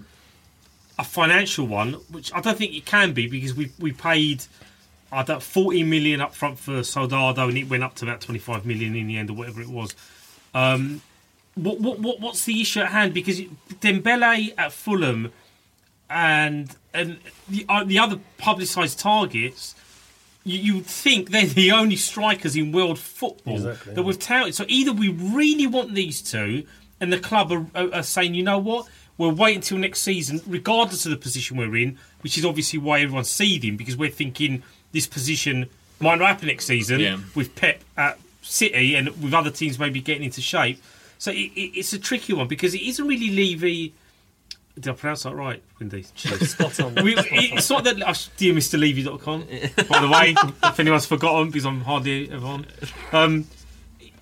a 0.98 1.04
financial 1.04 1.66
one? 1.66 1.94
Which 2.10 2.32
I 2.34 2.40
don't 2.40 2.58
think 2.58 2.74
it 2.74 2.84
can 2.84 3.12
be 3.12 3.26
because 3.26 3.54
we 3.54 3.70
we 3.78 3.92
paid 3.92 4.44
I 5.12 5.22
don't 5.22 5.42
forty 5.42 5.82
million 5.84 6.20
up 6.20 6.34
front 6.34 6.58
for 6.58 6.82
Soldado 6.84 7.48
and 7.48 7.56
it 7.58 7.68
went 7.68 7.82
up 7.84 7.94
to 7.96 8.04
about 8.04 8.20
twenty 8.20 8.38
five 8.40 8.66
million 8.66 8.94
in 8.96 9.06
the 9.06 9.16
end 9.18 9.30
or 9.30 9.34
whatever 9.34 9.60
it 9.60 9.68
was. 9.68 9.94
Um, 10.52 11.00
what, 11.62 11.80
what 11.80 11.98
what 12.00 12.20
what's 12.20 12.44
the 12.44 12.60
issue 12.60 12.80
at 12.80 12.88
hand? 12.90 13.14
Because 13.14 13.40
Dembele 13.80 14.52
at 14.58 14.72
Fulham 14.72 15.32
and 16.08 16.74
and 16.92 17.18
the 17.48 17.64
uh, 17.68 17.84
the 17.84 17.98
other 17.98 18.18
publicised 18.38 18.98
targets. 18.98 19.74
You, 20.42 20.58
you 20.58 20.74
would 20.76 20.86
think 20.86 21.30
they're 21.30 21.44
the 21.44 21.70
only 21.72 21.96
strikers 21.96 22.56
in 22.56 22.72
world 22.72 22.98
football 22.98 23.56
Exactly, 23.56 23.92
that 23.92 24.02
we've 24.02 24.18
touted. 24.18 24.54
So 24.54 24.64
either 24.68 24.90
we 24.90 25.10
really 25.10 25.66
want 25.66 25.94
these 25.94 26.22
two, 26.22 26.66
and 26.98 27.12
the 27.12 27.18
club 27.20 27.52
are, 27.52 27.66
are, 27.74 27.96
are 27.96 28.02
saying, 28.02 28.32
you 28.34 28.42
know 28.42 28.56
what, 28.58 28.86
we'll 29.18 29.32
wait 29.32 29.54
until 29.56 29.76
next 29.76 30.00
season, 30.00 30.40
regardless 30.46 31.04
of 31.04 31.10
the 31.10 31.18
position 31.18 31.58
we're 31.58 31.76
in, 31.76 31.98
which 32.22 32.38
is 32.38 32.46
obviously 32.46 32.78
why 32.78 33.00
everyone's 33.02 33.28
seething 33.28 33.76
because 33.76 33.98
we're 33.98 34.08
thinking 34.10 34.62
this 34.92 35.06
position 35.06 35.68
might 36.00 36.18
not 36.18 36.28
happen 36.28 36.48
next 36.48 36.64
season 36.64 37.00
Yeah. 37.00 37.18
with 37.34 37.54
Pep 37.54 37.82
at 37.98 38.18
City 38.40 38.94
and 38.94 39.08
with 39.22 39.34
other 39.34 39.50
teams 39.50 39.78
maybe 39.78 40.00
getting 40.00 40.24
into 40.24 40.40
shape. 40.40 40.82
So 41.20 41.30
it, 41.30 41.52
it, 41.54 41.78
it's 41.78 41.92
a 41.92 41.98
tricky 41.98 42.32
one 42.32 42.48
because 42.48 42.74
it 42.74 42.80
isn't 42.80 43.06
really 43.06 43.28
Levy. 43.28 43.92
Did 44.74 44.88
I 44.88 44.92
pronounce 44.94 45.24
that 45.24 45.34
right, 45.34 45.62
Wendy? 45.78 46.02
Spot 46.02 46.80
on. 46.80 46.94
We, 47.04 47.14
it's 47.16 47.68
not 47.68 47.84
that. 47.84 48.00
Uh, 48.00 48.14
dear 48.38 48.54
Mr. 48.54 48.80
Levy.com, 48.80 49.44
by 49.86 50.00
the 50.00 50.08
way, 50.08 50.34
if 50.64 50.80
anyone's 50.80 51.04
forgotten, 51.04 51.48
because 51.48 51.66
I'm 51.66 51.82
hardly 51.82 52.30
ever 52.30 52.46
on. 52.46 52.66
Um, 53.12 53.46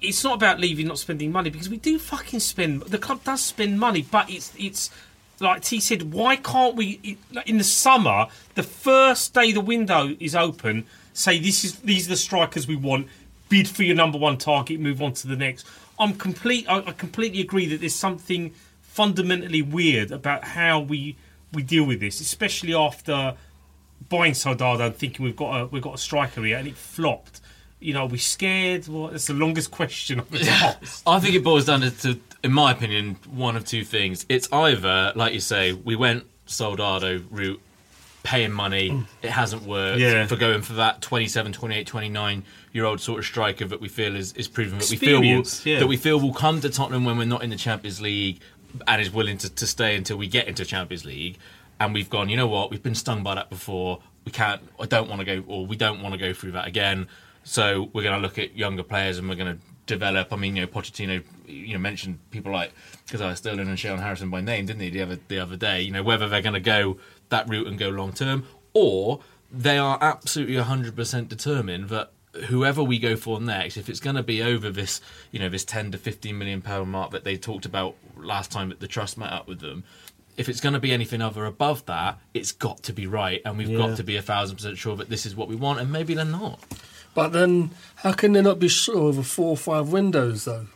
it's 0.00 0.24
not 0.24 0.34
about 0.34 0.58
Levy 0.58 0.82
not 0.82 0.98
spending 0.98 1.30
money 1.30 1.50
because 1.50 1.68
we 1.68 1.76
do 1.76 2.00
fucking 2.00 2.40
spend. 2.40 2.82
The 2.82 2.98
club 2.98 3.22
does 3.22 3.44
spend 3.44 3.78
money, 3.78 4.02
but 4.02 4.28
it's 4.28 4.52
it's 4.58 4.90
like 5.38 5.62
T 5.62 5.78
said. 5.78 6.12
Why 6.12 6.34
can't 6.34 6.74
we 6.74 7.16
in 7.46 7.58
the 7.58 7.64
summer, 7.64 8.26
the 8.56 8.64
first 8.64 9.34
day 9.34 9.52
the 9.52 9.60
window 9.60 10.16
is 10.18 10.34
open, 10.34 10.84
say 11.12 11.38
this 11.38 11.64
is 11.64 11.78
these 11.78 12.06
are 12.08 12.10
the 12.10 12.16
strikers 12.16 12.66
we 12.66 12.74
want. 12.74 13.06
Bid 13.48 13.68
for 13.68 13.84
your 13.84 13.94
number 13.94 14.18
one 14.18 14.36
target, 14.36 14.80
move 14.80 15.00
on 15.00 15.12
to 15.12 15.28
the 15.28 15.36
next. 15.36 15.64
I'm 15.98 16.14
complete. 16.14 16.66
I, 16.68 16.78
I 16.78 16.92
completely 16.92 17.40
agree 17.40 17.66
that 17.66 17.80
there's 17.80 17.94
something 17.94 18.54
fundamentally 18.82 19.62
weird 19.62 20.10
about 20.10 20.44
how 20.44 20.80
we 20.80 21.16
we 21.52 21.62
deal 21.62 21.84
with 21.84 22.00
this, 22.00 22.20
especially 22.20 22.74
after 22.74 23.34
buying 24.08 24.34
Soldado 24.34 24.86
and 24.86 24.96
thinking 24.96 25.24
we've 25.24 25.36
got 25.36 25.60
a 25.60 25.66
we've 25.66 25.82
got 25.82 25.94
a 25.94 25.98
striker 25.98 26.42
here, 26.42 26.56
and 26.56 26.68
it 26.68 26.76
flopped. 26.76 27.40
You 27.80 27.94
know, 27.94 28.02
are 28.02 28.08
we 28.08 28.18
scared? 28.18 28.88
Well, 28.88 29.08
it's 29.08 29.28
the 29.28 29.34
longest 29.34 29.70
question 29.70 30.20
I've 30.20 30.48
asked. 30.48 31.02
I 31.06 31.20
think 31.20 31.36
it 31.36 31.44
boils 31.44 31.66
down 31.66 31.80
to, 31.82 32.20
in 32.42 32.52
my 32.52 32.72
opinion, 32.72 33.18
one 33.30 33.56
of 33.56 33.64
two 33.64 33.84
things. 33.84 34.26
It's 34.28 34.48
either, 34.52 35.12
like 35.14 35.32
you 35.32 35.38
say, 35.40 35.72
we 35.72 35.94
went 35.94 36.24
Soldado 36.46 37.22
route, 37.30 37.60
paying 38.28 38.52
money, 38.52 38.90
mm. 38.90 39.06
it 39.22 39.30
hasn't 39.30 39.62
worked, 39.62 39.98
Yeah. 39.98 40.26
for 40.26 40.36
going 40.36 40.60
for 40.60 40.74
that 40.74 41.00
27, 41.00 41.50
28, 41.50 41.86
29 41.86 42.44
year 42.74 42.84
old 42.84 43.00
sort 43.00 43.20
of 43.20 43.24
striker 43.24 43.64
that 43.64 43.80
we 43.80 43.88
feel 43.88 44.14
is, 44.14 44.34
is 44.34 44.46
proven 44.46 44.78
that 44.78 44.90
we 44.90 44.96
feel 44.96 45.20
will, 45.20 45.44
yeah. 45.64 45.78
that 45.78 45.86
we 45.86 45.96
feel 45.96 46.20
will 46.20 46.34
come 46.34 46.60
to 46.60 46.68
Tottenham 46.68 47.06
when 47.06 47.16
we're 47.16 47.24
not 47.24 47.42
in 47.42 47.48
the 47.48 47.56
Champions 47.56 48.02
League 48.02 48.40
and 48.86 49.00
is 49.00 49.10
willing 49.10 49.38
to, 49.38 49.48
to 49.48 49.66
stay 49.66 49.96
until 49.96 50.18
we 50.18 50.26
get 50.28 50.46
into 50.46 50.66
Champions 50.66 51.06
League. 51.06 51.38
And 51.80 51.94
we've 51.94 52.10
gone, 52.10 52.28
you 52.28 52.36
know 52.36 52.46
what, 52.46 52.70
we've 52.70 52.82
been 52.82 52.94
stung 52.94 53.22
by 53.22 53.34
that 53.34 53.48
before. 53.48 54.02
We 54.26 54.32
can't, 54.32 54.60
I 54.78 54.84
don't 54.84 55.08
want 55.08 55.20
to 55.20 55.24
go, 55.24 55.42
or 55.46 55.64
we 55.64 55.76
don't 55.76 56.02
want 56.02 56.12
to 56.12 56.18
go 56.18 56.34
through 56.34 56.52
that 56.52 56.66
again. 56.66 57.08
So 57.44 57.88
we're 57.94 58.02
going 58.02 58.16
to 58.16 58.20
look 58.20 58.38
at 58.38 58.54
younger 58.54 58.82
players 58.82 59.16
and 59.16 59.26
we're 59.26 59.36
going 59.36 59.56
to 59.56 59.62
develop. 59.88 60.32
I 60.32 60.36
mean, 60.36 60.54
you 60.54 60.62
know, 60.62 60.68
Pochettino, 60.68 61.24
you 61.46 61.72
know, 61.72 61.80
mentioned 61.80 62.18
people 62.30 62.52
like 62.52 62.72
Kazaiah 63.08 63.36
Sterling 63.36 63.68
and 63.68 63.76
Shayon 63.76 63.98
Harrison 63.98 64.30
by 64.30 64.40
name, 64.40 64.66
didn't 64.66 64.82
he? 64.82 64.90
The 64.90 65.02
other 65.02 65.18
the 65.26 65.40
other 65.40 65.56
day, 65.56 65.82
you 65.82 65.90
know, 65.90 66.04
whether 66.04 66.28
they're 66.28 66.42
going 66.42 66.54
to 66.54 66.60
go 66.60 66.98
that 67.30 67.48
route 67.48 67.66
and 67.66 67.76
go 67.78 67.88
long 67.88 68.12
term, 68.12 68.44
or 68.74 69.20
they 69.50 69.78
are 69.78 69.98
absolutely 70.00 70.56
hundred 70.56 70.94
percent 70.94 71.28
determined 71.28 71.88
that 71.88 72.12
whoever 72.48 72.82
we 72.84 72.98
go 72.98 73.16
for 73.16 73.40
next, 73.40 73.76
if 73.76 73.88
it's 73.88 74.00
going 74.00 74.14
to 74.16 74.22
be 74.22 74.42
over 74.42 74.70
this, 74.70 75.00
you 75.32 75.38
know, 75.40 75.48
this 75.48 75.64
ten 75.64 75.90
to 75.90 75.98
fifteen 75.98 76.38
million 76.38 76.62
pound 76.62 76.90
mark 76.90 77.10
that 77.10 77.24
they 77.24 77.36
talked 77.36 77.66
about 77.66 77.96
last 78.16 78.52
time 78.52 78.68
that 78.68 78.80
the 78.80 78.86
trust 78.86 79.18
met 79.18 79.32
up 79.32 79.48
with 79.48 79.60
them. 79.60 79.82
If 80.36 80.48
it's 80.48 80.60
going 80.60 80.74
to 80.74 80.78
be 80.78 80.92
anything 80.92 81.20
other 81.20 81.46
above 81.46 81.84
that, 81.86 82.20
it's 82.32 82.52
got 82.52 82.84
to 82.84 82.92
be 82.92 83.08
right, 83.08 83.42
and 83.44 83.58
we've 83.58 83.70
Yeah. 83.70 83.78
got 83.78 83.96
to 83.96 84.04
be 84.04 84.16
a 84.16 84.22
thousand 84.22 84.56
percent 84.56 84.78
sure 84.78 84.94
that 84.96 85.08
this 85.08 85.26
is 85.26 85.34
what 85.34 85.48
we 85.48 85.56
want, 85.56 85.80
and 85.80 85.90
maybe 85.90 86.14
they're 86.14 86.24
not. 86.24 86.60
But 87.18 87.32
then, 87.32 87.70
how 87.96 88.12
can 88.12 88.32
they 88.32 88.42
not 88.42 88.58
be 88.60 88.68
sure 88.68 88.96
over 88.98 89.22
four 89.24 89.50
or 89.50 89.56
five 89.56 89.88
windows 89.88 90.44
though? 90.44 90.66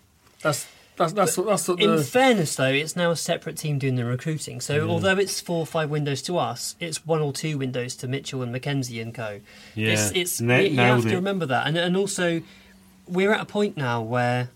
That's 0.43 0.67
that's 0.97 1.13
that's 1.13 1.39
what, 1.39 1.47
that's 1.47 1.69
what 1.69 1.81
In 1.81 1.95
the 1.95 2.03
fairness, 2.03 2.57
though, 2.57 2.65
it's 2.83 2.97
now 2.97 3.13
a 3.13 3.17
separate 3.17 3.57
team 3.57 3.79
doing 3.79 3.95
the 3.95 4.05
recruiting. 4.05 4.61
So 4.61 4.81
Mm. 4.81 4.91
although 4.91 5.17
it's 5.19 5.41
four 5.41 5.59
or 5.61 5.67
five 5.67 5.89
windows 5.89 6.21
to 6.23 6.39
us, 6.39 6.75
it's 6.81 7.07
one 7.07 7.21
or 7.21 7.33
two 7.33 7.59
windows 7.59 7.95
to 7.97 8.09
Mitchell 8.09 8.43
and 8.43 8.51
Mackenzie 8.51 9.01
and 9.01 9.15
co. 9.15 9.41
Yeah, 9.77 9.93
it's, 9.93 10.11
it's 10.13 10.41
na- 10.41 10.57
you, 10.57 10.71
you 10.71 10.77
nailed 10.77 11.05
have 11.05 11.11
to 11.13 11.17
remember 11.17 11.47
that, 11.47 11.67
and 11.69 11.77
and 11.79 11.97
also 11.97 12.43
we're 13.07 13.33
at 13.33 13.41
a 13.41 13.45
point 13.47 13.77
now 13.77 14.03
where 14.03 14.49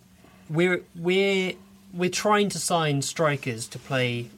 we're 0.51 0.83
we're 0.97 1.53
we're 1.95 2.11
trying 2.11 2.49
to 2.51 2.59
sign 2.59 3.01
strikers 3.03 3.69
to 3.69 3.79
play 3.79 4.29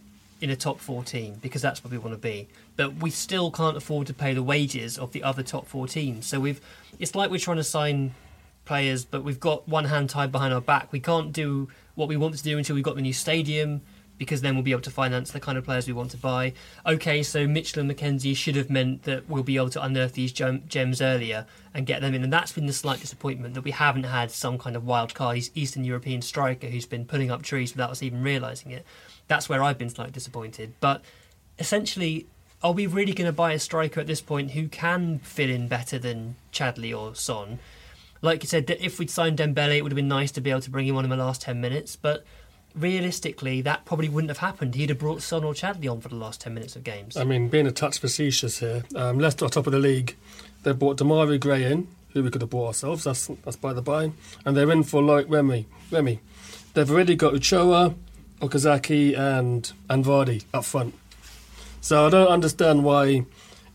in 0.40 0.50
a 0.50 0.56
top 0.56 0.78
four 0.80 1.02
team 1.02 1.34
because 1.42 1.62
that's 1.62 1.82
what 1.82 1.90
we 1.90 1.98
want 1.98 2.12
to 2.14 2.18
be. 2.20 2.46
But 2.76 2.96
we 3.02 3.10
still 3.10 3.50
can't 3.50 3.76
afford 3.76 4.06
to 4.06 4.14
pay 4.14 4.34
the 4.34 4.42
wages 4.42 4.96
of 4.98 5.10
the 5.12 5.24
other 5.24 5.42
top 5.42 5.66
four 5.66 5.88
teams. 5.88 6.26
So 6.26 6.38
we've 6.38 6.60
it's 6.98 7.14
like 7.14 7.30
we're 7.30 7.38
trying 7.38 7.56
to 7.58 7.64
sign 7.64 8.14
players, 8.64 9.04
but 9.04 9.24
we've 9.24 9.40
got 9.40 9.66
one 9.68 9.86
hand 9.86 10.10
tied 10.10 10.30
behind 10.30 10.52
our 10.52 10.60
back. 10.60 10.92
We 10.92 11.00
can't 11.00 11.32
do 11.32 11.68
what 11.94 12.08
we 12.08 12.16
want 12.16 12.36
to 12.36 12.42
do 12.42 12.58
until 12.58 12.74
we've 12.74 12.84
got 12.84 12.96
the 12.96 13.02
new 13.02 13.12
stadium. 13.12 13.82
because 14.18 14.40
then 14.40 14.54
we'll 14.54 14.64
be 14.64 14.72
able 14.72 14.82
to 14.82 14.90
finance 14.90 15.30
the 15.30 15.40
kind 15.40 15.56
of 15.56 15.64
players 15.64 15.86
we 15.86 15.92
want 15.92 16.10
to 16.10 16.16
buy. 16.16 16.52
Okay, 16.84 17.22
so 17.22 17.46
Mitchell 17.46 17.80
and 17.80 17.88
Mackenzie 17.88 18.34
should 18.34 18.56
have 18.56 18.68
meant 18.68 19.04
that 19.04 19.28
we'll 19.28 19.44
be 19.44 19.56
able 19.56 19.70
to 19.70 19.82
unearth 19.82 20.14
these 20.14 20.32
gem- 20.32 20.64
gems 20.66 21.00
earlier 21.00 21.46
and 21.72 21.86
get 21.86 22.00
them 22.00 22.14
in, 22.14 22.24
and 22.24 22.32
that's 22.32 22.52
been 22.52 22.66
the 22.66 22.72
slight 22.72 23.00
disappointment 23.00 23.54
that 23.54 23.62
we 23.62 23.70
haven't 23.70 24.04
had 24.04 24.30
some 24.30 24.58
kind 24.58 24.74
of 24.76 24.84
wild 24.84 25.14
card 25.14 25.38
Eastern 25.54 25.84
European 25.84 26.20
striker 26.20 26.66
who's 26.66 26.86
been 26.86 27.04
pulling 27.04 27.30
up 27.30 27.42
trees 27.42 27.72
without 27.72 27.90
us 27.90 28.02
even 28.02 28.22
realising 28.22 28.72
it. 28.72 28.84
That's 29.28 29.48
where 29.48 29.62
I've 29.62 29.78
been 29.78 29.90
slightly 29.90 30.12
disappointed. 30.12 30.74
But 30.80 31.02
essentially, 31.58 32.26
are 32.62 32.72
we 32.72 32.86
really 32.86 33.12
going 33.12 33.26
to 33.26 33.32
buy 33.32 33.52
a 33.52 33.58
striker 33.58 34.00
at 34.00 34.06
this 34.06 34.20
point 34.20 34.52
who 34.52 34.68
can 34.68 35.18
fill 35.20 35.50
in 35.50 35.68
better 35.68 35.98
than 35.98 36.36
Chadli 36.52 36.96
or 36.96 37.14
Son? 37.14 37.58
Like 38.20 38.42
you 38.42 38.48
said, 38.48 38.68
if 38.80 38.98
we'd 38.98 39.10
signed 39.10 39.38
Dembele, 39.38 39.76
it 39.76 39.82
would 39.82 39.92
have 39.92 39.96
been 39.96 40.08
nice 40.08 40.32
to 40.32 40.40
be 40.40 40.50
able 40.50 40.62
to 40.62 40.70
bring 40.70 40.86
him 40.86 40.96
on 40.96 41.04
in 41.04 41.10
the 41.10 41.16
last 41.16 41.40
10 41.42 41.60
minutes, 41.60 41.94
but 41.94 42.24
realistically, 42.74 43.60
that 43.62 43.84
probably 43.84 44.08
wouldn't 44.08 44.30
have 44.30 44.38
happened. 44.38 44.74
He'd 44.74 44.88
have 44.88 44.98
brought 44.98 45.22
Son 45.22 45.44
or 45.44 45.52
Chadli 45.52 45.90
on 45.90 46.00
for 46.00 46.08
the 46.08 46.16
last 46.16 46.40
10 46.40 46.52
minutes 46.52 46.74
of 46.74 46.82
games. 46.82 47.16
I 47.16 47.24
mean, 47.24 47.48
being 47.48 47.66
a 47.66 47.72
touch 47.72 47.98
facetious 47.98 48.58
here, 48.58 48.84
um, 48.96 49.20
Leicester 49.20 49.44
are 49.44 49.48
top 49.48 49.66
of 49.66 49.72
the 49.72 49.78
league. 49.78 50.16
They 50.64 50.72
brought 50.72 50.98
Demarai 50.98 51.38
Gray 51.38 51.64
in, 51.64 51.86
who 52.12 52.24
we 52.24 52.30
could 52.30 52.40
have 52.40 52.50
bought 52.50 52.68
ourselves, 52.68 53.04
that's, 53.04 53.28
that's 53.44 53.56
by 53.56 53.72
the 53.72 53.82
by, 53.82 54.10
and 54.44 54.56
they're 54.56 54.70
in 54.72 54.82
for 54.82 55.00
like 55.00 55.26
Remy. 55.28 55.66
Remy. 55.92 56.20
They've 56.74 56.90
already 56.90 57.14
got 57.14 57.34
Ulloa, 57.34 57.94
Okazaki, 58.40 59.16
and, 59.16 59.72
and 59.88 60.04
Vardy 60.04 60.44
up 60.52 60.64
front. 60.64 60.94
So 61.80 62.06
I 62.06 62.10
don't 62.10 62.28
understand 62.28 62.84
why 62.84 63.24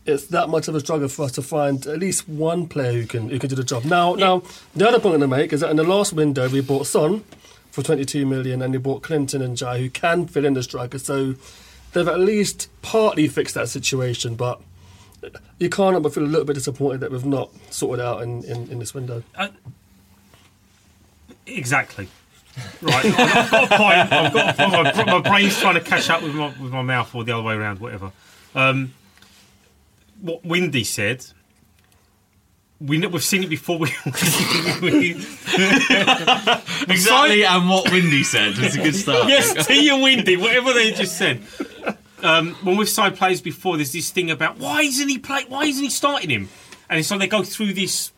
it's 0.05 0.27
that 0.27 0.49
much 0.49 0.67
of 0.67 0.75
a 0.75 0.79
struggle 0.79 1.07
for 1.07 1.25
us 1.25 1.31
to 1.33 1.41
find 1.41 1.85
at 1.87 1.99
least 1.99 2.27
one 2.27 2.67
player 2.67 2.91
who 2.91 3.05
can 3.05 3.29
who 3.29 3.39
can 3.39 3.49
do 3.49 3.55
the 3.55 3.63
job. 3.63 3.85
Now, 3.85 4.15
now 4.15 4.43
the 4.75 4.87
other 4.87 4.99
point 4.99 5.15
I'm 5.15 5.19
going 5.19 5.31
to 5.31 5.37
make 5.37 5.53
is 5.53 5.61
that 5.61 5.69
in 5.69 5.77
the 5.77 5.83
last 5.83 6.13
window 6.13 6.49
we 6.49 6.61
bought 6.61 6.87
Son 6.87 7.23
for 7.71 7.81
22 7.81 8.25
million, 8.25 8.61
and 8.61 8.71
we 8.71 8.77
bought 8.77 9.01
Clinton 9.01 9.41
N'Jie 9.41 9.79
who 9.79 9.89
can 9.89 10.27
fill 10.27 10.45
in 10.45 10.53
the 10.53 10.63
striker. 10.63 10.99
So 10.99 11.35
they've 11.93 12.07
at 12.07 12.19
least 12.19 12.69
partly 12.81 13.27
fixed 13.27 13.55
that 13.55 13.69
situation, 13.69 14.35
but. 14.35 14.61
You 15.57 15.69
can't 15.69 15.93
help 15.93 16.03
but 16.03 16.13
feel 16.13 16.23
a 16.23 16.25
little 16.25 16.43
bit 16.43 16.55
disappointed 16.55 16.99
that 16.99 17.09
we've 17.09 17.23
not 17.23 17.49
sorted 17.69 18.03
out 18.03 18.23
in, 18.23 18.43
in, 18.43 18.69
in 18.69 18.79
this 18.79 18.93
window. 18.93 19.23
Uh, 19.33 19.47
exactly. 21.45 22.09
Right, 22.81 23.05
I've 23.05 23.51
got 23.51 23.63
a 23.63 23.77
point. 23.77 24.13
I've 24.13 24.33
got 24.33 24.49
a 24.49 24.93
point. 24.93 25.07
My, 25.07 25.19
my 25.19 25.29
brain's 25.29 25.59
trying 25.59 25.73
to 25.75 25.81
catch 25.81 26.09
up 26.09 26.21
with 26.21 26.35
my 26.35 26.47
with 26.61 26.71
my 26.71 26.81
mouth, 26.83 27.13
or 27.15 27.23
the 27.23 27.31
other 27.31 27.43
way 27.43 27.55
around, 27.55 27.79
whatever. 27.79 28.11
Um, 28.55 28.93
what 30.21 30.43
Windy 30.45 30.83
said. 30.83 31.25
We 32.79 32.97
know, 32.97 33.07
we've 33.07 33.23
seen 33.23 33.43
it 33.43 33.49
before. 33.49 33.79
We, 34.81 34.91
we, 34.91 35.11
Exactly, 36.89 37.43
and 37.45 37.69
what 37.69 37.91
Windy 37.91 38.23
said 38.23 38.57
was 38.57 38.75
a 38.75 38.79
good 38.83 38.95
start. 38.95 39.27
yes, 39.27 39.67
T 39.67 39.89
and 39.89 40.01
Windy, 40.03 40.37
whatever 40.37 40.73
they 40.73 40.91
just 40.91 41.17
said. 41.17 41.41
Um, 42.21 42.55
when 42.63 42.77
we've 42.77 42.87
signed 42.89 43.15
players 43.17 43.41
before, 43.41 43.75
there's 43.77 43.91
this 43.91 44.09
thing 44.11 44.31
about 44.31 44.57
why 44.57 44.81
isn't 44.81 45.09
he 45.09 45.17
play? 45.17 45.43
Why 45.47 45.65
isn't 45.65 45.83
he 45.83 45.89
starting 45.89 46.29
him? 46.29 46.49
And 46.89 46.99
it's 46.99 47.11
like 47.11 47.19
they 47.19 47.27
go 47.27 47.43
through 47.43 47.73
this, 47.73 48.11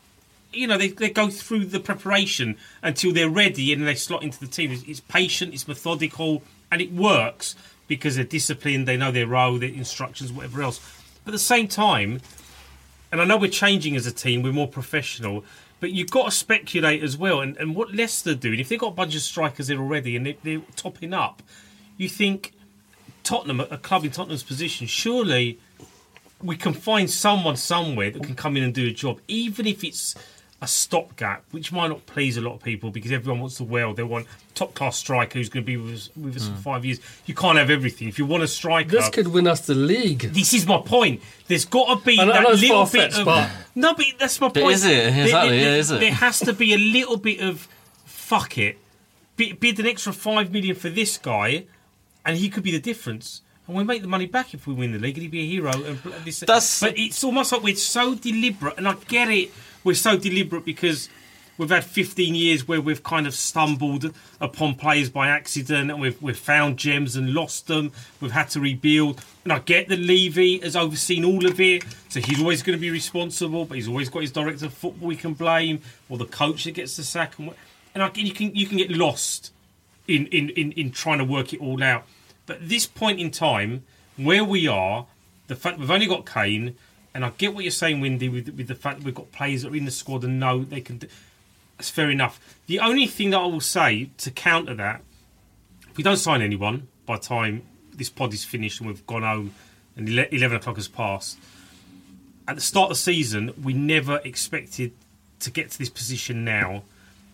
you 0.56 0.68
know, 0.68 0.78
they, 0.78 0.90
they 0.90 1.10
go 1.10 1.30
through 1.30 1.66
the 1.66 1.80
preparation 1.80 2.58
until 2.82 3.14
they're 3.14 3.30
ready 3.30 3.74
and 3.74 3.86
they 3.88 3.96
slot 3.96 4.24
into 4.24 4.40
the 4.40 4.48
team. 4.48 4.72
It's, 4.72 4.84
it's 4.84 5.00
patient, 5.00 5.54
it's 5.54 5.68
methodical, 5.68 6.44
and 6.72 6.82
it 6.82 6.92
works 6.92 7.56
because 7.88 8.16
they're 8.16 8.26
disciplined. 8.26 8.88
They 8.88 8.98
know 8.98 9.12
their 9.12 9.28
role, 9.28 9.58
their 9.58 9.70
instructions, 9.70 10.32
whatever 10.32 10.62
else. 10.62 10.80
But 11.24 11.32
at 11.32 11.34
the 11.34 11.40
same 11.40 11.68
time, 11.68 12.22
and 13.12 13.22
I 13.22 13.26
know 13.26 13.38
we're 13.38 13.50
changing 13.50 13.96
as 13.96 14.06
a 14.06 14.12
team, 14.12 14.42
we're 14.42 14.52
more 14.52 14.68
professional. 14.68 15.44
But 15.80 15.92
you've 15.92 16.12
got 16.12 16.26
to 16.26 16.32
speculate 16.32 17.04
as 17.04 17.18
well. 17.18 17.42
And, 17.42 17.58
and 17.58 17.76
what 17.76 17.94
Leicester 17.94 18.32
are 18.32 18.36
doing, 18.36 18.60
if 18.60 18.70
they've 18.70 18.80
got 18.80 18.94
a 18.94 18.96
bunch 18.96 19.16
of 19.16 19.22
strikers 19.22 19.68
there 19.68 19.78
already 19.78 20.16
and 20.16 20.26
they, 20.26 20.38
they're 20.44 20.62
topping 20.76 21.14
up, 21.14 21.44
you 21.98 22.10
think 22.10 22.54
Tottenham, 23.24 23.60
a 23.60 23.78
club 23.78 24.06
in 24.06 24.12
Tottenham's 24.12 24.44
position, 24.44 24.88
surely 24.88 25.60
we 26.42 26.56
can 26.56 26.74
find 26.74 27.10
someone 27.10 27.58
somewhere 27.58 28.12
that 28.12 28.24
can 28.24 28.36
come 28.36 28.58
in 28.58 28.64
and 28.64 28.74
do 28.74 28.88
a 28.88 28.92
job, 28.92 29.20
even 29.28 29.66
if 29.66 29.84
it's 29.84 30.16
a 30.62 30.68
stopgap, 30.68 31.44
which 31.52 31.72
might 31.72 31.90
not 31.90 32.06
please 32.06 32.38
a 32.38 32.42
lot 32.42 32.54
of 32.54 32.64
people 32.64 32.90
because 32.90 33.12
everyone 33.12 33.42
wants 33.42 33.58
the 33.58 33.64
world. 33.64 33.98
They 33.98 34.04
want 34.04 34.26
top 34.56 34.74
class 34.74 34.98
striker 34.98 35.38
who's 35.38 35.50
going 35.50 35.64
to 35.64 35.66
be 35.66 35.78
with 35.78 35.94
us, 35.94 36.10
with 36.16 36.38
us 36.38 36.48
for 36.48 36.54
hmm. 36.54 36.60
five 36.62 36.86
years. 36.86 37.00
You 37.26 37.36
can't 37.36 37.58
have 37.58 37.70
everything. 37.70 38.08
If 38.08 38.18
you 38.18 38.26
want 38.26 38.44
a 38.44 38.48
striker, 38.48 38.90
This 38.90 39.10
could 39.10 39.28
win 39.28 39.48
us 39.48 39.66
the 39.66 39.76
league. 39.76 40.20
this 40.34 40.54
is 40.54 40.66
my 40.66 40.80
point. 40.80 41.22
There's 41.48 41.66
got 41.66 42.00
to 42.00 42.06
be 42.06 42.20
I 42.20 42.26
that 42.26 42.50
little 42.56 42.86
bit 42.86 43.18
of. 43.18 43.26
but- 43.26 43.50
No, 43.76 43.94
but 43.94 44.06
that's 44.18 44.40
my 44.40 44.48
But 44.48 44.64
point. 44.64 44.76
is 44.76 44.86
it? 44.86 45.18
Exactly, 45.18 45.60
yeah, 45.60 45.76
is 45.76 45.92
it? 45.92 46.00
There 46.00 46.14
has 46.14 46.40
to 46.40 46.54
be 46.54 46.74
a 46.74 46.78
little 46.78 47.18
bit 47.18 47.42
of 47.42 47.68
fuck 48.06 48.58
it. 48.58 48.78
Bid, 49.36 49.60
bid 49.60 49.80
an 49.80 49.88
extra 49.88 50.14
five 50.14 50.52
million 50.52 50.76
for 50.76 50.90
this 50.90 51.18
guy, 51.18 51.66
and 52.26 52.38
he 52.38 52.50
could 52.50 52.64
be 52.64 52.72
the 52.72 52.80
difference. 52.80 53.42
And 53.68 53.76
we 53.76 53.84
make 53.84 54.02
the 54.02 54.08
money 54.08 54.28
back 54.28 54.54
if 54.54 54.68
we 54.68 54.74
win 54.74 54.94
the 54.94 55.00
league, 55.00 55.16
and 55.16 55.24
he'd 55.24 55.32
be 55.32 55.42
a 55.42 55.46
hero. 55.46 55.72
And 55.72 56.00
this, 56.24 56.40
That's- 56.40 56.80
but 56.80 56.98
it's 56.98 57.24
almost 57.24 57.52
like 57.52 57.62
we're 57.62 57.76
so 57.76 58.16
deliberate, 58.16 58.78
and 58.78 58.88
I 58.88 58.94
get 59.08 59.30
it. 59.30 59.52
We're 59.86 59.94
so 59.94 60.18
deliberate 60.18 60.66
because 60.66 61.10
we've 61.60 61.70
had 61.70 61.84
15 61.84 62.34
years 62.34 62.68
where 62.68 62.82
we've 62.82 63.04
kind 63.04 63.28
of 63.28 63.36
stumbled 63.36 64.12
upon 64.42 64.74
players 64.74 65.12
by 65.12 65.28
accident, 65.28 65.92
and 65.92 66.02
we've 66.02 66.20
we've 66.24 66.36
found 66.36 66.78
gems 66.78 67.16
and 67.16 67.36
lost 67.36 67.68
them. 67.68 67.92
We've 68.20 68.32
had 68.32 68.50
to 68.50 68.60
rebuild, 68.60 69.24
and 69.44 69.54
I 69.54 69.60
get 69.60 69.88
that 69.90 70.00
Levy 70.00 70.58
has 70.58 70.76
overseen 70.76 71.24
all 71.24 71.46
of 71.46 71.62
it, 71.62 71.86
so 72.10 72.20
he's 72.20 72.42
always 72.42 72.64
going 72.64 72.76
to 72.76 72.82
be 72.82 72.90
responsible. 72.90 73.66
But 73.66 73.76
he's 73.76 73.88
always 73.88 74.10
got 74.10 74.24
his 74.24 74.32
director 74.32 74.66
of 74.66 74.74
football 74.74 75.10
he 75.10 75.16
can 75.16 75.36
blame, 75.36 75.82
or 76.10 76.18
the 76.18 76.26
coach 76.26 76.64
that 76.64 76.72
gets 76.72 76.98
the 76.98 77.04
sack, 77.04 77.38
and, 77.38 77.54
and 77.94 78.02
I, 78.02 78.12
you 78.16 78.34
can 78.34 78.56
you 78.56 78.66
can 78.66 78.78
get 78.78 78.90
lost 78.90 79.54
in, 80.08 80.26
in, 80.28 80.50
in, 80.50 80.72
in 80.72 80.92
trying 80.92 81.20
to 81.20 81.26
work 81.26 81.54
it 81.54 81.62
all 81.62 81.84
out. 81.84 82.06
But 82.48 82.68
this 82.68 82.88
point 82.88 83.20
in 83.20 83.30
time, 83.30 83.84
where 84.18 84.44
we 84.44 84.68
are, 84.68 85.06
the 85.46 85.56
fact 85.56 85.78
we've 85.78 85.92
only 85.92 86.08
got 86.08 86.26
Kane, 86.26 86.76
and 87.16 87.24
I 87.24 87.32
get 87.38 87.56
what 87.56 87.64
you're 87.64 87.72
saying, 87.72 88.02
Windy, 88.02 88.28
with, 88.28 88.50
with 88.50 88.68
the 88.68 88.76
fact 88.76 89.00
that 89.00 89.06
we've 89.06 89.16
got 89.16 89.32
players 89.32 89.62
that 89.62 89.72
are 89.72 89.76
in 89.76 89.86
the 89.86 89.92
squad 89.92 90.26
and 90.26 90.38
know 90.38 90.66
they 90.66 90.82
can. 90.82 90.98
Do, 90.98 91.08
that's 91.78 91.90
fair 91.90 92.12
enough. 92.12 92.58
The 92.68 92.82
only 92.82 93.08
thing 93.08 93.30
that 93.30 93.40
I 93.40 93.46
will 93.46 93.62
say 93.62 94.10
to 94.18 94.32
counter 94.32 94.76
that, 94.76 95.02
if 95.90 95.96
we 95.96 96.04
don't 96.04 96.18
sign 96.18 96.42
anyone 96.42 96.90
by 97.06 97.16
the 97.16 97.24
time 97.24 97.64
this 97.94 98.10
pod 98.10 98.34
is 98.34 98.44
finished 98.44 98.82
and 98.82 98.90
we've 98.90 99.08
gone 99.08 99.24
home 99.24 99.54
and 99.96 100.10
11 100.10 100.58
o'clock 100.58 100.76
has 100.76 100.90
passed, 100.90 101.38
at 102.50 102.56
the 102.56 102.62
start 102.62 102.92
of 102.92 102.98
the 102.98 103.02
season, 103.02 103.54
we 103.64 103.72
never 103.72 104.20
expected 104.26 104.92
to 105.40 105.50
get 105.50 105.72
to 105.72 105.80
this 105.80 105.90
position 105.90 106.44
now 106.44 106.84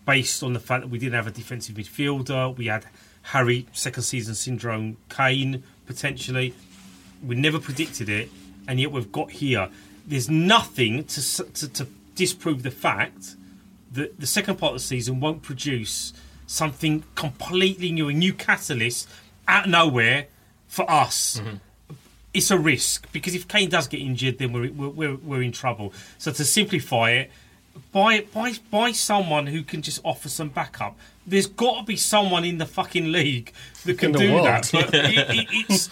based 0.06 0.44
on 0.44 0.52
the 0.52 0.60
fact 0.60 0.82
that 0.82 0.90
we 0.90 0.98
didn't 1.00 1.14
have 1.14 1.26
a 1.26 1.32
defensive 1.32 1.74
midfielder. 1.74 2.56
We 2.56 2.66
had 2.66 2.86
Harry, 3.22 3.66
second 3.72 4.04
season 4.04 4.36
syndrome, 4.36 4.96
Kane, 5.08 5.64
potentially. 5.86 6.54
We 7.24 7.34
never 7.34 7.58
predicted 7.58 8.08
it, 8.08 8.28
and 8.68 8.80
yet 8.80 8.92
we've 8.92 9.12
got 9.12 9.30
here. 9.30 9.68
There's 10.06 10.28
nothing 10.28 11.04
to, 11.04 11.44
to, 11.44 11.68
to 11.68 11.86
disprove 12.14 12.62
the 12.62 12.70
fact 12.70 13.36
that 13.92 14.18
the 14.18 14.26
second 14.26 14.56
part 14.56 14.72
of 14.72 14.80
the 14.80 14.84
season 14.84 15.20
won't 15.20 15.42
produce 15.42 16.12
something 16.46 17.04
completely 17.14 17.92
new, 17.92 18.08
a 18.08 18.12
new 18.12 18.32
catalyst 18.32 19.08
out 19.48 19.64
of 19.66 19.70
nowhere 19.70 20.26
for 20.68 20.90
us. 20.90 21.40
Mm-hmm. 21.40 21.56
It's 22.34 22.50
a 22.50 22.58
risk 22.58 23.12
because 23.12 23.34
if 23.34 23.46
Kane 23.46 23.68
does 23.68 23.88
get 23.88 24.00
injured, 24.00 24.38
then 24.38 24.52
we're, 24.52 24.72
we're, 24.72 24.88
we're, 24.88 25.16
we're 25.16 25.42
in 25.42 25.52
trouble. 25.52 25.92
So 26.16 26.32
to 26.32 26.44
simplify 26.44 27.10
it, 27.10 27.30
buy, 27.92 28.22
buy, 28.32 28.54
buy 28.70 28.92
someone 28.92 29.46
who 29.46 29.62
can 29.62 29.82
just 29.82 30.00
offer 30.04 30.28
some 30.28 30.48
backup. 30.48 30.96
There's 31.26 31.46
got 31.46 31.80
to 31.80 31.84
be 31.84 31.96
someone 31.96 32.44
in 32.44 32.58
the 32.58 32.66
fucking 32.66 33.12
league 33.12 33.52
that 33.84 33.98
can 33.98 34.12
do 34.12 34.32
world. 34.32 34.46
that. 34.46 34.70
But 34.72 34.90
it, 34.94 35.30
it, 35.30 35.46
it's 35.68 35.90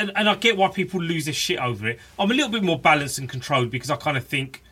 and, 0.00 0.12
and 0.16 0.28
I 0.28 0.34
get 0.34 0.56
why 0.56 0.68
people 0.68 1.00
lose 1.00 1.26
their 1.26 1.34
shit 1.34 1.58
over 1.58 1.88
it. 1.88 1.98
I'm 2.18 2.30
a 2.30 2.34
little 2.34 2.50
bit 2.50 2.62
more 2.62 2.78
balanced 2.78 3.18
and 3.18 3.28
controlled 3.28 3.70
because 3.70 3.90
I 3.90 3.96
kind 3.96 4.16
of 4.16 4.26
think 4.26 4.62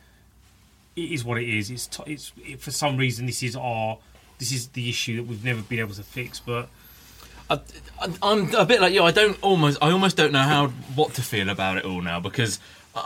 it 0.96 1.12
is 1.12 1.24
what 1.24 1.38
it 1.38 1.48
is. 1.48 1.70
It's 1.70 1.86
t- 1.86 2.02
it's 2.06 2.32
it, 2.44 2.60
for 2.60 2.70
some 2.70 2.96
reason 2.96 3.26
this 3.26 3.42
is 3.42 3.54
our 3.54 3.98
this 4.38 4.52
is 4.52 4.68
the 4.68 4.88
issue 4.88 5.16
that 5.16 5.24
we've 5.24 5.44
never 5.44 5.62
been 5.62 5.80
able 5.80 5.94
to 5.94 6.02
fix. 6.02 6.40
But 6.40 6.68
I, 7.50 7.60
I'm 8.22 8.54
a 8.54 8.64
bit 8.64 8.80
like 8.80 8.94
you. 8.94 9.02
I 9.02 9.10
don't 9.10 9.36
almost. 9.42 9.78
I 9.82 9.90
almost 9.90 10.16
don't 10.16 10.32
know 10.32 10.42
how 10.42 10.68
what 10.94 11.14
to 11.14 11.22
feel 11.22 11.48
about 11.48 11.76
it 11.76 11.84
all 11.84 12.00
now 12.00 12.20
because 12.20 12.58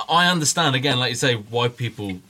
I 0.09 0.31
understand 0.31 0.77
again, 0.77 0.99
like 0.99 1.11
you 1.11 1.17
say, 1.17 1.35
why 1.35 1.69
people 1.69 2.21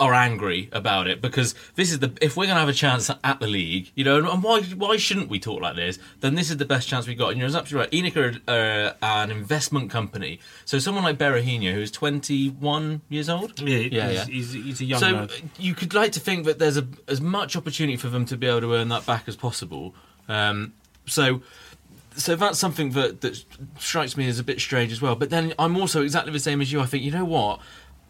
are 0.00 0.14
angry 0.14 0.68
about 0.72 1.08
it 1.08 1.20
because 1.20 1.54
this 1.74 1.90
is 1.90 1.98
the 1.98 2.16
if 2.20 2.36
we're 2.36 2.44
going 2.44 2.56
to 2.56 2.60
have 2.60 2.68
a 2.68 2.72
chance 2.72 3.10
at 3.22 3.40
the 3.40 3.46
league, 3.46 3.90
you 3.94 4.04
know, 4.04 4.16
and 4.30 4.42
why 4.42 4.62
why 4.62 4.96
shouldn't 4.96 5.28
we 5.28 5.38
talk 5.38 5.60
like 5.60 5.76
this? 5.76 5.98
Then 6.20 6.34
this 6.34 6.50
is 6.50 6.56
the 6.56 6.64
best 6.64 6.88
chance 6.88 7.06
we've 7.06 7.18
got. 7.18 7.30
And 7.30 7.38
you're 7.38 7.48
absolutely 7.48 7.98
right. 8.00 8.14
Enoch 8.14 8.40
are 8.48 8.92
uh, 8.92 8.92
an 9.02 9.30
investment 9.30 9.90
company, 9.90 10.40
so 10.64 10.78
someone 10.78 11.04
like 11.04 11.18
Berahino, 11.18 11.72
who's 11.72 11.90
21 11.90 13.02
years 13.08 13.28
old, 13.28 13.60
yeah, 13.60 13.78
yeah, 13.78 14.08
he's, 14.08 14.16
yeah. 14.16 14.24
He's, 14.24 14.52
he's 14.52 14.80
a 14.80 14.84
young 14.84 15.00
so 15.00 15.10
lad. 15.10 15.32
you 15.58 15.74
could 15.74 15.94
like 15.94 16.12
to 16.12 16.20
think 16.20 16.44
that 16.46 16.58
there's 16.58 16.76
a, 16.76 16.86
as 17.08 17.20
much 17.20 17.56
opportunity 17.56 17.96
for 17.96 18.08
them 18.08 18.24
to 18.26 18.36
be 18.36 18.46
able 18.46 18.60
to 18.62 18.74
earn 18.74 18.88
that 18.88 19.06
back 19.06 19.24
as 19.26 19.36
possible. 19.36 19.94
Um, 20.28 20.72
so, 21.06 21.42
so 22.16 22.36
that's 22.36 22.58
something 22.58 22.90
that 22.90 23.20
that 23.22 23.44
strikes 23.78 24.16
me 24.16 24.28
as 24.28 24.38
a 24.38 24.44
bit 24.44 24.60
strange 24.60 24.92
as 24.92 25.02
well. 25.02 25.16
But 25.16 25.30
then 25.30 25.52
I'm 25.58 25.76
also 25.76 26.02
exactly 26.02 26.32
the 26.32 26.38
same 26.38 26.60
as 26.60 26.72
you. 26.72 26.80
I 26.80 26.86
think 26.86 27.02
you 27.02 27.10
know 27.10 27.24
what. 27.24 27.60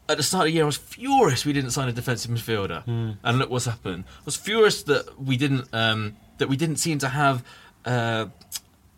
At 0.07 0.19
the 0.19 0.23
start 0.23 0.43
of 0.43 0.47
the 0.47 0.53
year, 0.53 0.65
I 0.65 0.67
was 0.67 0.77
furious 0.77 1.47
we 1.47 1.55
didn't 1.55 1.71
sign 1.71 1.89
a 1.89 1.93
defensive 1.93 2.31
midfielder, 2.31 3.17
and 3.23 3.39
look 3.39 3.49
what's 3.49 3.65
happened. 3.65 4.05
I 4.07 4.23
was 4.27 4.37
furious 4.37 4.83
that 4.85 5.19
we 5.19 5.37
didn't 5.39 5.67
um, 5.73 6.17
that 6.39 6.49
we 6.49 6.57
didn't 6.57 6.77
seem 6.77 6.99
to 6.99 7.09
have 7.09 7.43
uh, 7.87 8.27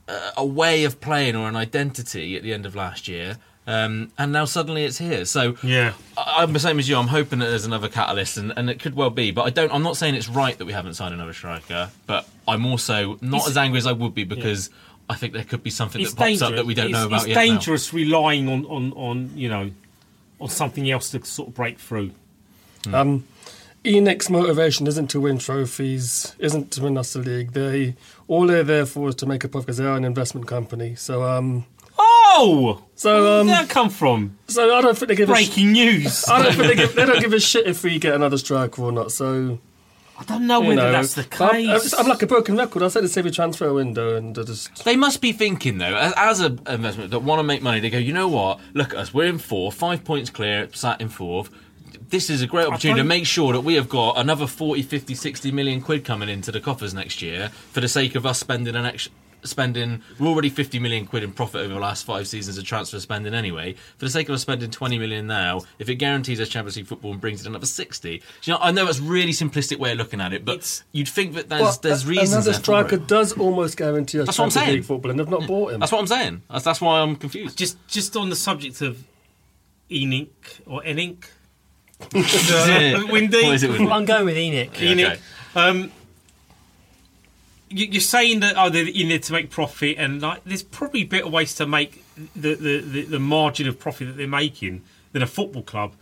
a, 0.08 0.18
a 0.38 0.44
way 0.44 0.82
of 0.84 1.00
playing 1.00 1.36
or 1.36 1.48
an 1.48 1.54
identity 1.56 2.36
at 2.36 2.42
the 2.42 2.52
end 2.52 2.66
of 2.66 2.74
last 2.74 3.06
year. 3.08 3.38
Um, 3.68 4.12
and 4.16 4.30
now 4.30 4.44
suddenly 4.44 4.84
it's 4.84 4.98
here. 4.98 5.24
So 5.24 5.56
yeah, 5.62 5.94
I, 6.16 6.42
I'm 6.42 6.52
the 6.52 6.60
same 6.60 6.78
as 6.78 6.88
you. 6.88 6.96
I'm 6.96 7.08
hoping 7.08 7.38
that 7.40 7.46
there's 7.46 7.64
another 7.66 7.88
catalyst, 7.88 8.36
and, 8.36 8.52
and 8.56 8.70
it 8.70 8.80
could 8.80 8.94
well 8.94 9.10
be. 9.10 9.30
But 9.32 9.42
I 9.42 9.50
don't. 9.50 9.72
I'm 9.72 9.82
not 9.82 9.96
saying 9.96 10.14
it's 10.16 10.28
right 10.28 10.56
that 10.58 10.64
we 10.64 10.72
haven't 10.72 10.94
signed 10.94 11.14
another 11.14 11.32
striker. 11.32 11.90
But 12.06 12.28
I'm 12.48 12.64
also 12.66 13.18
not 13.20 13.38
It's- 13.38 13.48
as 13.50 13.56
angry 13.56 13.78
as 13.78 13.86
I 13.86 13.92
would 13.92 14.14
be 14.14 14.24
because 14.24 14.70
I 15.08 15.14
think 15.14 15.32
there 15.34 15.44
could 15.44 15.62
be 15.62 15.70
something 15.70 16.00
it's 16.00 16.10
that 16.12 16.16
pops 16.16 16.28
dangerous. 16.30 16.50
up 16.50 16.56
that 16.56 16.66
we 16.66 16.74
don't 16.74 16.86
it's, 16.86 16.92
know 16.94 17.06
about 17.06 17.16
it's 17.18 17.28
yet. 17.28 17.34
now. 17.34 17.40
dangerous 17.42 17.92
relying 17.92 18.48
on, 18.48 18.64
on, 18.66 18.92
on 18.92 19.30
you 19.36 19.48
know 19.48 19.70
on 20.40 20.48
something 20.48 20.90
else 20.90 21.10
to 21.10 21.24
sort 21.24 21.48
of 21.48 21.54
break 21.54 21.78
through. 21.78 22.12
Um, 22.92 23.26
Enix 23.84 24.28
motivation 24.28 24.86
isn't 24.86 25.08
to 25.08 25.20
win 25.20 25.38
trophies, 25.38 26.34
isn't 26.38 26.72
to 26.72 26.82
win 26.82 26.98
us 26.98 27.12
the 27.12 27.20
league. 27.20 27.52
They 27.52 27.94
all 28.26 28.46
they're 28.46 28.64
there 28.64 28.86
for 28.86 29.08
is 29.08 29.14
to 29.16 29.26
make 29.26 29.44
a 29.44 29.48
profit 29.48 29.66
because 29.66 29.78
they 29.78 29.84
are 29.84 29.96
an 29.96 30.04
investment 30.04 30.48
company. 30.48 30.96
So 30.96 31.22
um, 31.22 31.66
oh, 31.98 32.82
so 32.96 33.22
where 33.22 33.40
um, 33.40 33.46
did 33.46 33.52
that 33.54 33.68
come 33.68 33.90
from? 33.90 34.36
So 34.48 34.76
I 34.76 34.80
don't 34.80 34.98
think 34.98 35.08
they 35.08 35.14
give 35.14 35.28
breaking 35.28 35.70
a 35.70 35.74
sh- 35.74 35.74
news. 35.74 36.28
I 36.28 36.42
don't 36.42 36.54
think 36.54 36.68
they, 36.68 36.74
give, 36.86 36.94
they 36.94 37.06
don't 37.06 37.20
give 37.20 37.32
a 37.32 37.40
shit 37.40 37.66
if 37.66 37.84
we 37.84 37.98
get 37.98 38.14
another 38.14 38.38
striker 38.38 38.82
or 38.82 38.90
not. 38.92 39.12
So 39.12 39.60
I 40.18 40.24
don't 40.24 40.46
know 40.46 40.62
you 40.62 40.68
whether 40.68 40.82
know, 40.82 40.92
that's 40.92 41.14
the 41.14 41.26
but 41.38 41.54
I'm- 41.54 41.66
case. 41.80 41.92
I'm, 41.92 42.06
like 42.08 42.22
a 42.22 42.26
broken 42.26 42.56
record. 42.56 42.82
I 42.82 42.88
said 42.88 43.04
it's 43.04 43.16
every 43.16 43.30
transfer 43.30 43.72
window, 43.72 44.16
and 44.16 44.36
I 44.38 44.42
just 44.44 44.84
They 44.84 44.96
must 44.96 45.20
be 45.20 45.32
thinking 45.32 45.78
though, 45.78 45.94
as, 45.94 46.12
as 46.16 46.40
an 46.40 46.60
investment 46.66 47.10
that 47.10 47.18
want 47.20 47.38
to 47.38 47.42
make 47.42 47.60
money. 47.62 47.80
They 47.80 47.90
go, 47.90 47.98
you 47.98 48.12
know 48.14 48.28
what? 48.28 48.60
Look 48.72 48.92
at 48.94 48.98
us. 48.98 49.12
We're 49.12 49.26
in 49.26 49.38
fourth, 49.38 49.74
five 49.74 50.04
points 50.04 50.30
clear, 50.30 50.68
sat 50.72 51.00
in 51.00 51.08
fourth. 51.10 51.50
This 52.08 52.30
is 52.30 52.40
a 52.40 52.46
great 52.46 52.66
opportunity 52.68 53.00
to 53.00 53.04
make 53.04 53.26
sure 53.26 53.52
that 53.52 53.62
we 53.62 53.74
have 53.74 53.88
got 53.88 54.16
another 54.18 54.46
40, 54.46 54.82
50, 54.82 55.14
60 55.14 55.50
million 55.50 55.80
quid 55.80 56.04
coming 56.04 56.28
into 56.28 56.52
the 56.52 56.60
coffers 56.60 56.94
next 56.94 57.20
year 57.20 57.48
for 57.72 57.80
the 57.80 57.88
sake 57.88 58.14
of 58.14 58.24
us 58.24 58.38
spending 58.38 58.76
an 58.76 58.86
extra. 58.86 59.12
Spending, 59.48 60.02
we're 60.18 60.26
already 60.28 60.48
50 60.48 60.78
million 60.78 61.06
quid 61.06 61.22
in 61.22 61.32
profit 61.32 61.60
over 61.62 61.74
the 61.74 61.80
last 61.80 62.04
five 62.04 62.26
seasons 62.28 62.58
of 62.58 62.64
transfer 62.64 62.98
spending 63.00 63.34
anyway. 63.34 63.74
For 63.98 64.04
the 64.04 64.10
sake 64.10 64.28
of 64.28 64.34
us 64.34 64.42
spending 64.42 64.70
20 64.70 64.98
million 64.98 65.26
now, 65.26 65.62
if 65.78 65.88
it 65.88 65.96
guarantees 65.96 66.40
us 66.40 66.48
Champions 66.48 66.76
League 66.76 66.86
football 66.86 67.12
and 67.12 67.20
brings 67.20 67.40
it 67.42 67.46
another 67.46 67.66
60, 67.66 68.22
you 68.42 68.52
know, 68.52 68.58
I 68.60 68.72
know 68.72 68.86
it's 68.88 68.98
a 68.98 69.02
really 69.02 69.32
simplistic 69.32 69.78
way 69.78 69.92
of 69.92 69.98
looking 69.98 70.20
at 70.20 70.32
it, 70.32 70.44
but 70.44 70.82
you'd 70.92 71.08
think 71.08 71.34
that 71.34 71.48
there's, 71.48 71.60
Well, 71.62 71.78
there's 71.82 72.06
reasons. 72.06 72.32
Another 72.32 72.52
striker 72.52 72.96
it. 72.96 73.06
does 73.06 73.32
almost 73.34 73.76
guarantee 73.76 74.20
us 74.20 74.26
That's 74.26 74.38
what 74.38 74.44
I'm 74.46 74.50
Champions 74.50 74.66
saying. 74.66 74.76
League 74.78 74.84
football, 74.86 75.10
and 75.10 75.20
they've 75.20 75.28
not 75.28 75.46
bought 75.46 75.72
him. 75.72 75.80
That's 75.80 75.92
what 75.92 75.98
I'm 76.00 76.06
saying. 76.06 76.42
That's, 76.50 76.64
that's 76.64 76.80
why 76.80 77.00
I'm 77.00 77.16
confused. 77.16 77.56
Just 77.58 77.76
just 77.88 78.16
on 78.16 78.30
the 78.30 78.36
subject 78.36 78.80
of 78.82 79.02
Enink 79.90 80.28
or 80.66 80.82
Enink. 80.82 81.24
Uh, 82.00 83.06
Windy. 83.10 83.42
What 83.44 83.54
is 83.54 83.62
it, 83.62 83.70
Windy? 83.70 83.90
I'm 83.90 84.04
going 84.04 84.24
with 84.26 84.36
Enoch. 84.36 84.72
Enink. 84.74 85.18
Um, 85.54 85.78
you- 85.84 85.90
you're 87.76 88.00
saying 88.00 88.40
that 88.40 88.54
oh, 88.56 88.66
in 88.66 89.08
there 89.08 89.18
to 89.18 89.32
make 89.32 89.50
profit, 89.50 89.96
and 89.98 90.22
like, 90.22 90.42
there's 90.44 90.62
probably 90.62 91.04
better 91.04 91.28
ways 91.28 91.54
to 91.56 91.66
make 91.66 92.04
the, 92.34 92.54
the, 92.54 92.80
the, 92.80 93.02
the 93.02 93.18
margin 93.18 93.68
of 93.68 93.78
profit 93.78 94.08
that 94.08 94.16
they're 94.16 94.26
making 94.26 94.82
than 95.12 95.22
a 95.22 95.26
football 95.26 95.62
club. 95.62 95.92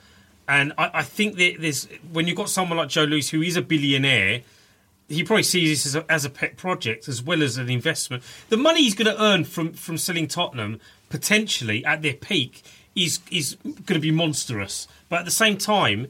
And 0.48 0.72
I, 0.78 0.90
I 0.94 1.02
think 1.02 1.36
that 1.36 1.56
there's 1.58 1.88
when 2.12 2.26
you've 2.26 2.36
got 2.36 2.48
someone 2.48 2.78
like 2.78 2.88
Joe 2.88 3.04
Lewis 3.04 3.30
who 3.30 3.42
is 3.42 3.56
a 3.56 3.62
billionaire, 3.62 4.42
he 5.08 5.24
probably 5.24 5.42
sees 5.42 5.84
this 5.84 5.94
as 5.94 6.02
a, 6.02 6.12
as 6.12 6.24
a 6.24 6.30
pet 6.30 6.56
project 6.56 7.08
as 7.08 7.22
well 7.22 7.42
as 7.42 7.56
an 7.56 7.70
investment. 7.70 8.22
The 8.48 8.56
money 8.56 8.82
he's 8.82 8.94
going 8.94 9.14
to 9.14 9.22
earn 9.22 9.44
from 9.44 9.72
from 9.72 9.98
selling 9.98 10.28
Tottenham 10.28 10.80
potentially 11.08 11.84
at 11.84 12.02
their 12.02 12.14
peak 12.14 12.62
is 12.94 13.20
is 13.30 13.56
going 13.64 13.94
to 13.94 14.00
be 14.00 14.10
monstrous. 14.10 14.86
But 15.08 15.20
at 15.20 15.24
the 15.24 15.30
same 15.30 15.56
time, 15.56 16.08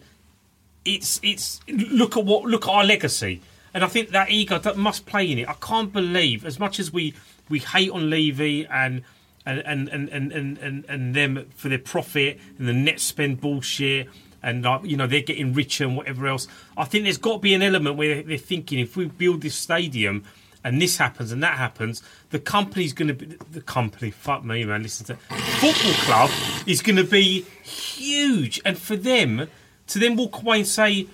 it's 0.85 1.21
it's 1.23 1.61
look 1.69 2.17
at 2.17 2.25
what 2.25 2.45
look 2.45 2.67
at 2.67 2.71
our 2.71 2.85
legacy, 2.85 3.41
and 3.75 3.85
I 3.85 3.89
think 3.89 4.11
that 4.11 4.31
ego 4.31 4.59
that 4.59 4.77
must 4.77 5.05
play 5.05 5.31
in 5.31 5.39
it. 5.39 5.49
I 5.49 5.55
can't 5.55 5.93
believe 5.93 6.47
as 6.47 6.59
much 6.59 6.81
as 6.81 6.93
we 6.93 7.15
we 7.49 7.59
hate 7.59 7.91
on 7.91 8.09
Levy 8.11 8.67
and. 8.67 9.03
And 9.47 9.61
and, 9.67 9.91
and, 9.91 10.09
and, 10.09 10.57
and, 10.57 10.87
and 10.89 11.15
them 11.15 11.51
for 11.55 11.69
their 11.69 11.79
profit 11.79 12.41
and 12.59 12.67
the 12.67 12.73
net 12.73 12.99
spend 12.99 13.43
bullshit 13.43 14.09
and 14.45 14.63
like 14.63 14.85
you 14.85 14.97
know 14.97 15.07
they're 15.07 15.21
getting 15.21 15.53
richer 15.53 15.85
and 15.85 15.97
whatever 15.97 16.27
else. 16.27 16.47
I 16.77 16.85
think 16.85 17.05
there's 17.05 17.19
got 17.19 17.35
to 17.35 17.39
be 17.41 17.55
an 17.55 17.63
element 17.63 17.97
where 17.97 18.23
they're 18.23 18.39
thinking 18.39 18.79
if 18.79 18.97
we 18.97 19.07
build 19.07 19.43
this 19.43 19.55
stadium 19.55 20.25
and 20.63 20.81
this 20.81 20.97
happens 20.97 21.33
and 21.33 21.43
that 21.43 21.59
happens, 21.59 22.03
the 22.31 22.39
company's 22.39 22.93
going 22.93 23.09
to 23.09 23.15
be 23.15 23.37
the 23.53 23.61
company. 23.61 24.11
Fuck 24.11 24.45
me, 24.45 24.65
man. 24.65 24.83
Listen 24.83 25.07
to 25.07 25.17
football 25.17 25.93
club 26.05 26.31
is 26.67 26.81
going 26.81 26.97
to 26.97 27.05
be 27.05 27.43
huge, 27.63 28.61
and 28.65 28.79
for 28.79 28.97
them 28.97 29.49
to 29.89 29.99
then 29.99 30.17
walk 30.17 30.43
away 30.43 30.59
and 30.61 30.67
say, 30.67 31.07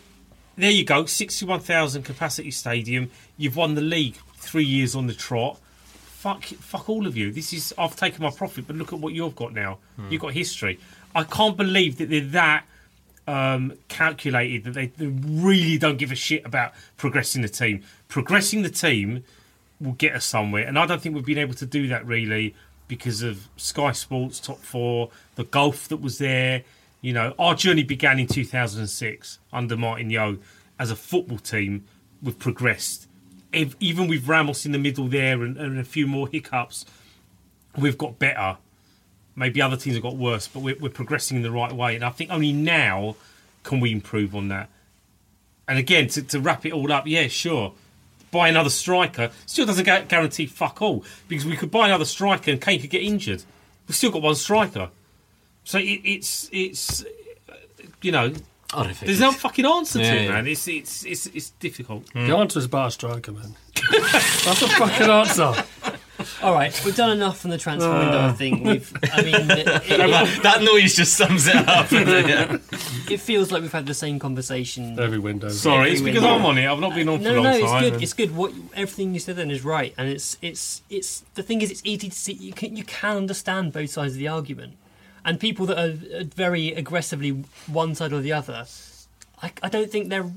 "There 0.57 0.71
you 0.71 0.85
go, 0.85 1.07
sixty-one 1.07 1.61
thousand 1.61 2.05
capacity 2.05 2.51
stadium. 2.51 3.11
You've 3.37 3.57
won 3.57 3.75
the 3.75 3.81
league 3.81 4.17
three 4.37 4.65
years 4.65 4.95
on 4.95 5.07
the 5.07 5.15
trot." 5.15 5.59
Fuck, 5.95 6.45
fuck 6.45 6.91
all 6.91 7.07
of 7.07 7.17
you. 7.17 7.33
This 7.33 7.55
is 7.55 7.73
I've 7.79 7.97
taken 7.97 8.23
my 8.23 8.31
profit, 8.31 8.67
but 8.67 8.77
look 8.77 8.93
at 8.93 8.99
what 8.99 9.15
you've 9.15 9.37
got 9.37 9.55
now. 9.55 9.79
Hmm. 9.97 10.11
You've 10.11 10.21
got 10.21 10.35
history. 10.35 10.79
I 11.15 11.25
can't 11.25 11.57
believe 11.57 11.97
that 11.97 12.11
they're 12.11 12.21
that 12.21 12.65
um, 13.27 13.75
calculated 13.89 14.65
that 14.65 14.75
they, 14.75 14.87
they 14.87 15.07
really 15.07 15.79
don't 15.79 15.97
give 15.99 16.13
a 16.13 16.17
shit 16.17 16.45
about 16.45 16.73
progressing 16.97 17.43
the 17.43 17.49
team. 17.49 17.83
Progressing 18.09 18.63
the 18.63 18.71
team 18.71 19.25
will 19.81 19.93
get 19.93 20.15
us 20.15 20.25
somewhere, 20.25 20.67
and 20.67 20.79
I 20.79 20.87
don't 20.87 21.01
think 21.01 21.15
we've 21.15 21.25
been 21.25 21.39
able 21.39 21.55
to 21.55 21.67
do 21.67 21.89
that 21.89 22.07
really 22.07 22.55
because 22.89 23.23
of 23.23 23.49
Sky 23.57 23.93
Sports 23.93 24.41
top 24.41 24.59
four, 24.59 25.11
the 25.37 25.45
golf 25.45 25.89
that 25.89 25.99
was 25.99 26.19
there. 26.19 26.65
You 27.01 27.13
know, 27.15 27.35
our 27.39 27.55
journey 27.55 27.83
began 27.83 28.19
in 28.19 28.27
2006 28.27 29.39
under 29.53 29.77
Martin 29.77 30.11
Jol. 30.11 30.37
As 30.79 30.91
a 30.91 30.97
football 30.97 31.39
team, 31.39 31.85
we've 32.23 32.39
progressed. 32.39 33.07
Ev- 33.53 33.77
Even 33.81 34.07
with 34.09 34.27
Ramos 34.29 34.65
in 34.67 34.73
the 34.73 34.79
middle 34.79 35.09
there 35.09 35.43
and, 35.43 35.57
and 35.57 35.79
a 35.79 35.85
few 35.85 36.07
more 36.07 36.29
hiccups, 36.29 36.85
we've 37.77 37.99
got 37.99 38.19
better. 38.19 38.59
Maybe 39.37 39.63
other 39.63 39.77
teams 39.77 39.97
have 39.97 40.03
got 40.03 40.17
worse, 40.17 40.49
but 40.49 40.61
we're, 40.61 40.77
we're 40.79 40.91
progressing 40.91 41.37
in 41.39 41.43
the 41.43 41.51
right 41.51 41.73
way. 41.73 41.95
And 41.95 42.05
I 42.05 42.11
think 42.11 42.31
only 42.31 42.53
now 42.53 43.17
can 43.63 43.81
we 43.81 43.93
improve 43.93 44.35
on 44.35 44.49
that. 44.49 44.69
And 45.69 45.79
again, 45.79 46.09
to, 46.09 46.23
to 46.23 46.41
wrap 46.41 46.67
it 46.67 46.73
all 46.73 46.91
up, 46.93 47.07
yeah, 47.07 47.29
sure. 47.29 47.73
Buy 48.31 48.49
another 48.49 48.71
striker 48.71 49.31
still 49.47 49.67
doesn't 49.67 49.85
guarantee 50.09 50.47
fuck 50.47 50.81
all 50.81 51.05
because 51.29 51.45
we 51.45 51.57
could 51.57 51.71
buy 51.71 51.87
another 51.87 52.05
striker 52.05 52.51
and 52.53 52.61
Kane 52.61 52.81
could 52.81 52.91
get 52.91 53.03
injured. 53.03 53.43
We've 53.89 53.97
still 53.97 54.11
got 54.13 54.23
one 54.23 54.37
striker, 54.37 54.91
so 55.71 55.79
it, 55.79 56.01
it's 56.05 56.49
it's 56.53 57.05
uh, 57.49 57.55
you 58.03 58.11
know 58.13 58.33
I 58.73 58.83
don't 58.85 58.95
think 58.95 59.07
there's 59.07 59.21
no 59.21 59.33
fucking 59.33 59.67
answer 59.67 59.99
Yeah, 60.01 60.11
to 60.15 60.17
it, 60.21 60.25
yeah. 60.25 60.31
man. 60.33 60.47
It's 60.47 60.67
it's 60.69 61.05
it's 61.05 61.27
it's 61.27 61.51
difficult. 61.51 62.13
the 62.13 62.37
answer 62.37 62.59
is 62.59 62.67
bar 62.67 62.91
striker, 62.91 63.33
man. 63.33 63.55
That's 63.93 64.63
a 64.63 64.69
fucking 64.69 65.09
answer. 65.11 65.65
All 66.43 66.53
right, 66.53 66.79
we've 66.85 66.95
done 66.97 67.13
enough 67.13 67.39
from 67.41 67.51
the 67.51 67.57
transfer 67.57 67.91
window. 67.91 68.21
I 68.21 68.33
think 68.33 68.63
we've. 68.65 68.93
I 69.11 69.23
mean, 69.23 69.35
it, 69.51 69.67
it, 69.67 70.43
that 70.43 70.63
noise 70.63 70.95
just 70.95 71.15
sums 71.15 71.47
it 71.49 71.57
up. 71.57 71.91
yeah. 71.91 72.59
it 73.11 73.21
feels 73.21 73.51
like 73.51 73.63
we've 73.63 73.73
had 73.73 73.87
the 73.87 73.95
same 73.95 74.19
conversation. 74.19 75.01
Every 75.01 75.19
window. 75.19 75.49
Sorry, 75.49 75.79
Every 75.79 75.93
it's 75.93 76.03
because. 76.03 76.25
I'm 76.25 76.45
on 76.45 76.59
it. 76.59 76.67
I've 76.69 76.79
not 76.79 76.95
been 76.95 77.09
on 77.09 77.19
for 77.19 77.25
No, 77.25 77.31
a 77.31 77.35
no, 77.37 77.43
long 77.43 77.53
no, 77.53 77.59
it's 77.59 77.91
good. 77.91 78.03
It's 78.03 78.13
good. 78.13 78.37
What 78.37 78.53
everything 78.75 79.15
you 79.15 79.21
said 79.21 79.37
then 79.37 79.51
is 79.51 79.65
right, 79.65 79.95
and 79.97 80.09
it's 80.11 80.37
it's 80.43 80.83
it's 80.91 81.25
the 81.37 81.43
thing 81.43 81.63
is 81.63 81.71
it's 81.71 81.83
easy 81.85 82.11
to 82.11 82.17
see. 82.17 82.35
You 82.35 82.53
can 82.53 82.77
you 82.77 82.85
can 82.85 83.17
understand 83.17 83.73
both 83.73 83.89
sides 83.91 84.13
of 84.13 84.19
the 84.19 84.29
argument, 84.29 84.75
and 85.25 85.39
people 85.41 85.67
that 85.67 85.79
are 85.79 86.25
very 86.25 86.73
aggressively 86.73 87.45
one 87.67 87.95
side 87.95 88.13
or 88.13 88.21
the 88.21 88.33
other. 88.33 88.67
I, 89.43 89.53
I 89.63 89.69
don't 89.69 89.91
think 89.91 90.09
they're. 90.09 90.31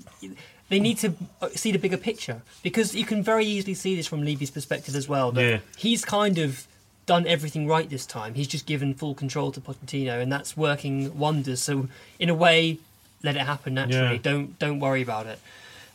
They 0.70 0.80
need 0.80 0.98
to 1.00 1.14
uh, 1.42 1.50
see 1.50 1.72
the 1.72 1.78
bigger 1.78 1.98
picture 1.98 2.42
because 2.64 2.96
you 2.96 3.06
can 3.06 3.22
very 3.22 3.46
easily 3.46 3.74
see 3.76 3.96
this 3.96 4.08
from 4.08 4.24
Levy's 4.24 4.50
perspective 4.50 4.96
as 4.96 5.08
well. 5.08 5.32
That 5.32 5.44
Yeah. 5.44 5.60
he's 5.78 6.04
kind 6.04 6.38
of 6.40 6.66
done 7.06 7.28
everything 7.28 7.68
right 7.68 7.90
this 7.90 8.06
time. 8.06 8.34
He's 8.34 8.48
just 8.48 8.66
given 8.66 8.94
full 8.94 9.14
control 9.14 9.52
to 9.52 9.62
Pochettino, 9.62 10.22
and 10.22 10.32
that's 10.32 10.56
working 10.58 11.18
wonders. 11.20 11.62
So, 11.62 11.90
in 12.18 12.30
a 12.30 12.34
way, 12.34 12.80
let 13.24 13.36
it 13.36 13.42
happen 13.42 13.74
naturally. 13.76 14.16
Yeah. 14.16 14.22
Don't 14.22 14.58
don't 14.58 14.80
worry 14.80 15.02
about 15.02 15.28
it. 15.28 15.40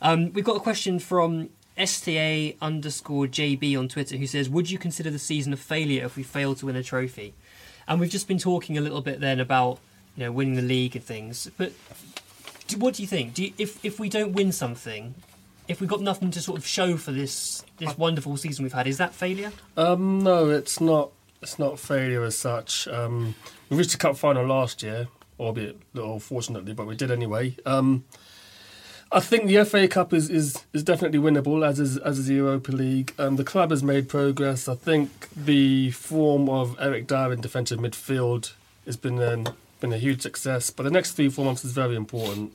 Um, 0.02 0.32
we've 0.32 0.44
got 0.44 0.56
a 0.56 0.60
question 0.60 0.98
from 1.00 1.48
STA 1.76 2.56
underscore 2.60 3.26
JB 3.26 3.76
on 3.76 3.88
Twitter 3.88 4.16
who 4.16 4.26
says, 4.26 4.48
"Would 4.50 4.70
you 4.70 4.78
consider 4.78 5.10
the 5.10 5.18
season 5.18 5.52
a 5.52 5.56
failure 5.56 6.04
if 6.04 6.16
we 6.16 6.22
fail 6.22 6.54
to 6.56 6.66
win 6.66 6.76
a 6.76 6.82
trophy?" 6.82 7.32
And 7.88 7.98
we've 7.98 8.10
just 8.10 8.28
been 8.28 8.38
talking 8.38 8.78
a 8.78 8.80
little 8.80 9.00
bit 9.00 9.18
then 9.18 9.40
about 9.40 9.78
you 10.16 10.24
know 10.24 10.30
winning 10.30 10.54
the 10.54 10.62
league 10.62 10.94
and 10.94 11.04
things, 11.04 11.50
but 11.56 11.72
do, 12.68 12.76
what 12.76 12.94
do 12.94 13.02
you 13.02 13.08
think? 13.08 13.34
Do 13.34 13.44
you, 13.44 13.52
if 13.58 13.84
if 13.84 13.98
we 13.98 14.08
don't 14.08 14.32
win 14.32 14.52
something, 14.52 15.14
if 15.66 15.80
we've 15.80 15.90
got 15.90 16.00
nothing 16.00 16.30
to 16.32 16.40
sort 16.40 16.58
of 16.58 16.66
show 16.66 16.96
for 16.96 17.12
this 17.12 17.64
this 17.78 17.96
wonderful 17.96 18.36
season 18.36 18.62
we've 18.62 18.72
had, 18.72 18.86
is 18.86 18.98
that 18.98 19.14
failure? 19.14 19.52
Um, 19.76 20.22
no, 20.22 20.50
it's 20.50 20.80
not. 20.80 21.10
It's 21.40 21.58
not 21.58 21.78
failure 21.78 22.24
as 22.24 22.36
such. 22.36 22.88
Um, 22.88 23.34
we 23.70 23.76
reached 23.76 23.92
the 23.92 23.98
cup 23.98 24.16
final 24.16 24.44
last 24.44 24.82
year, 24.82 25.06
albeit 25.38 25.78
little 25.94 26.18
fortunately, 26.18 26.72
but 26.72 26.86
we 26.86 26.96
did 26.96 27.10
anyway. 27.10 27.56
Um, 27.64 28.04
I 29.10 29.20
think 29.20 29.46
the 29.46 29.64
FA 29.64 29.88
Cup 29.88 30.12
is, 30.12 30.28
is, 30.28 30.64
is 30.74 30.82
definitely 30.82 31.18
winnable, 31.18 31.66
as 31.66 31.80
is 31.80 31.96
as 31.98 32.18
is 32.18 32.26
the 32.26 32.34
Europa 32.34 32.72
League. 32.72 33.14
Um, 33.18 33.36
the 33.36 33.44
club 33.44 33.70
has 33.70 33.82
made 33.82 34.08
progress. 34.08 34.68
I 34.68 34.74
think 34.74 35.28
the 35.34 35.90
form 35.92 36.48
of 36.50 36.76
Eric 36.78 37.06
Dier 37.06 37.32
in 37.32 37.40
defensive 37.40 37.78
midfield 37.78 38.52
has 38.84 38.96
been 38.96 39.46
been 39.80 39.92
a 39.92 39.98
huge 39.98 40.22
success. 40.22 40.70
But 40.70 40.82
the 40.82 40.90
next 40.90 41.12
three 41.12 41.30
four 41.30 41.44
months 41.44 41.64
is 41.64 41.72
very 41.72 41.96
important. 41.96 42.54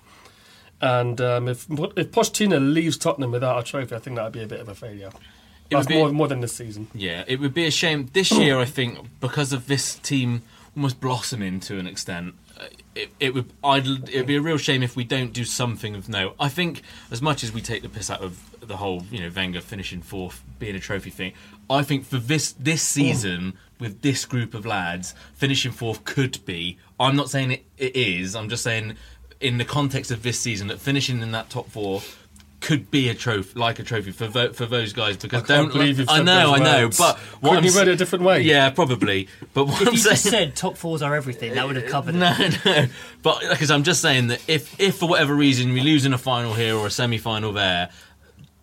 And 0.80 1.20
um, 1.22 1.48
if 1.48 1.66
if 1.70 2.12
Pochettino 2.12 2.74
leaves 2.74 2.98
Tottenham 2.98 3.32
without 3.32 3.60
a 3.60 3.64
trophy, 3.64 3.96
I 3.96 4.00
think 4.00 4.18
that 4.18 4.24
would 4.24 4.34
be 4.34 4.44
a 4.44 4.48
bit 4.48 4.60
of 4.60 4.70
a 4.70 4.76
failure. 4.76 5.12
It 5.70 5.76
That's 5.76 5.88
be- 5.88 5.96
more, 5.96 6.12
more 6.12 6.28
than 6.28 6.42
this 6.42 6.54
season. 6.54 6.88
Yeah, 6.94 7.24
it 7.26 7.40
would 7.40 7.54
be 7.54 7.66
a 7.66 7.72
shame 7.72 8.10
this 8.14 8.32
year. 8.32 8.60
I 8.60 8.66
think 8.66 9.00
because 9.20 9.54
of 9.54 9.68
this 9.68 9.96
team 9.96 10.44
almost 10.76 11.00
blossoming 11.00 11.60
to 11.62 11.80
an 11.80 11.88
extent, 11.88 12.36
Uh, 12.60 12.66
it, 12.96 13.12
it 13.20 13.34
would 13.34 13.52
I'd, 13.64 13.88
it 13.88 14.18
would 14.18 14.28
be 14.28 14.36
a 14.36 14.42
real 14.42 14.58
shame 14.58 14.84
if 14.84 14.96
we 14.96 15.04
don't 15.04 15.34
do 15.34 15.44
something 15.44 15.96
of 15.96 16.08
note. 16.08 16.36
I 16.40 16.50
think 16.50 16.84
as 17.10 17.22
much 17.22 17.44
as 17.44 17.52
we 17.52 17.62
take 17.62 17.82
the 17.82 17.90
piss 17.90 18.10
out 18.12 18.22
of 18.22 18.40
the 18.60 18.78
whole, 18.78 19.04
you 19.12 19.20
know, 19.20 19.32
Wenger 19.36 19.62
finishing 19.62 20.02
fourth, 20.02 20.44
being 20.60 20.76
a 20.76 20.80
trophy 20.80 21.10
thing, 21.10 21.34
I 21.70 21.84
think 21.84 22.06
for 22.06 22.18
this 22.18 22.52
this 22.54 22.82
season 22.82 23.54
with 23.80 24.02
this 24.02 24.26
group 24.26 24.54
of 24.54 24.66
lads, 24.66 25.16
finishing 25.34 25.72
fourth 25.72 26.06
could 26.06 26.44
be. 26.46 26.78
I'm 27.00 27.16
not 27.16 27.30
saying 27.30 27.52
it, 27.52 27.66
it 27.78 27.96
is. 27.96 28.36
I'm 28.36 28.50
just 28.50 28.64
saying 28.64 28.96
in 29.40 29.58
the 29.58 29.66
context 29.66 30.12
of 30.12 30.24
this 30.24 30.40
season 30.40 30.68
that 30.68 30.80
finishing 30.80 31.22
in 31.22 31.32
that 31.32 31.50
top 31.50 31.70
four. 31.70 32.02
Could 32.64 32.90
be 32.90 33.10
a 33.10 33.14
trophy, 33.14 33.60
like 33.60 33.80
a 33.80 33.84
trophy 33.84 34.12
for 34.12 34.30
for 34.54 34.66
those 34.66 34.94
guys 34.94 35.18
because 35.18 35.44
I 35.44 35.46
can't 35.46 35.70
don't 35.70 35.74
believe 35.74 36.00
you've 36.00 36.08
I 36.08 36.18
said 36.18 36.26
know, 36.26 36.52
those 36.52 36.62
I 36.62 36.64
know, 36.64 36.86
words. 36.86 36.98
but 36.98 37.18
what 37.42 37.50
Couldn't 37.56 37.66
you 37.66 37.78
read 37.78 37.88
it 37.90 37.92
a 37.92 37.96
different 37.98 38.24
way? 38.24 38.42
Yeah, 38.42 38.70
probably. 38.70 39.28
But 39.54 39.66
what 39.66 39.82
If 39.82 39.88
I'm 39.90 39.94
you 39.96 40.00
just 40.02 40.24
said 40.24 40.56
top 40.56 40.78
fours 40.78 41.02
are 41.02 41.14
everything, 41.14 41.56
that 41.56 41.68
would 41.68 41.76
have 41.76 41.92
covered 41.92 42.16
no, 42.16 42.34
it. 42.40 42.66
no. 42.66 42.72
No. 42.84 42.88
But 43.22 43.42
because 43.50 43.70
I'm 43.70 43.84
just 43.84 44.02
saying 44.02 44.28
that 44.28 44.42
if, 44.50 44.80
if 44.80 44.96
for 44.98 45.10
whatever 45.10 45.36
reason 45.36 45.74
we 45.74 45.82
lose 45.82 46.06
in 46.06 46.14
a 46.14 46.18
final 46.18 46.54
here 46.54 46.76
or 46.76 46.88
a 46.88 46.90
semi-final 46.90 47.52
there, 47.52 47.90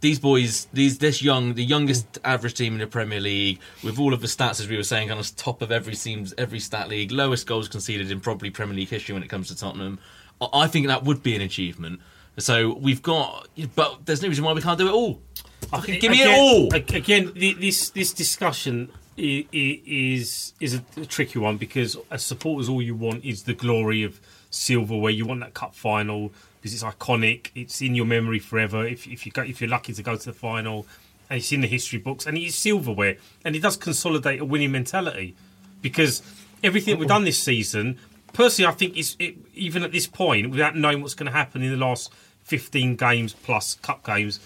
these 0.01 0.19
boys, 0.19 0.67
these 0.73 0.97
this 0.97 1.23
young, 1.23 1.53
the 1.53 1.63
youngest 1.65 2.19
average 2.25 2.55
team 2.55 2.73
in 2.73 2.79
the 2.79 2.87
Premier 2.87 3.21
League, 3.21 3.61
with 3.85 3.99
all 3.99 4.15
of 4.15 4.23
the 4.23 4.27
stats 4.29 4.61
as 4.61 4.67
we 4.69 4.77
were 4.79 4.83
saying, 4.83 5.09
kind 5.09 5.21
of 5.21 5.37
top 5.37 5.61
of 5.61 5.71
every 5.71 5.95
team's 5.95 6.33
every 6.39 6.59
stat 6.59 6.89
league, 6.89 7.13
lowest 7.13 7.47
goals 7.47 7.69
conceded 7.69 8.11
in 8.11 8.19
probably 8.21 8.49
Premier 8.49 8.75
League 8.77 8.89
history 8.89 9.13
when 9.13 9.23
it 9.23 9.29
comes 9.29 9.49
to 9.49 9.57
Tottenham. 9.57 9.99
I 10.41 10.49
I 10.63 10.67
think 10.69 10.87
that 10.87 11.05
would 11.05 11.23
be 11.23 11.35
an 11.37 11.43
achievement. 11.43 12.01
So 12.41 12.75
we've 12.75 13.03
got, 13.03 13.49
but 13.75 14.07
there's 14.07 14.23
no 14.23 14.29
reason 14.29 14.45
why 14.45 14.53
we 14.53 14.63
can't 14.63 14.79
do 14.79 14.89
it 14.89 14.93
all. 14.93 15.21
Fucking 15.69 16.01
give 16.01 16.11
me 16.11 16.23
again, 16.23 16.35
it 16.35 16.39
all. 16.39 16.75
Again, 16.75 17.33
this 17.35 17.91
this 17.91 18.13
discussion 18.13 18.91
is 19.17 20.55
is 20.61 20.75
a 20.75 21.07
tricky 21.07 21.39
one 21.39 21.57
because 21.57 21.97
as 22.11 22.25
supporters, 22.25 22.69
all 22.69 22.83
you 22.83 22.95
want 22.95 23.25
is 23.25 23.45
the 23.45 23.55
glory 23.55 24.03
of 24.03 24.21
silverware. 24.51 25.13
You 25.13 25.27
want 25.27 25.41
that 25.41 25.55
cup 25.55 25.75
final 25.75 26.33
because 26.61 26.75
it's 26.75 26.83
iconic. 26.83 27.51
It's 27.55 27.81
in 27.83 27.95
your 27.95 28.07
memory 28.07 28.39
forever. 28.39 28.87
If 28.87 29.07
if 29.07 29.27
you 29.27 29.33
go, 29.33 29.43
if 29.43 29.61
you're 29.61 29.71
lucky 29.71 29.93
to 29.93 30.03
go 30.03 30.17
to 30.17 30.25
the 30.25 30.33
final, 30.33 30.87
and 31.29 31.39
it's 31.39 31.53
in 31.53 31.61
the 31.61 31.69
history 31.69 31.99
books, 31.99 32.27
and 32.27 32.37
it 32.37 32.43
is 32.43 32.55
silverware, 32.55 33.17
and 33.45 33.55
it 33.55 33.63
does 33.63 33.77
consolidate 33.77 34.41
a 34.41 34.45
winning 34.45 34.73
mentality 34.73 35.37
because 35.83 36.23
everything 36.63 36.99
we've 36.99 37.09
done 37.09 37.25
this 37.25 37.39
season. 37.39 37.99
Personally, 38.33 38.69
I 38.69 38.75
think 38.75 38.97
is 38.97 39.17
it, 39.19 39.35
even 39.57 39.83
at 39.83 39.91
this 39.91 40.07
point, 40.07 40.51
without 40.51 40.77
knowing 40.77 41.03
what's 41.03 41.15
going 41.15 41.27
to 41.27 41.37
happen 41.37 41.63
in 41.63 41.71
the 41.73 41.77
last 41.77 42.13
15 42.51 42.97
games 42.97 43.33
plus 43.33 43.75
cup 43.77 44.05
games, 44.05 44.41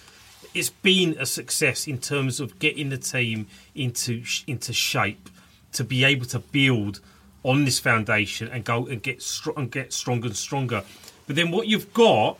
it's 0.53 0.69
been 0.69 1.17
a 1.19 1.25
success 1.25 1.89
in 1.89 1.97
terms 1.97 2.39
of 2.39 2.59
getting 2.59 2.91
the 2.91 2.99
team 2.99 3.47
into 3.75 4.23
into 4.47 4.75
shape 4.75 5.31
to 5.73 5.83
be 5.83 6.05
able 6.05 6.27
to 6.27 6.39
build 6.39 7.01
on 7.43 7.65
this 7.65 7.79
foundation 7.79 8.47
and 8.49 8.63
go 8.63 8.87
and 8.87 9.03
get 9.03 9.23
str- 9.23 9.57
and 9.57 9.71
get 9.71 9.91
stronger 9.95 10.27
and 10.27 10.37
stronger. 10.37 10.85
But 11.27 11.37
then 11.37 11.51
what 11.51 11.67
you've 11.67 11.95
got 11.95 12.39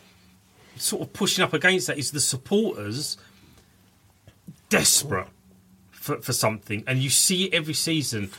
sort 0.77 1.01
of 1.01 1.13
pushing 1.13 1.43
up 1.43 1.53
against 1.53 1.87
that 1.87 1.97
is 1.97 2.11
the 2.11 2.19
supporters 2.19 3.17
desperate 4.69 5.27
for, 5.89 6.21
for 6.21 6.31
something, 6.33 6.83
and 6.85 6.99
you 6.99 7.09
see 7.09 7.45
it 7.45 7.55
every 7.55 7.73
season. 7.73 8.29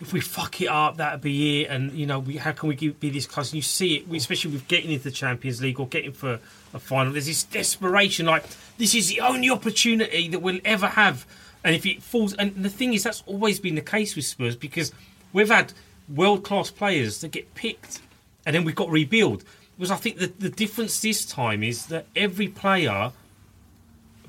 If 0.00 0.12
we 0.12 0.20
fuck 0.20 0.60
it 0.60 0.66
up, 0.66 0.96
that'd 0.96 1.20
be 1.20 1.62
it. 1.62 1.70
And 1.70 1.92
you 1.92 2.06
know, 2.06 2.18
we, 2.18 2.36
how 2.36 2.52
can 2.52 2.68
we 2.68 2.74
give, 2.74 2.98
be 3.00 3.10
this 3.10 3.26
close? 3.26 3.50
And 3.50 3.56
you 3.56 3.62
see 3.62 3.96
it, 3.96 4.12
especially 4.14 4.52
with 4.52 4.68
getting 4.68 4.90
into 4.90 5.04
the 5.04 5.10
Champions 5.10 5.62
League 5.62 5.78
or 5.78 5.86
getting 5.86 6.12
for 6.12 6.40
a 6.72 6.78
final. 6.78 7.12
There's 7.12 7.26
this 7.26 7.44
desperation, 7.44 8.26
like 8.26 8.44
this 8.76 8.94
is 8.94 9.08
the 9.08 9.20
only 9.20 9.50
opportunity 9.50 10.28
that 10.28 10.40
we'll 10.40 10.60
ever 10.64 10.88
have. 10.88 11.26
And 11.62 11.74
if 11.74 11.86
it 11.86 12.02
falls, 12.02 12.34
and 12.34 12.54
the 12.62 12.68
thing 12.68 12.92
is, 12.92 13.04
that's 13.04 13.22
always 13.26 13.58
been 13.58 13.74
the 13.74 13.80
case 13.80 14.16
with 14.16 14.26
Spurs 14.26 14.56
because 14.56 14.92
we've 15.32 15.48
had 15.48 15.72
world 16.14 16.44
class 16.44 16.70
players 16.70 17.20
that 17.22 17.30
get 17.30 17.54
picked, 17.54 18.02
and 18.44 18.54
then 18.54 18.64
we've 18.64 18.74
got 18.74 18.90
rebuild. 18.90 19.44
Because 19.78 19.90
I 19.90 19.96
think 19.96 20.18
the 20.18 20.26
the 20.26 20.50
difference 20.50 21.00
this 21.00 21.24
time 21.24 21.62
is 21.62 21.86
that 21.86 22.06
every 22.14 22.48
player 22.48 23.12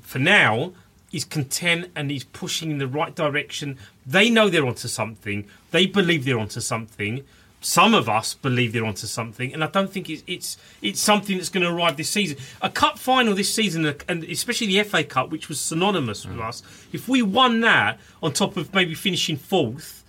for 0.00 0.18
now 0.18 0.72
is 1.12 1.24
content 1.24 1.90
and 1.94 2.10
he's 2.10 2.24
pushing 2.24 2.70
in 2.70 2.78
the 2.78 2.86
right 2.86 3.14
direction. 3.14 3.78
They 4.06 4.28
know 4.30 4.48
they're 4.48 4.66
onto 4.66 4.88
something. 4.88 5.46
They 5.70 5.86
believe 5.86 6.24
they're 6.24 6.38
onto 6.38 6.60
something. 6.60 7.24
Some 7.60 7.94
of 7.94 8.08
us 8.08 8.34
believe 8.34 8.72
they're 8.72 8.84
onto 8.84 9.06
something, 9.06 9.52
and 9.52 9.64
I 9.64 9.66
don't 9.66 9.90
think 9.90 10.08
it's 10.10 10.22
it's, 10.26 10.56
it's 10.82 11.00
something 11.00 11.36
that's 11.36 11.48
going 11.48 11.64
to 11.64 11.72
arrive 11.72 11.96
this 11.96 12.10
season. 12.10 12.36
A 12.62 12.68
cup 12.70 12.98
final 12.98 13.34
this 13.34 13.52
season, 13.52 13.92
and 14.08 14.22
especially 14.24 14.66
the 14.68 14.82
FA 14.84 15.02
Cup, 15.02 15.30
which 15.30 15.48
was 15.48 15.58
synonymous 15.58 16.24
with 16.26 16.38
us. 16.38 16.62
If 16.92 17.08
we 17.08 17.22
won 17.22 17.62
that 17.62 17.98
on 18.22 18.32
top 18.34 18.56
of 18.56 18.72
maybe 18.74 18.94
finishing 18.94 19.36
fourth, 19.36 20.04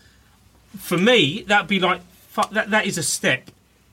for 0.77 0.97
me 0.97 1.43
that'd 1.47 1.67
be 1.67 1.79
like 1.79 2.01
fuck, 2.29 2.51
that. 2.51 2.69
That 2.69 2.85
is 2.85 2.97
a 2.97 3.03
step. 3.03 3.49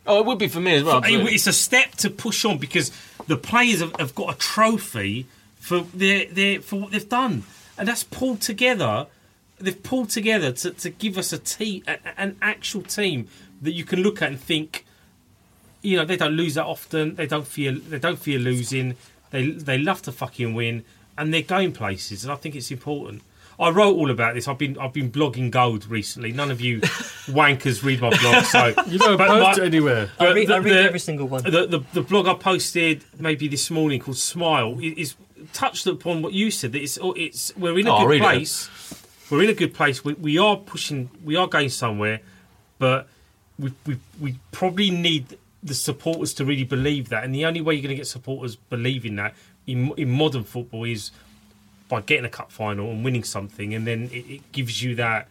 Oh, 0.07 0.21
it 0.21 0.27
would 0.27 0.39
be 0.39 0.49
for 0.49 0.61
me 0.61 0.75
as 0.75 0.83
well. 0.85 0.99
It- 1.03 1.33
It's 1.33 1.47
a 1.47 1.53
step 1.53 1.93
to 1.99 2.11
push 2.11 2.45
on 2.45 2.59
because 2.59 2.91
the 3.29 3.37
players 3.39 3.81
have, 3.81 3.95
have 3.99 4.15
got 4.15 4.35
a 4.35 4.39
trophy 4.39 5.27
for 5.65 5.81
their, 5.95 6.27
their 6.27 6.61
for 6.61 6.81
what 6.81 6.91
they've 6.93 7.09
done, 7.09 7.43
and 7.79 7.89
that's 7.89 8.05
pulled 8.05 8.41
together. 8.43 9.07
They've 9.59 9.83
pulled 9.83 10.11
together 10.11 10.53
to, 10.53 10.73
to 10.73 10.91
give 10.91 11.17
us 11.17 11.33
a 11.33 11.39
team, 11.39 11.85
a, 11.87 11.97
an 12.21 12.37
actual 12.43 12.83
team 12.83 13.29
that 13.63 13.71
you 13.73 13.85
can 13.85 14.01
look 14.03 14.21
at 14.21 14.29
and 14.29 14.39
think, 14.41 14.85
you 15.81 15.97
know, 15.97 16.05
they 16.05 16.17
don't 16.17 16.33
lose 16.33 16.55
that 16.55 16.67
often. 16.67 17.15
They 17.15 17.27
don't 17.27 17.47
fear 17.47 17.73
they 17.73 17.99
don't 17.99 18.19
fear 18.19 18.39
losing. 18.39 18.97
They 19.31 19.51
they 19.53 19.79
love 19.79 20.03
to 20.03 20.13
fucking 20.13 20.53
win, 20.55 20.85
and 21.17 21.33
they're 21.33 21.43
going 21.57 21.73
places. 21.73 22.25
And 22.25 22.33
I 22.33 22.37
think 22.37 22.55
it's 22.55 22.71
important. 22.71 23.23
I 23.57 23.71
wrote 23.71 23.95
all 23.97 24.11
about 24.11 24.35
this. 24.35 24.49
I've 24.49 24.59
been 24.59 24.77
I've 24.79 24.93
been 24.93 25.11
blogging 25.13 25.51
gold 25.51 25.87
recently. 25.87 26.33
None 26.33 26.51
of 26.51 26.61
you 26.61 26.81
wankers 27.31 27.83
read 27.85 28.01
my 28.01 28.11
blog, 28.11 28.45
so 28.45 28.67
You 28.89 28.99
don't 28.99 29.17
post 29.17 29.59
my- 29.59 29.65
it 29.65 29.67
anywhere. 29.67 30.11
I 30.19 30.25
but 30.27 30.35
read, 30.35 30.49
the- 30.49 30.55
I 30.55 30.59
read 30.59 30.73
the- 30.75 30.83
every 30.83 30.99
single 30.99 31.29
one. 31.29 31.45
the, 31.45 31.67
the, 31.67 31.81
the 31.95 32.03
blog 32.03 32.27
I 32.27 32.35
posted 32.35 33.05
maybe 33.19 33.47
this 33.49 33.71
morning 33.71 34.01
called 34.01 34.17
Smile 34.19 34.79
is 34.81 35.15
touched 35.53 35.87
upon 35.87 36.23
what 36.23 36.33
you 36.33 36.51
said 36.51 36.73
that 36.73 36.83
it's 36.83 36.99
oh, 37.01 37.13
it's 37.13 37.55
we're 37.57 37.79
in 37.79 37.87
a 37.87 37.95
Oh, 37.95 38.01
good 38.01 38.09
read 38.09 38.21
it. 38.21 38.25
place. 38.25 38.69
We're 39.31 39.43
in 39.45 39.51
a 39.51 39.55
good 39.55 39.75
place. 39.75 40.05
We, 40.05 40.15
we 40.15 40.39
are 40.39 40.57
pushing. 40.57 41.11
We 41.25 41.37
are 41.37 41.47
going 41.47 41.69
somewhere, 41.71 42.21
but 42.79 43.09
we, 43.59 43.73
we 43.87 43.99
we 44.21 44.39
probably 44.53 44.91
need 44.91 45.39
the 45.63 45.75
supporters 45.75 46.35
to 46.35 46.45
really 46.45 46.65
believe 46.65 47.09
that. 47.09 47.25
And 47.25 47.35
the 47.35 47.47
only 47.47 47.61
way 47.61 47.75
you're 47.75 47.83
going 47.83 47.91
to 47.91 47.97
get 47.97 48.07
supporters 48.07 48.57
believing 48.57 49.17
that 49.17 49.35
in 49.67 49.93
in 49.97 50.11
modern 50.11 50.45
football 50.45 50.85
is 50.85 51.11
by 51.89 52.01
getting 52.01 52.25
a 52.25 52.29
cup 52.31 52.51
final 52.53 52.91
and 52.91 53.05
winning 53.05 53.25
something, 53.25 53.75
and 53.75 53.87
then 53.87 54.11
it, 54.13 54.27
it 54.31 54.53
gives 54.53 54.83
you 54.83 54.95
that. 54.97 55.29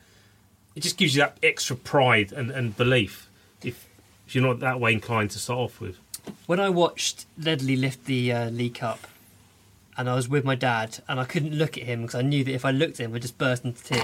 It 0.75 0.81
just 0.81 0.97
gives 0.97 1.15
you 1.15 1.21
that 1.21 1.37
extra 1.43 1.75
pride 1.75 2.31
and, 2.31 2.49
and 2.49 2.75
belief 2.75 3.29
if 3.63 3.87
if 4.25 4.33
you're 4.33 4.43
not 4.43 4.59
that 4.61 4.79
way 4.79 4.91
inclined 4.93 5.29
to 5.31 5.39
start 5.39 5.59
off 5.59 5.79
with. 5.79 5.97
When 6.47 6.59
I 6.59 6.69
watched 6.69 7.25
Ledley 7.37 7.75
lift 7.75 8.05
the 8.05 8.31
uh, 8.31 8.49
League 8.49 8.75
Cup, 8.75 9.05
and 9.97 10.09
I 10.09 10.15
was 10.15 10.27
with 10.27 10.43
my 10.43 10.55
dad, 10.55 10.99
and 11.07 11.19
I 11.19 11.25
couldn't 11.25 11.53
look 11.53 11.77
at 11.77 11.83
him 11.83 12.01
because 12.01 12.15
I 12.15 12.21
knew 12.21 12.43
that 12.43 12.53
if 12.53 12.65
I 12.65 12.71
looked 12.71 12.99
at 12.99 13.05
him, 13.05 13.13
I'd 13.13 13.21
just 13.21 13.37
burst 13.37 13.63
into 13.65 13.83
tears. 13.83 14.01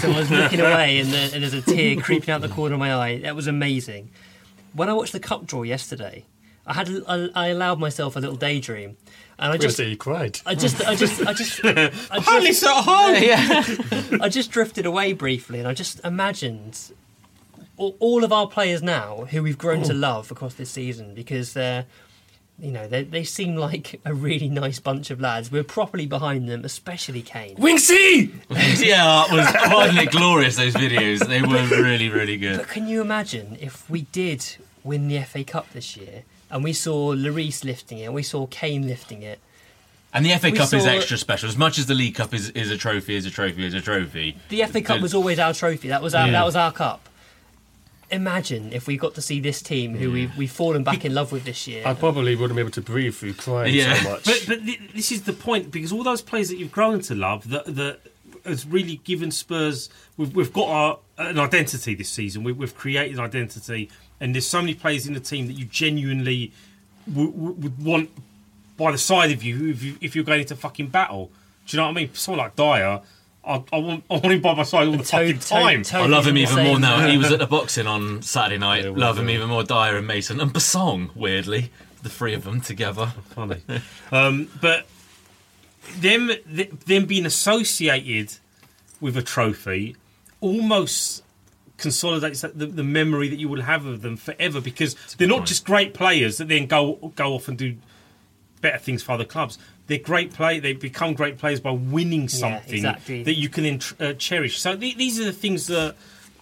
so 0.00 0.10
I 0.10 0.18
was 0.18 0.30
looking 0.30 0.60
away, 0.60 0.98
and, 0.98 1.10
the, 1.10 1.18
and 1.18 1.42
there's 1.42 1.54
a 1.54 1.62
tear 1.62 1.96
creeping 1.96 2.30
out 2.30 2.40
the 2.40 2.48
corner 2.48 2.74
of 2.74 2.80
my 2.80 2.94
eye. 2.94 3.18
That 3.20 3.36
was 3.36 3.46
amazing. 3.46 4.10
When 4.72 4.88
I 4.88 4.92
watched 4.92 5.12
the 5.12 5.20
cup 5.20 5.46
draw 5.46 5.62
yesterday, 5.62 6.24
I 6.66 6.74
had 6.74 6.88
I, 7.08 7.28
I 7.34 7.46
allowed 7.48 7.80
myself 7.80 8.16
a 8.16 8.20
little 8.20 8.36
daydream, 8.36 8.96
and 9.38 9.50
I 9.50 9.54
I 9.54 9.56
just 9.56 9.62
just 9.62 9.76
say 9.78 9.88
you 9.88 9.96
cried. 9.96 10.38
I 10.46 10.54
just, 10.54 10.86
I 10.86 10.94
just, 10.94 11.26
I 11.26 11.32
just, 11.32 11.64
I 11.64 11.90
Honey, 12.20 12.46
just, 12.48 12.60
so 12.60 12.72
home. 12.72 14.20
I 14.22 14.28
just 14.28 14.50
drifted 14.50 14.86
away 14.86 15.12
briefly, 15.12 15.58
and 15.58 15.66
I 15.66 15.74
just 15.74 16.04
imagined 16.04 16.92
all, 17.76 17.96
all 17.98 18.22
of 18.24 18.32
our 18.32 18.46
players 18.46 18.82
now 18.82 19.26
who 19.30 19.42
we've 19.42 19.58
grown 19.58 19.82
to 19.84 19.94
love 19.94 20.30
across 20.30 20.54
this 20.54 20.70
season 20.70 21.14
because 21.14 21.54
they're, 21.54 21.86
you 22.62 22.70
know, 22.72 22.86
they 22.86 23.04
they 23.04 23.24
seem 23.24 23.56
like 23.56 24.00
a 24.04 24.12
really 24.14 24.48
nice 24.48 24.78
bunch 24.80 25.10
of 25.10 25.20
lads. 25.20 25.50
We're 25.50 25.64
properly 25.64 26.06
behind 26.06 26.48
them, 26.48 26.64
especially 26.64 27.22
Kane. 27.22 27.56
Wingsy! 27.56 28.32
yeah, 28.84 29.24
it 29.26 29.32
was 29.32 29.72
wasn't 29.72 30.10
glorious? 30.10 30.56
Those 30.56 30.74
videos, 30.74 31.26
they 31.26 31.42
were 31.42 31.66
really, 31.82 32.08
really 32.08 32.36
good. 32.36 32.58
But 32.58 32.68
can 32.68 32.86
you 32.88 33.00
imagine 33.00 33.56
if 33.60 33.88
we 33.88 34.02
did 34.02 34.44
win 34.84 35.08
the 35.08 35.20
FA 35.22 35.44
Cup 35.44 35.70
this 35.72 35.96
year 35.96 36.22
and 36.50 36.64
we 36.64 36.72
saw 36.72 37.14
Lloris 37.14 37.64
lifting 37.64 37.98
it, 37.98 38.04
and 38.04 38.14
we 38.14 38.22
saw 38.22 38.46
Kane 38.46 38.86
lifting 38.86 39.22
it? 39.22 39.38
And 40.12 40.26
the 40.26 40.36
FA 40.38 40.50
We 40.50 40.58
Cup 40.58 40.72
is 40.74 40.86
extra 40.86 41.16
special. 41.16 41.48
As 41.48 41.56
much 41.56 41.78
as 41.78 41.86
the 41.86 41.94
League 41.94 42.16
Cup 42.16 42.34
is, 42.34 42.50
is 42.50 42.70
a 42.72 42.76
trophy, 42.76 43.14
is 43.14 43.26
a 43.26 43.30
trophy, 43.30 43.64
is 43.64 43.74
a 43.74 43.80
trophy. 43.80 44.36
The 44.48 44.64
FA 44.64 44.80
Cup 44.82 44.96
The- 44.96 45.02
was 45.02 45.14
always 45.14 45.38
our 45.38 45.54
trophy. 45.54 45.88
That 45.88 46.02
was 46.02 46.16
our 46.16 46.26
Yeah. 46.26 46.32
that 46.32 46.44
was 46.44 46.56
our 46.56 46.72
cup. 46.72 47.08
Imagine 48.12 48.72
if 48.72 48.86
we 48.86 48.96
got 48.96 49.14
to 49.14 49.22
see 49.22 49.40
this 49.40 49.62
team 49.62 49.94
who 49.96 50.10
we've, 50.10 50.36
we've 50.36 50.50
fallen 50.50 50.82
back 50.82 51.04
in 51.04 51.14
love 51.14 51.30
with 51.32 51.44
this 51.44 51.66
year. 51.68 51.82
I 51.86 51.94
probably 51.94 52.34
wouldn't 52.34 52.56
be 52.56 52.60
able 52.60 52.70
to 52.72 52.80
breathe 52.80 53.14
through 53.14 53.34
crying 53.34 53.74
Yeah. 53.74 53.94
so 54.02 54.10
much. 54.10 54.24
But 54.24 54.44
but 54.48 54.64
th- 54.66 54.80
this 54.94 55.12
is 55.12 55.22
the 55.22 55.32
point 55.32 55.70
because 55.70 55.92
all 55.92 56.02
those 56.02 56.22
players 56.22 56.48
that 56.48 56.56
you've 56.56 56.72
grown 56.72 57.00
to 57.02 57.14
love 57.14 57.48
that 57.50 57.66
that 57.76 58.00
has 58.44 58.66
really 58.66 58.96
given 59.04 59.30
Spurs. 59.30 59.90
We've 60.16 60.34
we've 60.34 60.52
got 60.52 60.68
our 60.68 60.98
an 61.18 61.38
identity 61.38 61.94
this 61.94 62.08
season. 62.10 62.42
We, 62.42 62.52
we've 62.52 62.74
created 62.74 63.18
an 63.18 63.24
identity, 63.24 63.90
and 64.18 64.34
there's 64.34 64.46
so 64.46 64.60
many 64.60 64.74
players 64.74 65.06
in 65.06 65.14
the 65.14 65.20
team 65.20 65.46
that 65.46 65.52
you 65.52 65.66
genuinely 65.66 66.52
w- 67.08 67.30
w- 67.30 67.52
would 67.52 67.84
want 67.84 68.10
by 68.76 68.90
the 68.92 68.98
side 68.98 69.30
of 69.30 69.42
you 69.42 69.68
if, 69.70 69.82
you 69.82 69.96
if 70.00 70.14
you're 70.16 70.24
going 70.24 70.40
into 70.40 70.56
fucking 70.56 70.86
battle. 70.88 71.30
Do 71.66 71.76
you 71.76 71.80
know 71.82 71.86
what 71.88 71.92
I 71.92 72.00
mean? 72.00 72.14
Someone 72.14 72.38
like 72.44 72.56
Dier, 72.56 73.02
I, 73.44 73.64
I, 73.72 73.78
want, 73.78 74.04
I 74.10 74.14
want 74.14 74.26
him 74.26 74.40
by 74.42 74.54
my 74.54 74.62
side 74.64 74.88
all 74.88 74.96
the 74.96 75.04
fucking 75.04 75.38
time. 75.38 75.82
I 75.92 76.06
love 76.06 76.26
him 76.26 76.36
even 76.36 76.64
more 76.64 76.78
now. 76.78 77.06
He 77.06 77.16
was 77.16 77.32
at 77.32 77.38
the 77.38 77.46
boxing 77.46 77.86
on 77.86 78.22
Saturday 78.22 78.58
night. 78.58 78.84
love 78.96 79.18
him 79.18 79.30
even 79.30 79.48
more. 79.48 79.62
Dier 79.62 79.96
and 79.96 80.06
Mason 80.06 80.40
and 80.40 80.52
Bassong. 80.52 81.14
Weirdly, 81.16 81.70
the 82.02 82.08
three 82.10 82.34
of 82.34 82.44
them 82.44 82.60
together. 82.60 83.06
Funny, 83.30 83.62
um, 84.12 84.48
but 84.60 84.86
them 85.98 86.30
th- 86.54 86.70
them 86.86 87.06
being 87.06 87.26
associated 87.26 88.36
with 89.00 89.16
a 89.16 89.22
trophy 89.22 89.96
almost 90.40 91.22
consolidates 91.78 92.42
that, 92.42 92.58
the, 92.58 92.66
the 92.66 92.84
memory 92.84 93.28
that 93.28 93.38
you 93.38 93.48
will 93.48 93.62
have 93.62 93.86
of 93.86 94.02
them 94.02 94.16
forever 94.16 94.60
because 94.60 94.94
they're 95.16 95.26
not 95.26 95.46
just 95.46 95.64
great 95.64 95.94
players 95.94 96.36
that 96.36 96.48
then 96.48 96.66
go 96.66 97.12
go 97.16 97.32
off 97.34 97.48
and 97.48 97.56
do 97.56 97.76
better 98.60 98.78
things 98.78 99.02
for 99.02 99.12
other 99.12 99.24
clubs. 99.24 99.58
They're 99.90 99.98
great 99.98 100.32
play. 100.32 100.60
They 100.60 100.72
become 100.72 101.14
great 101.14 101.36
players 101.36 101.58
by 101.58 101.72
winning 101.72 102.28
something 102.28 102.76
exactly. 102.76 103.24
that 103.24 103.34
you 103.34 103.48
can 103.48 103.64
then 103.64 103.80
uh, 103.98 104.12
cherish. 104.12 104.60
So 104.60 104.76
th- 104.76 104.96
these 104.96 105.18
are 105.18 105.24
the 105.24 105.32
things 105.32 105.66
that, 105.66 105.96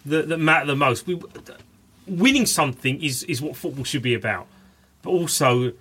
that 0.05 0.29
that 0.29 0.37
matter 0.37 0.67
the 0.67 0.77
most. 0.77 1.07
We, 1.07 1.19
winning 2.07 2.45
something 2.45 3.03
is 3.03 3.23
is 3.23 3.41
what 3.41 3.57
football 3.57 3.85
should 3.85 4.03
be 4.03 4.13
about, 4.13 4.49
but 5.01 5.13
also 5.13 5.73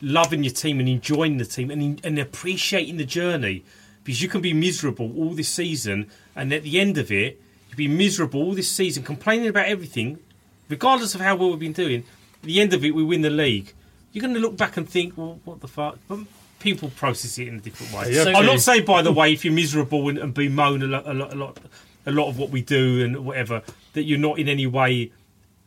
loving 0.00 0.44
your 0.44 0.52
team 0.52 0.78
and 0.78 0.88
enjoying 0.88 1.38
the 1.38 1.44
team 1.44 1.72
and 1.72 2.00
and 2.04 2.20
appreciating 2.20 2.98
the 2.98 3.04
journey 3.04 3.64
because 4.04 4.22
you 4.22 4.28
can 4.28 4.40
be 4.40 4.52
miserable 4.52 5.12
all 5.16 5.30
this 5.30 5.48
season 5.48 6.08
and 6.36 6.52
at 6.52 6.62
the 6.62 6.78
end 6.78 6.98
of 6.98 7.10
it 7.10 7.40
you 7.70 7.74
be 7.74 7.88
miserable 7.88 8.40
all 8.40 8.54
this 8.54 8.70
season 8.70 9.02
complaining 9.02 9.48
about 9.48 9.66
everything 9.66 10.20
regardless 10.68 11.16
of 11.16 11.20
how 11.20 11.34
well 11.34 11.50
we've 11.50 11.58
been 11.58 11.72
doing 11.72 12.04
at 12.42 12.46
the 12.46 12.60
end 12.60 12.72
of 12.72 12.84
it 12.84 12.92
we 12.94 13.02
win 13.02 13.22
the 13.22 13.30
league 13.30 13.72
you're 14.12 14.22
going 14.22 14.34
to 14.34 14.40
look 14.40 14.56
back 14.56 14.76
and 14.76 14.88
think 14.88 15.16
well 15.16 15.40
what 15.44 15.60
the 15.60 15.68
fuck 15.68 15.98
but 16.08 16.18
people 16.62 16.90
process 16.90 17.38
it 17.38 17.48
in 17.48 17.56
a 17.56 17.60
different 17.60 17.92
way. 17.92 18.14
Yeah, 18.14 18.36
i'm 18.36 18.46
not 18.46 18.60
saying 18.60 18.84
by 18.84 19.02
the 19.02 19.12
way 19.12 19.32
if 19.32 19.44
you're 19.44 19.52
miserable 19.54 20.08
and, 20.08 20.18
and 20.18 20.32
bemoan 20.32 20.82
a 20.82 20.86
lot, 20.86 21.06
a 21.06 21.12
lot 21.12 21.32
a 21.32 21.36
lot 21.36 21.58
a 22.06 22.12
lot 22.12 22.28
of 22.28 22.38
what 22.38 22.50
we 22.50 22.62
do 22.62 23.04
and 23.04 23.24
whatever 23.24 23.62
that 23.92 24.04
you're 24.04 24.18
not 24.18 24.38
in 24.38 24.48
any 24.48 24.66
way 24.66 25.12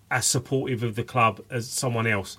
as 0.09 0.25
supportive 0.25 0.83
of 0.83 0.95
the 0.95 1.03
club 1.03 1.41
as 1.49 1.69
someone 1.69 2.07
else 2.07 2.37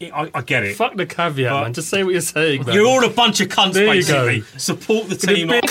I, 0.00 0.04
I- 0.24 0.30
I 0.34 0.42
get 0.42 0.62
it. 0.62 0.76
Fuck 0.76 0.94
the 0.96 1.06
caveat, 1.06 1.50
But- 1.50 1.62
man. 1.62 1.72
Just 1.72 1.88
say 1.88 2.04
what 2.04 2.12
you're 2.12 2.20
saying. 2.20 2.64
Man. 2.66 2.74
You're 2.74 2.86
all 2.86 3.04
a 3.04 3.08
bunch 3.10 3.40
of 3.40 3.48
cunts, 3.48 3.72
There 3.72 3.84
you 3.86 3.90
basically. 3.92 4.40
go. 4.40 4.46
Support 4.58 5.08
the 5.08 5.16
team. 5.16 5.48
bit- 5.48 5.64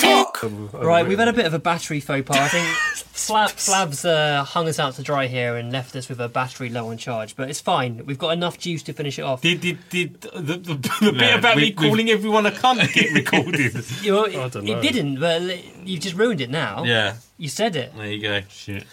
Right, 0.73 1.07
we've 1.07 1.17
had 1.19 1.27
a 1.27 1.33
bit 1.33 1.45
of 1.45 1.53
a 1.53 1.59
battery 1.59 1.99
faux 1.99 2.27
pas. 2.27 2.37
I 2.37 2.47
think 2.47 2.65
Flav, 3.15 3.51
Flav's 3.53 4.03
uh, 4.03 4.43
hung 4.43 4.67
us 4.67 4.79
out 4.79 4.95
to 4.95 5.01
dry 5.03 5.27
here 5.27 5.55
and 5.55 5.71
left 5.71 5.95
us 5.95 6.09
with 6.09 6.19
a 6.19 6.27
battery 6.27 6.69
low 6.69 6.89
on 6.89 6.97
charge, 6.97 7.35
but 7.35 7.49
it's 7.49 7.61
fine. 7.61 8.05
We've 8.05 8.17
got 8.17 8.31
enough 8.31 8.57
juice 8.59 8.83
to 8.83 8.93
finish 8.93 9.17
it 9.19 9.21
off. 9.23 9.41
Did 9.41 9.61
did 9.61 9.77
did 9.89 10.21
the, 10.21 10.29
the, 10.57 10.73
the 10.73 11.11
bit 11.11 11.13
No, 11.15 11.35
about 11.37 11.55
me 11.57 11.63
we- 11.63 11.69
we've- 11.69 11.73
calling 11.89 12.09
everyone 12.09 12.45
a 12.45 12.51
cunt 12.51 12.93
get 12.93 13.11
recorded? 13.13 13.73
You 14.03 14.11
know, 14.11 14.25
I 14.25 14.31
don't 14.49 14.55
it, 14.57 14.63
know. 14.73 14.79
it 14.79 14.81
didn't, 14.81 15.19
but 15.19 15.41
you've 15.87 16.01
just 16.01 16.15
ruined 16.15 16.41
it 16.41 16.49
now. 16.49 16.83
Yeah, 16.83 17.15
You 17.37 17.47
said 17.49 17.75
it. 17.75 17.95
there 17.95 18.11
you 18.11 18.21
go. 18.21 18.41
Shit. 18.49 18.85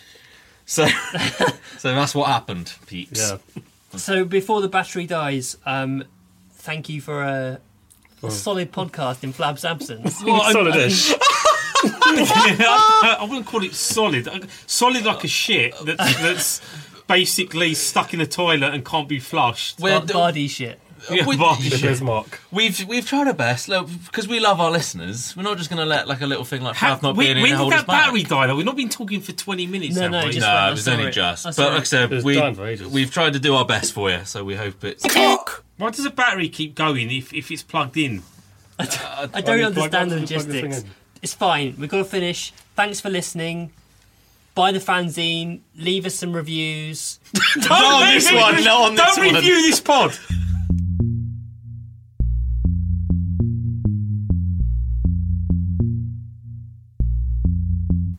So, 0.67 0.87
so 1.79 1.95
that's 1.95 2.15
what 2.15 2.29
happened, 2.29 2.73
peeps. 2.87 3.31
Yeah. 3.31 3.39
So 3.97 4.25
before 4.25 4.61
the 4.61 4.69
battery 4.69 5.07
dies, 5.07 5.57
um, 5.67 6.05
thank 6.53 6.89
you 6.89 7.01
for 7.01 7.23
a, 7.23 7.61
a 8.23 8.31
solid 8.31 8.73
podcast 8.73 9.23
in 9.25 9.33
Flav's 9.33 9.65
absence. 9.65 10.23
Well, 10.23 10.41
I- 10.43 10.53
Solidish. 10.53 11.15
I, 11.85 13.17
I 13.21 13.25
wouldn't 13.25 13.47
call 13.47 13.63
it 13.65 13.75
solid. 13.75 14.29
Solid 14.67 15.05
like 15.05 15.25
a 15.25 15.29
shit 15.29 15.75
that's, 15.85 16.21
that's 16.23 16.61
basically 17.09 17.75
stuck 17.75 18.15
in 18.15 18.21
a 18.21 18.27
toilet 18.27 18.73
and 18.75 18.85
can't 18.85 19.09
be 19.09 19.19
flushed. 19.19 19.81
We're- 19.81 19.99
Bar- 20.01 20.07
Bardi 20.07 20.49
shit. 20.49 20.79
Yeah, 21.11 21.27
we- 21.27 21.37
Bardi 21.37 21.69
There's 21.69 21.81
shit. 21.81 22.01
Mark. 22.03 22.41
We've 22.51 22.87
we've 22.87 23.07
tried 23.07 23.27
our 23.27 23.33
best 23.35 23.69
look, 23.69 23.89
because 24.07 24.29
we 24.29 24.39
love 24.41 24.61
our 24.61 24.71
listeners. 24.71 25.35
We're 25.37 25.43
not 25.43 25.59
just 25.59 25.69
going 25.71 25.81
to 25.81 25.87
let 25.87 26.07
like 26.09 26.21
a 26.21 26.27
little 26.27 26.45
thing 26.45 26.63
like 26.63 26.77
How- 26.77 26.97
Flav 26.97 27.03
not 27.03 27.17
when 27.17 27.27
being 27.27 27.37
in 27.39 27.43
when 27.43 27.53
and 27.53 27.59
did 27.59 27.63
hold 27.63 27.73
us 27.73 27.81
that 27.81 27.87
back. 27.87 28.05
battery 28.07 28.23
die 28.23 28.47
though? 28.47 28.57
We've 28.57 28.67
not 28.67 28.77
been 28.77 28.89
talking 28.89 29.21
for 29.21 29.33
20 29.33 29.67
minutes 29.67 29.97
No, 29.97 30.03
have 30.03 30.11
no, 30.11 30.25
we? 30.27 30.33
just- 30.33 30.41
no, 30.41 30.47
I 30.53 30.69
it 30.69 30.71
was 30.73 30.85
saw 30.85 30.93
only 30.93 31.05
it. 31.07 31.11
just. 31.13 31.47
I 31.47 31.49
But 31.49 31.55
saw 31.55 31.65
like 31.67 31.73
I 31.73 31.79
it. 31.79 31.87
said, 31.87 32.11
was 32.11 32.25
we 32.25 32.35
done 32.35 32.55
for 32.55 32.67
ages. 32.67 32.87
we've 32.89 33.11
tried 33.11 33.33
to 33.33 33.39
do 33.41 33.55
our 33.55 33.65
best 33.65 33.93
for 33.93 34.11
you, 34.11 34.25
so 34.25 34.45
we 34.45 34.55
hope 34.55 34.85
it's. 34.85 35.05
Why 35.79 35.91
does 35.91 36.05
a 36.05 36.11
battery 36.11 36.49
keep 36.49 36.75
going 36.77 37.11
if, 37.11 37.33
if 37.33 37.51
it's 37.51 37.63
plugged 37.63 37.97
in? 37.97 38.23
I 38.79 38.85
uh, 38.85 39.29
I 39.35 39.41
don't 39.41 39.57
mean, 39.57 39.67
understand 39.67 40.11
the 40.11 40.17
plug- 40.19 40.29
plug 40.29 40.41
the 40.47 40.53
thing 40.53 40.63
logistics. 40.71 40.79
in. 40.85 40.91
It's 41.23 41.35
fine. 41.35 41.75
We've 41.79 41.89
got 41.91 41.99
to 41.99 42.05
finish. 42.05 42.53
Thanks 42.77 43.01
for 43.01 43.11
listening. 43.11 43.73
Buy 44.55 44.71
the 44.73 44.81
fanzine. 44.81 45.61
leave 45.77 46.05
us 46.05 46.15
some 46.15 46.33
reviews. 46.35 47.19
Don't 47.55 47.71
on 47.73 48.15
this 48.15 48.27
one, 48.31 48.63
not 48.65 48.91
on 48.91 48.95
this 48.97 49.17
Don't 49.17 49.25
one. 49.27 49.35
review 49.37 49.63
this 49.63 49.81
pod. 49.81 50.17